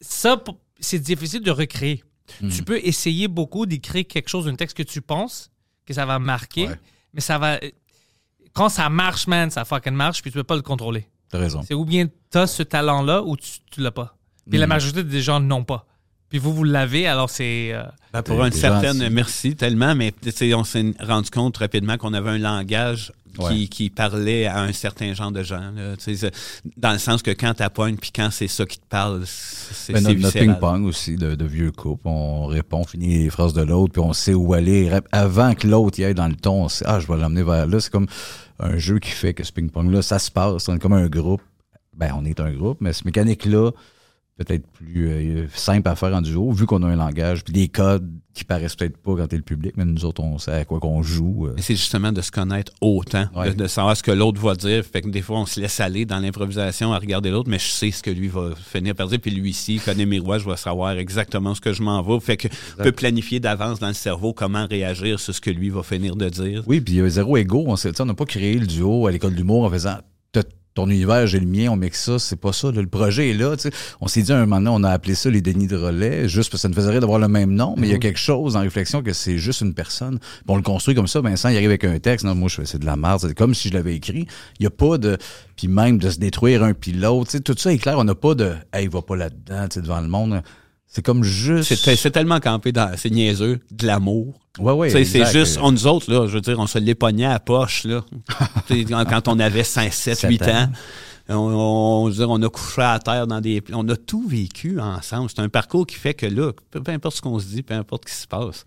Ça, 0.00 0.42
c'est 0.80 0.98
difficile 0.98 1.42
de 1.42 1.50
recréer. 1.50 2.02
Tu 2.50 2.62
peux 2.62 2.78
essayer 2.82 3.28
beaucoup 3.28 3.66
d'écrire 3.66 4.06
quelque 4.06 4.28
chose, 4.28 4.48
un 4.48 4.54
texte 4.54 4.76
que 4.76 4.82
tu 4.82 5.02
penses 5.02 5.50
que 5.84 5.92
ça 5.92 6.06
va 6.06 6.18
marquer, 6.18 6.68
Ouais. 6.68 6.78
mais 7.12 7.20
ça 7.20 7.38
va. 7.38 7.58
Quand 8.54 8.68
ça 8.68 8.88
marche, 8.88 9.26
man, 9.26 9.50
ça 9.50 9.64
fucking 9.64 9.92
marche, 9.94 10.22
puis 10.22 10.30
tu 10.30 10.36
peux 10.38 10.44
pas 10.44 10.56
le 10.56 10.62
contrôler. 10.62 11.06
T'as 11.28 11.38
raison. 11.38 11.62
C'est 11.66 11.74
ou 11.74 11.84
bien 11.84 12.06
tu 12.30 12.38
as 12.38 12.46
ce 12.46 12.62
talent-là 12.62 13.22
ou 13.22 13.36
tu, 13.36 13.50
tu 13.70 13.80
l'as 13.80 13.90
pas. 13.90 14.16
Puis 14.48 14.58
la 14.58 14.66
majorité 14.66 15.02
des 15.04 15.20
gens 15.22 15.40
n'ont 15.40 15.64
pas. 15.64 15.86
Puis 16.28 16.38
vous, 16.38 16.54
vous 16.54 16.64
l'avez, 16.64 17.06
alors 17.06 17.28
c'est. 17.28 17.72
euh, 17.74 17.84
Ben, 18.12 18.22
pour 18.22 18.42
une 18.44 18.52
certaine 18.52 19.08
merci 19.10 19.54
tellement, 19.54 19.94
mais 19.94 20.12
tu 20.22 20.30
sais, 20.30 20.54
on 20.54 20.64
s'est 20.64 20.94
rendu 21.00 21.28
compte 21.30 21.58
rapidement 21.58 21.98
qu'on 21.98 22.14
avait 22.14 22.30
un 22.30 22.38
langage 22.38 23.12
qui, 23.34 23.42
Ouais. 23.42 23.66
qui 23.66 23.90
parlait 23.90 24.46
à 24.46 24.60
un 24.60 24.72
certain 24.72 25.14
genre 25.14 25.32
de 25.32 25.42
gens. 25.42 25.72
là. 25.74 25.94
Dans 26.76 26.92
le 26.92 26.98
sens 26.98 27.22
que 27.22 27.30
quand 27.30 27.54
t'appoignes, 27.54 27.96
puis 27.96 28.10
quand 28.14 28.28
c'est 28.30 28.48
ça 28.48 28.64
qui 28.66 28.78
te 28.78 28.86
parle, 28.88 29.22
c'est 29.26 29.92
Ben, 29.94 30.02
notre, 30.02 30.32
ping-pong 30.32 30.84
aussi 30.84 31.16
de, 31.16 31.34
de 31.34 31.44
vieux 31.44 31.72
couple. 31.72 32.02
On 32.06 32.46
répond, 32.46 32.84
finit 32.84 33.18
les 33.18 33.30
phrases 33.30 33.54
de 33.54 33.62
l'autre, 33.62 33.92
puis 33.92 34.02
on 34.02 34.12
sait 34.12 34.34
où 34.34 34.52
aller. 34.54 34.90
Avant 35.12 35.54
que 35.54 35.66
l'autre 35.66 35.98
y 35.98 36.04
aille 36.04 36.14
dans 36.14 36.28
le 36.28 36.36
ton, 36.36 36.64
on 36.64 36.68
sait, 36.68 36.84
ah, 36.86 37.00
je 37.00 37.06
vais 37.06 37.16
l'emmener 37.16 37.42
vers 37.42 37.66
là. 37.66 37.80
C'est 37.80 37.90
comme 37.90 38.06
un 38.60 38.76
jeu 38.78 38.98
qui 38.98 39.10
fait 39.10 39.34
que 39.34 39.44
ce 39.44 39.52
ping-pong-là, 39.52 40.02
ça 40.02 40.18
se 40.18 40.30
passe. 40.30 40.68
On 40.68 40.76
est 40.76 40.78
comme 40.78 40.92
un 40.92 41.08
groupe. 41.08 41.42
Ben, 41.96 42.12
on 42.16 42.24
est 42.24 42.40
un 42.40 42.52
groupe, 42.52 42.78
mais 42.80 42.92
cette 42.92 43.04
mécanique-là, 43.04 43.70
peut-être 44.44 44.66
plus 44.68 45.08
euh, 45.08 45.46
simple 45.54 45.88
à 45.88 45.96
faire 45.96 46.14
en 46.14 46.20
duo, 46.22 46.52
vu 46.52 46.66
qu'on 46.66 46.82
a 46.82 46.88
un 46.88 46.96
langage, 46.96 47.44
puis 47.44 47.52
des 47.52 47.68
codes 47.68 48.08
qui 48.34 48.44
paraissent 48.44 48.76
peut-être 48.76 48.96
pas 48.96 49.14
quand 49.14 49.26
t'es 49.26 49.36
le 49.36 49.42
public, 49.42 49.74
mais 49.76 49.84
nous 49.84 50.06
autres, 50.06 50.22
on 50.22 50.38
sait 50.38 50.52
à 50.52 50.64
quoi 50.64 50.80
qu'on 50.80 51.02
joue. 51.02 51.48
euh. 51.48 51.54
C'est 51.58 51.74
justement 51.76 52.12
de 52.12 52.22
se 52.22 52.30
connaître 52.30 52.72
autant, 52.80 53.26
Ouais. 53.36 53.50
de, 53.50 53.54
de 53.54 53.66
savoir 53.66 53.94
ce 53.94 54.02
que 54.02 54.10
l'autre 54.10 54.40
va 54.40 54.54
dire. 54.54 54.82
Fait 54.84 55.02
que 55.02 55.08
des 55.10 55.20
fois, 55.20 55.38
on 55.38 55.44
se 55.44 55.60
laisse 55.60 55.78
aller 55.80 56.06
dans 56.06 56.18
l'improvisation 56.18 56.94
à 56.94 56.98
regarder 56.98 57.30
l'autre, 57.30 57.50
mais 57.50 57.58
je 57.58 57.66
sais 57.68 57.90
ce 57.90 58.02
que 58.02 58.10
lui 58.10 58.28
va 58.28 58.52
finir 58.56 58.94
par 58.94 59.08
dire. 59.08 59.20
Puis 59.20 59.30
lui 59.32 59.50
ici, 59.50 59.74
il 59.74 59.80
connaît 59.82 60.06
mes 60.06 60.18
rois, 60.18 60.38
je 60.38 60.48
vais 60.48 60.56
savoir 60.56 60.92
exactement 60.96 61.54
ce 61.54 61.60
que 61.60 61.74
je 61.74 61.82
m'en 61.82 62.00
vais. 62.02 62.18
Fait 62.20 62.38
que 62.38 62.48
je 62.78 62.82
peux 62.82 62.92
planifier 62.92 63.38
d'avance 63.38 63.78
dans 63.80 63.88
le 63.88 63.92
cerveau 63.92 64.32
comment 64.32 64.66
réagir 64.66 65.20
sur 65.20 65.34
ce 65.34 65.40
que 65.42 65.50
lui 65.50 65.68
va 65.68 65.82
finir 65.82 66.16
de 66.16 66.30
dire. 66.30 66.62
Oui, 66.66 66.80
puis 66.80 66.94
il 66.94 66.98
y 66.98 67.00
a 67.02 67.08
zéro 67.10 67.36
ego. 67.36 67.66
On 67.66 68.04
n'a 68.06 68.14
pas 68.14 68.24
créé 68.24 68.54
le 68.58 68.66
duo 68.66 69.06
à 69.06 69.12
l'école 69.12 69.34
d'humour 69.34 69.64
en 69.64 69.70
faisant 69.70 69.98
ton 70.74 70.88
univers, 70.88 71.26
j'ai 71.26 71.40
le 71.40 71.46
mien, 71.46 71.68
on 71.70 71.76
mixe 71.76 72.02
ça, 72.02 72.18
c'est 72.18 72.36
pas 72.36 72.52
ça. 72.52 72.70
là, 72.72 72.80
le 72.80 72.86
projet 72.86 73.30
est 73.30 73.34
là. 73.34 73.56
tu 73.56 73.62
sais. 73.62 73.70
On 74.00 74.08
s'est 74.08 74.22
dit 74.22 74.32
un 74.32 74.46
moment 74.46 74.56
donné, 74.56 74.70
on 74.72 74.84
a 74.84 74.90
appelé 74.90 75.14
ça 75.14 75.28
les 75.30 75.42
Denis 75.42 75.66
de 75.66 75.76
relais, 75.76 76.28
juste 76.28 76.50
parce 76.50 76.60
que 76.60 76.62
ça 76.62 76.68
nous 76.68 76.74
faisait 76.74 76.90
rire 76.90 77.00
d'avoir 77.00 77.18
le 77.18 77.28
même 77.28 77.52
nom, 77.54 77.74
mais 77.76 77.88
il 77.88 77.92
y 77.92 77.94
a 77.94 77.98
quelque 77.98 78.18
chose 78.18 78.56
en 78.56 78.60
réflexion 78.60 79.02
que 79.02 79.12
c'est 79.12 79.38
juste 79.38 79.60
une 79.60 79.74
personne. 79.74 80.18
Puis 80.18 80.44
on 80.48 80.56
le 80.56 80.62
construit 80.62 80.94
comme 80.94 81.06
ça, 81.06 81.20
Vincent, 81.20 81.48
il 81.50 81.56
arrive 81.56 81.68
avec 81.68 81.84
un 81.84 81.98
texte. 81.98 82.24
Non, 82.24 82.34
moi, 82.34 82.48
je 82.48 82.56
fais 82.56 82.64
c'est 82.64 82.78
de 82.78 82.86
la 82.86 82.96
merde. 82.96 83.20
C'est 83.20 83.36
comme 83.36 83.54
si 83.54 83.68
je 83.68 83.74
l'avais 83.74 83.94
écrit. 83.94 84.26
Il 84.58 84.62
n'y 84.62 84.66
a 84.66 84.70
pas 84.70 84.98
de. 84.98 85.18
Puis 85.56 85.68
même 85.68 85.98
de 85.98 86.08
se 86.10 86.18
détruire 86.18 86.62
un 86.64 86.72
puis 86.72 86.92
l'autre. 86.92 87.30
tu 87.30 87.36
sais, 87.36 87.42
Tout 87.42 87.54
ça 87.56 87.72
est 87.72 87.78
clair. 87.78 87.98
On 87.98 88.04
n'a 88.04 88.14
pas 88.14 88.34
de 88.34 88.54
Hey, 88.72 88.88
va 88.88 89.02
pas 89.02 89.16
là-dedans, 89.16 89.68
tu 89.68 89.74
sais, 89.74 89.82
devant 89.82 90.00
le 90.00 90.08
monde. 90.08 90.42
C'est 90.94 91.02
comme 91.02 91.24
juste. 91.24 91.74
C'est 91.74 92.10
tellement 92.10 92.38
campé 92.38 92.70
dans, 92.70 92.94
c'est 92.98 93.08
niaiseux, 93.08 93.60
de 93.70 93.86
l'amour. 93.86 94.38
Ouais, 94.58 94.72
ouais, 94.74 94.90
c'est 94.90 95.24
juste, 95.32 95.58
on, 95.62 95.72
nous 95.72 95.86
autres, 95.86 96.12
là, 96.12 96.26
je 96.26 96.34
veux 96.34 96.42
dire, 96.42 96.58
on 96.58 96.66
se 96.66 96.78
l'épognait 96.78 97.24
à 97.24 97.40
poche, 97.40 97.84
là. 97.84 98.04
Quand, 98.68 99.04
quand 99.08 99.28
on 99.28 99.38
avait 99.38 99.64
5, 99.64 99.90
7, 99.90 100.18
Sept 100.18 100.30
8 100.30 100.42
ans. 100.42 100.46
ans. 100.48 100.68
On, 101.30 102.04
on, 102.04 102.08
dire, 102.10 102.28
on 102.28 102.42
a 102.42 102.48
couché 102.50 102.82
à 102.82 102.98
terre 102.98 103.26
dans 103.26 103.40
des... 103.40 103.62
On 103.72 103.88
a 103.88 103.96
tout 103.96 104.28
vécu 104.28 104.78
ensemble. 104.80 105.30
C'est 105.34 105.40
un 105.40 105.48
parcours 105.48 105.86
qui 105.86 105.94
fait 105.94 106.12
que 106.12 106.26
là, 106.26 106.52
peu, 106.70 106.82
peu 106.82 106.92
importe 106.92 107.16
ce 107.16 107.22
qu'on 107.22 107.38
se 107.38 107.46
dit, 107.46 107.62
peu 107.62 107.72
importe 107.72 108.08
ce 108.08 108.14
qui 108.14 108.20
se 108.20 108.26
passe. 108.26 108.64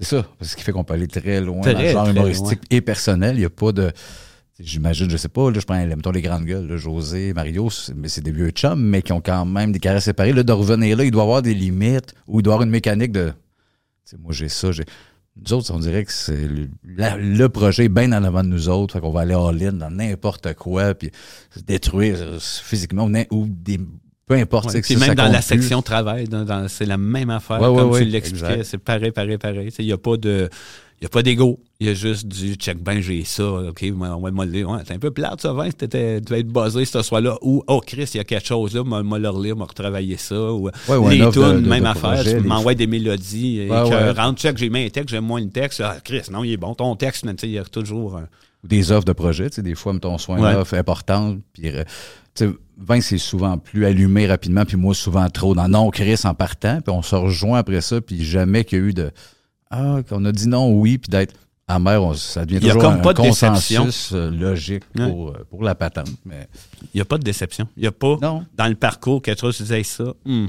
C'est 0.00 0.04
ça. 0.04 0.26
C'est 0.40 0.48
ce 0.48 0.56
qui 0.56 0.64
fait 0.64 0.72
qu'on 0.72 0.82
peut 0.82 0.94
aller 0.94 1.06
très 1.06 1.40
loin 1.40 1.60
Très, 1.60 1.74
dans 1.74 1.80
le 1.80 1.88
genre 1.90 2.08
humoristique 2.08 2.60
et 2.70 2.80
personnel. 2.80 3.36
Il 3.36 3.40
n'y 3.40 3.44
a 3.44 3.50
pas 3.50 3.70
de. 3.70 3.92
J'imagine, 4.64 5.10
je 5.10 5.16
sais 5.16 5.28
pas, 5.28 5.50
là, 5.50 5.58
je 5.58 5.66
prends, 5.66 5.84
mettons 5.84 6.12
les 6.12 6.22
grandes 6.22 6.44
gueules, 6.44 6.66
là, 6.66 6.76
José, 6.76 7.32
Mario, 7.32 7.68
c'est- 7.70 7.94
mais 7.94 8.08
c'est 8.08 8.20
des 8.20 8.30
vieux 8.30 8.50
chums, 8.50 8.80
mais 8.80 9.02
qui 9.02 9.12
ont 9.12 9.20
quand 9.20 9.44
même 9.44 9.72
des 9.72 9.78
carrières 9.78 10.02
séparées. 10.02 10.32
Là, 10.32 10.42
de 10.42 10.52
revenir 10.52 10.96
là, 10.96 11.04
il 11.04 11.10
doit 11.10 11.22
avoir 11.22 11.42
des 11.42 11.54
limites 11.54 12.14
ou 12.26 12.40
il 12.40 12.42
doit 12.42 12.54
avoir 12.54 12.64
une 12.64 12.72
mécanique 12.72 13.12
de. 13.12 13.32
Moi, 14.18 14.32
j'ai 14.32 14.48
ça, 14.48 14.72
j'ai. 14.72 14.84
Nous 15.36 15.54
autres, 15.54 15.72
on 15.72 15.78
dirait 15.78 16.04
que 16.04 16.12
c'est 16.12 16.46
le, 16.84 17.46
projet 17.48 17.86
est 17.86 17.88
bien 17.88 18.12
en 18.12 18.22
avant 18.22 18.44
de 18.44 18.48
nous 18.48 18.68
autres. 18.68 18.92
Fait 18.92 19.00
qu'on 19.00 19.12
va 19.12 19.22
aller 19.22 19.34
all-in 19.34 19.72
dans 19.72 19.90
n'importe 19.90 20.52
quoi, 20.54 20.94
puis 20.94 21.10
se 21.50 21.60
détruire 21.60 22.16
euh, 22.20 22.38
physiquement 22.38 23.08
ou, 23.30 23.46
des. 23.48 23.80
Peu 24.26 24.34
importe. 24.34 24.72
Ouais, 24.72 24.82
puis 24.82 24.96
même 24.96 25.08
ça 25.08 25.14
dans 25.14 25.24
la 25.24 25.38
plus. 25.38 25.42
section 25.42 25.82
travail, 25.82 26.28
c'est 26.68 26.86
la 26.86 26.98
même 26.98 27.30
affaire. 27.30 27.60
Ouais, 27.60 27.74
comme 27.74 27.90
ouais, 27.90 28.04
tu 28.04 28.08
l'expliquais, 28.08 28.62
c'est 28.62 28.78
pareil, 28.78 29.10
pareil, 29.10 29.38
pareil. 29.38 29.70
Il 29.78 29.86
n'y 29.86 29.92
a 29.92 29.98
pas 29.98 30.16
de... 30.16 30.48
Il 31.02 31.06
y 31.06 31.06
a 31.06 31.08
pas 31.08 31.24
d'ego. 31.24 31.58
Il 31.80 31.88
y 31.88 31.90
a 31.90 31.94
juste 31.94 32.28
du 32.28 32.54
check 32.54 32.80
ben 32.80 33.00
j'ai 33.00 33.24
ça. 33.24 33.44
OK, 33.44 33.82
moi, 33.92 34.14
ouais, 34.14 34.30
moi, 34.30 34.46
le 34.46 34.52
lire. 34.52 34.70
Ouais, 34.70 34.78
c'est 34.86 34.94
un 34.94 35.00
peu 35.00 35.10
plate, 35.10 35.40
ça, 35.40 35.52
Vince. 35.52 35.72
Tu 35.76 35.88
vas 35.88 36.38
être 36.38 36.46
buzzé 36.46 36.84
ce 36.84 37.02
soir-là. 37.02 37.36
Ou, 37.42 37.64
oh, 37.66 37.80
Chris, 37.84 38.08
il 38.14 38.18
y 38.18 38.20
a 38.20 38.24
quelque 38.24 38.46
chose 38.46 38.72
là. 38.76 38.84
Moi, 38.84 39.18
le 39.18 39.28
relire, 39.28 39.56
moi, 39.56 39.66
retravailler 39.66 40.16
ça. 40.16 40.52
Ou, 40.52 40.70
Ouais, 40.88 40.96
ouais, 40.96 41.16
les 41.16 41.24
de- 41.26 41.30
tunes, 41.32 41.62
de- 41.62 41.68
même 41.68 41.82
de 41.82 41.88
affaire. 41.88 42.22
tu 42.22 42.38
m'envoies 42.46 42.76
des 42.76 42.86
mélodies. 42.86 43.66
Ouais, 43.68 43.82
ouais. 43.82 44.10
rentre, 44.12 44.40
check, 44.40 44.56
j'ai 44.56 44.70
mis 44.70 44.84
un 44.84 44.88
texte, 44.90 45.08
j'aime 45.08 45.24
moins 45.24 45.40
le 45.40 45.50
texte. 45.50 45.80
Ah, 45.84 45.96
Chris, 46.04 46.22
non, 46.30 46.44
il 46.44 46.52
est 46.52 46.56
bon. 46.56 46.72
Ton 46.76 46.94
texte, 46.94 47.24
mais 47.24 47.34
tu 47.34 47.40
sais, 47.40 47.48
il 47.48 47.54
y 47.54 47.58
a 47.58 47.64
toujours 47.64 48.16
un. 48.18 48.28
des 48.62 48.92
offres 48.92 49.04
de 49.04 49.12
projet, 49.12 49.50
tu 49.50 49.56
sais, 49.56 49.62
des 49.62 49.74
fois, 49.74 49.92
mettons, 49.92 50.18
soit 50.18 50.38
une 50.38 50.44
Ouais. 50.44 50.54
offre 50.54 50.74
importante, 50.74 51.40
puis, 51.52 51.68
euh, 51.68 51.82
Vince, 52.78 53.06
c'est 53.06 53.18
souvent 53.18 53.58
plus 53.58 53.84
allumé 53.86 54.28
rapidement, 54.28 54.64
puis 54.64 54.76
moi, 54.76 54.94
souvent 54.94 55.28
trop 55.30 55.52
dans 55.56 55.66
non, 55.68 55.90
Chris 55.90 56.20
en 56.22 56.34
partant, 56.34 56.80
puis 56.80 56.94
on 56.94 57.02
se 57.02 57.16
rejoint 57.16 57.58
après 57.58 57.80
ça, 57.80 58.00
puis 58.00 58.24
jamais 58.24 58.64
qu'il 58.64 58.78
y 58.78 58.80
a 58.80 58.84
eu 58.84 58.92
de, 58.94 59.10
ah, 59.72 59.98
qu'on 60.08 60.24
a 60.24 60.30
dit 60.32 60.46
non, 60.48 60.72
oui, 60.72 60.98
puis 60.98 61.10
d'être 61.10 61.34
amer, 61.66 62.02
on- 62.02 62.14
ça 62.14 62.44
devient 62.44 62.60
toujours 62.60 62.80
comme 62.82 62.94
un 62.94 62.98
pas 62.98 63.12
de 63.14 63.18
consensus 63.18 64.12
euh, 64.12 64.30
logique 64.30 64.84
pour, 64.94 65.30
euh, 65.30 65.46
pour 65.50 65.62
la 65.64 65.74
patente, 65.74 66.10
mais 66.24 66.46
Il 66.94 66.98
n'y 66.98 67.00
a 67.00 67.04
pas 67.04 67.18
de 67.18 67.22
déception. 67.24 67.66
Il 67.76 67.80
n'y 67.80 67.86
a 67.86 67.92
pas, 67.92 68.16
non, 68.22 68.44
dans 68.54 68.68
le 68.68 68.74
parcours, 68.74 69.20
quelque 69.22 69.40
chose 69.40 69.56
qui 69.56 69.62
disait 69.64 69.82
ça. 69.82 70.04
hmm, 70.26 70.46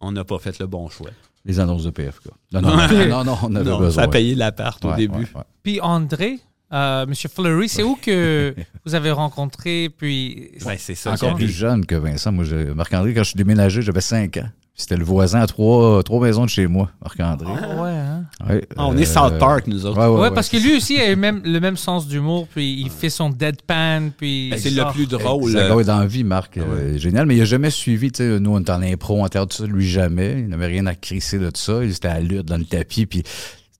on 0.00 0.12
n'a 0.12 0.24
pas 0.24 0.38
fait 0.38 0.58
le 0.58 0.66
bon 0.66 0.88
choix. 0.88 1.10
les 1.44 1.58
annonces 1.60 1.84
de 1.84 1.90
PFK. 1.90 2.26
Non, 2.52 2.60
non, 2.62 2.76
non, 2.76 3.06
non, 3.08 3.24
non, 3.24 3.38
on 3.42 3.54
avait 3.54 3.70
Non, 3.70 3.78
besoin. 3.78 4.02
ça 4.02 4.08
a 4.08 4.08
payé 4.08 4.34
l'appart 4.34 4.82
au 4.84 4.88
Ouais, 4.90 4.96
début. 4.96 5.18
ouais, 5.20 5.26
ouais. 5.34 5.42
Puis 5.62 5.80
André, 5.80 6.38
euh, 6.72 7.06
Monsieur 7.06 7.28
Fleury, 7.28 7.68
c'est 7.68 7.82
où 7.82 7.96
que 7.96 8.54
vous 8.84 8.94
avez 8.94 9.10
rencontré? 9.10 9.88
Puis 9.90 10.50
Ouais, 10.64 10.76
c'est 10.78 10.94
ça. 10.94 11.12
Encore 11.12 11.34
plus 11.34 11.48
jeune 11.48 11.84
que 11.86 11.94
Vincent. 11.94 12.30
Moi, 12.32 12.44
Marc-André, 12.74 13.12
quand 13.14 13.22
je 13.24 13.28
suis 13.30 13.36
déménagé, 13.38 13.80
j'avais 13.82 14.00
5 14.02 14.36
ans. 14.38 14.48
C'était 14.74 14.96
le 14.96 15.04
voisin 15.04 15.40
à 15.40 15.46
trois, 15.46 16.02
trois 16.02 16.20
maisons 16.22 16.44
de 16.44 16.48
chez 16.48 16.66
moi, 16.66 16.90
Marc-André. 17.02 17.52
Ah 17.54 17.82
ouais, 17.82 17.90
hein? 17.90 18.24
Ouais, 18.48 18.66
Ah, 18.76 18.86
on 18.86 18.96
euh, 18.96 18.98
est 18.98 19.04
South 19.04 19.38
Park, 19.38 19.66
nous 19.66 19.84
autres. 19.84 19.98
Ouais, 19.98 20.06
ouais, 20.06 20.14
Ouais, 20.14 20.20
ouais, 20.22 20.30
parce 20.34 20.48
que 20.48 20.58
c'est 20.58 20.64
lui 20.66 20.76
aussi 20.76 20.98
a 20.98 21.10
eu 21.10 21.16
même, 21.16 21.42
le 21.44 21.60
même 21.60 21.76
sens 21.76 22.08
d'humour, 22.08 22.48
puis 22.50 22.80
il 22.80 22.88
fait 22.88 23.10
son 23.10 23.28
deadpan, 23.28 24.08
puis... 24.16 24.48
Ben, 24.50 24.58
C'est 24.58 24.70
il 24.70 24.76
le 24.76 24.90
plus 24.92 25.06
drôle. 25.06 25.52
Ça 25.52 25.68
dans 25.68 25.98
la 25.98 26.06
vie, 26.06 26.24
Marc. 26.24 26.56
Ah 26.56 26.62
euh, 26.62 26.96
génial. 26.96 27.26
Mais 27.26 27.36
il 27.36 27.40
n'a 27.40 27.44
jamais 27.44 27.70
suivi. 27.70 28.10
tu 28.10 28.18
sais, 28.22 28.40
Nous, 28.40 28.50
on 28.50 28.60
était 28.60 28.72
en 28.72 28.82
impro, 28.82 29.22
en 29.22 29.28
théâtre, 29.28 29.54
tout 29.54 29.62
ça. 29.64 29.68
Lui, 29.68 29.86
jamais. 29.86 30.36
Il 30.38 30.48
n'avait 30.48 30.66
rien 30.68 30.86
à 30.86 30.94
crisser 30.94 31.38
de 31.38 31.50
tout 31.50 31.60
ça. 31.60 31.84
Il 31.84 31.90
était 31.90 32.08
à 32.08 32.20
lutte 32.20 32.46
dans 32.46 32.56
le 32.56 32.64
tapis. 32.64 33.04
Puis, 33.04 33.22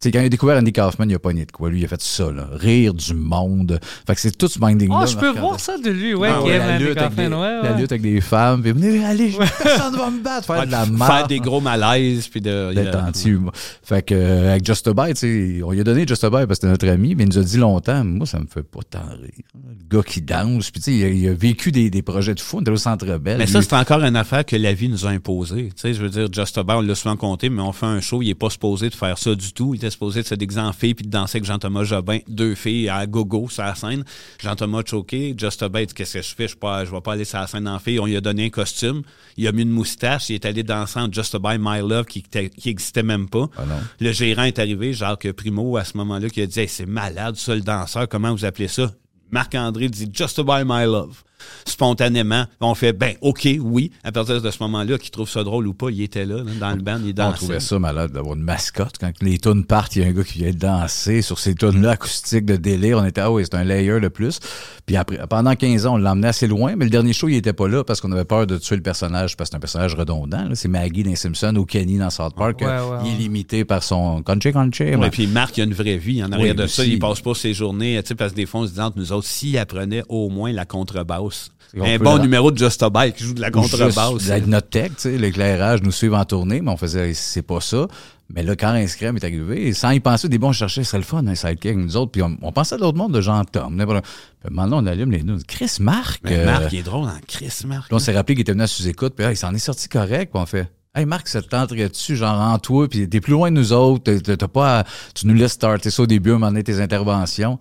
sais, 0.03 0.11
quand 0.13 0.21
il 0.21 0.27
a 0.27 0.29
découvert 0.29 0.57
Andy 0.59 0.73
Kaufman, 0.73 1.07
il 1.09 1.15
a 1.15 1.19
pas 1.19 1.33
nié 1.33 1.45
de 1.47 1.53
quoi. 1.53 1.69
Lui, 1.71 1.81
il 1.81 1.85
a 1.85 1.89
fait 1.89 2.01
ça, 2.01 2.31
là. 2.31 2.49
Rire 2.53 2.95
du 2.95 3.15
monde. 3.15 3.79
Fait 4.07 4.15
que 4.15 4.21
c'est 4.21 4.37
tout 4.37 4.49
ce 4.49 4.59
minding-là. 4.61 5.01
Oh, 5.03 5.07
je 5.07 5.17
peux 5.17 5.31
voir 5.39 5.61
ça 5.61 5.77
de 5.79 5.91
lui, 5.91 6.15
ouais, 6.15 6.29
Ah 6.33 6.39
qui 6.43 6.49
ouais, 6.49 6.59
la, 6.59 6.75
Andy 6.77 6.85
lutte 6.85 6.97
avec 6.99 7.11
Kaufman, 7.11 7.29
des, 7.31 7.35
ouais, 7.37 7.63
la 7.63 7.77
lutte 7.77 7.93
avec 7.93 8.03
des 8.03 8.21
femmes. 8.21 8.63
Puis, 8.63 8.73
venez, 8.73 9.05
allez, 9.05 9.31
personne 9.63 9.97
va 9.97 10.11
me 10.11 10.23
battre. 10.23 10.47
Faire 10.47 10.61
Ouais, 10.61 10.67
de 10.67 10.71
la 10.73 10.85
faire 10.85 10.93
marde. 10.95 11.29
des 11.29 11.39
gros 11.41 11.61
malaises, 11.61 12.29
puis 12.29 12.41
de... 12.41 12.73
D'être 12.75 12.89
il 12.89 12.93
y 12.95 12.97
a- 12.97 13.07
anti-humour. 13.09 13.53
Fait 13.83 14.03
que, 14.03 14.15
euh, 14.15 14.51
avec 14.53 14.65
Just 14.67 14.87
a 14.89 14.95
Bite, 14.95 15.17
tu 15.17 15.57
sais, 15.59 15.63
on 15.63 15.71
lui 15.73 15.81
a 15.81 15.85
donné 15.85 16.07
Just 16.07 16.25
a 16.25 16.31
Bite 16.31 16.47
parce 16.47 16.59
que 16.61 16.67
c'était 16.67 16.69
notre 16.69 16.89
ami, 16.89 17.15
mais 17.15 17.25
il 17.25 17.29
nous 17.29 17.39
a 17.39 17.43
dit 17.43 17.57
longtemps, 17.59 18.05
moi, 18.05 18.27
ça 18.27 18.39
me 18.39 18.47
fait 18.47 18.63
pas 18.63 18.81
tant 18.89 19.01
rire. 19.21 19.31
Le 19.55 19.97
gars 19.99 20.03
qui 20.03 20.23
danse, 20.23 20.71
puis 20.71 20.81
tu 20.81 20.91
sais, 20.93 20.97
il, 20.99 21.05
a- 21.05 21.09
il 21.09 21.29
a 21.29 21.35
vécu 21.35 21.73
des, 21.73 21.91
des 21.91 22.03
projets 22.03 22.35
de 22.35 22.41
fou. 22.41 22.57
On 22.59 22.61
était 22.63 22.71
au 22.71 22.77
Centre 22.77 23.07
Bell. 23.19 23.37
Mais 23.39 23.45
Lui- 23.45 23.53
ça, 23.53 23.61
c'est 23.61 23.75
encore 23.75 24.03
une 24.03 24.17
affaire 24.17 24.45
que 24.47 24.57
la 24.57 24.73
vie 24.73 24.89
nous 24.89 25.05
a 25.07 25.11
imposée. 25.11 25.67
Tu 25.75 25.81
sais, 25.83 25.95
je 25.95 26.01
veux 26.03 26.09
dire, 26.09 26.29
Just 26.33 26.57
About, 26.59 26.75
on 26.75 26.81
l'a 26.81 26.95
souvent 26.95 27.17
compté, 27.17 27.51
mais 27.51 27.61
on 27.63 27.73
fait 27.73 27.87
un 27.87 28.01
show, 28.01 28.23
il 28.23 28.31
est 28.31 28.35
pas 28.35 28.49
supposé 28.51 28.89
de 28.89 28.95
faire 28.95 29.19
ça 29.19 29.35
du 29.35 29.53
tout. 29.53 29.75
Il 29.75 29.79
était 29.79 29.90
supposé 29.91 30.23
de 30.23 30.27
se 30.27 30.35
déguiser 30.35 30.61
en 30.61 30.73
fille 30.73 30.95
puis 30.95 31.05
de 31.05 31.11
danser 31.11 31.39
avec 31.39 31.45
Jean-Thomas 31.47 31.85
Jobin, 31.85 32.19
deux 32.29 32.55
filles 32.55 32.89
à 32.89 33.07
gogo 33.07 33.49
sur 33.49 33.63
la 33.63 33.75
scène. 33.75 34.05
Jean-Thomas 34.43 34.83
choqué, 34.87 35.35
Just 35.37 35.63
About, 35.63 35.87
qu'est-ce 35.95 36.15
que 36.15 36.23
je 36.23 36.35
fais? 36.35 36.49
Je, 36.49 36.55
je 36.87 36.91
vais 36.91 37.01
pas 37.01 37.13
aller 37.13 37.25
sur 37.25 37.39
la 37.39 37.47
scène 37.47 37.69
en 37.69 37.79
fille. 37.79 37.99
On 38.01 38.07
lui 38.07 38.17
a 38.17 38.21
donné 38.21 38.47
un 38.47 38.51
costume, 38.51 39.03
il 39.37 39.47
a 39.47 39.53
mis 39.53 39.63
une 39.63 39.71
moustache, 39.71 40.31
il 40.31 40.35
est 40.37 40.45
allé 40.47 40.63
danser 40.63 40.99
en 41.01 41.11
Just 41.13 41.35
About 41.35 41.59
My 41.59 41.81
Love 41.81 42.07
qui, 42.07 42.21
était- 42.21 42.51
qui 42.51 42.69
existait 42.71 43.03
même 43.03 43.29
pas. 43.29 43.49
Ah. 43.57 43.63
Le 44.01 44.13
gérant 44.13 44.45
est 44.45 44.59
arrivé, 44.59 44.93
Jacques 44.93 45.31
Primo, 45.33 45.77
à 45.77 45.85
ce 45.85 45.97
moment-là, 45.99 46.29
qui 46.31 46.41
a 46.43 46.47
dit 46.47 46.61
Hey, 46.61 46.69
c'est 46.69 46.87
malade, 46.87 47.37
ça, 47.37 47.55
le 47.55 47.61
danseur, 47.63 48.09
comment 48.09 48.33
vous 48.33 48.45
appelez 48.45 48.69
ça? 48.69 48.91
Marc-André 49.31 49.89
dit 49.89 50.09
Just 50.13 50.39
About 50.39 50.65
My 50.65 50.85
Love. 50.85 51.23
Spontanément, 51.65 52.45
on 52.61 52.75
fait 52.75 52.93
ben 52.93 53.15
OK, 53.21 53.49
oui. 53.61 53.91
À 54.05 54.13
partir 54.13 54.43
de 54.43 54.51
ce 54.51 54.63
moment-là, 54.63 54.99
qu'il 54.99 55.11
trouve 55.11 55.29
ça 55.29 55.43
drôle 55.45 55.67
ou 55.67 55.75
pas, 55.75 55.91
il 55.91 56.03
était 56.03 56.25
là, 56.27 56.39
là, 56.39 56.51
dans 56.61 56.71
le 56.71 56.83
band, 56.83 56.99
il 57.05 57.11
On 57.11 57.13
dansait. 57.13 57.37
trouvait 57.37 57.61
ça 57.61 57.79
malade 57.79 58.13
d'avoir 58.13 58.35
une 58.37 58.43
mascotte. 58.43 58.95
Quand 59.01 59.13
les 59.23 59.39
tunes 59.39 59.65
partent, 59.65 59.97
il 59.97 60.03
y 60.03 60.05
a 60.05 60.09
un 60.09 60.13
gars 60.13 60.25
qui 60.25 60.39
vient 60.39 60.53
danser 60.53 61.23
sur 61.23 61.39
ces 61.39 61.55
tunes-là 61.55 61.93
acoustiques 61.93 62.45
de 62.47 62.57
délire. 62.57 62.99
On 62.99 63.05
était, 63.05 63.21
ah 63.21 63.31
oui, 63.31 63.43
c'est 63.45 63.57
un 63.57 63.65
layer 63.65 64.01
de 64.01 64.09
plus. 64.09 64.41
Puis 64.87 64.97
après, 64.97 65.19
pendant 65.29 65.55
15 65.55 65.87
ans, 65.87 65.95
on 65.95 65.97
l'a 65.97 66.13
emmené 66.13 66.29
assez 66.29 66.47
loin, 66.47 66.75
mais 66.77 66.85
le 66.85 66.91
dernier 66.91 67.13
show, 67.13 67.29
il 67.29 67.37
était 67.37 67.53
pas 67.53 67.69
là 67.69 67.85
parce 67.85 68.01
qu'on 68.01 68.11
avait 68.13 68.25
peur 68.25 68.47
de 68.47 68.59
tuer 68.59 68.77
le 68.77 68.83
personnage 68.83 69.37
parce 69.37 69.51
que 69.51 69.53
c'est 69.53 69.57
un 69.57 69.61
personnage 69.61 69.95
redondant. 69.95 70.45
là. 70.49 70.55
C'est 70.55 70.69
Maggie 70.69 71.03
dans 71.03 71.11
les 71.11 71.17
Simpsons 71.17 71.55
ou 71.57 71.65
Kenny 71.65 71.99
dans 71.99 72.11
South 72.11 72.35
Park. 72.35 72.61
Ouais, 72.61 72.67
ouais, 72.67 72.99
il 73.05 73.13
est 73.15 73.19
limité 73.19 73.65
par 73.65 73.83
son 73.83 74.23
country 74.23 74.53
country. 74.53 74.91
Ouais, 74.91 74.97
ouais. 74.97 75.11
puis 75.11 75.27
Marc, 75.27 75.57
il 75.59 75.61
a 75.63 75.65
une 75.65 75.75
vraie 75.75 75.97
vie. 75.97 76.23
En 76.25 76.33
arrière 76.33 76.55
Oui, 76.55 76.63
de 76.63 76.67
ça, 76.67 76.85
il 76.85 76.99
passe 76.99 77.21
pas 77.21 77.35
ses 77.35 77.55
journées, 77.55 78.01
tu 78.03 78.09
sais, 78.09 78.15
parce 78.15 78.33
que 78.33 78.37
des 78.37 78.47
fois, 78.47 78.61
on 78.63 78.67
se 78.67 78.73
dit 78.73 78.81
entre 78.81 78.99
nous 78.99 79.13
autres, 79.13 79.27
s'il 79.27 79.57
apprenait 79.59 80.03
au 80.09 80.29
moins 80.29 80.53
la 80.53 80.65
contrebasse. 80.65 81.30
Un 81.77 81.99
bon 81.99 82.19
numéro 82.23 82.51
de 82.51 82.59
Just 82.59 82.83
a 82.83 82.91
Bike 82.91 83.15
qui 83.17 83.25
joue 83.25 83.35
de 83.35 83.41
la 83.41 83.51
contrebasse. 83.53 83.95
Avec 84.31 84.47
notre 84.49 84.69
tech, 84.71 84.89
tu 84.89 84.95
sais, 84.99 85.17
l'éclairage 85.19 85.83
nous 85.83 85.93
suivre 85.93 86.17
en 86.19 86.25
tournée, 86.25 86.61
mais 86.61 86.71
on 86.71 86.77
faisait, 86.77 87.15
c'est 87.15 87.43
pas 87.43 87.61
ça. 87.61 87.87
Mais 88.33 88.43
là, 88.45 88.55
quand 88.57 88.69
Inscrème 88.69 89.17
est 89.17 89.25
arrivé, 89.25 89.69
et 89.69 89.73
sans 89.73 89.91
y 89.91 89.99
penser, 90.01 90.29
des 90.29 90.39
bons 90.39 90.53
chercher, 90.53 90.83
ce 90.85 90.91
serait 90.91 90.99
le 90.99 91.05
fun, 91.05 91.25
un 91.27 91.35
sidekick 91.35 91.67
avec 91.67 91.79
nous 91.79 91.97
autres. 91.97 92.13
Puis 92.13 92.23
on, 92.23 92.37
on 92.43 92.53
pensait 92.53 92.77
à 92.77 92.79
d'autres 92.79 92.97
mondes 92.99 93.13
de 93.15 93.21
Jean 93.21 93.45
Tom. 93.45 93.75
n'importe- 93.77 94.05
Puis 94.45 94.55
maintenant, 94.55 94.83
on 94.83 94.87
allume 94.87 95.11
les 95.13 95.23
nous. 95.23 95.39
Chris 95.47 95.77
Marc. 95.81 96.21
Mais 96.25 96.39
euh, 96.39 96.45
Marc, 96.47 96.73
il 96.73 96.79
est 96.81 96.83
drôle 96.83 97.09
en 97.09 97.19
Chris, 97.27 97.53
Marc. 97.67 97.87
Puis 97.89 97.95
on 97.95 97.99
s'est 97.99 98.13
rappelé 98.13 98.35
qu'il 98.37 98.43
était 98.43 98.53
venu 98.53 98.63
à 98.65 98.67
sous-écoute, 98.69 99.15
puis 99.17 99.25
ah, 99.27 99.33
il 99.33 99.37
s'en 99.37 99.53
est 99.55 99.59
sorti 99.59 99.89
correct, 99.89 100.31
puis 100.33 100.41
on 100.43 100.47
fait 100.47 100.71
Hey 100.93 101.07
Marc, 101.07 101.29
ça 101.29 101.41
te 101.41 101.47
tenterait-tu, 101.49 102.17
genre 102.17 102.41
en 102.41 102.59
toi, 102.59 102.89
puis 102.89 103.09
t'es 103.09 103.21
plus 103.21 103.33
loin 103.33 103.51
de 103.53 103.57
nous 103.57 103.73
autres, 103.73 104.13
t'as- 104.13 104.49
pas 104.49 104.81
à- 104.81 104.85
tu 105.15 105.29
nous 105.29 105.35
laisses 105.35 105.53
starter 105.53 105.89
ça 105.91 106.03
au 106.03 106.07
début, 106.07 106.31
à 106.31 106.35
un 106.35 106.39
moment 106.39 106.51
donné, 106.51 106.65
tes 106.65 106.81
interventions. 106.81 107.59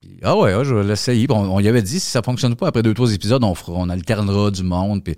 Puis, 0.00 0.18
ah 0.22 0.36
ouais, 0.36 0.52
ah, 0.52 0.62
je 0.64 0.74
vais 0.74 0.84
l'essayer. 0.84 1.26
On, 1.30 1.56
on 1.56 1.60
y 1.60 1.68
avait 1.68 1.82
dit, 1.82 1.98
si 2.00 2.10
ça 2.10 2.22
fonctionne 2.22 2.54
pas, 2.54 2.68
après 2.68 2.82
deux, 2.82 2.94
trois 2.94 3.12
épisodes, 3.12 3.42
on, 3.42 3.54
fera, 3.54 3.72
on 3.74 3.88
alternera 3.88 4.50
du 4.50 4.62
monde, 4.62 5.02
puis 5.02 5.14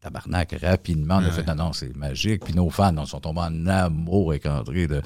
tabarnak, 0.00 0.54
rapidement, 0.62 1.16
on 1.22 1.24
a 1.24 1.30
fait, 1.30 1.46
non, 1.46 1.54
non, 1.54 1.72
c'est 1.72 1.94
magique. 1.96 2.44
Puis 2.44 2.54
nos 2.54 2.68
fans, 2.70 2.94
on 2.98 3.06
sont 3.06 3.20
tombés 3.20 3.40
en 3.40 3.66
amour 3.66 4.30
avec 4.32 4.44
André 4.46 4.86
de 4.86 5.00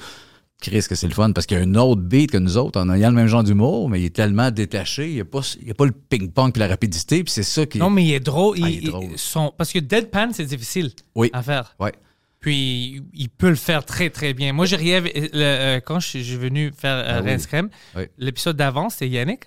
Chris, 0.61 0.83
que 0.89 0.95
c'est 0.95 1.07
le 1.07 1.13
fun, 1.13 1.31
parce 1.31 1.45
qu'il 1.45 1.57
y 1.57 1.61
a 1.61 1.63
un 1.63 1.75
autre 1.75 2.01
beat 2.01 2.31
que 2.31 2.37
nous 2.37 2.57
autres, 2.57 2.81
on 2.83 2.89
a 2.89 2.97
il 2.97 3.01
y 3.01 3.05
a 3.05 3.09
le 3.09 3.15
même 3.15 3.27
genre 3.27 3.43
d'humour, 3.43 3.87
mais 3.89 4.01
il 4.01 4.05
est 4.05 4.13
tellement 4.15 4.51
détaché, 4.51 5.07
il 5.07 5.13
n'y 5.15 5.21
a, 5.21 5.25
pas- 5.25 5.55
il 5.61 5.67
y 5.69 5.71
a 5.71 5.73
pas 5.73 5.85
le 5.85 5.93
ping-pong 5.93 6.51
puis 6.51 6.59
la 6.59 6.67
rapidité, 6.67 7.23
puis 7.23 7.31
c'est 7.31 7.43
ça 7.43 7.65
qui... 7.65 7.77
Non, 7.77 7.89
mais 7.89 8.03
il 8.03 8.11
est 8.13 8.19
drôle. 8.19 8.57
Ah, 8.61 8.67
il- 8.69 8.75
il 8.83 8.87
est 8.87 8.91
drôle. 8.91 9.05
son- 9.15 9.53
parce 9.57 9.71
que 9.71 9.79
deadpan, 9.79 10.31
c'est 10.33 10.43
difficile 10.45 10.91
Oui. 11.15 11.29
à 11.31 11.41
faire. 11.43 11.75
Ouais. 11.79 11.93
Puis 12.39 13.01
il 13.13 13.29
peut 13.29 13.49
le 13.49 13.55
faire 13.55 13.83
très 13.85 14.09
très 14.09 14.33
bien. 14.33 14.53
Moi, 14.53 14.65
j'ai 14.65 14.77
rien. 14.77 14.97
avec- 14.97 15.15
le- 15.15 15.29
euh, 15.41 15.79
quand 15.81 15.99
je 15.99 16.07
suis 16.07 16.23
je 16.23 16.37
venu 16.37 16.71
faire 16.77 16.95
euh, 16.95 17.19
Ah. 17.19 17.21
Rince 17.21 17.47
Crème, 17.47 17.69
Oui. 17.95 18.03
l'épisode 18.17 18.55
d'avant, 18.55 18.89
c'était 18.89 19.09
Yannick. 19.09 19.43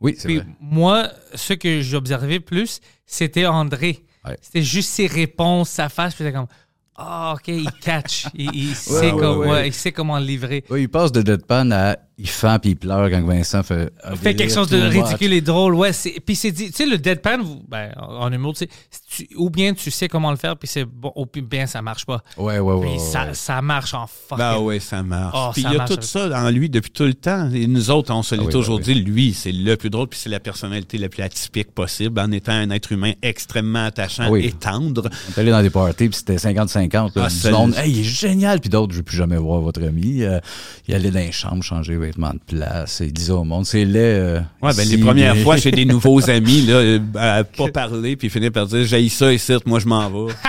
Oui, 0.00 0.14
c'est 0.18 0.26
Puis 0.26 0.38
vrai. 0.38 0.46
moi, 0.60 1.08
ce 1.34 1.52
que 1.52 1.80
j'observais 1.80 2.40
plus, 2.40 2.80
c'était 3.06 3.46
André. 3.46 4.04
Ouais. 4.24 4.36
C'était 4.40 4.62
juste 4.62 4.90
ses 4.90 5.06
réponses, 5.06 5.70
sa 5.70 5.88
face, 5.88 6.14
puis 6.14 6.24
c'était 6.24 6.36
comme 6.36 6.48
Ah, 6.96 7.34
ok, 7.36 7.48
il 7.48 7.70
catch. 7.80 8.26
il, 8.34 8.54
il 8.54 8.74
sait 8.74 9.12
ouais, 9.12 9.18
comme- 9.20 9.62
il 9.64 9.72
sait 9.72 9.92
comment 9.92 10.18
livrer. 10.18 10.64
Oui, 10.70 10.82
il 10.82 10.88
passe 10.88 11.10
de 11.12 11.22
Deadpan 11.22 11.70
à 11.70 11.96
il 12.22 12.28
fend 12.28 12.58
puis 12.60 12.70
il 12.70 12.76
pleure 12.76 13.10
quand 13.10 13.20
Vincent 13.24 13.64
fait 13.64 13.92
un 14.04 14.14
fait 14.14 14.36
quelque 14.36 14.52
chose 14.54 14.68
de 14.68 14.80
ridicule 14.80 15.32
et 15.32 15.40
drôle. 15.40 15.74
Ouais, 15.74 15.92
c'est, 15.92 16.20
puis 16.24 16.36
c'est 16.36 16.52
dit, 16.52 16.66
tu 16.70 16.72
sais, 16.72 16.86
le 16.86 16.96
deadpan, 16.96 17.38
ben, 17.68 17.90
en 17.98 18.32
humour, 18.32 18.54
tu 18.54 18.60
sais, 18.60 18.68
tu- 19.10 19.28
ou 19.36 19.50
bien 19.50 19.74
tu 19.74 19.90
sais 19.90 20.06
comment 20.08 20.30
le 20.30 20.36
faire, 20.36 20.56
puis 20.56 20.68
c'est 20.68 20.84
bon, 20.84 21.12
ou 21.16 21.26
bien 21.42 21.66
ça 21.66 21.82
marche 21.82 22.06
pas. 22.06 22.22
Ouais, 22.36 22.60
ouais, 22.60 22.74
ouais. 22.74 22.80
Puis 22.86 22.90
ouais, 22.92 22.98
ça, 22.98 23.24
ouais. 23.26 23.34
ça 23.34 23.60
marche 23.60 23.92
en 23.94 24.06
fucking. 24.06 24.38
Ben 24.38 24.58
oui, 24.60 24.80
ça 24.80 25.02
marche. 25.02 25.34
Oh, 25.36 25.50
puis 25.52 25.62
il 25.66 25.72
y 25.72 25.76
a 25.76 25.84
tout 25.84 25.94
avec- 25.94 26.04
ça 26.04 26.28
en 26.44 26.48
lui 26.50 26.70
depuis 26.70 26.92
tout 26.92 27.02
le 27.04 27.14
temps. 27.14 27.50
Et 27.52 27.66
nous 27.66 27.90
autres, 27.90 28.14
on 28.14 28.22
se 28.22 28.36
l'est 28.36 28.42
Ah 28.42 28.46
oui, 28.46 28.52
toujours 28.52 28.76
oui, 28.76 28.82
dit, 28.84 28.94
lui, 28.94 29.34
c'est 29.34 29.50
le 29.52 29.76
plus 29.76 29.90
drôle, 29.90 30.06
puis 30.06 30.20
c'est 30.22 30.28
la 30.30 30.38
personnalité 30.40 30.98
la 30.98 31.08
plus 31.08 31.22
atypique 31.24 31.72
possible, 31.74 32.20
en 32.20 32.30
étant 32.30 32.52
un 32.52 32.70
être 32.70 32.92
humain 32.92 33.12
extrêmement 33.22 33.84
attachant 33.86 34.24
Ah 34.26 34.30
oui. 34.30 34.46
et 34.46 34.52
tendre. 34.52 35.10
On 35.28 35.32
est 35.32 35.40
allé 35.40 35.50
dans 35.50 35.62
des 35.62 35.70
parties 35.70 36.08
puis 36.08 36.18
c'était 36.18 36.36
50-50. 36.38 37.16
là. 37.16 37.26
Ah, 37.26 37.82
hey, 37.84 37.90
il 37.92 38.00
est 38.00 38.04
génial. 38.04 38.60
Puis 38.60 38.70
d'autres, 38.70 38.92
je 38.92 38.98
veux 38.98 39.02
plus 39.02 39.16
jamais 39.16 39.36
voir 39.36 39.60
votre 39.60 39.82
ami. 39.82 40.22
Euh, 40.22 40.38
il 40.86 40.94
allait 40.94 41.10
dans 41.10 41.18
les 41.18 41.32
chambres, 41.32 41.62
changer 41.64 41.96
les 41.98 42.11
vêtements 42.12 42.32
de 42.32 42.56
place. 42.58 43.00
Il 43.04 43.12
disait 43.12 43.32
au 43.32 43.44
monde, 43.44 43.66
c'est 43.66 43.84
laid. 43.84 43.98
euh, 43.98 44.40
Ouais, 44.60 44.72
ben 44.76 44.86
les 44.88 44.98
premières 44.98 45.36
fois, 45.38 45.56
j'ai 45.56 45.70
des 45.70 45.84
nouveaux 45.84 46.28
amis, 46.30 46.62
là, 46.62 46.74
euh, 46.74 46.98
à 47.16 47.44
pas 47.44 47.68
parler, 47.68 48.16
puis 48.16 48.30
finir 48.30 48.52
par 48.52 48.66
dire, 48.66 48.84
j'ai 48.84 49.08
ça 49.08 49.32
ici, 49.32 49.52
moi 49.66 49.78
je 49.80 49.86
m'en 49.86 50.08
vais. 50.08 50.32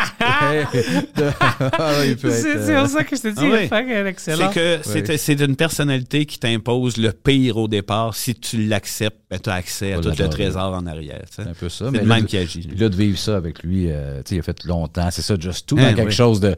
C'est, 1.13 2.29
c'est 2.29 2.69
euh, 2.75 2.79
pour 2.81 2.89
ça 2.89 3.03
que 3.03 3.15
je 3.15 3.21
te 3.21 3.27
dis, 3.29 3.35
Ah 3.41 3.57
oui. 3.61 3.67
fucking 3.67 4.05
excellent. 4.05 4.51
C'est 4.83 5.03
que 5.03 5.17
c'est 5.17 5.39
une 5.41 5.55
personnalité 5.55 6.25
qui 6.25 6.39
t'impose 6.39 6.97
le 6.97 7.11
pire 7.11 7.57
au 7.57 7.67
départ. 7.67 8.15
Si 8.15 8.35
tu 8.35 8.65
l'acceptes, 8.67 9.19
ben, 9.33 9.39
tu 9.43 9.49
as 9.49 9.53
accès 9.53 9.93
à 9.93 9.99
tout 9.99 10.09
le 10.17 10.29
trésor 10.29 10.73
en 10.73 10.85
arrière. 10.85 11.21
C'est 11.29 11.41
un 11.43 11.53
peu 11.59 11.69
ça. 11.69 11.85
C'est 11.85 11.91
mais 11.91 11.99
le 11.99 12.05
même 12.05 12.25
qui 12.25 12.37
agit. 12.37 12.59
lui. 12.61 12.67
Puis 12.69 12.77
là, 12.79 12.89
de 12.89 12.95
vivre 12.95 13.17
ça 13.17 13.35
avec 13.35 13.63
lui, 13.63 13.87
euh, 13.89 14.17
tu 14.23 14.29
sais, 14.29 14.35
il 14.35 14.39
a 14.39 14.43
fait 14.43 14.63
longtemps. 14.65 15.09
C'est 15.11 15.21
ça, 15.21 15.35
Just 15.39 15.67
Tout, 15.67 15.75
Hein, 15.79 15.89
dans 15.91 15.95
quelque 15.95 16.09
oui. 16.09 16.13
chose 16.15 16.39
de. 16.39 16.55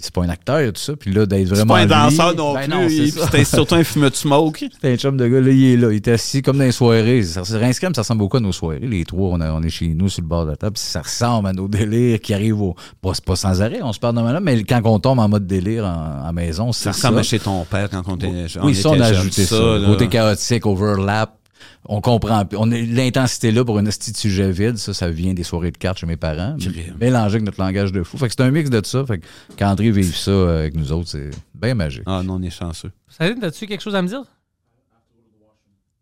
C'est 0.00 0.12
pas 0.12 0.22
un 0.24 0.28
acteur, 0.28 0.72
tout 0.72 0.80
ça. 0.80 0.96
Puis 0.96 1.12
là, 1.12 1.26
d'être 1.26 1.46
C'est 1.46 1.54
vraiment. 1.54 1.74
pas 1.74 1.80
un 1.80 1.84
lui- 1.84 1.90
danseur 2.16 2.34
non 2.34 2.54
Ben 2.54 2.68
plus. 2.68 3.10
c'est. 3.12 3.20
C'était 3.20 3.44
surtout 3.44 3.76
un 3.76 3.84
fumeur 3.84 4.10
de 4.10 4.16
smoke. 4.16 4.58
C'est 4.82 4.92
un 4.92 4.96
chum 4.96 5.16
de 5.16 5.28
gars, 5.28 5.40
là, 5.40 5.50
il 5.50 5.64
est 5.64 5.76
là. 5.76 5.92
Il 5.92 5.96
est 5.96 6.08
assis 6.08 6.42
comme 6.42 6.58
dans 6.58 6.64
les 6.64 6.72
soirées. 6.72 7.22
Ça, 7.22 7.44
c'est- 7.44 7.58
Crème, 7.78 7.94
ça 7.94 8.00
ressemble 8.00 8.18
beaucoup 8.18 8.38
à 8.38 8.40
nos 8.40 8.50
soirées. 8.50 8.80
Les 8.80 9.04
trois, 9.04 9.28
on, 9.28 9.40
a- 9.40 9.52
on 9.52 9.62
est 9.62 9.68
chez 9.70 9.86
nous 9.88 10.08
sur 10.08 10.22
le 10.22 10.28
bord 10.28 10.44
de 10.44 10.50
la 10.50 10.56
table. 10.56 10.76
Ça 10.76 11.02
ressemble 11.02 11.46
à 11.48 11.52
nos 11.52 11.68
délires 11.68 12.18
qui 12.20 12.34
arrivent 12.34 12.60
au. 12.60 12.74
Pas, 13.00 13.12
pas 13.24 13.36
sans 13.36 13.62
arrêt, 13.62 13.80
on 13.82 13.92
se 13.92 14.00
parle 14.00 14.16
normalement, 14.16 14.40
mais 14.42 14.64
quand 14.64 14.80
on 14.86 14.98
tombe 14.98 15.20
en 15.20 15.28
mode 15.28 15.46
délire 15.46 15.84
en, 15.84 16.28
en 16.28 16.32
maison, 16.32 16.72
c'est 16.72 16.84
Ça 16.84 16.92
ça. 16.92 16.96
ressemble 17.08 17.20
à 17.20 17.22
chez 17.22 17.38
ton 17.38 17.64
père 17.64 17.88
quand 17.90 18.02
on 18.08 18.16
était 18.16 18.26
on 18.60 18.66
oui, 18.66 18.74
ça, 18.74 18.88
on 18.90 18.94
était 18.94 19.02
a 19.04 19.06
ajouté 19.06 19.44
ça. 19.44 19.56
là. 19.78 19.86
Côté 19.86 20.08
chaotique, 20.08 20.66
overlap. 20.66 21.36
On 21.86 22.00
comprend. 22.00 22.44
On 22.56 22.70
a 22.72 22.76
l'intensité 22.78 23.52
là 23.52 23.64
pour 23.64 23.78
une 23.78 23.88
hostie 23.88 24.12
de 24.12 24.16
sujet 24.16 24.50
vide. 24.52 24.76
Ça, 24.76 24.92
ça 24.94 25.10
vient 25.10 25.34
des 25.34 25.42
soirées 25.42 25.70
de 25.70 25.78
cartes 25.78 25.98
chez 25.98 26.06
mes 26.06 26.16
parents. 26.16 26.56
Mélangé 27.00 27.36
avec 27.36 27.44
notre 27.44 27.60
langage 27.60 27.92
de 27.92 28.02
fou. 28.02 28.16
Fait 28.18 28.26
que 28.28 28.34
c'est 28.36 28.42
un 28.42 28.50
mix 28.50 28.70
de 28.70 28.84
ça. 28.84 29.04
Fait 29.06 29.18
que 29.18 29.26
qu'André 29.56 29.90
vive 29.90 30.14
ça 30.14 30.30
euh, 30.30 30.58
avec 30.60 30.74
nous 30.74 30.92
autres, 30.92 31.08
c'est 31.08 31.30
bien 31.54 31.74
magique. 31.74 32.02
Ah 32.06 32.22
non, 32.24 32.34
on 32.34 32.42
est 32.42 32.50
chanceux. 32.50 32.90
Saline, 33.08 33.42
as-tu 33.44 33.66
quelque 33.66 33.82
chose 33.82 33.94
à 33.94 34.02
me 34.02 34.08
dire? 34.08 34.22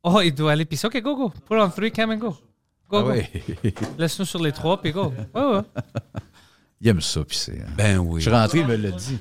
Oh, 0.02 0.20
il 0.24 0.32
doit 0.34 0.52
aller 0.52 0.64
pisser. 0.64 0.86
Ok, 0.86 1.00
go, 1.02 1.16
go. 1.16 1.32
Pull 1.46 1.58
on 1.58 1.70
three, 1.70 1.90
cam 1.90 2.10
and 2.10 2.16
go. 2.18 2.30
Go, 2.88 2.98
Ah 2.98 3.02
go. 3.02 3.08
ouais. 3.10 3.30
Laisse-nous 3.98 4.24
sur 4.24 4.42
les 4.42 4.52
trois, 4.52 4.80
puis 4.80 4.92
go. 4.92 5.12
Ouais, 5.34 5.42
ouais. 5.42 5.60
il 6.80 6.88
aime 6.88 7.00
ça, 7.00 7.24
puis 7.24 7.36
c'est. 7.36 7.60
hein. 7.60 7.66
Ben 7.76 7.98
oui. 7.98 8.20
Je 8.20 8.28
suis 8.30 8.36
rentré, 8.36 8.60
il 8.60 8.66
me 8.66 8.76
l'a 8.76 8.90
dit. 8.92 9.18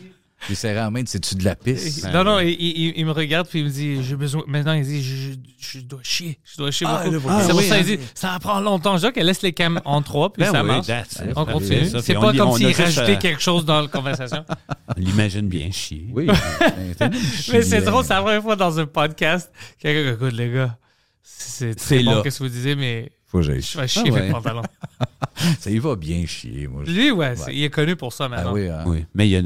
Il 0.50 0.56
s'est 0.56 0.74
la 0.74 0.90
main, 0.92 1.02
c'est-tu 1.06 1.36
de 1.36 1.44
la 1.44 1.56
pisse? 1.56 2.04
non, 2.14 2.24
non, 2.24 2.40
il, 2.40 2.50
il- 2.50 2.94
il 2.96 3.06
me 3.06 3.12
regarde 3.12 3.48
puis 3.48 3.60
il 3.60 3.66
me 3.66 3.70
dit 3.70 4.04
j'ai 4.04 4.16
besoin. 4.16 4.44
Maintenant, 4.48 4.74
il 4.74 4.84
dit 4.84 5.02
je, 5.04 5.32
je- 5.60 5.80
dois 5.80 6.00
chier. 6.04 6.38
Je 6.46 6.58
dois 6.58 6.70
chier 6.72 6.86
Ah, 6.88 7.04
beaucoup. 7.10 7.30
c'est 7.42 7.50
pour 7.50 7.58
oui, 7.60 7.68
ça 7.68 7.76
hein. 7.76 7.84
qu'il 7.84 7.98
dit 7.98 8.04
ça 8.14 8.38
prend 8.40 8.60
longtemps. 8.60 8.96
Je 8.98 9.02
dis, 9.02 9.08
OK, 9.08 9.16
laisse 9.16 9.42
les 9.42 9.52
cams 9.54 9.82
en 9.84 10.02
trois 10.04 10.32
puis 10.32 10.44
Ben 10.44 10.52
ça 10.52 10.62
oui, 10.62 10.68
marche. 10.68 10.88
On 11.36 11.46
continue. 11.46 11.90
C'est 12.02 12.14
pas 12.14 12.32
on- 12.34 12.38
comme 12.38 12.52
s'il 12.58 12.72
rajoutait 12.72 13.14
à- 13.14 13.16
quelque 13.16 13.42
chose 13.42 13.66
dans 13.66 13.82
la 13.82 13.88
conversation. 13.88 14.46
On 14.90 14.94
l'imagine 14.98 15.48
bien 15.48 15.72
chier. 15.72 16.08
Oui. 16.14 16.28
Mais 17.52 17.62
c'est 17.64 17.82
drôle, 17.82 18.04
c'est 18.06 18.14
la 18.14 18.22
première 18.22 18.42
fois 18.44 18.56
dans 18.56 18.80
un 18.80 18.86
podcast 18.86 19.52
quelqu'un 19.80 20.10
qui 20.10 20.16
écoute 20.16 20.34
les 20.38 20.52
gars. 20.52 20.78
C'est 21.24 21.76
très 21.76 22.04
bon, 22.04 22.16
là. 22.16 22.22
qu'est-ce 22.24 22.40
que 22.40 22.44
vous 22.44 22.50
disiez, 22.50 22.76
mais 22.76 23.12
Faut 23.28 23.40
que 23.40 23.44
j'aille 23.44 23.62
je 23.62 23.78
vais 23.80 23.88
chier. 23.88 24.04
Ah 24.08 24.12
ouais. 24.14 24.22
mes 24.28 24.32
pantalons. 24.32 24.62
Ça 25.60 25.70
y 25.70 25.78
va 25.78 25.96
bien 25.96 26.26
chier, 26.26 26.68
moi. 26.68 26.84
Lui, 26.86 27.12
ouais, 27.12 27.36
il 27.52 27.64
est 27.64 27.70
connu 27.70 27.96
pour 27.96 28.12
ça 28.14 28.26
Ah 28.26 28.30
maintenant. 28.30 28.54
oui, 28.54 28.68
hein. 28.70 28.84
Oui. 28.88 29.06
Mais 29.14 29.30
il, 29.30 29.36
a- 29.36 29.40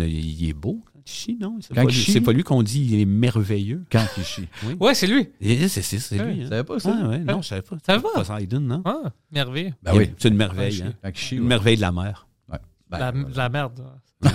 est 0.50 0.54
beau 0.54 0.82
quand 0.86 1.02
il 1.06 1.12
chie, 1.12 1.38
non? 1.42 1.58
C'est 1.62 1.70
Quand 1.74 1.84
pas, 1.84 1.90
il 1.90 1.94
lui- 1.96 2.02
chie? 2.02 2.12
c'est 2.14 2.22
pas 2.22 2.32
lui 2.32 2.44
qu'on 2.44 2.64
dit 2.64 2.88
il 2.92 3.02
est 3.02 3.06
merveilleux. 3.06 3.84
Quand 3.92 4.06
il 4.18 4.24
chie. 4.24 4.48
Ouais, 4.80 4.94
c'est 4.94 5.08
lui. 5.08 5.30
C'est 5.42 6.18
lui. 6.18 6.38
Tu 6.40 6.44
Hein. 6.46 6.50
savais 6.50 6.64
pas 6.64 6.80
ça? 6.80 6.96
Ah, 7.04 7.08
ouais, 7.10 7.20
non, 7.20 7.42
je 7.42 7.48
savais 7.50 7.62
pas. 7.64 7.76
Ça 7.86 7.98
va? 7.98 8.10
Poseidon, 8.14 8.60
non? 8.62 8.82
Ah, 8.86 9.12
merveilleux. 9.32 9.74
Ben 9.84 9.94
oui. 9.96 10.12
C'est 10.18 10.30
une 10.30 10.38
merveille. 10.38 10.82
Ah, 10.84 10.88
hein. 10.88 10.94
Quand 11.04 11.10
il 11.10 11.16
chie, 11.18 11.36
Une 11.36 11.42
ouais. 11.44 11.48
merveille 11.50 11.76
de 11.76 11.82
la 11.82 11.92
mer. 11.92 12.28
Ouais. 12.50 12.58
Ben, 12.90 13.00
la, 13.00 13.12
voilà. 13.12 13.28
la 13.36 13.50
merde. 13.50 13.86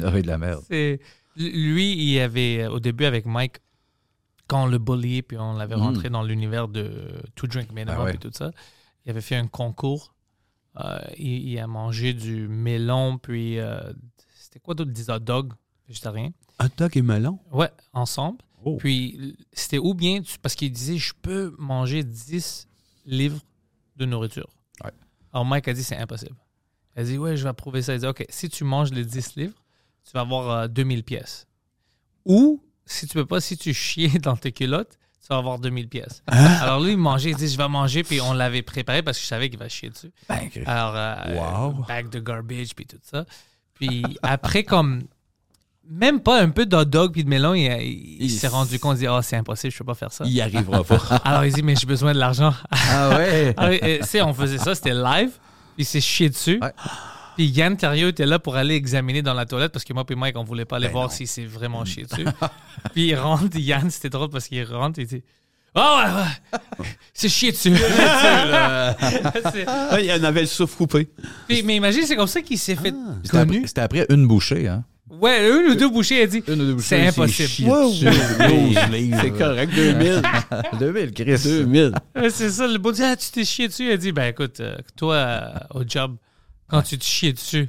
Merveille 0.00 0.22
de 0.22 0.28
la 0.28 0.38
merde. 0.38 0.62
Lui, 1.36 2.12
il 2.14 2.20
avait, 2.20 2.66
au 2.66 2.80
début 2.80 3.04
avec 3.04 3.26
Mike, 3.26 3.56
quand 4.48 4.64
on 4.64 4.66
le 4.66 4.78
bulliait, 4.78 5.22
puis 5.22 5.36
on 5.38 5.54
l'avait 5.54 5.76
Mm. 5.76 5.80
rentré 5.80 6.10
dans 6.10 6.22
l'univers 6.22 6.68
de 6.68 7.22
To 7.34 7.46
Drink 7.46 7.70
Minimum 7.72 7.94
Ah 7.98 8.04
ouais. 8.04 8.14
et 8.14 8.18
tout 8.18 8.30
ça, 8.32 8.50
il 9.04 9.10
avait 9.10 9.20
fait 9.20 9.36
un 9.36 9.46
concours. 9.46 10.14
Euh, 10.78 10.98
il, 11.16 11.48
il 11.48 11.58
a 11.58 11.66
mangé 11.66 12.12
du 12.14 12.48
melon, 12.48 13.18
puis 13.18 13.58
euh, 13.58 13.80
c'était 14.34 14.60
quoi 14.60 14.74
d'autre? 14.74 14.90
Des 14.92 15.10
hot 15.10 15.18
dogs, 15.20 15.52
végétarien. 15.88 16.30
Hot 16.60 16.68
dog 16.76 16.96
et 16.96 17.02
melon? 17.02 17.38
Ouais, 17.50 17.70
ensemble. 17.92 18.38
Oh. 18.64 18.76
Puis 18.76 19.36
c'était 19.52 19.78
ou 19.78 19.94
bien, 19.94 20.20
tu- 20.22 20.38
parce 20.38 20.54
qu'il 20.54 20.70
disait, 20.72 20.98
je 20.98 21.14
peux 21.22 21.54
manger 21.58 22.02
10 22.04 22.66
livres 23.06 23.40
de 23.96 24.04
nourriture. 24.06 24.48
Ouais. 24.84 24.90
Alors 25.32 25.44
Mike 25.44 25.68
a 25.68 25.72
dit, 25.72 25.82
c'est 25.84 25.96
impossible. 25.96 26.36
Il 26.96 27.00
a 27.00 27.04
dit, 27.04 27.18
ouais, 27.18 27.36
je 27.36 27.44
vais 27.46 27.52
prouver 27.52 27.82
ça. 27.82 27.92
Il 27.92 27.96
a 27.96 27.98
dit, 28.00 28.06
OK, 28.06 28.24
si 28.28 28.48
tu 28.48 28.64
manges 28.64 28.90
les 28.92 29.04
10 29.04 29.36
livres, 29.36 29.54
tu 30.04 30.12
vas 30.12 30.20
avoir 30.20 30.50
euh, 30.50 30.68
2000 30.68 31.04
pièces. 31.04 31.46
Ou, 32.24 32.60
si 32.86 33.06
tu 33.06 33.14
peux 33.14 33.26
pas, 33.26 33.40
si 33.40 33.56
tu 33.58 33.74
chies 33.74 34.08
dans 34.22 34.36
tes 34.36 34.52
culottes, 34.52 34.98
tu 35.20 35.26
vas 35.28 35.38
avoir 35.38 35.58
2000 35.58 35.88
pièces. 35.88 36.22
Alors 36.28 36.80
lui, 36.80 36.92
il 36.92 36.96
mangeait, 36.98 37.30
il 37.30 37.36
dit, 37.36 37.48
je 37.48 37.58
vais 37.58 37.68
manger, 37.68 38.02
puis 38.04 38.20
on 38.20 38.32
l'avait 38.32 38.62
préparé 38.62 39.02
parce 39.02 39.18
que 39.18 39.22
je 39.24 39.28
savais 39.28 39.50
qu'il 39.50 39.58
va 39.58 39.68
chier 39.68 39.90
dessus. 39.90 40.12
Ben. 40.28 40.48
Alors, 40.66 40.94
euh, 40.94 41.66
Wow. 41.74 41.84
bag 41.88 42.08
de 42.10 42.20
garbage, 42.20 42.74
puis 42.76 42.86
tout 42.86 42.98
ça. 43.02 43.24
Puis 43.74 44.04
après, 44.22 44.62
comme, 44.62 45.02
même 45.88 46.20
pas 46.20 46.40
un 46.40 46.50
peu 46.50 46.64
d'hot 46.64 46.84
dog 46.84 47.12
puis 47.12 47.24
de 47.24 47.28
melon, 47.28 47.54
il, 47.54 47.62
il- 47.64 48.22
il 48.22 48.30
s'est 48.30 48.46
rendu 48.48 48.78
compte, 48.78 48.96
il 48.96 49.00
dit, 49.00 49.08
oh, 49.08 49.20
c'est 49.22 49.36
impossible, 49.36 49.72
je 49.72 49.78
peux 49.78 49.84
pas 49.84 49.94
faire 49.94 50.12
ça. 50.12 50.24
Il 50.26 50.32
y 50.32 50.40
arrivera 50.40 50.82
pas. 50.84 50.96
Alors 51.24 51.44
il 51.44 51.52
dit, 51.52 51.62
mais 51.62 51.74
j'ai 51.76 51.86
besoin 51.86 52.12
de 52.12 52.18
l'argent. 52.18 52.54
Ah 52.70 53.16
ouais? 53.16 53.52
Alors, 53.58 53.78
tu 53.78 54.06
sais, 54.06 54.22
on 54.22 54.32
faisait 54.32 54.58
ça, 54.58 54.74
c'était 54.76 54.94
live, 54.94 55.30
puis 55.74 55.82
il 55.82 55.84
s'est 55.84 56.00
chié 56.00 56.28
dessus. 56.28 56.58
Ouais. 56.62 56.72
Puis 57.36 57.46
Yann 57.46 57.76
Thériault 57.76 58.08
était 58.08 58.26
là 58.26 58.38
pour 58.38 58.56
aller 58.56 58.74
examiner 58.74 59.22
dans 59.22 59.34
la 59.34 59.44
toilette 59.46 59.72
parce 59.72 59.84
que 59.84 59.92
moi 59.92 60.04
et 60.08 60.14
Mike, 60.14 60.36
on 60.38 60.44
voulait 60.44 60.64
pas 60.64 60.76
aller 60.76 60.86
Ben 60.86 60.92
voir 60.92 61.04
non. 61.04 61.10
s'il 61.10 61.28
s'est 61.28 61.44
vraiment 61.44 61.84
chié 61.84 62.04
dessus. 62.04 62.24
puis 62.94 63.08
il 63.08 63.14
rentre, 63.14 63.56
Yann, 63.56 63.90
c'était 63.90 64.08
drôle 64.10 64.30
parce 64.30 64.48
qu'il 64.48 64.64
rentre, 64.64 64.98
il 65.00 65.06
dit 65.06 65.22
Ah 65.74 66.24
ouais, 66.50 66.80
ouais, 66.80 66.86
c'est 67.12 67.28
chié 67.28 67.52
dessus. 67.52 67.72
C'est- 69.52 69.64
Ah, 69.66 69.98
il 70.00 70.06
y 70.06 70.12
en 70.12 70.22
avait 70.24 70.40
le 70.42 70.46
souffle 70.46 70.76
coupé. 70.76 71.08
Puis, 71.48 71.62
mais 71.62 71.76
imagine, 71.76 72.02
c'est 72.06 72.16
comme 72.16 72.26
ça 72.26 72.40
qu'il 72.42 72.58
s'est 72.58 72.76
fait 72.76 72.94
C'était 73.22 73.36
après, 73.38 73.46
connu. 73.54 73.66
c'était 73.66 73.80
après 73.82 74.06
une 74.08 74.26
bouchée, 74.26 74.68
hein? 74.68 74.84
Ouais, 75.08 75.48
une 75.48 75.70
ou 75.70 75.74
deux 75.76 75.88
bouchées, 75.88 76.18
il 76.18 76.22
a 76.22 76.26
dit 76.26 76.42
Une 76.48 76.60
ou 76.60 76.64
deux 76.66 76.74
bouchées. 76.74 76.88
C'est 76.88 77.06
impossible. 77.06 77.70
Wow. 77.70 77.90
dessus, 77.90 78.04
12 78.04 78.90
livres. 78.92 79.18
C'est 79.22 79.30
correct, 79.30 79.72
2000. 79.74 80.22
2000, 80.80 81.12
Chris. 81.12 81.38
2000. 81.44 81.92
Ouais, 82.16 82.30
C'est 82.30 82.50
ça, 82.50 82.66
le 82.66 82.76
beau 82.78 82.92
dit, 82.92 83.02
ah, 83.04 83.16
tu 83.16 83.30
t'es 83.30 83.44
chié 83.44 83.68
dessus. 83.68 83.84
Il 83.86 83.92
a 83.92 83.96
dit, 83.96 84.12
ben 84.12 84.24
écoute, 84.26 84.58
euh, 84.60 84.76
toi, 84.96 85.14
euh, 85.14 85.48
au 85.74 85.82
job, 85.86 86.16
quand 86.68 86.82
tu 86.82 86.98
te 86.98 87.04
chies 87.04 87.32
dessus, 87.32 87.68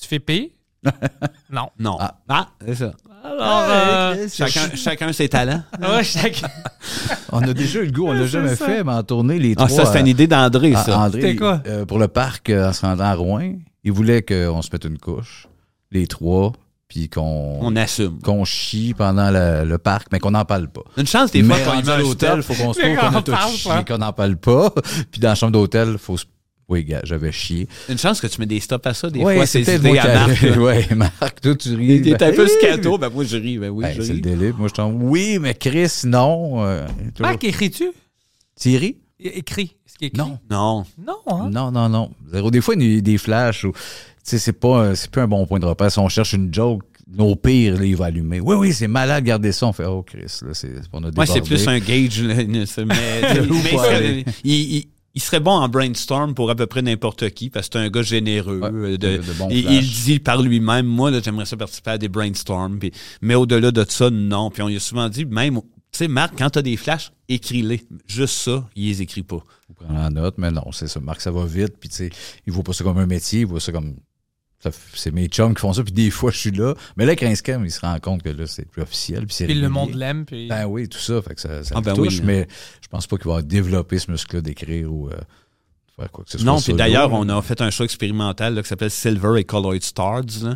tu 0.00 0.08
fais 0.08 0.18
payer? 0.18 0.54
non. 1.50 1.68
Non. 1.78 1.96
Ah. 2.00 2.18
Ah, 2.28 2.48
c'est 2.66 2.74
ça. 2.74 2.92
Alors, 3.24 3.64
euh, 3.68 4.26
Chacun, 4.32 4.74
chacun 4.74 5.12
ses 5.12 5.28
talents. 5.28 5.62
ouais, 5.80 6.02
chacun- 6.02 6.48
On 7.32 7.40
a 7.42 7.52
déjà 7.54 7.78
eu 7.80 7.86
le 7.86 7.92
goût, 7.92 8.08
on 8.08 8.12
l'a 8.12 8.26
jamais 8.26 8.56
ça. 8.56 8.66
fait, 8.66 8.82
mais 8.84 8.92
en 8.92 9.02
tournée, 9.04 9.38
les 9.38 9.52
Ah, 9.56 9.66
trois. 9.66 9.84
ça, 9.84 9.86
c'est 9.92 10.00
une 10.00 10.06
euh, 10.06 10.10
idée 10.10 10.26
d'André, 10.26 10.72
ah, 10.76 10.82
ça. 10.82 10.98
André, 10.98 11.20
C'était 11.20 11.36
quoi? 11.36 11.62
euh, 11.66 11.86
pour 11.86 11.98
le 12.00 12.08
parc, 12.08 12.50
euh, 12.50 12.68
en 12.68 12.72
se 12.72 12.80
rendant 12.84 13.04
à 13.04 13.14
Rouen, 13.14 13.52
il 13.84 13.92
voulait 13.92 14.22
qu'on 14.22 14.60
se 14.60 14.68
mette 14.72 14.84
une 14.84 14.98
couche, 14.98 15.46
les 15.92 16.06
trois, 16.08 16.52
puis 16.88 17.08
qu'on 17.08 17.58
On 17.60 17.76
assume. 17.76 18.18
qu'on 18.20 18.44
chie 18.44 18.92
pendant 18.92 19.30
le, 19.30 19.64
le 19.64 19.78
parc, 19.78 20.08
mais 20.10 20.18
qu'on 20.18 20.32
n'en 20.32 20.44
parle 20.44 20.68
pas. 20.68 20.82
Une 20.96 21.06
chance, 21.06 21.30
des 21.30 21.42
fois, 21.44 21.56
mais 21.58 21.64
quand 21.64 21.78
il 21.78 21.84
met 21.86 21.90
à 21.92 21.94
un 21.94 21.98
l'hôtel, 21.98 22.42
faut 22.42 22.54
qu'on 22.54 22.72
se 22.72 22.80
trouve 22.80 22.96
qu'on 22.96 23.16
a 23.16 23.22
tout 23.22 23.36
chié, 23.56 23.70
qu'on 23.86 23.98
n'en 23.98 24.12
parle 24.12 24.36
pas. 24.36 24.70
Puis 25.12 25.20
dans 25.20 25.28
la 25.30 25.34
chambre 25.36 25.52
d'hôtel, 25.52 25.96
faut 25.98 26.16
se... 26.18 26.24
Oui, 26.68 26.84
gars, 26.84 27.00
j'avais 27.04 27.32
chié. 27.32 27.68
Une 27.88 27.98
chance 27.98 28.20
que 28.20 28.26
tu 28.26 28.40
mets 28.40 28.46
des 28.46 28.60
stops 28.60 28.86
à 28.86 28.94
ça. 28.94 29.10
Des 29.10 29.20
ouais, 29.20 29.36
fois, 29.36 29.46
c'est 29.46 29.62
idées 29.62 29.98
à 29.98 30.26
Marc. 30.26 30.42
Ouais, 30.58 30.86
Marc, 30.94 31.40
toi, 31.40 31.54
tu 31.56 31.74
ris. 31.74 31.86
Il 31.86 32.08
est 32.08 32.18
Ben, 32.18 32.32
un 32.32 32.36
peu 32.36 32.46
scato. 32.46 32.98
Ben, 32.98 33.10
moi, 33.10 33.24
je 33.24 33.36
ris. 33.36 33.58
Ben 33.58 33.68
oui, 33.70 33.84
ben, 33.84 33.94
je 33.96 34.02
c'est 34.02 34.14
le 34.14 34.20
délai. 34.20 34.52
Moi, 34.52 34.68
je 34.68 34.74
t'en... 34.74 34.90
Oui, 34.90 35.38
mais 35.40 35.54
Chris, 35.54 35.90
non. 36.04 36.64
Euh, 36.64 36.86
Marc, 37.20 37.44
écris-tu? 37.44 37.90
Thierry? 38.56 38.96
Écrit. 39.18 39.76
Est-ce 39.86 39.98
qu'il 39.98 40.06
écrit? 40.08 40.18
Non. 40.18 40.38
Non. 40.50 40.84
Non, 41.06 41.16
hein? 41.26 41.50
Non, 41.50 41.70
non, 41.70 41.88
non. 41.88 42.10
Zéro. 42.32 42.50
Des 42.50 42.60
fois, 42.60 42.74
il 42.76 42.94
y 42.94 42.98
a 42.98 43.00
des 43.00 43.18
flashs 43.18 43.64
où, 43.64 43.72
tu 43.72 43.78
sais, 44.22 44.38
c'est 44.38 44.52
pas, 44.52 44.94
c'est 44.94 45.10
plus 45.10 45.22
un 45.22 45.28
bon 45.28 45.46
point 45.46 45.58
de 45.58 45.66
repère. 45.66 45.90
Si 45.90 45.98
on 45.98 46.08
cherche 46.08 46.32
une 46.32 46.52
joke, 46.52 46.82
nos 47.14 47.36
pires, 47.36 47.76
là, 47.78 47.84
il 47.84 47.96
va 47.96 48.06
allumer. 48.06 48.40
Oui, 48.40 48.56
oui, 48.56 48.72
c'est 48.72 48.88
malade, 48.88 49.24
gardez 49.24 49.52
ça. 49.52 49.66
On 49.66 49.72
fait, 49.72 49.84
oh, 49.84 50.02
Chris, 50.02 50.38
là, 50.42 50.54
c'est, 50.54 50.70
on 50.92 51.04
a 51.04 51.10
Moi, 51.14 51.26
c'est 51.26 51.40
plus 51.42 51.66
un 51.68 51.78
gauge. 51.78 52.22
là, 52.22 52.34
mais, 52.46 52.64
pas 53.26 54.00
il- 54.44 54.84
il- 55.14 55.20
serait 55.22 55.40
bon 55.40 55.52
en 55.52 55.68
brainstorm 55.68 56.34
pour 56.34 56.50
à 56.50 56.54
peu 56.54 56.66
près 56.66 56.82
n'importe 56.82 57.30
qui 57.30 57.50
parce 57.50 57.68
que 57.68 57.78
c'est 57.78 57.84
un 57.84 57.90
gars 57.90 58.02
généreux. 58.02 58.60
Ouais, 58.60 58.70
euh, 58.72 58.90
de- 58.98 59.16
de- 59.18 59.22
de 59.22 59.32
bons 59.38 59.48
il, 59.50 59.80
dit 60.04 60.18
par 60.18 60.40
lui-même, 60.42 60.86
moi, 60.86 61.10
là, 61.10 61.20
j'aimerais 61.24 61.46
ça 61.46 61.56
participer 61.56 61.90
à 61.92 61.98
des 61.98 62.08
brainstorms. 62.08 62.78
mais 63.20 63.34
au-delà 63.34 63.70
de 63.70 63.84
ça, 63.88 64.10
non. 64.10 64.50
Puis 64.50 64.62
on 64.62 64.68
lui 64.68 64.76
a 64.76 64.80
souvent 64.80 65.08
dit, 65.08 65.24
même, 65.24 65.60
tu 65.60 65.98
sais, 65.98 66.08
Marc, 66.08 66.34
quand 66.38 66.50
t'as 66.50 66.62
des 66.62 66.76
flashs, 66.76 67.12
écris-les. 67.28 67.82
Juste 68.06 68.34
ça, 68.36 68.68
il 68.74 68.86
les 68.88 69.02
écrit 69.02 69.22
pas. 69.22 69.42
Faut 69.66 69.74
prendre 69.74 69.98
en 70.00 70.10
note, 70.10 70.36
mais 70.38 70.50
non, 70.50 70.72
c'est 70.72 70.88
ça. 70.88 71.00
Marc, 71.00 71.20
ça 71.20 71.30
va 71.30 71.44
vite, 71.44 71.74
puis 71.78 71.88
tu 71.88 71.96
sais, 71.96 72.10
il 72.46 72.52
voit 72.52 72.62
pas 72.64 72.72
ça 72.72 72.82
comme 72.84 72.98
un 72.98 73.06
métier, 73.06 73.40
il 73.40 73.46
voit 73.46 73.60
ça 73.60 73.72
comme. 73.72 73.94
C'est 74.94 75.10
mes 75.12 75.26
chums 75.26 75.54
qui 75.54 75.60
font 75.60 75.72
ça, 75.72 75.82
puis 75.82 75.92
des 75.92 76.10
fois, 76.10 76.30
je 76.30 76.38
suis 76.38 76.50
là. 76.52 76.74
Mais 76.96 77.04
là, 77.04 77.10
avec 77.10 77.20
Rinscam, 77.20 77.64
il 77.64 77.70
se 77.70 77.80
rend 77.80 77.98
compte 78.00 78.22
que 78.22 78.28
là, 78.28 78.46
c'est 78.46 78.68
plus 78.68 78.82
officiel, 78.82 79.26
puis 79.26 79.54
le 79.54 79.68
monde 79.68 79.94
l'aime. 79.94 80.24
Puis... 80.24 80.46
Ben 80.48 80.66
oui, 80.66 80.88
tout 80.88 80.98
ça, 80.98 81.20
fait 81.22 81.34
que 81.34 81.40
ça, 81.40 81.64
ça 81.64 81.74
Ah, 81.76 81.80
ben 81.80 81.94
touche, 81.94 82.18
oui. 82.18 82.22
mais 82.24 82.46
je 82.80 82.88
pense 82.88 83.06
pas 83.06 83.16
qu'il 83.16 83.28
va 83.30 83.42
développer 83.42 83.98
ce 83.98 84.10
muscle-là 84.10 84.40
d'écrire 84.40 84.92
ou 84.92 85.08
euh, 85.08 85.16
faire 85.96 86.10
quoi 86.12 86.24
que 86.24 86.30
ce 86.30 86.38
soit. 86.38 86.46
Non, 86.46 86.60
puis 86.60 86.74
d'ailleurs, 86.74 87.12
on 87.12 87.28
a 87.28 87.42
fait 87.42 87.60
un 87.60 87.70
show 87.70 87.82
expérimental 87.84 88.54
là, 88.54 88.62
qui 88.62 88.68
s'appelle 88.68 88.90
Silver 88.90 89.34
et 89.40 89.44
Colored 89.44 89.82
Stars. 89.82 90.22
là. 90.44 90.54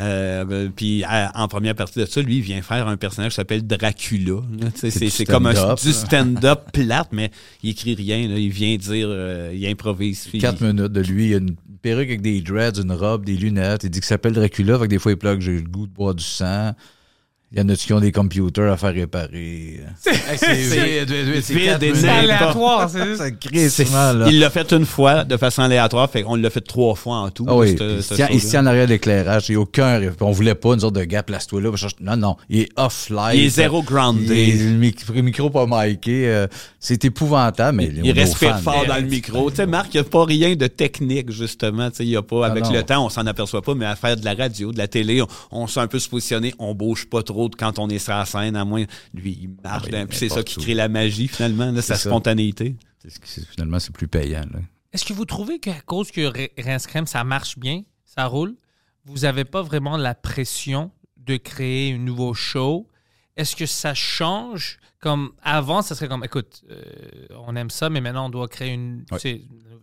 Euh, 0.00 0.44
euh, 0.50 0.68
puis 0.74 1.04
en 1.06 1.46
première 1.48 1.74
partie 1.74 1.98
de 1.98 2.06
ça, 2.06 2.22
lui, 2.22 2.36
il 2.36 2.42
vient 2.42 2.62
faire 2.62 2.88
un 2.88 2.96
personnage 2.96 3.32
qui 3.32 3.36
s'appelle 3.36 3.66
Dracula. 3.66 4.40
C'est 4.76 5.24
comme 5.26 5.46
un, 5.46 5.54
stand-up, 5.54 5.80
du 5.82 5.92
stand-up 5.92 6.60
plate, 6.72 7.08
mais 7.12 7.30
il 7.62 7.70
écrit 7.70 7.94
rien. 7.94 8.28
là. 8.28 8.38
Il 8.38 8.50
vient 8.50 8.76
dire, 8.76 9.06
euh, 9.10 9.52
il 9.54 9.66
improvise. 9.66 10.26
puis 10.28 10.38
Quatre 10.38 10.62
il- 10.62 10.68
minutes 10.68 10.92
de 10.92 11.00
lui, 11.02 11.28
il 11.28 11.34
a 11.34 11.36
une 11.38 11.54
perruque 11.82 12.08
avec 12.08 12.22
des 12.22 12.40
dreads, 12.40 12.80
une 12.80 12.92
robe, 12.92 13.24
des 13.24 13.36
lunettes. 13.36 13.84
Il 13.84 13.90
dit 13.90 14.00
qu'il 14.00 14.06
s'appelle 14.06 14.32
Dracula, 14.32 14.78
fait 14.78 14.84
que 14.84 14.90
des 14.90 14.98
fois 14.98 15.12
il 15.12 15.18
plug 15.18 15.40
j'ai 15.40 15.56
le 15.56 15.68
goût 15.68 15.86
de 15.86 15.92
boire 15.92 16.14
du 16.14 16.24
sang. 16.24 16.74
Il 17.54 17.60
y 17.60 17.62
en 17.62 17.68
a 17.68 17.76
qui 17.76 17.92
ont 17.92 18.00
des 18.00 18.12
computers 18.12 18.72
à 18.72 18.76
faire 18.78 18.94
réparer? 18.94 19.80
C'est 20.00 20.10
aléatoire, 22.08 22.88
c'est. 22.90 23.68
Ça. 23.68 24.14
Il 24.30 24.38
l'a 24.40 24.50
fait 24.50 24.72
une 24.72 24.86
fois 24.86 25.24
de 25.24 25.36
façon 25.36 25.62
aléatoire, 25.62 26.08
fait 26.10 26.22
qu'on 26.22 26.36
l'a 26.36 26.48
fait 26.50 26.60
trois 26.62 26.94
fois 26.94 27.16
en 27.16 27.30
tout. 27.30 27.44
Ah 27.48 27.56
oui, 27.56 27.76
tient 28.48 28.62
en 28.62 28.66
arrière 28.66 28.86
l'éclairage. 28.86 29.48
Il 29.48 29.52
n'y 29.52 29.56
a 29.56 29.60
aucun. 29.60 30.00
On 30.20 30.30
voulait 30.30 30.54
pas, 30.54 30.74
nous 30.76 30.84
autres, 30.84 30.98
de 30.98 31.04
gars, 31.04 31.22
place-toi 31.22 31.60
là. 31.60 31.70
Non, 32.00 32.16
non. 32.16 32.36
Il 32.48 32.60
est 32.60 32.68
off-live. 32.76 33.34
Il 33.34 33.44
est 33.44 33.48
zéro 33.50 33.82
grounded. 33.82 34.30
Il 34.30 34.32
est- 34.32 34.64
le 34.64 34.70
mic- 34.78 35.08
le 35.14 35.22
micro 35.22 35.50
pas 35.50 35.66
miké. 35.66 36.28
euh, 36.28 36.46
c'est 36.80 37.04
épouvantable, 37.04 37.76
mais 37.76 37.90
Il 38.02 38.12
respire 38.12 38.58
fort 38.60 38.86
dans 38.86 38.96
le 38.96 39.02
micro. 39.02 39.50
Tu 39.50 39.56
sais, 39.56 39.66
Marc, 39.66 39.88
il 39.94 39.98
n'y 39.98 40.00
a 40.00 40.04
pas 40.04 40.24
rien 40.24 40.54
de 40.56 40.66
technique, 40.66 41.30
justement. 41.30 41.90
Tu 41.90 41.96
sais, 41.98 42.04
il 42.04 42.10
y 42.10 42.16
a 42.16 42.22
pas, 42.22 42.46
avec 42.46 42.64
non. 42.64 42.72
le 42.72 42.82
temps, 42.82 43.04
on 43.06 43.08
s'en 43.10 43.26
aperçoit 43.26 43.62
pas, 43.62 43.74
mais 43.74 43.86
à 43.86 43.94
faire 43.94 44.16
de 44.16 44.24
la 44.24 44.34
radio, 44.34 44.72
de 44.72 44.78
la 44.78 44.88
télé, 44.88 45.22
on, 45.22 45.26
on 45.50 45.66
sait 45.66 45.80
un 45.80 45.86
peu 45.86 45.98
se 45.98 46.08
positionner, 46.08 46.54
on 46.58 46.74
bouge 46.74 47.06
pas 47.06 47.22
trop 47.22 47.41
quand 47.50 47.78
on 47.78 47.88
est 47.88 47.98
sur 47.98 48.12
la 48.12 48.24
scène, 48.24 48.56
à 48.56 48.64
moins, 48.64 48.84
lui, 49.14 49.38
il 49.42 49.48
marche. 49.62 49.88
Ah 49.92 49.98
oui, 50.00 50.06
puis 50.06 50.18
c'est 50.18 50.28
ça 50.28 50.42
qui 50.42 50.60
crée 50.60 50.74
la 50.74 50.88
magie, 50.88 51.28
finalement, 51.28 51.70
là, 51.70 51.82
sa 51.82 51.96
ça. 51.96 52.08
spontanéité. 52.10 52.76
C'est 52.98 53.10
ce 53.10 53.18
qui- 53.20 53.46
Finalement, 53.46 53.78
c'est 53.80 53.92
plus 53.92 54.08
payant. 54.08 54.44
Là. 54.52 54.60
Est-ce 54.92 55.04
que 55.04 55.12
vous 55.12 55.24
trouvez 55.24 55.58
qu'à 55.58 55.80
cause 55.80 56.10
que 56.10 56.32
Rince 56.62 56.86
Crème, 56.86 57.06
ça 57.06 57.24
marche 57.24 57.58
bien, 57.58 57.82
ça 58.04 58.26
roule, 58.26 58.54
vous 59.04 59.18
n'avez 59.20 59.44
pas 59.44 59.62
vraiment 59.62 59.96
la 59.96 60.14
pression 60.14 60.90
de 61.16 61.36
créer 61.36 61.94
un 61.94 61.98
nouveau 61.98 62.34
show? 62.34 62.88
Est-ce 63.36 63.56
que 63.56 63.66
ça 63.66 63.94
change? 63.94 64.78
Comme 65.00 65.32
avant, 65.42 65.82
ça 65.82 65.96
serait 65.96 66.06
comme, 66.08 66.22
écoute, 66.24 66.62
euh, 66.70 66.82
on 67.46 67.56
aime 67.56 67.70
ça, 67.70 67.90
mais 67.90 68.00
maintenant 68.00 68.26
on 68.26 68.30
doit 68.30 68.46
créer 68.46 68.72
une, 68.72 69.04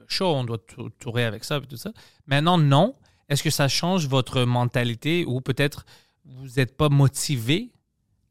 show, 0.07 0.27
on 0.27 0.43
doit 0.45 0.59
tou- 0.59 0.89
tourner 0.97 1.23
avec 1.25 1.43
ça 1.43 1.57
et 1.57 1.67
tout 1.67 1.75
ça. 1.75 1.91
Maintenant, 2.27 2.57
non. 2.57 2.95
Est-ce 3.27 3.43
que 3.43 3.49
ça 3.49 3.67
change 3.67 4.07
votre 4.07 4.43
mentalité 4.43 5.25
ou 5.27 5.41
peut-être 5.41 5.85
vous 6.37 6.47
n'êtes 6.57 6.75
pas 6.75 6.89
motivé 6.89 7.71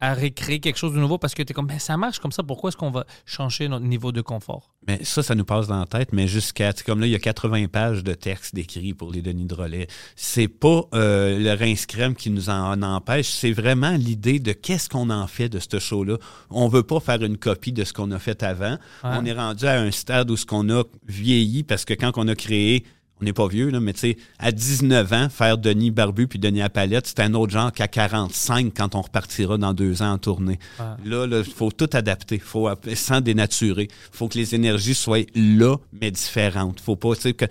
à 0.01 0.15
recréer 0.15 0.61
quelque 0.61 0.77
chose 0.77 0.93
de 0.93 0.99
nouveau 0.99 1.19
parce 1.19 1.35
que 1.35 1.43
tu 1.43 1.51
es 1.51 1.55
comme, 1.55 1.67
mais 1.67 1.79
ça 1.79 1.97
marche 1.97 2.21
comme 2.21 2.31
ça, 2.31 2.43
pourquoi 2.43 2.69
est-ce 2.69 2.77
qu'on 2.77 2.91
va 2.91 3.05
changer 3.27 3.69
notre 3.69 3.85
niveau 3.85 4.13
de 4.13 4.21
confort? 4.21 4.75
Mais 4.87 5.03
ça, 5.03 5.23
ça 5.23 5.35
nous 5.35 5.45
passe 5.45 5.67
dans 5.67 5.81
la 5.81 5.87
tête, 5.87 6.13
mais 6.13 6.29
jusqu'à, 6.29 6.73
comme 6.73 7.01
là, 7.01 7.07
il 7.07 7.13
y 7.13 7.17
a 7.17 7.19
80 7.19 7.67
pages 7.67 8.05
de 8.05 8.15
texte 8.15 8.55
décrit 8.55 8.95
pour 8.95 9.11
les 9.11 9.23
Denis 9.23 9.47
de 9.47 9.55
relais. 9.55 9.89
C'est 10.15 10.49
pas 10.49 10.83
euh, 10.95 11.39
le 11.39 11.53
rince 11.53 11.87
crème 11.87 12.15
qui 12.15 12.31
nous 12.31 12.49
en 12.49 12.81
empêche, 12.83 13.29
c'est 13.29 13.53
vraiment 13.53 13.91
l'idée 13.91 14.39
de 14.39 14.53
qu'est-ce 14.53 14.89
qu'on 14.89 15.11
en 15.11 15.27
fait 15.27 15.49
de 15.49 15.59
ce 15.59 15.79
show-là. 15.79 16.17
On 16.51 16.69
veut 16.69 16.85
pas 16.85 17.01
faire 17.01 17.23
une 17.23 17.37
copie 17.37 17.73
de 17.73 17.83
ce 17.83 17.93
qu'on 17.93 18.11
a 18.13 18.19
fait 18.19 18.43
avant. 18.43 18.79
On 19.03 19.25
est 19.25 19.33
rendu 19.33 19.67
à 19.67 19.81
un 19.81 19.91
stade 19.91 20.31
où 20.31 20.37
ce 20.37 20.47
qu'on 20.47 20.71
a 20.71 20.85
vieilli 21.07 21.65
parce 21.65 21.85
que 21.85 21.95
quand 21.95 22.13
on 22.17 22.29
a 22.29 22.37
créé 22.37 22.85
on 23.21 23.25
n'est 23.25 23.33
pas 23.33 23.49
vieux, 23.49 23.71
là, 23.71 23.81
mais 23.81 23.93
tu 23.93 24.01
sais, 24.01 24.17
à 24.39 24.53
19 24.53 25.13
ans, 25.13 25.29
faire 25.29 25.59
Denis 25.59 25.91
Barbu 25.91 26.29
puis 26.29 26.39
Denis 26.39 26.63
à 26.63 26.69
palette, 26.69 27.07
c'est 27.07 27.21
un 27.21 27.35
autre 27.35 27.53
genre 27.53 27.73
qu'à 27.73 27.89
45 27.89 28.73
quand 28.77 28.95
on 28.95 29.03
repartira 29.03 29.59
dans 29.59 29.75
deux 29.75 30.03
ans 30.03 30.13
en 30.13 30.19
tournée. 30.19 30.59
Là, 31.05 31.27
il 31.27 31.45
faut 31.45 31.71
tout 31.71 31.91
adapter. 31.93 32.37
Il 32.37 32.41
faut 32.41 32.69
sans 32.95 33.21
dénaturer. 33.21 33.85
Il 33.91 34.17
faut 34.17 34.29
que 34.29 34.39
les 34.39 34.55
énergies 34.55 34.95
soient 34.95 35.19
là, 35.35 35.77
mais 36.01 36.11
différentes. 36.11 36.81
Faut 36.81 36.97
pas, 36.97 37.15
tu 37.17 37.23
sais, 37.23 37.33
que. 37.33 37.45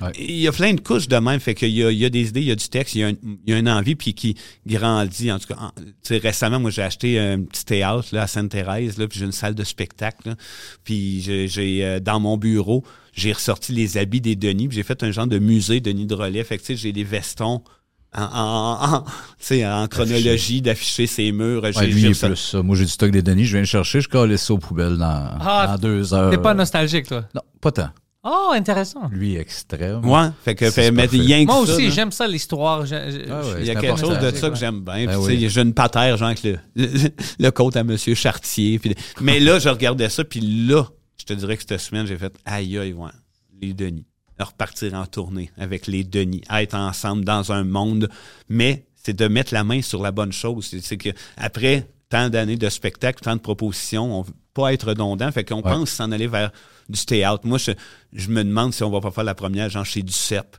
Ouais. 0.00 0.10
Il 0.18 0.36
y 0.40 0.48
a 0.48 0.52
plein 0.52 0.74
de 0.74 0.80
couches 0.80 1.06
de 1.06 1.16
même, 1.16 1.38
fait 1.38 1.54
qu'il 1.54 1.68
y 1.70 1.84
a, 1.84 1.90
il 1.92 1.98
y 1.98 2.04
a 2.04 2.10
des 2.10 2.28
idées, 2.30 2.40
il 2.40 2.48
y 2.48 2.50
a 2.50 2.56
du 2.56 2.68
texte, 2.68 2.96
il 2.96 3.00
y 3.02 3.04
a, 3.04 3.08
un- 3.08 3.12
il 3.46 3.52
y 3.52 3.54
a 3.54 3.58
une 3.58 3.68
envie, 3.68 3.94
puis 3.94 4.14
qui 4.14 4.34
grandit. 4.66 5.30
En 5.30 5.38
tout 5.38 5.46
cas, 5.46 5.56
en- 5.60 5.70
récemment, 6.10 6.58
moi, 6.58 6.70
j'ai 6.70 6.82
acheté 6.82 7.20
un 7.20 7.42
petit 7.42 7.64
théâtre 7.64 8.08
là, 8.12 8.22
à 8.22 8.26
Sainte-Thérèse, 8.26 8.98
là, 8.98 9.06
puis 9.06 9.20
j'ai 9.20 9.24
une 9.26 9.32
salle 9.32 9.54
de 9.54 9.62
spectacle. 9.64 10.30
là. 10.30 10.34
Puis 10.82 11.20
j'ai, 11.22 11.46
j'ai, 11.46 11.84
euh, 11.84 12.00
dans 12.00 12.18
mon 12.18 12.36
bureau, 12.36 12.84
j'ai 13.12 13.32
ressorti 13.32 13.72
les 13.72 13.98
habits 13.98 14.20
des 14.20 14.36
Denis, 14.36 14.68
puis 14.68 14.76
j'ai 14.76 14.82
fait 14.82 15.02
un 15.02 15.10
genre 15.10 15.26
de 15.26 15.38
musée 15.38 15.80
Denis 15.80 16.06
de 16.06 16.14
relais. 16.14 16.42
Fait 16.44 16.56
que, 16.56 16.62
tu 16.62 16.68
sais, 16.68 16.76
j'ai 16.76 16.92
des 16.92 17.04
vestons 17.04 17.62
en, 18.14 18.22
en, 18.22 18.94
en- 18.96 19.00
tu 19.02 19.08
sais, 19.40 19.66
en 19.66 19.86
chronologie 19.88 20.60
d'afficher 20.62 21.06
ces 21.06 21.32
murs. 21.32 21.62
Ouais, 21.62 21.86
lui, 21.86 22.00
il 22.02 22.06
est 22.10 22.26
plus 22.26 22.36
ça. 22.36 22.62
Moi, 22.62 22.76
j'ai 22.76 22.84
du 22.84 22.90
stock 22.90 23.10
des 23.10 23.22
Denis. 23.22 23.44
Je 23.44 23.52
viens 23.52 23.60
le 23.60 23.66
chercher. 23.66 24.00
Je 24.00 24.08
colle 24.08 24.36
ça 24.38 24.52
aux 24.54 24.58
poubelles 24.58 24.96
dans, 24.98 25.28
Ah, 25.40 25.66
dans 25.68 25.78
deux 25.78 26.12
heures. 26.14 26.30
T'es 26.30 26.38
pas 26.38 26.54
nostalgique, 26.54 27.06
toi? 27.08 27.24
Non, 27.34 27.40
pas 27.60 27.72
tant. 27.72 27.88
Oh, 28.24 28.52
intéressant. 28.54 29.08
Lui, 29.10 29.34
extrême. 29.34 30.04
Ouais, 30.08 30.28
fait 30.44 30.54
que 30.54 30.70
fait, 30.70 30.92
mais 30.92 31.06
rien 31.06 31.40
que 31.44 31.46
Moi 31.50 31.58
aussi, 31.58 31.90
j'aime 31.90 32.12
ça, 32.12 32.28
l'histoire. 32.28 32.84
Ah 32.88 32.94
ouais, 32.94 33.56
Il 33.60 33.66
y 33.66 33.70
a 33.70 33.74
quelque 33.74 33.98
chose 33.98 34.16
de 34.18 34.30
ça 34.30 34.48
que 34.48 34.54
j'aime 34.56 34.80
bien. 34.80 35.06
Ben 35.06 35.08
Puis, 35.08 35.16
oui. 35.16 35.34
tu 35.38 35.40
sais, 35.42 35.48
J'ai 35.48 35.60
une 35.62 35.74
patère, 35.74 36.16
genre, 36.16 36.28
avec 36.28 36.44
le, 36.44 36.56
le, 36.76 36.88
le 37.40 37.50
côte 37.50 37.76
à 37.76 37.80
M. 37.80 37.96
Chartier. 38.14 38.78
puis- 38.78 38.94
mais 39.20 39.40
là, 39.40 39.58
je 39.58 39.68
regardais 39.68 40.08
ça, 40.08 40.22
puis 40.22 40.40
là, 40.68 40.84
je 41.22 41.26
te 41.26 41.32
dirais 41.34 41.56
que 41.56 41.62
cette 41.66 41.78
semaine, 41.80 42.04
j'ai 42.06 42.16
fait 42.18 42.34
aïe, 42.44 42.76
aïe, 42.78 42.92
ouais, 42.92 43.10
les 43.60 43.72
Denis. 43.74 44.04
Repartir 44.40 44.94
en 44.94 45.06
tournée 45.06 45.52
avec 45.56 45.86
les 45.86 46.02
Denis, 46.02 46.42
être 46.50 46.74
ensemble 46.74 47.24
dans 47.24 47.52
un 47.52 47.62
monde. 47.62 48.08
Mais 48.48 48.86
c'est 48.96 49.14
de 49.16 49.28
mettre 49.28 49.54
la 49.54 49.62
main 49.62 49.82
sur 49.82 50.02
la 50.02 50.10
bonne 50.10 50.32
chose. 50.32 50.66
C'est- 50.82 50.96
que 50.96 51.10
après 51.36 51.86
tant 52.08 52.28
d'années 52.28 52.56
de 52.56 52.68
spectacle, 52.68 53.22
tant 53.22 53.36
de 53.36 53.40
propositions, 53.40 54.18
on 54.18 54.22
veut 54.22 54.32
pas 54.52 54.72
être 54.72 54.88
redondant. 54.88 55.30
Fait 55.30 55.44
qu'on 55.44 55.56
Ouais. 55.56 55.62
pense 55.62 55.90
s'en 55.90 56.10
aller 56.10 56.26
vers 56.26 56.50
du 56.88 57.04
théâtre. 57.06 57.46
Moi, 57.46 57.58
je, 57.58 57.70
je 58.12 58.28
me 58.30 58.42
demande 58.42 58.74
si 58.74 58.82
on 58.82 58.90
va 58.90 59.00
pas 59.00 59.12
faire 59.12 59.22
la 59.24 59.34
première, 59.36 59.70
genre 59.70 59.84
chez 59.86 60.02
du 60.02 60.12
CEP. 60.12 60.56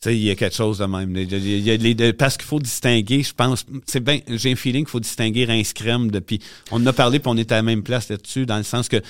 Tu 0.00 0.08
sais, 0.08 0.16
il 0.16 0.22
y 0.22 0.30
a 0.30 0.34
quelque 0.34 0.56
chose 0.56 0.78
de 0.78 0.84
même. 0.86 1.14
Il 1.16 1.60
y 1.60 1.70
a- 1.70 1.76
les- 1.76 2.12
parce 2.14 2.36
qu'il 2.36 2.46
faut 2.46 2.58
distinguer, 2.58 3.22
je 3.22 3.32
pense. 3.34 3.64
C'est 3.86 4.00
bien, 4.02 4.18
j'ai 4.28 4.50
un 4.52 4.56
feeling 4.56 4.84
qu'il 4.84 4.90
faut 4.90 4.98
distinguer 5.00 5.44
Rince 5.44 5.72
Crème 5.74 6.10
depuis. 6.10 6.40
On 6.72 6.82
en 6.82 6.86
a 6.86 6.92
parlé 6.92 7.18
puis 7.20 7.28
on 7.30 7.36
est 7.36 7.52
à 7.52 7.56
la 7.56 7.62
même 7.62 7.82
place 7.84 8.08
là-dessus, 8.08 8.46
dans 8.46 8.56
le 8.56 8.62
sens 8.64 8.88
que 8.88 9.00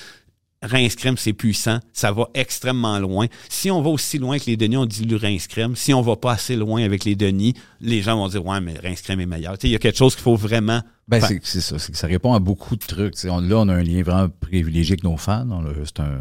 Rince 0.63 0.95
Crème, 0.95 1.17
c'est 1.17 1.33
puissant. 1.33 1.79
Ça 1.91 2.11
va 2.11 2.29
extrêmement 2.33 2.97
loin. 2.97 3.27
Si 3.49 3.69
on 3.69 3.81
va 3.81 3.89
aussi 3.89 4.17
loin 4.17 4.39
que 4.39 4.45
les 4.47 4.57
Denis, 4.57 4.77
on 4.77 4.85
dilue 4.85 5.17
Rince 5.17 5.47
Crème. 5.47 5.75
Si 5.75 5.93
on 5.93 6.01
va 6.01 6.15
pas 6.15 6.31
assez 6.31 6.55
loin 6.55 6.83
avec 6.83 7.03
les 7.03 7.15
Denis, 7.15 7.53
les 7.81 8.01
gens 8.01 8.15
vont 8.15 8.27
dire, 8.29 8.45
ouais, 8.45 8.61
mais 8.61 8.73
Rince 8.81 9.01
Crème 9.01 9.19
est 9.19 9.25
meilleur. 9.25 9.57
Tu 9.57 9.63
sais, 9.63 9.67
il 9.69 9.73
y 9.73 9.75
a 9.75 9.79
quelque 9.79 9.97
chose 9.97 10.15
qu'il 10.15 10.23
faut 10.23 10.35
vraiment. 10.37 10.81
Ben, 11.07 11.21
c'est 11.43 11.61
ça. 11.61 11.77
c'est 11.77 11.91
que 11.91 11.97
ça 11.97 12.07
répond 12.07 12.33
à 12.33 12.39
beaucoup 12.39 12.75
de 12.77 12.85
trucs. 12.85 13.13
On- 13.25 13.41
là, 13.41 13.57
on 13.57 13.67
a 13.67 13.73
un 13.75 13.83
lien 13.83 14.01
vraiment 14.03 14.29
privilégié 14.39 14.93
avec 14.93 15.03
nos 15.03 15.17
fans. 15.17 15.47
On 15.51 15.65
a- 15.65 15.73
C'est 15.85 15.99
un 15.99 16.17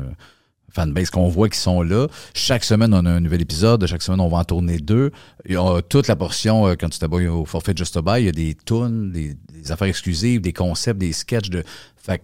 fanbase 0.72 1.11
qu'on 1.11 1.28
voit 1.28 1.49
qui 1.49 1.59
sont 1.59 1.82
là. 1.82 2.09
Chaque 2.34 2.64
semaine, 2.64 2.93
on 2.95 3.05
a 3.07 3.11
un 3.11 3.20
nouvel 3.20 3.43
épisode. 3.43 3.86
Chaque 3.86 4.03
semaine, 4.03 4.20
on 4.20 4.28
va 4.28 4.38
en 4.38 4.45
tourner 4.45 4.78
deux. 4.78 5.11
Il 5.47 5.53
y 5.53 5.57
a 5.57 5.82
toute 5.82 6.09
la 6.09 6.16
portion, 6.16 6.66
euh, 6.66 6.74
quand 6.80 6.88
tu 6.88 6.99
t'abonnes 6.99 7.28
au 7.28 7.45
forfait 7.45 7.74
Just 7.76 7.97
a 7.97 8.03
Buy, 8.03 8.22
il 8.22 8.24
y 8.24 8.28
a 8.28 8.32
des 8.32 8.57
tunes, 8.64 9.12
des, 9.12 9.34
des 9.53 9.70
affaires 9.70 9.88
exclusives, 9.88 10.40
des 10.40 10.53
concepts, 10.55 10.99
des 10.99 11.12
sketchs. 11.12 11.51
De... 11.51 11.62
Fait 11.97 12.22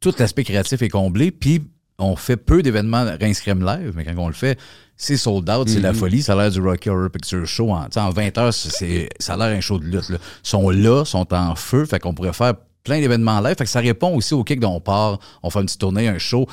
tout 0.00 0.14
l'aspect 0.18 0.44
créatif 0.44 0.82
est 0.82 0.88
comblé. 0.88 1.30
Puis, 1.30 1.62
on 1.98 2.16
fait 2.16 2.36
peu 2.36 2.62
d'événements 2.62 3.04
Rince 3.20 3.40
Crème 3.40 3.64
Live, 3.64 3.92
mais 3.96 4.04
quand 4.04 4.14
on 4.18 4.28
le 4.28 4.34
fait, 4.34 4.58
c'est 4.96 5.16
sold 5.16 5.48
out, 5.48 5.68
c'est 5.68 5.80
la 5.80 5.92
folie. 5.92 6.22
Ça 6.22 6.32
a 6.32 6.36
l'air 6.36 6.50
du 6.50 6.60
Rocky 6.60 6.88
Horror 6.90 7.10
Picture 7.10 7.46
Show. 7.46 7.70
En, 7.70 7.84
tu 7.84 7.92
sais, 7.92 8.00
en 8.00 8.10
20 8.10 8.38
heures, 8.38 8.54
ça 8.54 9.34
a 9.34 9.36
l'air 9.36 9.56
un 9.56 9.60
show 9.60 9.78
de 9.78 9.84
lutte. 9.84 10.08
Là. 10.08 10.18
Ils 10.18 10.48
sont 10.48 10.70
là, 10.70 11.04
sont 11.04 11.32
en 11.32 11.54
feu. 11.54 11.84
Fait 11.84 11.98
qu'on 11.98 12.14
pourrait 12.14 12.32
faire 12.32 12.54
plein 12.82 13.00
d'événements 13.00 13.40
live. 13.40 13.56
Fait 13.56 13.64
que 13.64 13.70
ça 13.70 13.80
répond 13.80 14.14
aussi 14.14 14.34
au 14.34 14.44
kick 14.44 14.60
dont 14.60 14.74
on 14.74 14.80
part. 14.80 15.18
On 15.42 15.50
fait 15.50 15.60
une 15.60 15.66
petite 15.66 15.80
tournée, 15.80 16.08
un 16.08 16.18
show. 16.18 16.46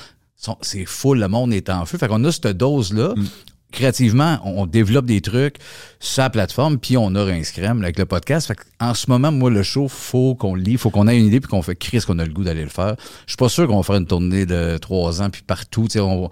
C'est 0.61 0.85
full, 0.85 1.19
le 1.19 1.27
monde 1.29 1.53
est 1.53 1.69
en 1.69 1.85
feu. 1.85 1.97
Fait 1.97 2.07
qu'on 2.07 2.23
a 2.25 2.31
cette 2.31 2.47
dose-là. 2.47 3.13
Créativement, 3.74 4.39
on, 4.45 4.65
développe 4.67 5.05
des 5.05 5.19
trucs 5.19 5.57
sur 5.99 6.21
la 6.21 6.30
plateforme, 6.30 6.78
puis 6.78 6.95
on 6.95 7.13
a 7.15 7.24
Rince 7.24 7.51
Crème 7.51 7.82
là, 7.82 7.88
avec 7.88 7.97
le 7.97 8.05
podcast. 8.05 8.47
Fait 8.47 8.57
en 8.80 8.93
ce 8.93 9.09
moment, 9.09 9.32
moi, 9.32 9.49
le 9.49 9.63
show, 9.63 9.88
faut 9.88 10.36
qu'on 10.36 10.55
le 10.55 10.61
lit, 10.61 10.78
faut 10.78 10.91
qu'on 10.91 11.07
ait 11.07 11.17
une 11.17 11.26
idée, 11.26 11.39
puis 11.39 11.49
qu'on 11.49 11.61
fait 11.63 11.76
Chris 11.76 12.01
qu'on 12.05 12.19
a 12.19 12.26
le 12.26 12.32
goût 12.32 12.43
d'aller 12.43 12.63
le 12.63 12.69
faire. 12.69 12.95
Je 13.26 13.32
suis 13.32 13.38
pas 13.38 13.49
sûr 13.49 13.67
qu'on 13.67 13.78
va 13.78 13.84
faire 13.84 13.95
une 13.95 14.05
tournée 14.05 14.45
de 14.45 14.78
trois 14.78 15.21
ans, 15.21 15.30
puis 15.30 15.41
partout. 15.41 15.88
tu 15.88 15.93
sais, 15.93 15.99
On, 15.99 16.30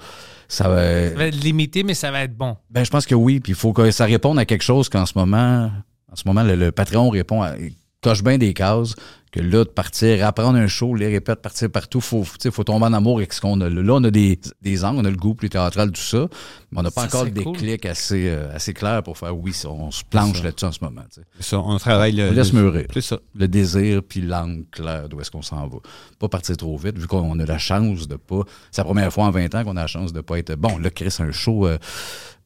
ça 0.47 0.69
va, 0.69 1.09
Ça 1.09 1.15
va 1.15 1.25
être 1.25 1.43
limité, 1.43 1.83
mais 1.83 1.95
ça 1.95 2.11
va 2.11 2.23
être 2.23 2.37
bon. 2.37 2.55
ben, 2.69 2.83
je 2.83 2.89
pense 2.89 3.05
que 3.05 3.15
oui. 3.15 3.39
Puis 3.39 3.53
il 3.53 3.55
faut 3.55 3.73
que 3.73 3.89
ça 3.91 4.05
réponde 4.05 4.37
à 4.37 4.45
quelque 4.45 4.63
chose 4.63 4.87
qu'en 4.87 5.05
ce 5.05 5.13
moment, 5.17 5.71
en 6.11 6.15
ce 6.15 6.23
moment, 6.25 6.43
le, 6.43 6.55
le 6.55 6.71
Patreon 6.71 7.09
répond 7.09 7.41
à, 7.41 7.57
il 7.57 7.73
coche 8.01 8.23
bien 8.23 8.37
des 8.37 8.53
cases. 8.53 8.95
Que 9.31 9.39
là, 9.39 9.59
de 9.59 9.69
partir, 9.69 10.25
apprendre 10.27 10.57
un 10.57 10.67
show, 10.67 10.93
les 10.93 11.07
répètes, 11.07 11.41
partir 11.41 11.69
partout, 11.71 12.01
faut, 12.01 12.23
tu 12.25 12.31
sais, 12.41 12.51
faut 12.51 12.65
tomber 12.65 12.87
en 12.87 12.91
amour 12.91 13.19
avec 13.19 13.31
ce 13.31 13.39
qu'on 13.39 13.61
a. 13.61 13.69
là. 13.69 13.93
On 13.93 14.03
a 14.03 14.11
des, 14.11 14.37
des 14.61 14.83
angles, 14.83 14.99
on 14.99 15.05
a 15.05 15.09
le 15.09 15.15
goût 15.15 15.35
plus 15.35 15.49
théâtral, 15.49 15.89
tout 15.93 16.01
ça. 16.01 16.27
Mais 16.69 16.79
on 16.79 16.83
n'a 16.83 16.91
pas 16.91 17.07
Ça, 17.07 17.19
encore 17.19 17.31
des 17.31 17.41
cool. 17.41 17.55
clics 17.55 17.85
assez, 17.85 18.27
euh, 18.27 18.53
assez 18.53 18.73
clairs 18.73 19.03
pour 19.03 19.17
faire 19.17 19.37
oui, 19.37 19.53
on 19.65 19.89
se 19.89 20.03
planche 20.03 20.43
là-dessus 20.43 20.65
en 20.65 20.73
ce 20.73 20.83
moment. 20.83 21.03
ça, 21.39 21.59
on 21.59 21.77
travaille 21.77 22.11
le. 22.11 22.29
On 22.29 22.33
laisse 22.33 22.51
le- 22.51 22.61
mûrir. 22.61 22.87
C'est 22.93 22.99
ça. 22.99 23.19
Le 23.33 23.47
désir 23.47 24.01
puis 24.03 24.19
l'angle 24.19 24.65
clair 24.69 25.07
d'où 25.07 25.21
est-ce 25.21 25.31
qu'on 25.31 25.41
s'en 25.41 25.65
va. 25.65 25.77
Pas 26.19 26.27
partir 26.27 26.57
trop 26.57 26.75
vite, 26.77 26.97
vu 26.97 27.07
qu'on 27.07 27.39
a 27.39 27.45
la 27.45 27.57
chance 27.57 28.09
de 28.09 28.17
pas. 28.17 28.41
C'est 28.69 28.81
la 28.81 28.85
première 28.85 29.13
fois 29.13 29.23
en 29.27 29.31
20 29.31 29.55
ans 29.55 29.63
qu'on 29.63 29.77
a 29.77 29.81
la 29.81 29.87
chance 29.87 30.11
de 30.11 30.19
pas 30.19 30.39
être. 30.39 30.55
Bon, 30.55 30.77
là, 30.77 30.89
Chris, 30.89 31.15
un 31.19 31.31
show. 31.31 31.67
euh, 31.67 31.77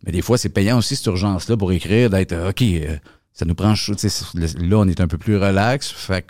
mais 0.05 0.11
des 0.11 0.21
fois, 0.21 0.37
c'est 0.37 0.49
payant 0.49 0.77
aussi 0.77 0.95
cette 0.95 1.07
urgence-là 1.07 1.57
pour 1.57 1.71
écrire, 1.71 2.11
d'être 2.11 2.33
euh, 2.33 2.51
OK, 2.51 2.61
euh, 2.61 2.95
ça 3.33 3.43
nous 3.45 3.55
prend. 3.55 3.73
tu 3.73 3.93
sais, 3.97 4.07
c'est- 4.09 4.59
Là, 4.59 4.77
on 4.77 4.87
est 4.87 5.01
un 5.01 5.07
peu 5.07 5.17
plus 5.17 5.37
relax. 5.37 5.89
Fait 5.89 6.21
que 6.21 6.27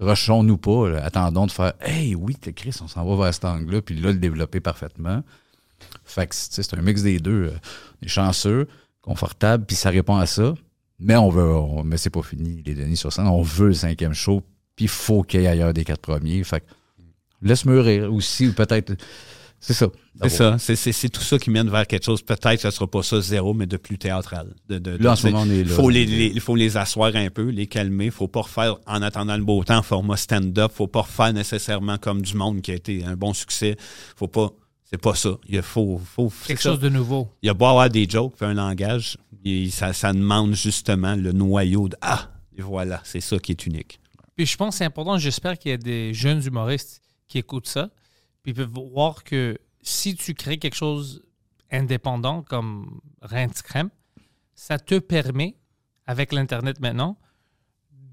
rushons-nous 0.00 0.56
pas. 0.58 0.96
attendons 0.98 1.46
de 1.46 1.52
faire 1.52 1.72
Hey, 1.80 2.14
oui, 2.14 2.36
Chris, 2.56 2.76
on 2.82 2.88
s'en 2.88 3.04
va 3.04 3.24
vers 3.24 3.34
cet 3.34 3.44
angle-là, 3.44 3.82
puis 3.82 3.94
là, 3.96 4.10
le 4.12 4.18
développer 4.18 4.60
parfaitement. 4.60 5.22
Fait 6.04 6.26
que 6.26 6.34
c'est 6.34 6.74
un 6.74 6.82
mix 6.82 7.02
des 7.02 7.18
deux. 7.20 7.44
euh, 7.52 7.58
On 8.02 8.06
est 8.06 8.08
chanceux, 8.08 8.66
confortable, 9.02 9.64
puis 9.66 9.76
ça 9.76 9.90
répond 9.90 10.16
à 10.16 10.26
ça. 10.26 10.54
Mais 10.98 11.16
on 11.16 11.30
veut, 11.30 11.54
on- 11.54 11.82
mais 11.84 11.96
c'est 11.96 12.10
pas 12.10 12.22
fini, 12.22 12.62
les 12.66 12.74
Denis 12.74 12.96
sur 12.96 13.12
scène. 13.12 13.26
On 13.26 13.42
veut 13.42 13.68
le 13.68 13.74
cinquième 13.74 14.12
show, 14.12 14.42
puis 14.76 14.84
il 14.86 14.88
faut 14.88 15.22
qu'il 15.22 15.40
y 15.40 15.44
ait 15.44 15.48
ailleurs 15.48 15.72
des 15.72 15.84
quatre 15.84 16.00
premiers. 16.02 16.42
Fait 16.44 16.60
que 16.60 16.66
laisse 17.42 17.64
mûrir 17.64 18.12
aussi, 18.12 18.48
ou 18.48 18.52
peut-être. 18.52 18.92
C'est 19.62 19.74
ça. 19.74 19.88
C'est 20.22 20.28
ça. 20.30 20.56
C'est- 20.58 20.74
C'est 20.76 20.92
c'est 20.92 21.08
tout 21.10 21.20
ça 21.20 21.38
qui 21.38 21.50
mène 21.50 21.68
vers 21.68 21.86
quelque 21.86 22.04
chose. 22.04 22.22
Peut-être 22.22 22.56
que 22.56 22.62
ce 22.62 22.70
sera 22.70 22.86
pas 22.90 23.02
ça 23.02 23.20
zéro, 23.20 23.52
mais 23.52 23.66
de 23.66 23.76
plus 23.76 23.98
théâtral. 23.98 24.54
De, 24.68 24.78
de, 24.78 24.96
de- 24.96 25.04
Là, 25.04 25.12
en 25.12 25.16
ce 25.16 25.26
moment, 25.26 25.42
on 25.46 25.50
est 25.50 25.64
là. 25.64 25.74
faut 25.74 25.90
les, 25.90 26.06
les- 26.06 26.32
il 26.34 26.40
faut 26.40 26.56
les 26.56 26.76
asseoir 26.78 27.14
un 27.14 27.28
peu, 27.28 27.48
les 27.50 27.66
calmer. 27.66 28.10
faut 28.10 28.26
pas 28.28 28.40
refaire 28.40 28.76
en 28.86 29.02
attendant 29.02 29.36
le 29.36 29.44
beau 29.44 29.62
temps 29.62 29.78
en 29.78 29.82
format 29.82 30.16
stand-up. 30.16 30.72
faut 30.74 30.86
pas 30.86 31.02
refaire 31.02 31.32
nécessairement 31.34 31.98
comme 31.98 32.22
du 32.22 32.34
monde 32.34 32.62
qui 32.62 32.70
a 32.70 32.74
été 32.74 33.04
un 33.04 33.16
bon 33.16 33.34
succès. 33.34 33.76
faut 34.16 34.28
pas. 34.28 34.50
C'est 34.84 35.00
pas 35.00 35.14
ça. 35.14 35.30
Il 35.48 35.62
faut. 35.62 36.00
faut 36.04 36.32
Quelque 36.46 36.62
ça. 36.62 36.70
chose 36.70 36.80
de 36.80 36.88
nouveau. 36.88 37.28
Il 37.42 37.46
y 37.46 37.50
a 37.50 37.54
beau 37.54 37.66
avoir 37.66 37.88
des 37.90 38.08
jokes, 38.08 38.34
un 38.40 38.54
langage. 38.54 39.18
et 39.44 39.70
ça, 39.70 39.92
ça 39.92 40.12
demande 40.12 40.54
justement 40.54 41.14
le 41.16 41.32
noyau 41.32 41.88
de 41.88 41.96
Ah, 42.00 42.30
et 42.58 42.62
voilà, 42.62 43.00
c'est 43.04 43.20
ça 43.20 43.38
qui 43.38 43.52
est 43.52 43.66
unique. 43.66 44.00
Puis 44.36 44.46
je 44.46 44.56
pense 44.56 44.74
que 44.74 44.78
c'est 44.78 44.84
important. 44.84 45.16
J'espère 45.18 45.58
qu'il 45.58 45.70
y 45.70 45.74
a 45.74 45.76
des 45.76 46.12
jeunes 46.14 46.42
humoristes 46.44 47.02
qui 47.28 47.38
écoutent 47.38 47.68
ça. 47.68 47.88
Puis 48.42 48.52
ils 48.52 48.54
peuvent 48.54 48.70
voir 48.92 49.24
que 49.24 49.58
si 49.82 50.14
tu 50.14 50.34
crées 50.34 50.58
quelque 50.58 50.76
chose 50.76 51.22
indépendant 51.70 52.42
comme 52.42 53.00
Rince 53.22 53.62
Crème, 53.62 53.90
ça 54.54 54.78
te 54.78 54.98
permet, 54.98 55.56
avec 56.06 56.32
l'Internet 56.32 56.80
maintenant, 56.80 57.18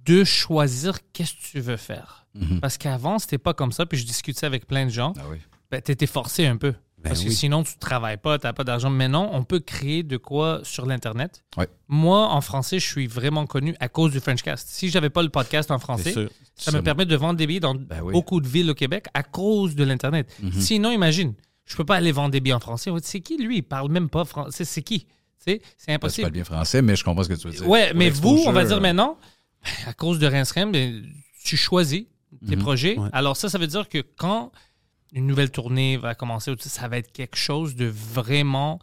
de 0.05 0.23
choisir 0.23 0.99
qu'est-ce 1.11 1.33
que 1.33 1.51
tu 1.51 1.59
veux 1.59 1.77
faire. 1.77 2.27
Mhm. 2.33 2.59
Parce 2.61 2.77
qu'avant, 2.77 3.19
c'était 3.19 3.37
pas 3.37 3.53
comme 3.53 3.71
ça. 3.71 3.85
Puis 3.85 3.97
je 3.97 4.05
discutais 4.05 4.45
avec 4.45 4.67
plein 4.67 4.85
de 4.85 4.91
gens. 4.91 5.13
Ah 5.17 5.23
oui. 5.29 5.39
Ben, 5.69 5.81
tu 5.81 5.91
étais 5.91 6.07
forcé 6.07 6.45
un 6.45 6.55
peu. 6.55 6.73
Ben 6.99 7.09
Parce 7.09 7.21
que 7.23 7.29
oui. 7.29 7.35
sinon, 7.35 7.61
tu 7.63 7.77
travailles 7.77 8.17
pas, 8.17 8.39
tu 8.39 8.47
n'as 8.47 8.53
pas 8.53 8.63
d'argent. 8.63 8.89
Maintenant, 8.89 9.29
on 9.33 9.43
peut 9.43 9.59
créer 9.59 10.01
de 10.01 10.17
quoi 10.17 10.61
sur 10.63 10.87
l'Internet. 10.87 11.43
Ouais. 11.55 11.67
Moi, 11.87 12.27
en 12.27 12.41
français, 12.41 12.79
je 12.79 12.87
suis 12.87 13.05
vraiment 13.05 13.45
connu 13.45 13.75
à 13.79 13.87
cause 13.87 14.11
du 14.11 14.19
Frenchcast. 14.19 14.67
Si 14.69 14.89
j'avais 14.89 15.11
pas 15.11 15.21
le 15.21 15.29
podcast 15.29 15.69
en 15.69 15.77
français, 15.77 16.11
sûr. 16.11 16.29
ça 16.55 16.71
me 16.71 16.81
permet 16.81 17.05
de 17.05 17.15
vendre 17.15 17.35
des 17.37 17.45
billets 17.45 17.59
dans 17.59 17.75
Ben 17.75 18.01
oui. 18.01 18.13
beaucoup 18.13 18.41
de 18.41 18.47
villes 18.47 18.69
au 18.71 18.73
Québec 18.73 19.05
à 19.13 19.21
cause 19.21 19.75
de 19.75 19.83
l'Internet. 19.83 20.27
Sinon, 20.59 20.89
imagine, 20.91 21.35
je 21.65 21.75
peux 21.75 21.85
pas 21.85 21.97
aller 21.97 22.11
vendre 22.11 22.31
des 22.31 22.39
billets 22.39 22.53
en 22.55 22.59
français. 22.59 22.89
C'est 23.03 23.19
qui 23.21 23.37
lui? 23.37 23.57
Il 23.57 23.63
parle 23.63 23.91
même 23.91 24.09
pas 24.09 24.25
français. 24.25 24.65
C'est 24.65 24.81
qui? 24.81 25.05
C'est 25.37 25.59
Parce 25.59 25.75
que 25.75 25.83
je 25.87 25.93
impossible. 25.93 26.23
parle 26.23 26.33
bien 26.33 26.43
français, 26.43 26.81
mais 26.81 26.95
je 26.95 27.03
comprends 27.03 27.23
ce 27.23 27.29
que 27.29 27.35
tu 27.35 27.47
veux 27.47 27.53
dire. 27.53 27.69
Ouais, 27.69 27.89
Pour 27.89 27.97
mais 27.99 28.09
vous, 28.09 28.43
on 28.47 28.51
va 28.51 28.65
dire 28.65 28.81
maintenant, 28.81 29.17
à 29.85 29.93
cause 29.93 30.17
de 30.17 30.25
Rince 30.25 30.53
ben, 30.55 31.05
tu 31.43 31.55
choisis 31.57 32.05
tes 32.49 32.57
projets. 32.57 32.97
Ouais. 32.97 33.07
Alors 33.13 33.37
ça, 33.37 33.49
ça 33.49 33.57
veut 33.59 33.67
dire 33.67 33.87
que 33.87 33.99
quand 34.17 34.51
une 35.13 35.27
nouvelle 35.27 35.51
tournée 35.51 35.97
va 35.97 36.15
commencer, 36.15 36.53
ça 36.59 36.87
va 36.87 36.97
être 36.97 37.11
quelque 37.11 37.37
chose 37.37 37.75
de 37.75 37.85
vraiment, 37.85 38.79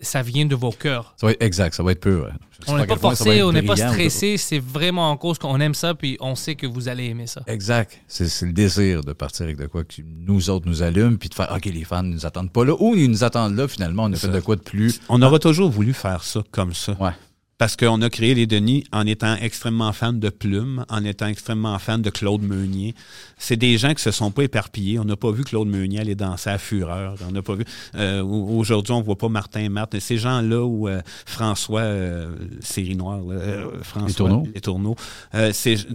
ça 0.00 0.22
vient 0.22 0.46
de 0.46 0.54
vos 0.54 0.70
cœurs. 0.70 1.14
Ça 1.16 1.26
va 1.26 1.32
être 1.32 1.42
exact, 1.42 1.74
ça 1.74 1.82
va 1.82 1.92
être 1.92 2.00
peu. 2.00 2.24
sais 2.60 2.70
On 2.70 2.78
n'est 2.78 2.86
pas 2.86 2.96
forcé, 2.96 3.42
on 3.42 3.52
n'est 3.52 3.62
pas 3.62 3.76
stressé, 3.76 4.36
c'est 4.36 4.58
vraiment 4.58 5.10
en 5.10 5.16
cause 5.16 5.38
qu'on 5.38 5.60
aime 5.60 5.74
ça, 5.74 5.94
puis 5.94 6.16
on 6.20 6.34
sait 6.34 6.54
que 6.54 6.66
vous 6.66 6.88
allez 6.88 7.06
aimer 7.06 7.26
ça. 7.26 7.42
Exact. 7.46 8.00
C'est 8.08 8.46
le 8.46 8.52
désir 8.52 9.02
de 9.02 9.12
partir 9.12 9.44
avec 9.44 9.56
de 9.56 9.66
quoi 9.66 9.84
qui 9.84 10.02
nous 10.04 10.50
autres 10.50 10.66
nous 10.66 10.82
allume, 10.82 11.18
puis 11.18 11.28
de 11.28 11.34
faire 11.34 11.52
OK, 11.54 11.64
les 11.66 11.84
fans 11.84 12.02
ne 12.02 12.12
nous 12.12 12.26
attendent 12.26 12.52
pas 12.52 12.64
là, 12.64 12.74
ou 12.78 12.94
ils 12.94 13.10
nous 13.10 13.24
attendent 13.24 13.56
là, 13.56 13.68
finalement, 13.68 14.04
on 14.04 14.12
a 14.12 14.16
fait 14.16 14.28
de 14.28 14.40
quoi 14.40 14.56
de 14.56 14.62
plus. 14.62 15.00
On 15.08 15.20
aura 15.22 15.38
toujours 15.38 15.70
voulu 15.70 15.92
faire 15.92 16.24
ça 16.24 16.42
comme 16.50 16.74
ça. 16.74 16.96
Ouais. 17.00 17.12
Parce 17.58 17.74
qu'on 17.74 18.02
a 18.02 18.10
créé 18.10 18.34
les 18.34 18.46
Denis 18.46 18.84
en 18.92 19.06
étant 19.06 19.34
extrêmement 19.36 19.92
fan 19.94 20.20
de 20.20 20.28
Plume, 20.28 20.84
en 20.90 21.02
étant 21.04 21.26
extrêmement 21.26 21.78
fan 21.78 22.02
de 22.02 22.10
Claude 22.10 22.42
Meunier. 22.42 22.94
C'est 23.38 23.56
des 23.56 23.78
gens 23.78 23.94
qui 23.94 24.02
se 24.02 24.10
sont 24.10 24.30
pas 24.30 24.42
éparpillés. 24.44 24.98
On 24.98 25.04
n'a 25.04 25.16
pas 25.16 25.30
vu 25.30 25.42
Claude 25.42 25.66
Meunier 25.68 26.00
aller 26.00 26.14
danser 26.14 26.50
à 26.50 26.58
Fureur. 26.58 27.16
On 27.26 27.32
n'a 27.32 27.40
pas 27.42 27.54
vu. 27.54 27.64
euh, 27.94 28.20
au- 28.22 28.58
Aujourd'hui, 28.58 28.92
on 28.92 29.00
voit 29.00 29.16
pas 29.16 29.30
Martin 29.30 29.68
Martin. 29.70 30.00
Ces 30.00 30.18
gens-là 30.18 30.62
où 30.64 30.86
euh, 30.86 31.00
François, 31.24 31.80
euh, 31.80 32.34
série 32.60 32.94
noire, 32.96 33.20
là, 33.20 33.34
euh, 33.36 33.82
François, 33.82 34.08
Les 34.08 34.14
Tourneaux. 34.14 34.48
les 34.54 34.60
tourneaux. 34.60 34.96
Euh, 35.34 35.50
c'est- 35.54 35.86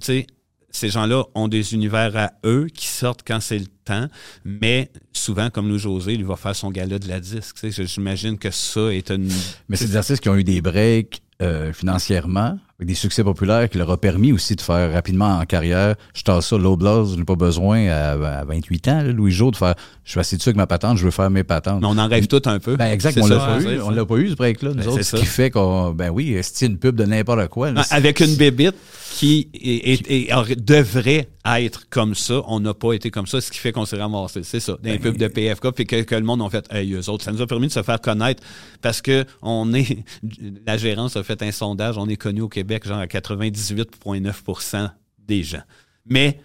ces 0.73 0.89
gens-là 0.89 1.25
ont 1.35 1.47
des 1.47 1.73
univers 1.75 2.15
à 2.17 2.31
eux 2.45 2.67
qui 2.73 2.87
sortent 2.87 3.21
quand 3.27 3.39
c'est 3.41 3.59
le 3.59 3.67
temps, 3.85 4.07
mais 4.45 4.89
souvent, 5.13 5.49
comme 5.49 5.67
nous 5.67 5.77
José, 5.77 6.13
il 6.13 6.23
va 6.25 6.37
faire 6.37 6.55
son 6.55 6.71
gala 6.71 6.97
de 6.97 7.07
la 7.09 7.19
disque. 7.19 7.57
Tu 7.59 7.71
sais, 7.71 7.85
J'imagine 7.85 8.37
que 8.37 8.49
ça 8.51 8.91
est 8.93 9.11
une 9.11 9.29
Mais 9.69 9.75
c'est 9.75 9.87
des 9.87 9.97
artistes 9.97 10.23
qui 10.23 10.29
ont 10.29 10.35
eu 10.37 10.45
des 10.45 10.61
breaks 10.61 11.21
euh, 11.41 11.73
financièrement, 11.73 12.57
avec 12.81 12.87
des 12.87 12.95
succès 12.95 13.23
populaires 13.23 13.69
qui 13.69 13.77
leur 13.77 13.91
a 13.91 13.97
permis 13.97 14.31
aussi 14.33 14.55
de 14.55 14.61
faire 14.61 14.91
rapidement 14.91 15.37
en 15.37 15.45
carrière. 15.45 15.93
Je 16.15 16.23
tasse 16.23 16.47
ça, 16.47 16.57
Low 16.57 16.79
je 16.81 17.15
n'ai 17.15 17.23
pas 17.25 17.35
besoin 17.35 17.87
à, 17.89 18.39
à 18.39 18.43
28 18.43 18.87
ans, 18.87 19.01
là, 19.03 19.11
Louis 19.11 19.31
Jo, 19.31 19.51
de 19.51 19.55
faire 19.55 19.75
je 20.03 20.11
suis 20.11 20.19
assis 20.19 20.35
dessus 20.35 20.49
avec 20.49 20.57
ma 20.57 20.65
patente, 20.65 20.97
je 20.97 21.05
veux 21.05 21.11
faire 21.11 21.29
mes 21.29 21.43
patentes. 21.43 21.79
Mais 21.79 21.87
on 21.87 21.97
en 21.99 22.07
rêve 22.07 22.25
tout 22.25 22.41
un 22.45 22.57
peu. 22.59 22.75
Ben 22.77 22.87
exact, 22.91 23.19
on 23.21 23.27
l'a 23.27 23.37
pas 23.37 23.61
eu. 23.61 23.79
On 23.81 23.91
l'a 23.91 24.03
pas 24.05 24.15
eu 24.15 24.29
ce 24.29 24.35
break-là, 24.35 24.69
nous 24.71 24.75
Ben, 24.77 24.87
autres. 24.87 24.97
c'est 24.97 25.03
Ce 25.03 25.11
ça. 25.11 25.19
qui 25.19 25.25
fait 25.27 25.51
qu'on, 25.51 25.91
ben 25.91 26.09
oui, 26.09 26.35
c'est 26.41 26.65
une 26.65 26.79
pub 26.79 26.95
de 26.95 27.05
n'importe 27.05 27.47
quoi. 27.49 27.69
là. 27.71 27.83
Avec 27.91 28.19
une 28.19 28.35
bébite 28.35 28.75
qui 29.13 29.47
est- 29.53 29.91
est- 29.91 30.11
est- 30.11 30.33
aurait- 30.33 30.55
devrait 30.55 31.29
être 31.45 31.87
comme 31.89 32.15
ça, 32.15 32.41
on 32.47 32.59
n'a 32.59 32.73
pas 32.73 32.93
été 32.93 33.11
comme 33.11 33.27
ça, 33.27 33.41
ce 33.41 33.51
qui 33.51 33.59
fait 33.59 33.71
qu'on 33.71 33.85
s'est 33.85 33.97
ramassé. 33.97 34.41
C'est 34.43 34.59
ça, 34.59 34.75
Ben, 34.81 34.93
d'un 34.95 35.01
pub 35.01 35.17
de 35.17 35.27
PFK, 35.27 35.71
puis 35.71 35.85
que, 35.85 36.01
que 36.01 36.15
le 36.15 36.21
monde 36.23 36.41
a 36.41 36.49
fait, 36.49 36.65
hey, 36.73 36.93
eux 36.93 37.09
autres, 37.09 37.23
ça 37.23 37.31
nous 37.31 37.41
a 37.41 37.47
permis 37.47 37.67
de 37.67 37.71
se 37.71 37.83
faire 37.83 38.01
connaître 38.01 38.41
parce 38.81 39.01
que 39.01 39.23
on 39.43 39.71
est, 39.73 39.99
la 40.65 40.77
gérance 40.77 41.15
a 41.15 41.23
fait 41.23 41.41
un 41.43 41.51
sondage, 41.51 41.97
on 41.97 42.07
est 42.07 42.15
connu 42.17 42.41
au 42.41 42.49
Québec, 42.49 42.70
genre 42.83 42.99
à 42.99 43.07
98,9% 43.07 44.89
des 45.27 45.43
gens. 45.43 45.61
Mais 46.05 46.39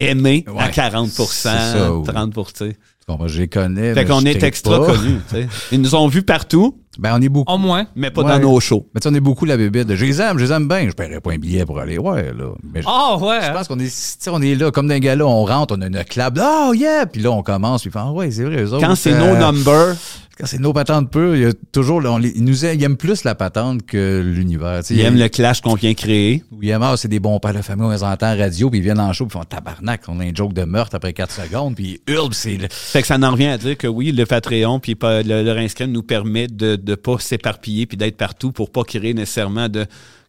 aimé 0.00 0.44
à 0.46 0.52
Ouais, 0.52 0.70
40 0.72 1.08
c'est 1.08 1.24
ça, 1.26 1.92
oui. 1.94 2.04
30 2.06 2.34
tu 2.34 2.42
sais. 2.54 2.72
Tu 2.74 3.12
comprends, 3.12 3.28
je 3.28 3.38
les 3.38 3.46
connais. 3.48 3.94
Fait 3.94 4.04
qu'on 4.04 4.24
est 4.24 4.42
extra 4.42 4.80
pas. 4.84 4.94
connus, 4.96 5.20
tu 5.28 5.36
sais. 5.36 5.48
Ils 5.70 5.80
nous 5.80 5.94
ont 5.94 6.08
vus 6.08 6.22
partout, 6.24 6.80
Ben, 6.98 7.16
on 7.16 7.22
est 7.22 7.28
beaucoup. 7.28 7.52
Au 7.52 7.56
moins. 7.56 7.86
mais 7.94 8.10
pas 8.10 8.22
Ouais. 8.22 8.32
dans 8.32 8.40
nos 8.40 8.58
shows. 8.58 8.88
Mais 8.94 9.00
tu 9.00 9.08
sais, 9.08 9.12
on 9.14 9.16
est 9.16 9.20
beaucoup 9.20 9.44
la 9.44 9.56
bébête 9.56 9.86
de 9.86 9.94
je 9.94 10.04
les 10.04 10.20
aime, 10.20 10.38
je 10.38 10.44
les 10.44 10.50
aime 10.52 10.66
bien. 10.66 10.88
Je 10.88 10.92
paierais 10.92 11.20
pas 11.20 11.30
un 11.32 11.38
billet 11.38 11.64
pour 11.64 11.78
aller 11.78 11.98
ouais, 11.98 12.32
là. 12.32 12.52
Mais 12.64 12.82
je- 12.82 12.88
Oh, 12.90 13.18
ouais. 13.24 13.38
Je 13.46 13.52
pense 13.52 13.68
qu'on 13.68 13.78
est, 13.78 14.28
on 14.28 14.42
est 14.42 14.54
là, 14.56 14.70
comme 14.72 14.88
d'un 14.88 14.98
gars-là, 14.98 15.24
on 15.24 15.44
rentre, 15.44 15.76
on 15.78 15.82
a 15.82 15.86
une 15.86 16.02
clap, 16.04 16.36
oh 16.42 16.72
yeah! 16.74 17.06
Puis 17.06 17.22
là, 17.22 17.30
on 17.30 17.42
commence, 17.44 17.82
puis 17.82 17.90
ah 17.94 18.10
ouais, 18.10 18.30
c'est 18.32 18.42
vrai, 18.42 18.62
eux 18.64 18.72
autres. 18.72 18.84
Quand 18.84 18.96
c'est 18.96 19.12
euh, 19.12 19.34
no 19.34 19.36
number, 19.38 19.94
Quand 20.38 20.44
c'est 20.44 20.58
nos 20.60 20.74
patentes 20.74 21.10
pures, 21.10 21.34
il 21.34 21.42
y 21.42 21.46
a 21.46 21.52
toujours, 21.72 22.02
on 22.04 22.20
ils 22.20 22.44
nous 22.44 22.66
aiment, 22.66 22.78
ils 22.78 22.84
aiment 22.84 22.96
plus 22.98 23.24
la 23.24 23.34
patente 23.34 23.86
que 23.86 24.20
l'univers. 24.22 24.82
ils 24.90 25.00
aiment 25.00 25.16
le 25.18 25.28
clash 25.28 25.62
qu'on 25.62 25.74
vient 25.76 25.94
créer. 25.94 26.44
Oui, 26.52 26.70
ah, 26.72 26.94
c'est 26.98 27.08
des 27.08 27.20
bons 27.20 27.38
pères 27.40 27.54
de 27.54 27.62
famille, 27.62 27.86
on 27.86 27.90
les 27.90 28.02
entend 28.02 28.34
en 28.34 28.36
radio, 28.36 28.68
puis 28.68 28.80
ils 28.80 28.82
viennent 28.82 29.00
en 29.00 29.14
show, 29.14 29.24
puis 29.24 29.34
ils 29.38 29.40
font 29.40 29.44
tabarnak, 29.46 30.02
on 30.08 30.20
a 30.20 30.24
un 30.24 30.34
joke 30.34 30.52
de 30.52 30.64
meurtre 30.64 30.94
après 30.94 31.14
4 31.14 31.32
secondes, 31.32 31.74
puis 31.74 32.00
ils 32.06 32.12
hurlent, 32.12 32.34
c'est 32.34 32.58
le- 32.58 32.68
Fait 32.70 33.00
que 33.00 33.06
ça 33.06 33.16
en 33.16 33.30
revient 33.30 33.46
à 33.46 33.56
dire 33.56 33.78
que 33.78 33.86
oui, 33.86 34.12
le 34.12 34.26
Patreon 34.26 34.78
puis 34.78 34.94
le, 35.02 35.42
le 35.42 35.52
Rinscreen 35.52 35.90
nous 35.90 36.02
permet 36.02 36.48
de 36.48 36.78
ne 36.86 36.94
pas 36.96 37.16
s'éparpiller 37.18 37.86
puis 37.86 37.96
d'être 37.96 38.18
partout 38.18 38.52
pour 38.52 38.70
pas 38.70 38.84
créer 38.84 39.14
nécessairement 39.14 39.70
de 39.70 39.86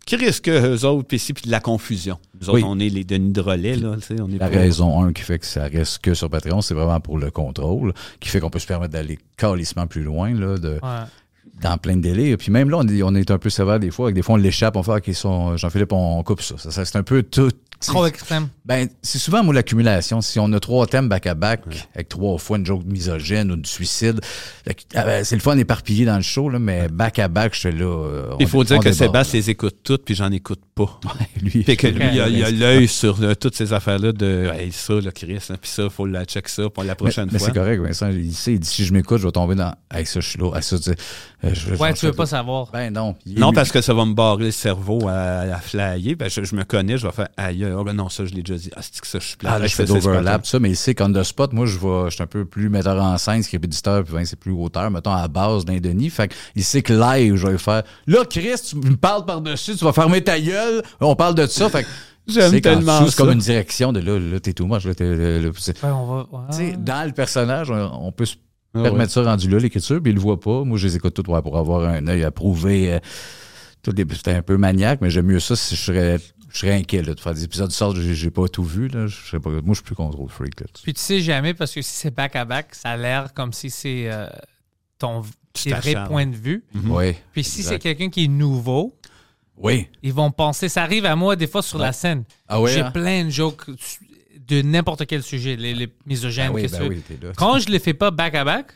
qui 0.07 0.15
risque 0.15 0.49
eux 0.49 0.83
autres 0.85 1.07
puis 1.07 1.17
ici 1.17 1.33
puis 1.33 1.43
de 1.45 1.51
la 1.51 1.59
confusion? 1.59 2.17
Nous 2.41 2.49
Oui. 2.49 2.61
autres, 2.61 2.67
on 2.71 2.79
est 2.79 2.89
les 2.89 3.03
Denis 3.03 3.31
de 3.31 3.41
relais 3.41 3.75
là, 3.75 3.95
tu 3.97 4.01
sais, 4.01 4.15
on 4.21 4.27
est 4.29 4.39
La 4.39 4.49
pas- 4.49 4.57
raison, 4.57 5.03
un, 5.03 5.13
qui 5.13 5.21
fait 5.21 5.37
que 5.37 5.45
ça 5.45 5.65
reste 5.65 5.99
que 5.99 6.13
sur 6.15 6.29
Patreon, 6.29 6.61
c'est 6.61 6.73
vraiment 6.73 6.99
pour 6.99 7.19
le 7.19 7.29
contrôle, 7.29 7.93
qui 8.19 8.29
fait 8.29 8.39
qu'on 8.39 8.49
peut 8.49 8.57
se 8.59 8.65
permettre 8.67 8.93
d'aller 8.93 9.19
calissement 9.35 9.85
plus 9.85 10.01
loin, 10.03 10.33
là, 10.33 10.57
de, 10.57 10.79
Ouais. 10.81 11.59
dans 11.61 11.77
plein 11.77 11.95
de 11.97 12.01
délais. 12.01 12.37
Puis 12.37 12.51
même 12.51 12.69
là, 12.69 12.77
on 12.79 12.87
est, 12.87 13.03
on 13.03 13.13
est 13.15 13.29
un 13.31 13.37
peu 13.37 13.49
sévère 13.49 13.79
des 13.79 13.91
fois. 13.91 14.07
Avec 14.07 14.15
des 14.15 14.21
fois, 14.21 14.35
on 14.35 14.37
l'échappe, 14.37 14.75
on 14.75 14.83
fait, 14.83 14.93
OK, 14.93 15.09
son- 15.13 15.57
Jean-Philippe, 15.57 15.91
on 15.91 16.23
coupe 16.23 16.41
ça. 16.41 16.55
Ça, 16.57 16.71
ça, 16.71 16.85
c'est 16.85 16.97
un 16.97 17.03
peu 17.03 17.21
tout. 17.23 17.51
Trop 17.79 18.05
extrême. 18.07 18.49
Ben, 18.65 18.89
c'est 19.01 19.19
souvent, 19.19 19.43
moi, 19.43 19.53
l'accumulation. 19.53 20.19
Si 20.21 20.39
on 20.39 20.51
a 20.53 20.59
trois 20.59 20.87
thèmes 20.87 21.07
back-à-back, 21.07 21.61
avec 21.93 22.09
trois 22.09 22.37
fois 22.37 22.57
une 22.57 22.65
joke 22.65 22.83
misogyne 22.85 23.51
ou 23.51 23.55
de 23.55 23.67
suicide, 23.67 24.19
ah 24.95 25.03
ben, 25.05 25.23
c'est 25.23 25.35
le 25.35 25.41
fun 25.41 25.57
éparpillé 25.57 26.03
dans 26.05 26.15
le 26.15 26.21
show, 26.23 26.49
là, 26.49 26.59
mais 26.59 26.87
back-à-back, 26.89 27.53
je 27.53 27.59
suis 27.59 27.71
là. 27.71 27.85
euh, 27.85 28.35
Il 28.39 28.45
on- 28.45 28.49
faut 28.49 28.63
dire 28.63 28.77
on 28.77 28.79
que 28.79 28.89
déborde, 28.89 28.97
Sébastien 29.09 29.39
les 29.39 29.49
écoute 29.51 29.77
toutes 29.83 30.03
puis 30.05 30.15
j'en 30.15 30.31
écoute 30.31 30.61
pas. 30.75 30.99
là. 31.05 31.11
Lui, 31.41 31.63
Fait 31.63 31.75
que 31.77 31.87
lui, 31.87 32.03
il 32.13 32.19
a- 32.21 32.27
il 32.29 32.43
a 32.43 32.51
Mais- 32.51 32.57
l'œil 32.57 32.87
sur 32.87 33.21
euh, 33.21 33.35
toutes 33.35 33.55
ces 33.55 33.71
affaires-là 33.73 34.11
de 34.11 34.49
hey, 34.53 34.71
ça, 34.71 34.93
là, 34.95 35.11
Chris, 35.11 35.37
hein, 35.49 35.55
puis 35.61 35.69
ça, 35.71 35.89
faut 35.89 36.05
la 36.07 36.25
check 36.25 36.49
ça 36.49 36.69
pour 36.69 36.83
la 36.83 36.89
Mais, 36.91 36.95
prochaine 36.95 37.29
mais 37.31 37.37
fois. 37.39 37.47
c'est 37.47 37.53
correct, 37.53 37.79
Vincent. 37.81 38.09
Il 38.09 38.33
sait, 38.33 38.53
il 38.53 38.59
dit 38.59 38.67
si 38.67 38.85
je 38.85 38.91
m'écoute, 38.93 39.19
je 39.19 39.25
vais 39.27 39.31
tomber 39.31 39.55
dans. 39.55 39.73
Hey, 39.93 40.05
ça, 40.05 40.19
je 40.19 40.27
suis 40.29 40.39
là. 40.39 40.51
Hey, 40.55 40.63
ça, 40.63 40.77
tu 40.77 40.83
sais, 40.83 40.95
je- 41.43 41.75
Ouais, 41.75 41.93
tu 41.93 42.05
veux 42.07 42.13
pas 42.13 42.25
savoir. 42.25 42.67
Ben 42.71 42.91
non. 42.91 43.15
Il 43.25 43.39
Non, 43.39 43.53
parce 43.53 43.71
que 43.71 43.79
ça 43.81 43.93
va 43.93 44.05
me 44.05 44.13
barrer 44.13 44.45
le 44.45 44.51
cerveau 44.51 45.07
à, 45.07 45.41
à 45.41 45.57
flyer. 45.59 46.15
Ben, 46.17 46.29
je, 46.29 46.43
je 46.43 46.55
me 46.55 46.63
connais, 46.63 46.97
je 46.97 47.05
vais 47.05 47.13
faire 47.13 47.27
aïe, 47.37 47.63
ah, 47.65 47.83
ben 47.83 47.93
non, 47.93 48.09
ça, 48.09 48.25
je 48.25 48.33
l'ai 48.33 48.41
déjà 48.41 48.59
dit. 48.59 48.69
Ah, 48.75 48.79
c'est 48.81 48.99
que 48.99 49.07
ça, 49.07 49.19
je 49.19 49.27
suis 49.27 49.37
plat. 49.37 49.51
Ah, 49.53 49.59
là, 49.59 49.67
je 49.67 49.75
fais 49.75 49.85
d'overlap, 49.85 50.41
tout 50.43 50.49
ça, 50.49 50.59
mais 50.59 50.69
il 50.71 50.75
sait 50.75 50.95
qu'on 50.95 51.11
the 51.11 51.23
spot, 51.23 51.53
moi, 51.53 51.65
je 51.65 51.77
vais, 51.77 52.05
je 52.09 52.15
suis 52.15 52.23
un 52.23 52.27
peu 52.27 52.45
plus 52.45 52.69
metteur 52.69 53.01
en 53.01 53.17
scène, 53.17 53.43
scripteur, 53.43 54.03
puis 54.03 54.13
Vince, 54.13 54.29
c'est 54.29 54.39
plus 54.39 54.51
auteur, 54.51 54.89
mettons, 54.91 55.11
à 55.11 55.21
la 55.21 55.27
base 55.27 55.63
d'un 55.65 55.77
Denis. 55.77 56.09
Fait 56.09 56.31
qu'il 56.53 56.63
sait 56.63 56.81
que 56.81 56.93
live, 56.93 57.35
je 57.35 57.47
vais 57.47 57.57
faire, 57.57 57.83
là, 58.07 58.25
Chris, 58.29 58.55
tu 58.69 58.75
me 58.77 58.95
parles 58.95 59.25
par-dessus, 59.25 59.75
tu 59.75 59.85
vas 59.85 59.93
fermer 59.93 60.23
ta 60.23 60.39
gueule, 60.39 60.81
on 61.01 61.15
parle 61.15 61.35
de 61.35 61.45
ça, 61.45 61.69
fait 61.69 61.83
que, 61.83 61.87
J'aime 62.27 62.51
c'est 62.51 62.59
tellement 62.59 63.05
C'est 63.07 63.15
comme 63.15 63.31
une 63.31 63.39
direction 63.39 63.93
de 63.93 64.01
là, 64.01 64.19
là, 64.19 64.39
t'es 64.41 64.51
tout 64.51 64.65
moche, 64.65 64.83
là, 64.85 64.93
t'es, 64.93 65.15
là, 65.15 65.39
là, 65.39 65.49
c'est- 65.57 65.81
Ouais, 65.81 65.89
on 65.91 66.05
va. 66.05 66.15
ouais. 66.29 66.45
tu 66.51 66.57
sais, 66.57 66.75
dans 66.77 67.05
le 67.05 67.13
personnage, 67.13 67.71
on, 67.71 68.07
on 68.07 68.11
peut 68.11 68.25
se 68.25 68.35
Ah 68.79 68.83
permettre 68.83 69.11
ça 69.11 69.23
rendu 69.23 69.49
là, 69.49 69.59
l'écriture, 69.59 70.01
puis 70.01 70.11
il 70.11 70.15
le 70.15 70.21
voit 70.21 70.39
pas. 70.39 70.63
Moi, 70.63 70.77
je 70.77 70.87
les 70.87 70.95
écoute 70.95 71.13
toutes 71.13 71.27
ouais, 71.27 71.41
pour 71.41 71.57
avoir 71.57 71.87
un 71.89 72.07
œil 72.07 72.23
à 72.23 72.31
prouver. 72.31 72.93
euh, 72.93 72.99
tout 73.83 73.93
C'était 74.13 74.31
un 74.31 74.41
peu 74.41 74.57
maniaque, 74.57 74.99
mais 75.01 75.09
j'aime 75.09 75.27
mieux 75.27 75.39
ça 75.39 75.55
si 75.55 75.75
je 75.75 75.81
serais, 75.81 76.19
je 76.49 76.57
serais 76.59 76.73
inquiet 76.73 77.03
là, 77.03 77.13
de 77.13 77.19
faire 77.19 77.33
des 77.33 77.43
épisodes 77.43 77.71
sortent, 77.71 77.97
j'ai, 77.97 78.15
j'ai 78.15 78.31
pas 78.31 78.47
tout 78.47 78.63
vu. 78.63 78.87
Là, 78.89 79.07
je 79.07 79.15
serais 79.15 79.39
pas, 79.39 79.49
moi, 79.49 79.61
je 79.69 79.73
suis 79.75 79.83
plus 79.83 79.95
contrôle 79.95 80.29
freak. 80.29 80.59
Là, 80.59 80.67
Puis 80.83 80.93
tu 80.93 80.99
sais 81.01 81.21
jamais 81.21 81.53
parce 81.53 81.71
que 81.73 81.81
si 81.81 81.95
c'est 81.95 82.13
back-à-back, 82.13 82.75
ça 82.75 82.89
a 82.89 82.97
l'air 82.97 83.33
comme 83.33 83.53
si 83.53 83.69
c'est 83.69 84.11
euh, 84.11 84.27
ton 84.99 85.23
tes 85.53 85.71
vrais 85.71 86.05
points 86.07 86.25
de 86.27 86.35
vue. 86.35 86.63
Oui. 86.85 87.13
Puis 87.31 87.43
si 87.43 87.63
c'est 87.63 87.79
quelqu'un 87.79 88.09
qui 88.09 88.25
est 88.25 88.27
nouveau, 88.27 88.95
Oui. 89.57 89.87
ils 90.03 90.13
vont 90.13 90.29
penser. 90.31 90.69
Ça 90.69 90.83
arrive 90.83 91.05
à 91.05 91.15
moi 91.15 91.35
des 91.35 91.47
fois 91.47 91.61
sur 91.63 91.77
la 91.79 91.93
scène. 91.93 92.23
Ah 92.47 92.61
oui, 92.61 92.71
J'ai 92.73 92.81
hein? 92.81 92.91
plein 92.91 93.25
de 93.25 93.29
jokes 93.29 93.63
de 94.47 94.61
n'importe 94.61 95.05
quel 95.05 95.23
sujet, 95.23 95.55
les, 95.55 95.73
les 95.73 95.89
misogynes. 96.05 96.47
Ben 96.47 96.53
oui, 96.53 96.61
qu'est-ce 96.63 96.77
ben 96.77 96.89
que 96.89 96.93
tu 96.93 97.13
oui. 97.25 97.31
Quand 97.35 97.59
je 97.59 97.69
les 97.69 97.79
fais 97.79 97.93
pas 97.93 98.11
back-à-back, 98.11 98.67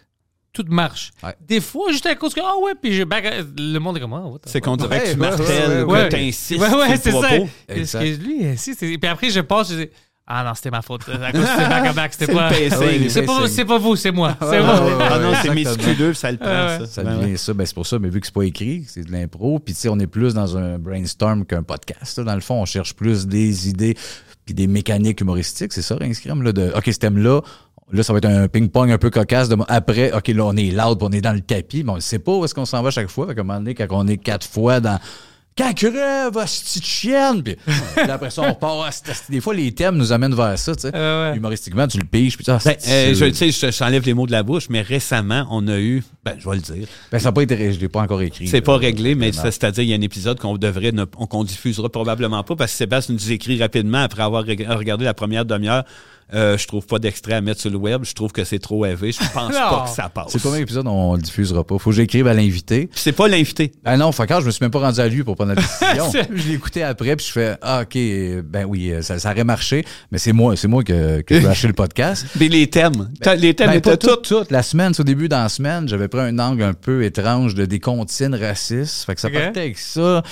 tout 0.54 0.66
marche. 0.68 1.12
Ouais. 1.24 1.34
Des 1.40 1.62
fois, 1.62 1.92
juste 1.92 2.06
à 2.06 2.16
cause 2.16 2.34
que, 2.34 2.42
ah 2.44 2.58
ouais, 2.62 2.74
puis 2.80 2.94
je 2.94 3.04
back 3.04 3.26
le 3.58 3.80
monde 3.80 3.98
est 3.98 4.00
comme, 4.02 4.14
ah, 4.14 4.24
the 4.44 4.50
C'est 4.50 4.60
qu'on 4.62 4.76
dirait 4.76 5.02
que 5.04 5.12
tu 5.12 5.18
martèles, 5.18 5.86
ouais, 5.86 5.86
que 5.86 5.92
ouais. 5.92 6.10
t'insistes 6.10 6.62
Ouais, 6.62 6.74
ouais, 6.76 6.98
c'est 6.98 7.12
le 7.12 7.22
ça. 7.22 7.36
Exact. 7.70 8.02
Excuse 8.02 8.20
lui, 8.20 8.58
si, 8.58 8.76
c'est- 8.76 8.98
Puis 8.98 9.10
après, 9.10 9.30
je 9.30 9.40
pense, 9.40 9.72
je 9.72 9.84
dis, 9.84 9.90
ah 10.28 10.44
non, 10.44 10.54
c'était 10.54 10.70
ma 10.72 10.82
faute. 10.82 11.02
À 11.10 11.32
cause 11.32 11.42
que 11.42 11.48
c'était 11.48 11.70
back-à-back, 11.70 12.14
c'était 12.14 12.26
C'est 12.26 12.34
pas. 12.34 12.50
Ah 12.52 13.10
C'est 13.10 13.24
pas, 13.24 13.48
c'est 13.48 13.66
pas 13.66 13.78
vous, 13.78 13.96
c'est 13.96 14.12
moi. 14.12 14.36
C'est 14.40 14.62
moi. 14.62 14.98
Ah 15.10 15.20
non, 15.20 15.32
c'est 15.42 15.50
exactement. 15.50 15.88
musculeux, 15.88 16.14
ça 16.14 16.32
le 16.32 16.38
prend, 16.38 16.48
ça. 16.80 16.86
Ça 16.86 17.04
devient 17.04 17.38
ça. 17.38 17.54
Ben, 17.54 17.66
c'est 17.66 17.74
pour 17.74 17.88
ça, 17.88 17.98
mais 18.00 18.10
vu 18.10 18.20
que 18.20 18.26
c'est 18.28 18.34
pas 18.34 18.44
écrit, 18.44 18.84
c'est 18.88 19.04
de 19.04 19.12
l'impro, 19.12 19.60
puis 19.60 19.74
tu 19.74 19.80
sais, 19.82 19.90
on 19.90 20.00
est 20.00 20.08
plus 20.08 20.34
dans 20.34 20.58
un 20.58 20.78
brainstorm 20.78 21.46
qu'un 21.46 21.64
podcast. 21.64 22.20
Dans 22.20 22.36
le 22.36 22.42
fond, 22.42 22.62
on 22.62 22.66
cherche 22.66 22.94
plus 22.94 23.26
des 23.26 23.70
idées 23.70 23.96
des 24.54 24.68
mécaniques 24.68 25.22
humoristiques. 25.22 25.74
C'est 25.74 25.82
ça, 25.82 25.96
Rinskrim, 25.96 26.42
là, 26.44 26.52
de 26.52 26.72
OK, 26.76 26.86
ce 26.86 27.00
thème-là, 27.00 27.42
là, 27.92 28.04
ça 28.04 28.14
va 28.14 28.18
être 28.18 28.26
un 28.26 28.48
ping-pong 28.48 28.92
un 28.92 28.98
peu 28.98 29.10
cocasse. 29.10 29.50
De, 29.50 29.58
après, 29.68 30.12
OK, 30.14 30.28
là, 30.30 30.46
on 30.46 30.56
est 30.56 30.72
loud, 30.72 30.98
on 31.02 31.12
est 31.12 31.22
dans 31.22 31.34
le 31.34 31.42
tapis, 31.42 31.84
mais 31.84 31.92
on 31.92 31.96
ne 31.96 32.02
sait 32.02 32.20
pas 32.20 32.34
où 32.34 32.46
est-ce 32.46 32.56
qu'on 32.56 32.66
s'en 32.66 32.82
va 32.82 32.92
chaque 32.92 33.10
fois. 33.10 33.28
Fait 33.28 33.36
qu'à 33.36 33.42
un 33.42 33.44
moment 33.44 33.60
donné, 33.60 33.76
quand 33.76 33.88
on 33.92 34.08
est 34.08 34.18
quatre 34.18 34.48
fois 34.48 34.80
dans. 34.80 35.00
Quand 35.58 35.74
crève, 35.74 36.34
de 36.34 36.82
chienne! 36.82 37.44
Puis, 37.44 37.56
puis 37.96 38.10
après 38.10 38.30
ça, 38.30 38.56
on 38.62 38.82
hostie. 38.88 39.12
Des 39.30 39.42
fois, 39.42 39.54
les 39.54 39.74
thèmes 39.74 39.98
nous 39.98 40.14
amènent 40.14 40.34
vers 40.34 40.58
ça, 40.58 40.74
tu 40.76 40.84
sais. 40.84 40.92
Euh, 40.96 41.32
ouais. 41.32 41.38
Humoristiquement, 41.38 41.88
tu 41.88 41.98
le 41.98 42.06
piges, 42.06 42.38
puis 42.38 42.46
ça. 42.46 42.58
Ben, 42.64 42.76
euh, 42.88 43.14
je, 43.14 43.26
tu 43.26 43.34
sais, 43.36 43.52
je 43.52 43.72
je 43.72 43.78
t'enlève 43.78 44.06
les 44.06 44.14
mots 44.14 44.26
de 44.26 44.32
la 44.32 44.44
bouche, 44.44 44.68
mais 44.70 44.82
récemment, 44.82 45.46
on 45.52 45.68
a 45.68 45.78
eu, 45.78 46.04
ben, 46.24 46.36
je 46.40 46.50
vais 46.50 46.56
le 46.56 46.62
dire, 46.62 46.88
Ben, 47.12 47.20
ça 47.20 47.26
n'a 47.26 47.32
pas 47.34 47.42
été. 47.44 47.74
Je 47.74 47.80
l'ai 47.80 47.90
pas 47.90 48.02
encore 48.02 48.22
écrit. 48.22 48.48
c'est 48.48 48.62
pas 48.62 48.78
réglé, 48.78 49.14
mais 49.14 49.32
c'est-à-dire, 49.34 49.84
il 49.84 49.90
y 49.90 49.94
a 49.94 49.98
un 49.98 50.02
épisode 50.02 50.40
qu'on 50.40 50.58
devrait, 50.58 50.94
ne- 50.94 51.04
qu'on 51.04 51.44
diffusera 51.44 51.90
probablement 51.90 52.44
pas 52.44 52.56
parce 52.56 52.72
que 52.72 52.78
Sébastien 52.78 53.14
nous 53.16 53.32
écrit 53.32 53.60
rapidement 53.62 54.00
après 54.04 54.24
avoir 54.24 54.46
reg- 54.46 54.66
regardé 54.70 55.04
la 55.06 55.14
première 55.14 55.44
demi-heure. 55.46 55.84
Euh, 56.34 56.58
je 56.58 56.66
trouve 56.68 56.86
pas 56.86 56.98
d'extrait 57.00 57.34
à 57.34 57.42
mettre 57.42 57.60
sur 57.62 57.70
le 57.70 57.78
web. 57.78 58.04
Je 58.06 58.14
trouve 58.14 58.32
que 58.32 58.44
c'est 58.44 58.60
trop 58.60 58.86
élevé. 58.86 59.12
Je 59.12 59.20
pense 59.20 59.52
pas 59.54 59.84
que 59.86 59.90
ça 59.94 60.10
passe. 60.10 60.28
C'est 60.32 60.42
premier 60.42 60.60
épisode, 60.62 60.88
on 60.88 61.16
le 61.16 61.22
diffusera 61.22 61.64
pas. 61.64 61.78
Faut 61.78 61.90
que 61.90 61.96
j'écrive 61.96 62.28
à 62.28 62.34
l'invité. 62.34 62.90
C'est 62.96 63.12
pas 63.12 63.28
l'invité. 63.28 63.72
Ah 63.84 63.98
non, 63.98 64.12
quand 64.12 64.40
je 64.40 64.46
me 64.46 64.52
suis 64.52 64.64
même 64.64 64.72
pas 64.72 64.80
rendu 64.80 65.00
à 65.00 65.08
lui 65.08 65.24
pour 65.24 65.36
prendre 65.36 65.54
la 65.54 65.62
décision. 65.62 66.12
je 66.34 66.48
l'ai 66.48 66.54
écouté 66.56 66.84
après, 66.84 67.16
puis 67.16 67.26
je 67.26 67.32
fais 67.32 67.56
Ah, 67.62 67.82
OK, 67.82 67.96
ben 68.46 68.66
oui, 68.66 68.92
euh, 68.92 69.02
ça, 69.02 69.20
ça 69.20 69.32
aurait 69.32 69.44
marché, 69.44 69.86
mais 70.12 70.18
c'est 70.18 70.32
moi, 70.34 70.56
c'est 70.56 70.68
moi 70.68 70.84
que, 70.84 71.22
que 71.22 71.36
je 71.36 71.42
vais 71.42 71.48
acheter 71.50 71.68
le 71.68 71.74
podcast. 71.74 72.26
Mais 72.40 72.48
les 72.48 72.70
thèmes. 72.70 73.10
T'as- 73.22 73.36
les 73.36 73.54
thèmes 73.54 73.68
Ben, 73.72 73.78
étaient 73.78 73.98
tout, 73.98 74.16
tout. 74.18 74.44
La 74.50 74.64
semaine, 74.64 74.94
c'est 74.94 75.02
au 75.02 75.06
début 75.06 75.28
dans 75.28 75.44
la 75.44 75.50
semaine, 75.50 75.88
j'avais 75.88 76.08
pris 76.08 76.22
un 76.22 76.38
angle 76.40 76.64
un 76.64 76.74
peu 76.74 77.04
étrange 77.04 77.56
de 77.56 77.66
des 77.66 77.80
comptines 77.80 78.36
racistes. 78.36 79.06
Fait 79.06 79.16
que 79.16 79.22
ça 79.22 79.28
Ok. 79.28 79.34
partait 79.34 79.60
avec 79.60 79.78
ça. 79.80 80.24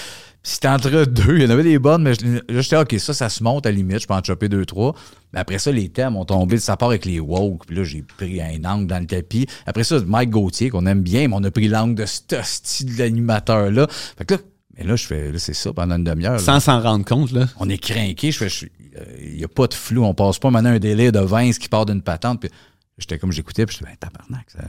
C'était 0.44 0.68
entre 0.68 1.06
deux. 1.06 1.38
Il 1.38 1.44
y 1.44 1.46
en 1.46 1.50
avait 1.50 1.64
des 1.64 1.80
bonnes, 1.80 2.04
mais 2.04 2.14
j'étais 2.50 2.78
OK, 2.78 2.96
ça, 3.00 3.14
ça 3.14 3.30
se 3.30 3.44
monte 3.44 3.66
à 3.66 3.72
la 3.72 3.76
limite. 3.76 4.02
Je 4.02 4.08
peux 4.08 4.14
en 4.14 4.24
chopper 4.24 4.50
deux, 4.50 4.66
trois. 4.66 4.96
Mais 5.34 5.40
après 5.40 5.60
ça, 5.60 5.72
les 5.72 5.90
thèmes 5.90 6.16
ont 6.16 6.26
tombé. 6.26 6.58
Ça 6.58 6.78
part 6.78 6.90
avec 6.90 7.06
les 7.06 7.20
woke. 7.20 7.66
Puis 7.66 7.76
là, 7.76 7.84
j'ai 7.84 8.02
pris 8.02 8.42
un 8.42 8.64
angle 8.66 8.88
dans 8.88 9.00
le 9.00 9.06
tapis. 9.06 9.48
Après 9.66 9.84
ça, 9.84 10.00
Mike 10.06 10.30
Gauthier, 10.30 10.70
qu'on 10.70 10.86
aime 10.86 11.02
bien, 11.02 11.28
mais 11.28 11.36
on 11.38 11.44
a 11.44 11.52
pris 11.52 11.68
l'angle 11.68 11.96
de 11.96 12.06
ce 12.06 12.22
style 12.44 12.96
d'animateur-là. 12.96 13.88
Fait 14.18 14.26
que 14.26 14.36
là, 14.36 14.40
mais 14.78 14.86
là, 14.86 14.96
je 14.96 15.06
fais, 15.06 15.32
là, 15.32 15.40
c'est 15.40 15.54
ça 15.54 15.74
pendant 15.74 15.98
une 15.98 16.06
demi-heure. 16.06 16.40
Sans 16.40 16.62
s'en 16.62 16.82
rendre 16.82 17.04
compte, 17.04 17.34
là. 17.34 17.48
On 17.60 17.68
est 17.68 17.78
craqué. 17.78 18.32
Je 18.32 18.38
fais, 18.46 18.70
euh, 18.98 19.04
il 19.22 19.36
n'y 19.36 19.44
a 19.44 19.50
pas 19.50 19.68
de 19.68 19.74
flou. 19.74 20.06
On 20.06 20.14
passe 20.14 20.40
pas 20.40 20.52
maintenant 20.52 20.70
un 20.70 20.80
délai 20.80 21.12
de 21.12 21.20
20 21.20 21.52
qui 21.60 21.68
part 21.68 21.86
d'une 21.86 22.02
patente. 22.02 22.40
Puis 22.40 22.50
j'étais 22.98 23.20
comme 23.20 23.34
j'écoutais, 23.34 23.66
puis 23.66 23.76
je 23.76 23.84
disais, 23.84 23.92
ben, 23.92 24.10
tabarnak, 24.10 24.50
ça. 24.50 24.60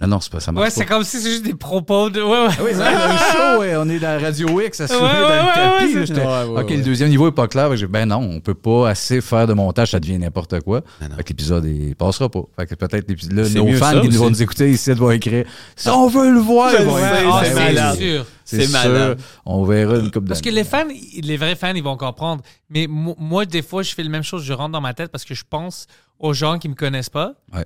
Non, 0.00 0.08
non, 0.08 0.20
c'est 0.20 0.30
pas 0.30 0.40
ça. 0.40 0.52
marche 0.52 0.64
Ouais, 0.64 0.70
c'est 0.70 0.84
comme 0.84 1.04
si 1.04 1.18
c'est 1.20 1.30
juste 1.30 1.44
des 1.44 1.54
propos 1.54 2.10
de. 2.10 2.20
Ouais, 2.20 2.28
ouais. 2.28 2.48
Ah 2.50 2.62
oui, 2.62 2.70
c'est 2.74 2.82
un 2.82 3.16
show, 3.54 3.60
ouais, 3.60 3.76
on 3.76 3.88
est 3.88 3.98
dans 3.98 4.20
Radio 4.20 4.60
X, 4.60 4.80
à 4.80 4.88
se 4.88 4.92
Ouais, 4.92 5.00
ouais, 5.00 5.08
dans 5.08 5.28
ouais, 5.28 5.86
le 5.98 6.06
tapis. 6.06 6.12
là, 6.20 6.46
OK, 6.46 6.68
ouais. 6.68 6.76
le 6.76 6.82
deuxième 6.82 7.08
niveau 7.08 7.28
est 7.28 7.32
pas 7.32 7.48
clair. 7.48 7.74
J'ai 7.76 7.86
ben 7.86 8.04
non, 8.06 8.18
on 8.18 8.40
peut 8.40 8.54
pas 8.54 8.90
assez 8.90 9.20
faire 9.22 9.46
de 9.46 9.54
montage, 9.54 9.92
ça 9.92 10.00
devient 10.00 10.18
n'importe 10.18 10.60
quoi. 10.60 10.82
Fait 11.16 11.22
que 11.24 11.28
l'épisode, 11.30 11.64
il 11.64 11.96
passera 11.96 12.28
pas. 12.28 12.42
Fait 12.58 12.66
que 12.66 12.74
peut-être 12.74 13.08
nos 13.54 13.72
fans 13.78 13.92
ça 13.92 14.00
qui 14.00 14.08
nous 14.08 14.18
vont 14.18 14.28
nous 14.28 14.36
écécouter 14.36 14.70
ici 14.70 14.92
vont 14.92 15.10
écrire 15.10 15.46
si 15.76 15.88
on 15.88 16.08
veut 16.08 16.30
le 16.30 16.40
voir, 16.40 16.72
ils 16.78 16.84
vont 16.84 16.98
écrire. 16.98 17.32
Ah, 17.32 17.40
c'est 17.44 17.54
Ben 17.54 17.56
c'est 17.56 17.64
malade. 17.74 17.96
sûr. 17.98 18.26
C'est 18.44 18.60
C'est 18.66 18.72
malade. 18.72 19.18
sûr. 19.18 19.26
On 19.46 19.64
verra 19.64 19.96
une 19.96 20.10
coupe 20.10 20.28
Parce 20.28 20.40
que 20.40 20.50
les 20.50 20.62
fans, 20.64 20.84
les 21.22 21.36
vrais 21.36 21.56
fans, 21.56 21.72
ils 21.74 21.82
vont 21.82 21.96
comprendre. 21.96 22.42
Mais 22.70 22.86
mo- 22.86 23.16
moi, 23.18 23.44
des 23.44 23.62
fois, 23.62 23.82
je 23.82 23.92
fais 23.94 24.02
la 24.04 24.08
même 24.10 24.22
chose. 24.22 24.44
Je 24.44 24.52
rentre 24.52 24.70
dans 24.72 24.80
ma 24.80 24.94
tête 24.94 25.10
parce 25.10 25.24
que 25.24 25.34
je 25.34 25.42
pense 25.48 25.86
aux 26.20 26.32
gens 26.32 26.58
qui 26.58 26.68
me 26.68 26.74
connaissent 26.74 27.10
pas. 27.10 27.32
Ouais. 27.52 27.64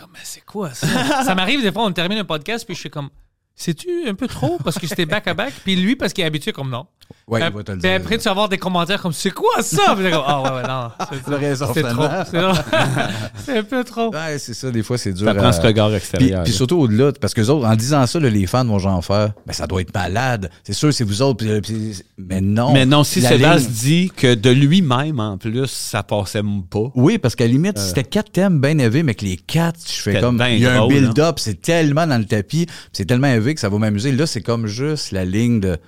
Comme, 0.00 0.10
mais 0.14 0.20
c'est 0.22 0.40
quoi 0.40 0.72
ça? 0.72 0.86
ça 1.24 1.34
m'arrive 1.34 1.60
des 1.62 1.70
fois, 1.70 1.84
on 1.84 1.92
termine 1.92 2.18
un 2.18 2.24
podcast, 2.24 2.64
puis 2.64 2.74
je 2.74 2.80
fais 2.80 2.90
comme, 2.90 3.10
c'est-tu 3.56 3.88
un 4.08 4.14
peu 4.14 4.26
trop? 4.26 4.58
Parce 4.64 4.78
que 4.78 4.86
c'était 4.86 5.06
back-à-back. 5.06 5.52
Puis 5.64 5.76
lui, 5.76 5.96
parce 5.96 6.12
qu'il 6.12 6.24
est 6.24 6.26
habitué, 6.26 6.52
comme 6.52 6.70
non. 6.70 6.86
Ouais, 7.26 7.40
il 7.40 7.52
va 7.52 7.62
te 7.64 7.72
le 7.72 7.78
puis 7.78 7.88
dire. 7.88 7.96
après, 7.96 8.18
tu 8.18 8.24
vas 8.24 8.30
avoir 8.30 8.48
des 8.48 8.58
commentaires 8.58 9.00
comme, 9.02 9.12
c'est 9.12 9.30
quoi 9.32 9.62
ça? 9.62 9.94
Puis 9.94 10.04
t'es 10.04 10.10
comme, 10.10 10.22
ah 10.26 10.42
ouais, 10.42 10.50
ouais, 10.50 10.68
non. 10.68 10.90
c'est- 11.28 11.34
raison, 11.34 11.66
C'est 11.74 11.82
trop. 11.82 12.04
C'est 13.44 13.58
un 13.58 13.62
peu 13.62 13.84
trop. 13.84 14.10
Ouais, 14.12 14.38
c'est 14.38 14.54
ça, 14.54 14.70
des 14.70 14.82
fois, 14.82 14.98
c'est 14.98 15.12
dur. 15.12 15.26
Ça 15.26 15.34
prend 15.34 15.52
ce 15.52 15.60
regard 15.60 15.88
Puis, 15.88 15.96
extérieur. 15.96 16.42
puis 16.44 16.52
là. 16.52 16.56
surtout 16.56 16.76
au-delà, 16.78 17.12
parce 17.20 17.34
que 17.34 17.40
les 17.40 17.50
autres, 17.50 17.66
en 17.66 17.74
disant 17.76 18.06
ça, 18.06 18.20
là, 18.20 18.28
les 18.30 18.46
fans 18.46 18.64
vont 18.64 18.78
genre 18.78 19.04
faire, 19.04 19.32
ben 19.46 19.52
ça 19.52 19.66
doit 19.66 19.80
être 19.80 19.94
malade. 19.94 20.50
C'est 20.64 20.72
sûr, 20.72 20.92
c'est 20.92 21.04
vous 21.04 21.22
autres. 21.22 21.44
puis- 21.44 21.60
puis- 21.60 22.02
mais 22.18 22.40
non. 22.40 22.72
Mais 22.72 22.86
non, 22.86 23.02
si 23.04 23.20
Sébastien 23.20 23.56
ligne- 23.56 23.66
dit 23.68 24.12
que 24.14 24.34
de 24.34 24.50
lui-même, 24.50 25.18
en 25.20 25.38
plus, 25.38 25.66
ça 25.66 26.02
passait 26.02 26.42
pas. 26.70 26.90
Oui, 26.94 27.18
parce 27.18 27.34
qu'à 27.34 27.44
la 27.44 27.52
limite, 27.52 27.78
si 27.78 27.88
c'était 27.88 28.04
quatre 28.04 28.30
thèmes 28.32 28.60
bien 28.60 28.78
élevés, 28.78 29.02
mais 29.02 29.14
que 29.14 29.24
les 29.24 29.36
quatre, 29.36 29.78
je 29.86 30.00
fais 30.00 30.20
comme. 30.20 30.36
ben 30.36 30.48
Il 30.48 30.60
y 30.60 30.66
a 30.66 30.82
un 30.82 30.86
build-up, 30.86 31.38
c'est 31.38 31.60
tellement 31.60 32.06
dans 32.06 32.18
le 32.18 32.24
tapis, 32.26 32.66
c'est 32.92 33.04
tellement 33.06 33.28
élevé 33.28 33.49
que 33.54 33.60
ça 33.60 33.68
va 33.68 33.78
m'amuser. 33.78 34.12
Là, 34.12 34.26
c'est 34.26 34.42
comme 34.42 34.66
juste 34.66 35.12
la 35.12 35.24
ligne 35.24 35.60
de. 35.60 35.78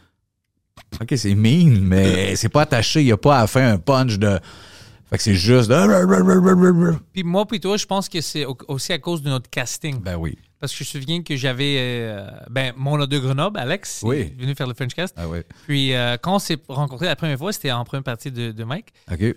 OK, 1.00 1.12
c'est 1.16 1.34
mean, 1.34 1.80
mais 1.80 2.36
c'est 2.36 2.48
pas 2.48 2.62
attaché. 2.62 3.00
Il 3.00 3.06
n'y 3.06 3.12
a 3.12 3.16
pas 3.16 3.40
à 3.40 3.46
faire 3.46 3.72
un 3.72 3.78
punch 3.78 4.18
de. 4.18 4.38
Fait 5.10 5.16
que 5.18 5.22
c'est 5.22 5.34
juste 5.34 5.68
de. 5.70 6.98
Puis 7.12 7.22
moi, 7.22 7.46
puis 7.46 7.60
toi, 7.60 7.76
je 7.76 7.86
pense 7.86 8.08
que 8.08 8.20
c'est 8.20 8.44
au- 8.46 8.56
aussi 8.68 8.92
à 8.92 8.98
cause 8.98 9.22
de 9.22 9.28
notre 9.28 9.48
casting. 9.50 10.00
Ben 10.00 10.16
oui. 10.16 10.38
Parce 10.58 10.72
que 10.72 10.84
je 10.84 10.96
me 10.96 11.02
souviens 11.02 11.22
que 11.22 11.34
j'avais. 11.36 11.76
euh, 11.78 12.30
ben, 12.48 12.72
mon 12.76 12.96
de 13.04 13.18
Grenoble, 13.18 13.58
Alex, 13.58 14.00
Oui. 14.04 14.32
il 14.36 14.40
est 14.40 14.42
venu 14.44 14.54
faire 14.54 14.68
le 14.68 14.74
Frenchcast. 14.74 15.14
Ah 15.18 15.28
oui. 15.28 15.38
Puis 15.66 15.92
euh, 15.92 16.16
quand 16.22 16.36
on 16.36 16.38
s'est 16.38 16.56
rencontrés 16.68 17.06
la 17.06 17.16
première 17.16 17.36
fois, 17.36 17.52
c'était 17.52 17.72
en 17.72 17.82
première 17.84 18.04
partie 18.04 18.30
de, 18.30 18.52
de 18.52 18.64
Mike. 18.64 18.92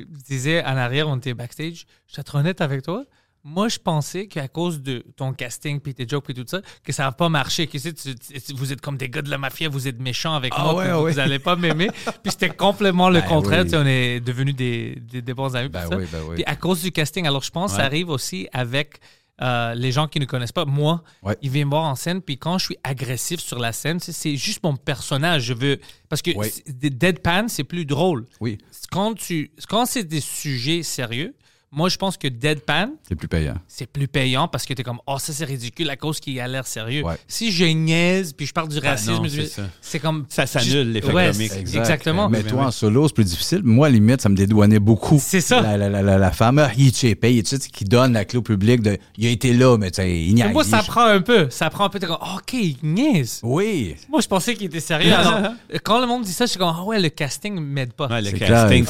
il 0.00 0.06
disait 0.28 0.62
en 0.62 0.76
arrière, 0.76 1.08
on 1.08 1.16
était 1.16 1.32
backstage. 1.34 1.86
Je 2.14 2.20
être 2.20 2.34
honnête 2.34 2.60
avec 2.60 2.82
toi. 2.82 3.04
Moi, 3.42 3.68
je 3.70 3.78
pensais 3.78 4.26
qu'à 4.26 4.48
cause 4.48 4.82
de 4.82 5.02
ton 5.16 5.32
casting, 5.32 5.80
puis 5.80 5.94
tes 5.94 6.06
jokes, 6.06 6.24
puis 6.24 6.34
tout 6.34 6.44
ça, 6.46 6.60
que 6.84 6.92
ça 6.92 7.04
va 7.04 7.12
pas 7.12 7.30
marcher. 7.30 7.66
Que 7.66 7.72
tu 7.72 7.78
sais, 7.78 7.94
tu- 7.94 8.14
tu- 8.14 8.52
vous 8.54 8.70
êtes 8.72 8.82
comme 8.82 8.98
des 8.98 9.08
gars 9.08 9.22
de 9.22 9.30
la 9.30 9.38
mafia, 9.38 9.68
vous 9.70 9.88
êtes 9.88 9.98
méchants 9.98 10.34
avec 10.34 10.52
Ah 10.56 10.64
moi, 10.64 10.74
ouais, 10.74 10.92
ouais. 10.92 11.12
vous 11.12 11.18
allez 11.18 11.38
pas 11.38 11.56
m'aimer. 11.56 11.88
puis 12.22 12.30
c'était 12.32 12.50
complètement 12.50 13.08
le 13.08 13.20
Ben 13.20 13.28
contraire. 13.28 13.60
oui. 13.60 13.64
Tu 13.64 13.70
sais, 13.70 13.76
On 13.78 13.86
est 13.86 14.20
devenus 14.20 14.54
des, 14.54 14.96
des, 15.00 15.22
des 15.22 15.34
bons 15.34 15.56
amis. 15.56 15.70
puis 15.70 15.80
Ben 15.88 15.96
oui, 15.98 16.04
ben 16.12 16.20
oui. 16.28 16.34
Puis 16.34 16.44
à 16.44 16.54
cause 16.56 16.82
du 16.82 16.92
casting, 16.92 17.26
alors 17.26 17.42
je 17.42 17.50
pense 17.50 17.70
que 17.72 17.78
ça 17.78 17.84
arrive 17.84 18.10
aussi 18.10 18.46
avec 18.52 19.00
euh, 19.42 19.74
les 19.74 19.90
gens 19.90 20.06
qui 20.06 20.20
ne 20.20 20.26
connaissent 20.26 20.52
pas. 20.52 20.66
Moi, 20.66 21.02
Ouais. 21.22 21.34
ils 21.40 21.48
viennent 21.48 21.64
me 21.68 21.70
voir 21.70 21.84
en 21.84 21.94
scène, 21.94 22.20
puis 22.20 22.36
quand 22.36 22.58
je 22.58 22.66
suis 22.66 22.76
agressif 22.84 23.40
sur 23.40 23.58
la 23.58 23.72
scène, 23.72 23.98
c'est- 24.00 24.36
juste 24.36 24.62
mon 24.62 24.76
personnage. 24.76 25.44
Je 25.44 25.54
veux. 25.54 25.80
Parce 26.10 26.20
que 26.20 26.32
Ouais. 26.36 26.52
deadpan, 26.66 27.48
c'est 27.48 27.64
plus 27.64 27.86
drôle. 27.86 28.26
Oui, 28.40 28.58
Quand, 28.90 29.14
tu, 29.14 29.50
quand 29.66 29.86
c'est 29.86 30.04
des 30.04 30.20
sujets 30.20 30.82
sérieux, 30.82 31.34
moi, 31.72 31.88
je 31.88 31.96
pense 31.96 32.16
que 32.16 32.26
deadpan, 32.26 32.88
c'est 33.06 33.14
plus 33.14 33.28
payant. 33.28 33.54
c'est 33.68 33.86
plus 33.86 34.08
payant 34.08 34.48
parce 34.48 34.66
que 34.66 34.74
t'es 34.74 34.82
comme, 34.82 34.98
oh, 35.06 35.18
ça 35.18 35.32
c'est 35.32 35.44
ridicule 35.44 35.88
à 35.88 35.94
cause 35.96 36.18
qu'il 36.18 36.40
a 36.40 36.48
l'air 36.48 36.66
sérieux. 36.66 37.04
Ouais. 37.04 37.14
Si 37.28 37.52
je 37.52 37.64
niaise 37.64 38.32
puis 38.32 38.46
je 38.46 38.52
parle 38.52 38.68
du 38.68 38.78
racisme, 38.80 39.12
non, 39.22 39.28
je- 39.28 39.42
c'est 39.80 40.00
comme. 40.00 40.26
Ça 40.28 40.46
s'annule, 40.46 40.90
l'effet 40.92 41.12
Ouais, 41.12 41.30
comique. 41.30 41.52
Exactement. 41.52 42.28
Mais 42.28 42.42
toi, 42.42 42.66
en 42.66 42.70
solo, 42.72 43.06
c'est 43.06 43.14
plus 43.14 43.24
difficile. 43.24 43.60
Moi, 43.62 43.86
à 43.86 43.90
la 43.90 43.94
limite, 43.94 44.20
ça 44.20 44.28
me 44.28 44.34
dédouanait 44.34 44.80
beaucoup. 44.80 45.20
C'est 45.22 45.40
ça. 45.40 45.60
La, 45.60 45.76
la, 45.76 45.88
la, 45.88 46.02
la, 46.02 46.18
la 46.18 46.30
femme, 46.32 46.58
ah, 46.58 46.70
il 46.76 46.90
tu 46.90 47.14
sais, 47.44 47.58
qui 47.72 47.84
donne 47.84 48.14
la 48.14 48.24
clé 48.24 48.38
au 48.38 48.42
public 48.42 48.82
de, 48.82 48.98
il 49.16 49.26
a 49.26 49.30
été 49.30 49.52
là, 49.52 49.76
mais 49.78 49.92
tu 49.92 50.02
sais, 50.02 50.20
il 50.24 50.34
n'y 50.34 50.42
a 50.42 50.48
Moi, 50.48 50.64
ça 50.64 50.82
prend 50.82 51.04
un 51.06 51.20
peu. 51.20 51.48
Ça 51.50 51.70
prend 51.70 51.84
un 51.84 51.88
peu. 51.88 52.00
T'es 52.00 52.06
comme, 52.08 52.18
oh, 52.20 52.38
ok, 52.38 52.52
il 52.52 52.76
niaise. 52.82 53.38
Oui. 53.44 53.94
Moi, 54.08 54.20
je 54.20 54.26
pensais 54.26 54.54
qu'il 54.54 54.66
était 54.66 54.80
sérieux. 54.80 55.12
Alors, 55.14 55.52
quand 55.84 56.00
le 56.00 56.06
monde 56.08 56.24
dit 56.24 56.32
ça, 56.32 56.46
je 56.46 56.50
suis 56.50 56.58
comme, 56.58 56.74
ah 56.76 56.82
ouais, 56.84 56.98
le 56.98 57.10
casting 57.10 57.60
m'aide 57.60 57.92
pas. 57.92 58.08
Ouais, 58.08 58.22
le 58.22 58.32
casting, 58.32 58.84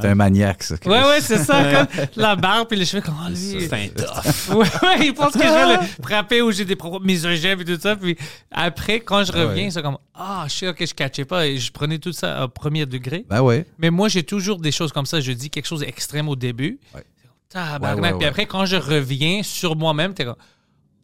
c'est 0.00 0.06
un 0.08 0.14
maniaque, 0.16 0.64
ça. 0.64 0.74
Ouais, 0.84 0.98
ouais, 1.00 1.20
c'est 1.20 1.38
ça. 1.38 1.86
La 2.24 2.36
barbe 2.36 2.68
puis 2.68 2.78
les 2.78 2.86
cheveux, 2.86 3.02
comme, 3.02 3.16
oh, 3.22 3.28
lui. 3.28 3.36
C'est 3.36 3.72
un 3.72 3.88
tough. 3.88 4.54
Ouais, 4.54 4.66
ouais, 4.82 5.06
il 5.06 5.14
pense 5.14 5.34
que 5.34 5.42
je 5.42 5.44
vais 5.44 5.76
le 5.76 6.02
frapper 6.02 6.40
ou 6.40 6.50
j'ai 6.50 6.64
des 6.64 6.76
propos 6.76 7.00
misogynes 7.00 7.60
et 7.60 7.64
tout 7.64 7.78
ça. 7.78 7.96
Puis 7.96 8.16
après, 8.50 9.00
quand 9.00 9.24
je 9.24 9.32
reviens, 9.32 9.64
ouais. 9.64 9.70
c'est 9.70 9.82
comme, 9.82 9.98
ah, 10.14 10.44
je 10.48 10.52
sais, 10.52 10.68
ok, 10.68 10.86
je 10.86 10.94
catchais 10.94 11.24
pas 11.24 11.46
et 11.46 11.58
je 11.58 11.70
prenais 11.70 11.98
tout 11.98 12.12
ça 12.12 12.44
au 12.44 12.48
premier 12.48 12.86
degré. 12.86 13.26
Ben 13.28 13.42
ouais. 13.42 13.66
Mais 13.78 13.90
moi, 13.90 14.08
j'ai 14.08 14.22
toujours 14.22 14.58
des 14.58 14.72
choses 14.72 14.92
comme 14.92 15.06
ça. 15.06 15.20
Je 15.20 15.32
dis 15.32 15.50
quelque 15.50 15.66
chose 15.66 15.80
d'extrême 15.80 16.28
au 16.28 16.36
début. 16.36 16.78
Ouais. 16.94 17.04
Tabarnak. 17.50 18.18
Puis 18.18 18.26
après, 18.26 18.46
quand 18.46 18.64
je 18.64 18.76
reviens 18.76 19.42
sur 19.42 19.76
moi-même, 19.76 20.14
t'es 20.14 20.24
comme, 20.24 20.36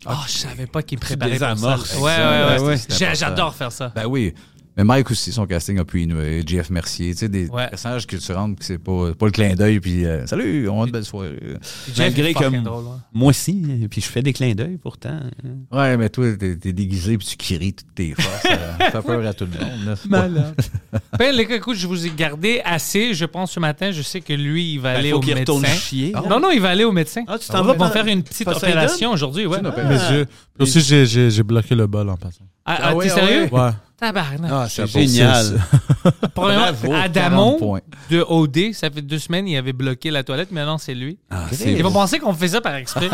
oh, 0.06 0.12
je 0.26 0.32
savais 0.32 0.66
pas 0.66 0.82
qu'il 0.82 0.98
me 0.98 1.02
préparait 1.02 1.38
pour 1.38 1.38
ça. 1.38 1.54
désamorces. 1.54 1.94
Ouais, 1.96 2.16
ouais, 2.16 2.60
ouais. 2.60 2.76
Ouais. 2.98 3.14
J'adore 3.14 3.54
faire 3.54 3.72
ça. 3.72 3.92
Ben 3.94 4.06
oui. 4.06 4.34
Mais 4.80 4.84
Mike 4.84 5.10
aussi, 5.10 5.30
son 5.30 5.44
casting 5.46 5.78
a 5.78 5.84
pu 5.84 6.00
innover. 6.04 6.42
JF 6.46 6.70
Mercier, 6.70 7.12
tu 7.12 7.18
sais, 7.18 7.28
des 7.28 7.48
Ouais. 7.50 7.68
personnages 7.68 8.06
que 8.06 8.16
tu 8.16 8.32
rentres, 8.32 8.62
c'est 8.62 8.78
pas, 8.78 9.12
pas 9.12 9.26
le 9.26 9.30
clin 9.32 9.54
d'œil, 9.54 9.78
puis 9.78 10.06
euh, 10.06 10.26
salut, 10.26 10.70
on 10.70 10.82
a 10.82 10.86
une 10.86 10.90
belle 10.90 11.04
soirée. 11.04 11.38
Jeff 11.88 11.98
Malgré 11.98 12.32
que 12.32 12.62
drôle, 12.64 12.84
ouais. 12.84 12.90
moi 13.12 13.28
aussi, 13.28 13.62
puis 13.90 14.00
je 14.00 14.06
fais 14.06 14.22
des 14.22 14.32
clins 14.32 14.54
d'œil 14.54 14.78
pourtant. 14.78 15.20
Ouais, 15.70 15.98
mais 15.98 16.08
toi, 16.08 16.32
t'es 16.34 16.56
t'es 16.56 16.72
déguisé, 16.72 17.18
puis 17.18 17.26
tu 17.26 17.36
cries 17.36 17.74
toutes 17.74 17.94
tes 17.94 18.14
forces. 18.14 18.42
Ça 18.78 19.02
fait 19.02 19.02
peur 19.02 19.26
à 19.26 19.34
tout 19.34 19.44
le 19.52 19.58
monde. 19.86 19.98
Malade. 20.08 20.54
Ben, 21.18 21.34
les 21.36 21.44
gars, 21.44 21.56
écoute, 21.56 21.76
je 21.76 21.86
vous 21.86 22.06
ai 22.06 22.10
gardé 22.16 22.62
assez, 22.64 23.12
je 23.12 23.26
pense, 23.26 23.52
ce 23.52 23.60
matin. 23.60 23.90
Je 23.90 24.00
sais 24.00 24.22
que 24.22 24.32
lui, 24.32 24.72
il 24.74 24.80
va 24.80 24.92
aller 24.92 25.08
Il 25.08 25.12
faut 25.12 25.18
au 25.18 25.20
qu'il 25.20 25.38
retourne 25.38 25.60
médecin. 25.60 25.76
chier. 25.76 26.12
là. 26.12 26.22
Non, 26.30 26.40
non, 26.40 26.50
il 26.50 26.60
va 26.60 26.70
aller 26.70 26.84
au 26.84 26.92
médecin. 26.92 27.22
Ah, 27.28 27.38
tu 27.38 27.46
t'en 27.48 27.62
va 27.62 27.74
vas 27.74 27.90
faire 27.90 28.06
une 28.06 28.22
petite 28.22 28.48
opération 28.48 29.12
aujourd'hui, 29.12 29.44
ouais. 29.44 29.58
opération. 29.64 30.10
Mes 30.12 30.16
yeux. 30.20 30.26
Puis 30.58 30.62
aussi, 30.62 30.80
j'ai- 30.80 31.42
bloqué 31.42 31.74
le 31.74 31.86
bol 31.86 32.08
en 32.08 32.16
passant. 32.16 32.44
Ah, 32.64 32.78
Ah 32.80 32.88
ah, 32.90 32.94
t'es 33.02 33.10
ah 33.10 33.14
sérieux? 33.14 33.48
Ouais. 33.52 33.70
Tabarnak. 34.00 34.50
Ah, 34.52 34.66
c'est 34.68 34.86
génial. 34.86 35.60
Premièrement, 36.34 36.72
bravo, 36.72 36.88
40 36.88 37.04
Adamo 37.04 37.78
de 38.10 38.24
OD, 38.26 38.72
ça 38.72 38.90
fait 38.90 39.02
deux 39.02 39.18
semaines, 39.18 39.46
il 39.46 39.56
avait 39.58 39.72
bloqué 39.74 40.10
la 40.10 40.24
toilette, 40.24 40.48
mais 40.50 40.64
non, 40.64 40.78
c'est 40.78 40.94
lui. 40.94 41.18
Ah, 41.30 41.44
Il 41.66 41.82
va 41.82 41.90
penser 41.90 42.18
qu'on 42.18 42.32
fait 42.32 42.48
ça 42.48 42.60
par 42.60 42.74
exprès. 42.76 43.08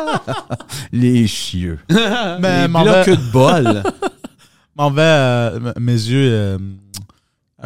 Les 0.92 1.26
chieux. 1.26 1.78
Mais 2.40 2.62
Les 2.62 2.68
m'en 2.68 2.82
blocs 2.82 3.08
de 3.10 3.30
bol. 3.32 3.82
m'en 4.76 4.90
vais, 4.90 5.02
euh, 5.02 5.72
mes 5.78 5.92
yeux. 5.92 6.30
euh, 6.32 6.58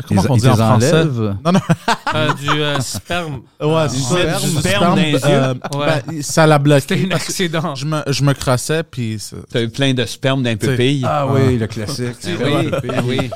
comment 0.07 0.23
Ils- 0.23 0.31
on 0.31 0.35
ils 0.37 0.41
dit 0.43 0.49
en 0.49 0.51
les 0.53 0.57
français? 0.57 0.93
enlèvent? 0.93 1.37
Non, 1.45 1.53
non. 1.53 1.61
Euh, 2.13 2.33
du 2.35 2.49
euh, 2.51 2.81
sperme. 2.81 3.41
Ouais, 3.61 3.89
ça. 3.89 3.95
sperme. 3.97 4.41
Du 4.41 4.49
Sperme 4.59 4.85
dans 4.85 4.95
les 4.97 5.17
euh, 5.27 5.55
Ouais. 5.77 6.03
ben, 6.09 6.23
ça 6.23 6.45
l'a 6.45 6.57
C'était 6.81 6.97
bloqué. 6.97 7.05
un 7.05 7.09
parce 7.09 7.23
que 7.25 7.29
accident. 7.31 7.75
Je 7.77 7.87
me, 7.87 8.03
je 8.09 8.25
me 8.25 8.33
crassais, 8.33 8.83
puis. 8.83 9.19
ça- 9.21 9.37
T'as 9.53 9.63
eu 9.63 9.69
plein 9.69 9.95
de 9.95 10.05
sperme 10.07 10.43
d'un 10.43 10.57
pupille. 10.57 11.05
Ah 11.07 11.27
oui, 11.29 11.57
le 11.57 11.67
classique. 11.69 12.17
oui, 12.27 12.71
oui. 13.07 13.31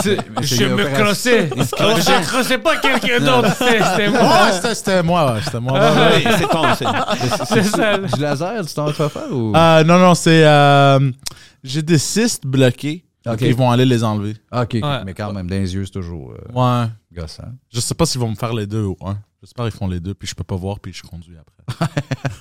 c'est 0.00 0.16
Je 0.42 0.64
me 0.66 0.84
crossais. 1.02 1.50
Je 1.56 2.28
crossais 2.28 2.58
pas 2.58 2.76
quelqu'un 2.76 3.18
d'autre. 3.18 3.48
C'était 3.58 3.82
c'était 3.82 4.08
Ouais, 4.08 4.22
moi. 4.22 4.52
c'était- 4.52 4.74
c'était 4.76 5.02
moi, 5.02 5.32
ouais, 5.32 5.40
c'était 5.44 5.60
moi. 5.60 5.72
ouais, 5.72 5.80
Ah, 5.82 6.10
ouais. 6.10 6.22
Oui, 6.24 6.32
c'est 6.38 6.48
ton. 6.48 6.74
c'est- 6.76 7.44
C'est 7.46 7.62
ça. 7.64 7.98
Du 7.98 8.20
laser, 8.20 8.64
tu 8.66 8.74
t'en 8.74 8.92
fais 8.92 9.08
faire 9.08 9.32
ou? 9.32 9.52
Non, 9.52 9.98
non, 9.98 10.14
c'est. 10.14 10.44
j'ai 11.64 11.82
des 11.82 11.98
cystes 11.98 12.46
bloqués. 12.46 13.04
Ils 13.40 13.54
vont 13.54 13.70
aller 13.70 13.84
les 13.84 14.02
enlever. 14.04 14.34
OK, 14.52 14.74
Ouais. 14.82 15.04
mais 15.04 15.14
quand 15.14 15.32
même, 15.32 15.46
dans 15.48 15.56
les 15.56 15.74
yeux, 15.74 15.84
c'est 15.84 15.90
toujours 15.92 16.32
euh, 16.32 16.82
Ouais. 16.84 16.88
gossant. 17.12 17.44
Je 17.72 17.80
sais 17.80 17.94
pas 17.94 18.06
s'ils 18.06 18.20
vont 18.20 18.30
me 18.30 18.34
faire 18.34 18.54
les 18.54 18.66
deux 18.66 18.84
ou 18.84 18.96
un. 19.04 19.18
J'espère 19.42 19.64
qu'ils 19.66 19.78
font 19.78 19.88
les 19.88 20.00
deux, 20.00 20.12
puis 20.12 20.28
je 20.28 20.34
peux 20.34 20.44
pas 20.44 20.56
voir, 20.56 20.80
puis 20.80 20.92
je 20.92 21.02
conduis 21.02 21.36
après. 21.38 21.90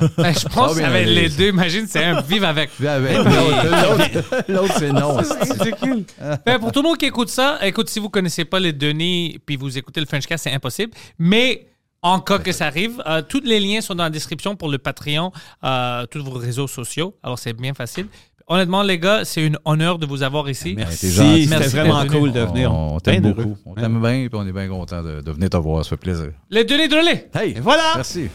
Ben, 0.18 0.34
je 0.34 0.48
pense 0.48 0.78
Ah, 0.82 0.86
avec 0.88 1.04
allez. 1.04 1.16
les 1.16 1.30
deux, 1.30 1.50
imagine, 1.50 1.86
c'est 1.88 2.04
un 2.04 2.22
vivre 2.22 2.46
avec. 2.48 2.70
L'autre, 2.80 4.44
l'autre, 4.50 4.74
c'est 4.78 4.92
non. 4.92 5.18
ridicule. 5.18 6.06
Ben, 6.46 6.60
pour 6.60 6.72
tout 6.72 6.82
le 6.82 6.88
monde 6.90 6.98
qui 6.98 7.06
écoute 7.06 7.30
ça, 7.30 7.58
écoute, 7.66 7.90
si 7.90 8.00
vous 8.00 8.10
connaissez 8.10 8.46
pas 8.46 8.60
les 8.60 8.74
Denis 8.74 9.40
puis 9.46 9.56
vous 9.56 9.78
écoutez 9.78 10.00
le 10.00 10.06
Frenchcast, 10.06 10.44
c'est 10.46 10.54
impossible. 10.54 10.94
Mais 11.18 11.68
en 12.02 12.20
cas 12.20 12.40
que 12.40 12.52
ça 12.52 12.68
arrive, 12.68 13.02
euh, 13.06 13.22
tous 13.22 13.42
les 13.44 13.60
liens 13.60 13.82
sont 13.82 13.96
dans 13.96 14.04
la 14.04 14.10
description 14.10 14.56
pour 14.56 14.70
le 14.70 14.78
Patreon, 14.78 15.32
euh, 15.64 16.06
tous 16.08 16.24
vos 16.24 16.32
réseaux 16.32 16.68
sociaux. 16.68 17.16
Alors 17.24 17.38
c'est 17.40 17.54
bien 17.54 17.74
facile. 17.74 18.08
Honnêtement, 18.52 18.82
les 18.82 18.98
gars, 18.98 19.26
c'est 19.26 19.46
un 19.46 19.52
honneur 19.64 20.00
de 20.00 20.08
vous 20.08 20.24
avoir 20.24 20.50
ici. 20.50 20.74
Merci, 20.76 21.12
gentil. 21.12 21.44
c'était 21.44 21.60
Merci 21.60 21.76
vraiment 21.76 22.08
cool 22.08 22.32
de 22.32 22.40
venir. 22.40 22.74
On, 22.74 22.96
on 22.96 23.00
t'aime 23.00 23.22
Bien 23.22 23.32
beaucoup. 23.32 23.56
On 23.64 23.76
t'aime 23.76 24.02
bien, 24.02 24.28
puis 24.28 24.30
on 24.34 24.48
est 24.48 24.52
bien 24.52 24.68
content 24.68 25.04
de, 25.04 25.22
de 25.22 25.32
venir 25.32 25.52
te 25.52 25.58
voir. 25.58 25.84
Ça 25.84 25.92
fait 25.92 25.98
plaisir. 25.98 26.32
Les 26.50 26.64
Denis 26.64 26.88
Drolet! 26.88 27.30
Hey! 27.36 27.52
Et 27.52 27.60
voilà! 27.60 27.94
Merci. 27.96 28.28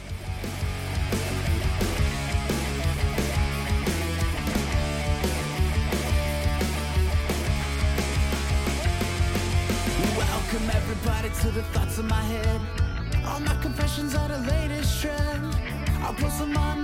Welcome 10.16 10.70
everybody 10.70 11.28
to 11.42 11.50
the 11.50 11.62
thoughts 11.72 11.98
in 11.98 12.06
my 12.06 12.22
head. 12.22 12.60
All 13.26 13.40
my 13.40 13.54
confessions 13.62 14.14
are 14.14 14.28
the 14.28 14.38
latest 14.46 15.00
trend. 15.02 15.56
I'll 16.04 16.14
post 16.14 16.38
them 16.38 16.56
on 16.56 16.83